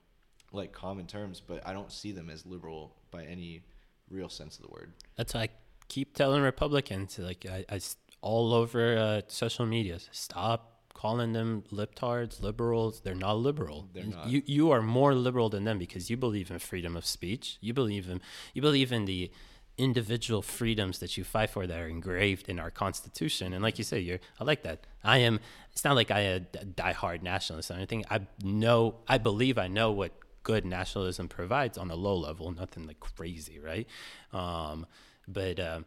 like 0.52 0.72
common 0.72 1.08
terms, 1.08 1.42
but 1.46 1.66
I 1.68 1.74
don't 1.74 1.92
see 1.92 2.12
them 2.12 2.30
as 2.30 2.46
liberal 2.46 2.96
by 3.12 3.24
any 3.24 3.64
real 4.10 4.30
sense 4.30 4.58
of 4.58 4.64
the 4.64 4.72
word. 4.72 4.94
That's 5.16 5.34
why 5.34 5.42
I 5.42 5.50
keep 5.88 6.16
telling 6.16 6.42
Republicans, 6.42 7.20
like 7.20 7.46
I 7.46 7.80
all 8.22 8.54
over 8.54 8.98
uh, 8.98 9.22
social 9.28 9.66
media, 9.66 10.00
stop 10.12 10.77
calling 10.98 11.34
them 11.34 11.64
libtards, 11.72 12.42
liberals. 12.42 13.02
They're 13.02 13.14
not 13.14 13.38
liberal. 13.38 13.88
They're 13.94 14.04
not. 14.04 14.28
You 14.28 14.42
you 14.46 14.72
are 14.72 14.82
more 14.82 15.14
liberal 15.14 15.50
than 15.50 15.64
them 15.64 15.78
because 15.78 16.10
you 16.10 16.18
believe 16.18 16.50
in 16.50 16.58
freedom 16.60 16.98
of 16.98 17.06
speech. 17.06 17.58
You 17.62 17.74
believe 17.74 18.10
in 18.10 18.20
you 18.54 18.62
believe 18.62 18.92
in 18.92 19.06
the 19.06 19.32
individual 19.78 20.42
freedoms 20.42 20.98
that 20.98 21.16
you 21.18 21.24
fight 21.24 21.52
for 21.52 21.68
that 21.68 21.80
are 21.80 21.88
engraved 21.88 22.50
in 22.50 22.58
our 22.60 22.72
constitution 22.72 23.54
and 23.54 23.62
like 23.62 23.78
you 23.78 23.84
say 23.84 24.00
you're 24.00 24.18
i 24.40 24.44
like 24.44 24.64
that 24.64 24.80
i 25.04 25.20
am 25.20 25.40
it's 25.72 25.84
not 25.84 25.96
like 25.96 26.10
i 26.10 26.22
a 26.22 26.40
diehard 26.40 27.22
nationalist 27.22 27.70
or 27.70 27.76
anything 27.76 28.04
i 28.10 28.20
know 28.44 28.96
i 29.08 29.20
believe 29.20 29.60
i 29.60 29.68
know 29.68 29.92
what 29.92 30.14
good 30.42 30.66
nationalism 30.66 31.28
provides 31.28 31.78
on 31.78 31.92
a 31.92 31.96
low 31.96 32.18
level 32.18 32.50
nothing 32.52 32.88
like 32.88 33.00
crazy 33.00 33.60
right 33.60 33.88
um, 34.34 34.88
but 35.28 35.60
um, 35.60 35.86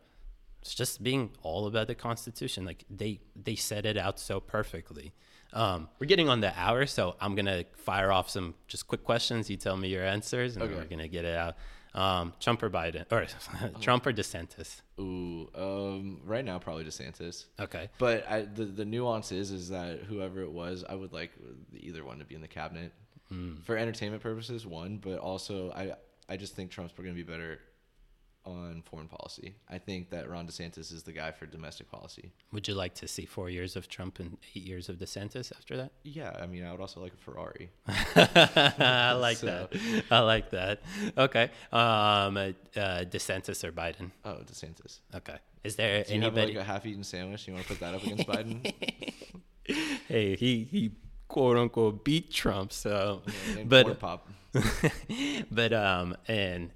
it's 0.63 0.75
just 0.75 1.03
being 1.03 1.31
all 1.43 1.67
about 1.67 1.87
the 1.87 1.95
constitution. 1.95 2.65
Like 2.65 2.85
they 2.91 3.21
they 3.37 3.57
set 3.57 3.87
it 3.87 3.97
out 3.97 4.19
so 4.19 4.41
perfectly. 4.41 5.13
Um, 5.53 5.89
we're 5.99 6.07
getting 6.07 6.29
on 6.29 6.41
the 6.41 6.53
hour 6.57 6.87
so 6.87 7.17
i'm 7.21 7.35
gonna 7.35 7.65
fire 7.75 8.13
off 8.13 8.31
some 8.31 8.55
just 8.69 8.87
quick 8.87 9.03
questions. 9.05 9.51
You 9.51 9.57
tell 9.57 9.77
me 9.77 9.89
your 9.89 10.05
answers 10.05 10.57
and 10.57 10.63
Okay. 10.65 10.75
we're 10.75 10.85
gonna 10.85 11.09
get 11.09 11.25
it 11.25 11.35
out. 11.37 11.57
Um, 11.93 12.35
trump 12.39 12.63
or 12.63 12.71
biden? 12.71 13.05
Or 13.11 13.27
trump 13.81 14.07
or 14.07 14.13
desantis? 14.13 14.81
Ooh, 15.01 15.51
um, 15.57 16.21
right 16.25 16.45
now 16.45 16.61
probably 16.61 16.85
DeSantis. 16.85 17.47
okay. 17.59 17.89
But 17.99 18.31
I, 18.31 18.43
the 18.43 18.65
the 18.65 18.85
nuance 18.85 19.33
is 19.33 19.51
is 19.51 19.71
that 19.71 20.01
whoever 20.05 20.41
it 20.43 20.53
was, 20.53 20.85
I 20.89 20.95
would 20.95 21.13
like 21.13 21.33
either 21.77 22.05
one 22.05 22.21
to 22.21 22.25
be 22.25 22.37
in 22.37 22.43
the 22.43 22.49
cabinet. 22.49 22.93
For 23.65 23.77
entertainment 23.77 24.23
purposes. 24.25 24.67
One, 24.67 24.99
but 24.99 25.19
also 25.19 25.71
I 25.73 25.95
I 26.29 26.37
just 26.37 26.55
think 26.57 26.71
Trump's 26.71 26.93
going 26.95 27.09
to 27.09 27.15
be 27.15 27.23
better 27.23 27.61
on 28.51 28.83
foreign 28.83 29.09
policy. 29.09 29.55
I 29.69 29.79
think 29.79 30.11
that 30.11 30.29
Ron 30.29 30.47
DeSantis 30.47 30.93
is 30.93 31.03
the 31.05 31.13
guy 31.13 31.31
for 31.31 31.47
domestic 31.47 31.91
policy. 31.91 32.33
would 32.53 32.67
you 32.69 32.75
like 32.75 32.95
to 32.95 33.09
see 33.09 33.25
four 33.27 33.49
years 33.51 33.77
of 33.77 33.89
trump 33.89 34.19
and 34.19 34.37
eight 34.55 34.65
years 34.65 34.89
of 34.89 34.97
desantis 34.97 35.53
after 35.57 35.77
that 35.77 35.93
Yeah, 36.03 36.37
I 36.41 36.47
mean, 36.47 36.65
I 36.65 36.73
would 36.73 36.81
also 36.81 37.01
like 37.01 37.13
a 37.15 37.17
Ferrari. 37.17 37.71
i 37.89 39.13
like 39.13 39.37
So- 39.39 39.47
that 39.47 40.05
i 40.11 40.21
like 40.21 40.51
that 40.51 40.83
okay 41.17 41.51
um, 41.73 42.37
uh, 42.37 42.53
desantis 43.15 43.65
or 43.65 43.73
biden 43.73 44.11
Oh, 44.25 44.39
DeSantis. 44.51 45.01
okay 45.15 45.37
is 45.65 45.77
there 45.77 46.05
Do 46.05 46.15
you 46.15 46.23
have 46.23 46.35
like 46.35 46.55
a 46.55 46.65
half-eaten 46.65 47.05
sandwich? 47.05 47.47
You 47.47 47.53
want 47.55 47.67
to 47.67 47.73
put 47.73 47.81
that 47.81 47.95
up 47.95 48.03
against 48.03 48.27
Biden? 48.27 48.73
hey, 50.09 50.35
he 50.37 50.65
he 50.65 50.93
quote 51.29 51.59
unquote 51.59 52.03
beat 52.03 52.31
Trump. 52.33 52.73
So, 52.73 53.21
And 53.59 53.69
but 53.69 53.99
pop. 54.01 54.27
but 55.51 55.73
um 55.75 56.17
and 56.27 56.71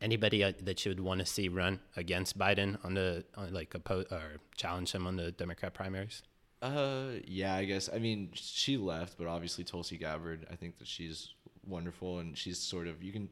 anybody 0.00 0.44
uh, 0.44 0.52
that 0.62 0.84
you 0.84 0.90
would 0.90 1.00
want 1.00 1.20
to 1.20 1.26
see 1.26 1.48
run 1.48 1.80
against 1.96 2.38
Biden 2.38 2.82
on 2.84 2.94
the 2.94 3.24
on 3.36 3.52
like 3.52 3.74
oppose 3.74 4.06
or 4.10 4.38
challenge 4.56 4.92
him 4.92 5.06
on 5.06 5.16
the 5.16 5.32
Democrat 5.32 5.74
primaries. 5.74 6.22
Uh, 6.60 7.10
yeah, 7.24 7.54
I 7.54 7.64
guess. 7.64 7.88
I 7.92 7.98
mean, 7.98 8.30
she 8.34 8.76
left, 8.76 9.16
but 9.16 9.26
obviously 9.26 9.64
Tulsi 9.64 9.96
Gabbard. 9.96 10.46
I 10.50 10.56
think 10.56 10.78
that 10.78 10.88
she's 10.88 11.34
wonderful, 11.66 12.18
and 12.18 12.36
she's 12.36 12.58
sort 12.58 12.86
of 12.86 13.02
you 13.02 13.12
can. 13.12 13.28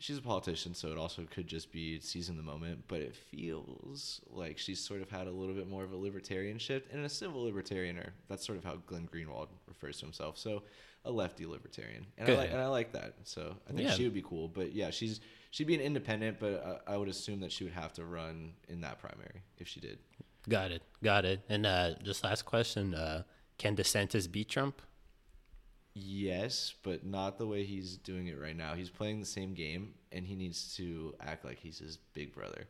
She's 0.00 0.18
a 0.18 0.22
politician, 0.22 0.74
so 0.74 0.92
it 0.92 0.98
also 0.98 1.26
could 1.28 1.48
just 1.48 1.72
be 1.72 1.98
seizing 1.98 2.36
the 2.36 2.42
moment. 2.42 2.84
But 2.86 3.00
it 3.00 3.16
feels 3.16 4.20
like 4.30 4.56
she's 4.56 4.78
sort 4.78 5.02
of 5.02 5.10
had 5.10 5.26
a 5.26 5.30
little 5.32 5.54
bit 5.54 5.68
more 5.68 5.82
of 5.82 5.92
a 5.92 5.96
libertarian 5.96 6.58
shift, 6.58 6.92
and 6.92 7.04
a 7.04 7.08
civil 7.08 7.42
libertarian, 7.42 7.98
or 7.98 8.12
that's 8.28 8.46
sort 8.46 8.58
of 8.58 8.64
how 8.64 8.76
Glenn 8.86 9.08
Greenwald 9.12 9.48
refers 9.66 9.98
to 9.98 10.06
himself. 10.06 10.38
So, 10.38 10.62
a 11.04 11.10
lefty 11.10 11.46
libertarian, 11.46 12.06
and 12.18 12.28
I 12.28 12.34
like 12.36 12.50
and 12.50 12.60
I 12.60 12.66
like 12.66 12.92
that. 12.92 13.14
So 13.24 13.56
I 13.68 13.72
think 13.72 13.88
Yeah. 13.88 13.94
she 13.94 14.04
would 14.04 14.14
be 14.14 14.22
cool. 14.22 14.48
But 14.48 14.72
yeah, 14.74 14.90
she's 14.90 15.20
she'd 15.50 15.66
be 15.66 15.74
an 15.74 15.80
independent, 15.80 16.38
but 16.38 16.82
I, 16.88 16.94
I 16.94 16.96
would 16.96 17.08
assume 17.08 17.40
that 17.40 17.52
she 17.52 17.64
would 17.64 17.72
have 17.72 17.92
to 17.94 18.04
run 18.04 18.52
in 18.68 18.80
that 18.82 18.98
primary 18.98 19.42
if 19.58 19.68
she 19.68 19.80
did. 19.80 19.98
Got 20.48 20.70
it, 20.72 20.82
got 21.02 21.24
it. 21.24 21.40
And 21.48 21.66
uh, 21.66 21.94
just 22.02 22.24
last 22.24 22.44
question: 22.44 22.94
uh, 22.94 23.22
Can 23.58 23.76
DeSantis 23.76 24.30
beat 24.30 24.48
Trump? 24.48 24.80
Yes, 25.94 26.74
but 26.82 27.04
not 27.04 27.38
the 27.38 27.46
way 27.46 27.64
he's 27.64 27.96
doing 27.96 28.28
it 28.28 28.38
right 28.40 28.56
now. 28.56 28.74
He's 28.74 28.90
playing 28.90 29.18
the 29.20 29.26
same 29.26 29.52
game, 29.54 29.94
and 30.12 30.24
he 30.26 30.36
needs 30.36 30.76
to 30.76 31.14
act 31.20 31.44
like 31.44 31.58
he's 31.58 31.78
his 31.78 31.96
big 32.14 32.32
brother. 32.34 32.66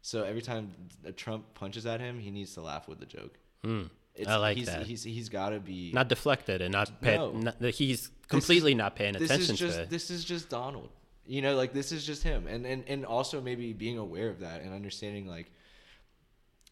So 0.00 0.24
every 0.24 0.42
time 0.42 0.72
Trump 1.16 1.54
punches 1.54 1.86
at 1.86 2.00
him, 2.00 2.18
he 2.18 2.30
needs 2.32 2.54
to 2.54 2.60
laugh 2.60 2.88
with 2.88 2.98
the 2.98 3.06
joke. 3.06 3.38
Hmm. 3.62 3.82
It's, 4.14 4.28
I 4.28 4.36
like 4.36 4.56
he's, 4.58 4.66
that. 4.66 4.86
He's 4.86 5.02
he's 5.02 5.28
got 5.28 5.50
to 5.50 5.60
be 5.60 5.90
not 5.94 6.08
deflected 6.08 6.60
and 6.60 6.72
not 6.72 7.00
pay, 7.00 7.16
No. 7.16 7.32
not, 7.32 7.56
he's 7.62 8.08
This 8.08 8.10
completely 8.28 8.74
not 8.74 8.94
paying 8.94 9.14
this 9.14 9.22
attention 9.22 9.54
is 9.54 9.60
just 9.60 9.76
to 9.76 9.82
it. 9.82 9.90
this 9.90 10.10
is 10.10 10.24
just 10.24 10.48
Donald. 10.50 10.90
You 11.26 11.40
know, 11.40 11.56
like 11.56 11.72
this 11.72 11.92
is 11.92 12.04
just 12.04 12.22
him, 12.22 12.46
and 12.46 12.66
and 12.66 12.84
and 12.88 13.06
also 13.06 13.40
maybe 13.40 13.72
being 13.72 13.98
aware 13.98 14.28
of 14.28 14.40
that 14.40 14.62
and 14.62 14.74
understanding 14.74 15.26
like 15.26 15.50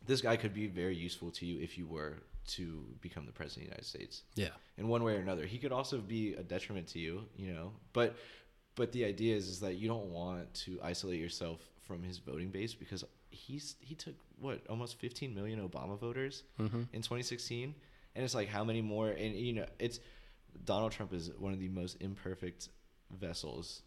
this 0.06 0.20
guy 0.20 0.36
could 0.36 0.52
be 0.52 0.66
very 0.66 0.96
useful 0.96 1.30
to 1.30 1.46
you 1.46 1.62
if 1.62 1.78
you 1.78 1.86
were 1.86 2.18
to 2.48 2.84
become 3.00 3.26
the 3.26 3.32
president 3.32 3.64
of 3.64 3.70
the 3.70 3.74
United 3.76 3.86
States 3.86 4.22
yeah. 4.34 4.48
in 4.76 4.88
one 4.88 5.04
way 5.04 5.14
or 5.14 5.20
another. 5.20 5.46
He 5.46 5.58
could 5.58 5.72
also 5.72 5.98
be 5.98 6.34
a 6.34 6.42
detriment 6.42 6.88
to 6.88 6.98
you, 6.98 7.22
you 7.36 7.52
know. 7.52 7.72
But 7.92 8.16
but 8.74 8.92
the 8.92 9.04
idea 9.04 9.36
is 9.36 9.48
is 9.48 9.60
that 9.60 9.76
you 9.76 9.88
don't 9.88 10.10
want 10.10 10.52
to 10.54 10.80
isolate 10.82 11.20
yourself 11.20 11.60
from 11.86 12.02
his 12.02 12.18
voting 12.18 12.48
base 12.48 12.74
because 12.74 13.04
he's 13.30 13.76
he 13.80 13.94
took 13.94 14.14
what 14.38 14.60
almost 14.68 14.98
15 14.98 15.34
million 15.34 15.66
Obama 15.66 15.98
voters 15.98 16.42
Mm-hmm. 16.58 16.82
in 16.92 17.02
2016, 17.02 17.74
and 18.14 18.24
it's 18.24 18.34
like 18.34 18.48
how 18.48 18.64
many 18.64 18.82
more? 18.82 19.08
And 19.08 19.34
you 19.34 19.52
know, 19.52 19.66
it's 19.78 20.00
Donald 20.64 20.92
Trump 20.92 21.12
is 21.12 21.30
one 21.38 21.52
of 21.52 21.60
the 21.60 21.68
most 21.68 21.96
imperfect 22.00 22.68
vessels 23.18 23.82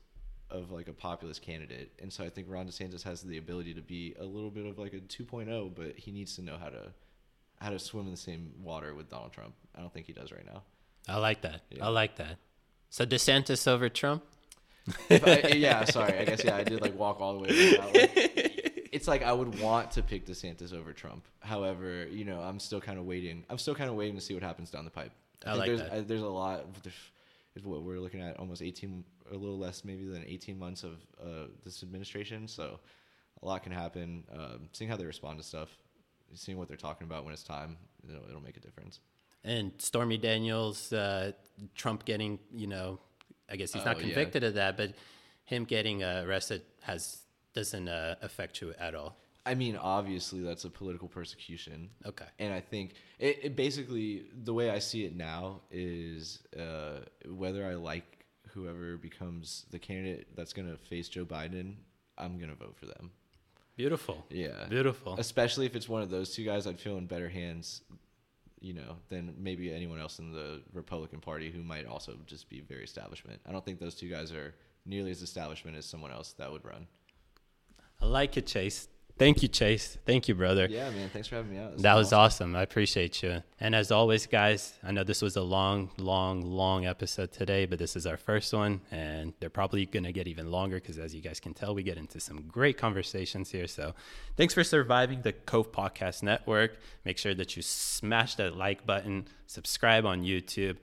of 0.50 0.72
like 0.72 0.88
a 0.88 0.94
populist 0.94 1.42
candidate, 1.42 1.92
and 2.02 2.12
so 2.12 2.24
I 2.24 2.30
think 2.30 2.48
Ron 2.50 2.68
DeSantis 2.68 3.04
has 3.04 3.22
the 3.22 3.38
ability 3.38 3.74
to 3.74 3.82
be 3.82 4.14
a 4.20 4.24
little 4.26 4.52
bit 4.52 4.66
of 4.66 4.78
like 4.78 4.94
a 4.94 5.00
2.0, 5.00 5.74
but 5.76 5.98
he 5.98 6.12
needs 6.12 6.36
to 6.36 6.42
know 6.42 6.58
how 6.58 6.70
to 6.70 6.92
how 7.60 7.70
to 7.70 7.80
swim 7.80 8.06
in 8.06 8.12
the 8.12 8.18
same 8.18 8.52
water 8.62 8.94
with 8.94 9.10
Donald 9.10 9.32
Trump. 9.32 9.54
I 9.76 9.80
don't 9.80 9.94
think 9.94 10.06
he 10.06 10.14
does 10.14 10.32
right 10.32 10.46
now. 10.46 10.64
I 11.08 11.18
like 11.18 11.42
that. 11.42 11.62
Yeah. 11.70 11.86
I 11.86 11.90
like 11.90 12.18
that. 12.18 12.38
So 12.90 13.06
DeSantis 13.06 13.68
over 13.68 13.90
Trump? 13.90 14.24
I, 15.10 15.54
yeah, 15.56 15.86
sorry. 15.86 16.18
I 16.20 16.26
guess 16.26 16.44
yeah, 16.44 16.58
I 16.58 16.64
did 16.64 16.82
like 16.82 16.98
walk 16.98 17.20
all 17.22 17.34
the 17.34 17.40
way. 17.40 18.50
to 19.02 19.06
that 19.06 19.12
one. 19.12 19.20
It's 19.20 19.24
like 19.24 19.24
I 19.24 19.34
would 19.34 19.60
want 19.60 19.92
to 19.92 20.04
pick 20.04 20.26
DeSantis 20.26 20.74
over 20.74 20.94
Trump. 20.94 21.26
However, 21.40 22.08
you 22.08 22.26
know, 22.26 22.40
I'm 22.42 22.60
still 22.60 22.82
kind 22.82 23.00
of 23.00 23.06
waiting. 23.06 23.44
I'm 23.50 23.58
still 23.58 23.76
kind 23.76 23.90
of 23.90 23.96
waiting 23.96 24.16
to 24.16 24.22
see 24.22 24.34
what 24.34 24.44
happens 24.44 24.70
down 24.70 24.86
the 24.86 24.92
pipe. 24.92 25.12
I 25.46 25.50
think 25.52 25.60
like 25.60 25.68
there's, 25.68 25.80
that. 25.82 25.94
I, 25.94 26.00
there's 26.02 26.22
a 26.22 26.28
lot. 26.28 26.60
Of, 26.62 26.84
There's, 26.84 27.66
what 27.66 27.84
we're 27.84 28.00
looking 28.00 28.22
at 28.22 28.38
almost 28.40 28.64
18, 28.64 29.04
a 29.32 29.36
little 29.36 29.60
less 29.60 29.86
maybe 29.86 30.06
than 30.06 30.24
18 30.26 30.58
months 30.58 30.84
of 30.84 30.94
uh, 31.22 31.48
this 31.64 31.84
administration. 31.84 32.48
So 32.48 32.80
a 33.42 33.46
lot 33.46 33.62
can 33.62 33.72
happen. 33.72 34.24
Um, 34.34 34.70
seeing 34.72 34.90
how 34.90 34.98
they 34.98 35.06
respond 35.06 35.38
to 35.38 35.44
stuff, 35.44 35.70
seeing 36.34 36.58
what 36.58 36.68
they're 36.68 36.78
talking 36.78 37.06
about 37.06 37.26
when 37.26 37.34
it's 37.34 37.44
time, 37.44 37.78
it'll, 38.10 38.28
it'll 38.28 38.42
make 38.42 38.58
a 38.58 38.60
difference. 38.60 39.02
And 39.44 39.72
Stormy 39.78 40.18
Daniels, 40.18 40.92
uh, 40.94 41.34
Trump 41.76 42.06
getting, 42.06 42.40
you 42.52 42.68
know, 42.68 43.00
I 43.50 43.56
guess 43.56 43.74
he's 43.74 43.86
not 43.86 43.98
Oh, 43.98 44.00
yeah. 44.00 44.06
convicted 44.06 44.44
of 44.44 44.54
that, 44.56 44.78
but 44.78 44.94
him 45.46 45.66
getting 45.66 46.04
uh, 46.04 46.24
arrested 46.26 46.62
has 46.82 47.20
doesn't 47.54 47.88
uh, 47.88 48.16
affect 48.22 48.62
you 48.62 48.74
at 48.80 48.96
all. 48.96 49.18
I 49.46 49.56
mean, 49.56 49.76
obviously 49.76 50.42
that's 50.42 50.64
a 50.64 50.70
political 50.70 51.08
persecution. 51.08 51.90
Okay. 52.06 52.26
And 52.40 52.54
I 52.54 52.62
think 52.62 52.94
it, 53.20 53.40
it 53.44 53.56
basically 53.56 54.26
the 54.44 54.54
way 54.54 54.70
I 54.70 54.80
see 54.80 55.04
it 55.04 55.16
now 55.16 55.62
is 55.70 56.40
uh, 56.58 57.00
whether 57.26 57.66
I 57.66 57.76
like 57.76 58.26
whoever 58.54 58.98
becomes 58.98 59.66
the 59.72 59.80
candidate 59.80 60.28
that's 60.36 60.54
going 60.54 60.70
to 60.70 60.78
face 60.78 61.10
Joe 61.10 61.26
Biden, 61.26 61.76
I'm 62.18 62.38
going 62.38 62.52
to 62.52 62.56
vote 62.56 62.76
for 62.78 62.86
them. 62.86 63.12
Beautiful. 63.76 64.26
Yeah. 64.30 64.66
Beautiful. 64.70 65.16
Especially 65.18 65.66
if 65.66 65.76
it's 65.76 65.90
one 65.90 66.04
of 66.04 66.10
those 66.10 66.34
two 66.34 66.46
guys, 66.46 66.68
I'd 66.68 66.80
feel 66.80 66.98
in 66.98 67.08
better 67.08 67.28
hands, 67.28 67.82
you 68.62 68.74
know, 68.74 68.98
than 69.10 69.34
maybe 69.38 69.74
anyone 69.74 70.00
else 70.00 70.20
in 70.20 70.32
the 70.32 70.62
Republican 70.74 71.20
Party 71.20 71.52
who 71.52 71.64
might 71.64 71.86
also 71.86 72.16
just 72.28 72.50
be 72.50 72.62
very 72.62 72.84
establishment. 72.84 73.42
I 73.48 73.52
don't 73.52 73.66
think 73.66 73.80
those 73.80 73.96
two 73.96 74.10
guys 74.10 74.32
are 74.32 74.54
nearly 74.86 75.12
as 75.12 75.22
establishment 75.22 75.76
as 75.76 75.86
someone 75.86 76.12
else 76.12 76.34
that 76.34 76.52
would 76.52 76.64
run. 76.64 76.88
I 78.04 78.06
like 78.06 78.36
it, 78.36 78.46
Chase. 78.46 78.90
Thank 79.18 79.42
you, 79.42 79.48
Chase. 79.48 79.98
Thank 80.06 80.28
you, 80.28 80.36
brother. 80.36 80.68
Yeah, 80.70 80.90
man. 80.90 81.08
Thanks 81.08 81.30
for 81.30 81.36
having 81.36 81.52
me 81.52 81.58
out. 81.58 81.74
This 81.74 81.84
That 81.84 81.94
was 81.94 82.12
awesome. 82.12 82.50
awesome. 82.50 82.56
I 82.58 82.64
appreciate 82.64 83.24
you. 83.24 83.44
And 83.62 83.74
as 83.74 83.92
always, 83.92 84.26
guys, 84.26 84.74
I 84.84 84.92
know 84.92 85.06
this 85.06 85.22
was 85.22 85.38
a 85.38 85.42
long, 85.42 85.90
long, 85.98 86.42
long 86.42 86.86
episode 86.86 87.32
today, 87.32 87.66
but 87.66 87.80
this 87.80 87.96
is 87.96 88.06
our 88.06 88.18
first 88.18 88.52
one, 88.52 88.82
and 88.92 89.34
they're 89.40 89.50
probably 89.50 89.86
going 89.86 90.04
to 90.04 90.12
get 90.12 90.28
even 90.28 90.52
longer 90.52 90.78
because, 90.78 90.98
as 90.98 91.16
you 91.16 91.22
guys 91.22 91.40
can 91.40 91.54
tell, 91.54 91.74
we 91.74 91.84
get 91.84 91.98
into 91.98 92.20
some 92.20 92.42
great 92.42 92.78
conversations 92.78 93.52
here. 93.52 93.68
So, 93.68 93.94
thanks 94.36 94.54
for 94.54 94.66
surviving 94.66 95.22
the 95.22 95.32
Cove 95.32 95.72
Podcast 95.72 96.24
Network. 96.24 96.78
Make 97.06 97.18
sure 97.18 97.34
that 97.36 97.56
you 97.56 97.62
smash 97.62 98.36
that 98.36 98.58
like 98.58 98.86
button, 98.86 99.28
subscribe 99.46 100.06
on 100.06 100.24
YouTube, 100.24 100.76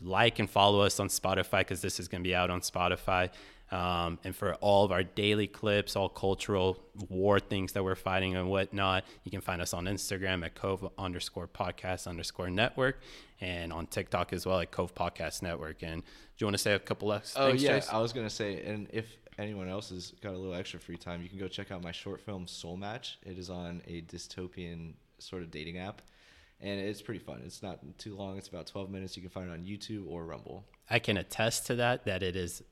like 0.00 0.38
and 0.38 0.48
follow 0.48 0.80
us 0.80 0.98
on 0.98 1.08
Spotify 1.08 1.58
because 1.58 1.82
this 1.82 2.00
is 2.00 2.08
going 2.08 2.22
to 2.22 2.28
be 2.28 2.34
out 2.34 2.48
on 2.48 2.62
Spotify. 2.62 3.28
Um, 3.70 4.18
and 4.24 4.34
for 4.34 4.54
all 4.54 4.84
of 4.84 4.92
our 4.92 5.02
daily 5.02 5.46
clips, 5.46 5.94
all 5.94 6.08
cultural 6.08 6.82
war 7.08 7.38
things 7.38 7.72
that 7.72 7.84
we're 7.84 7.94
fighting 7.94 8.34
and 8.34 8.48
whatnot, 8.48 9.04
you 9.24 9.30
can 9.30 9.42
find 9.42 9.60
us 9.60 9.74
on 9.74 9.84
Instagram 9.84 10.44
at 10.44 10.54
Cove 10.54 10.88
underscore 10.96 11.48
podcast 11.48 12.06
underscore 12.06 12.48
network 12.48 13.00
and 13.40 13.72
on 13.72 13.86
TikTok 13.86 14.32
as 14.32 14.46
well 14.46 14.60
at 14.60 14.70
Cove 14.70 14.94
Podcast 14.94 15.42
Network. 15.42 15.82
And 15.82 16.02
do 16.02 16.08
you 16.38 16.46
want 16.46 16.54
to 16.54 16.62
say 16.62 16.72
a 16.72 16.78
couple 16.78 17.12
of 17.12 17.22
Oh 17.36 17.50
things, 17.50 17.62
yeah, 17.62 17.74
Chase? 17.78 17.88
I 17.92 17.98
was 17.98 18.12
gonna 18.12 18.30
say, 18.30 18.62
and 18.64 18.88
if 18.90 19.06
anyone 19.38 19.68
else 19.68 19.90
has 19.90 20.12
got 20.22 20.32
a 20.32 20.38
little 20.38 20.54
extra 20.54 20.80
free 20.80 20.96
time, 20.96 21.22
you 21.22 21.28
can 21.28 21.38
go 21.38 21.46
check 21.46 21.70
out 21.70 21.82
my 21.82 21.92
short 21.92 22.20
film 22.20 22.46
Soul 22.46 22.76
Match. 22.76 23.18
It 23.24 23.38
is 23.38 23.50
on 23.50 23.82
a 23.86 24.00
dystopian 24.02 24.94
sort 25.18 25.42
of 25.42 25.50
dating 25.50 25.78
app, 25.78 26.02
and 26.60 26.80
it's 26.80 27.02
pretty 27.02 27.20
fun. 27.20 27.42
It's 27.44 27.62
not 27.62 27.80
too 27.98 28.16
long. 28.16 28.38
It's 28.38 28.48
about 28.48 28.66
twelve 28.66 28.90
minutes. 28.90 29.14
You 29.16 29.22
can 29.22 29.30
find 29.30 29.50
it 29.50 29.52
on 29.52 29.60
YouTube 29.60 30.08
or 30.08 30.24
Rumble. 30.24 30.64
I 30.88 30.98
can 30.98 31.16
attest 31.18 31.66
to 31.66 31.74
that. 31.76 32.04
That 32.06 32.22
it 32.22 32.34
is. 32.34 32.62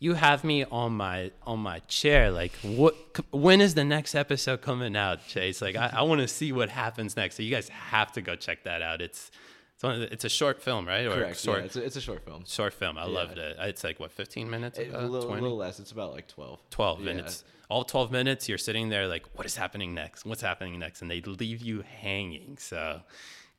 You 0.00 0.14
have 0.14 0.44
me 0.44 0.64
on 0.64 0.92
my 0.96 1.32
on 1.46 1.58
my 1.58 1.80
chair. 1.80 2.30
Like, 2.30 2.52
what? 2.62 2.94
When 3.32 3.60
is 3.60 3.74
the 3.74 3.84
next 3.84 4.14
episode 4.14 4.60
coming 4.62 4.96
out, 4.96 5.26
Chase? 5.26 5.60
Like, 5.60 5.74
I, 5.76 5.90
I 5.92 6.02
want 6.02 6.20
to 6.20 6.28
see 6.28 6.52
what 6.52 6.68
happens 6.68 7.16
next. 7.16 7.36
So 7.36 7.42
you 7.42 7.50
guys 7.50 7.68
have 7.68 8.12
to 8.12 8.20
go 8.20 8.36
check 8.36 8.62
that 8.64 8.80
out. 8.80 9.00
It's 9.00 9.30
it's 9.74 9.82
one 9.82 9.94
of 9.94 10.00
the, 10.00 10.12
it's 10.12 10.24
a 10.24 10.28
short 10.28 10.62
film, 10.62 10.86
right? 10.86 11.04
Or 11.06 11.14
Correct. 11.14 11.38
Short 11.40 11.58
yeah, 11.60 11.64
it's 11.64 11.76
a, 11.76 11.84
it's 11.84 11.96
a 11.96 12.00
short 12.00 12.24
film. 12.24 12.44
short 12.46 12.74
film. 12.74 12.96
I 12.98 13.06
Yeah. 13.06 13.12
loved 13.12 13.38
it. 13.38 13.56
It's 13.60 13.82
like 13.84 13.98
what, 14.00 14.10
15 14.12 14.48
minutes? 14.50 14.78
It- 14.78 14.92
a, 14.92 15.00
little, 15.06 15.32
a 15.32 15.34
little 15.34 15.56
less. 15.56 15.78
It's 15.80 15.92
about 15.92 16.12
like 16.12 16.26
twelve. 16.28 16.60
12 16.70 17.00
Yeah. 17.00 17.04
minutes. 17.04 17.44
All 17.70 17.84
12 17.84 18.10
minutes, 18.10 18.48
you're 18.48 18.56
sitting 18.58 18.88
there 18.88 19.06
like, 19.06 19.26
what 19.36 19.46
is 19.46 19.54
happening 19.56 19.94
next? 19.94 20.24
What's 20.24 20.40
happening 20.42 20.78
next? 20.78 21.02
And 21.02 21.10
they 21.10 21.20
leave 21.20 21.60
you 21.60 21.82
hanging. 22.00 22.56
So 22.58 23.02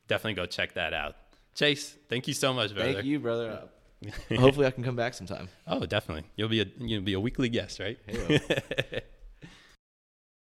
definitely 0.08 0.34
go 0.34 0.46
check 0.46 0.74
that 0.74 0.94
out. 0.94 1.16
Chase, 1.54 1.96
thank 2.10 2.28
you 2.28 2.34
so 2.34 2.54
much, 2.54 2.74
brother. 2.74 2.94
Thank 2.94 3.06
you, 3.06 3.20
brother. 3.20 3.64
Hopefully, 4.38 4.66
I 4.66 4.72
can 4.72 4.84
come 4.84 4.96
back 4.96 5.14
sometime. 5.14 5.50
Oh, 5.68 5.86
definitely. 5.86 6.24
You'll 6.36 6.50
be 6.50 6.62
a 6.62 6.66
you'll 6.78 7.02
be 7.02 7.14
a 7.14 7.20
weekly 7.20 7.50
guest, 7.50 7.80
right? 7.80 7.98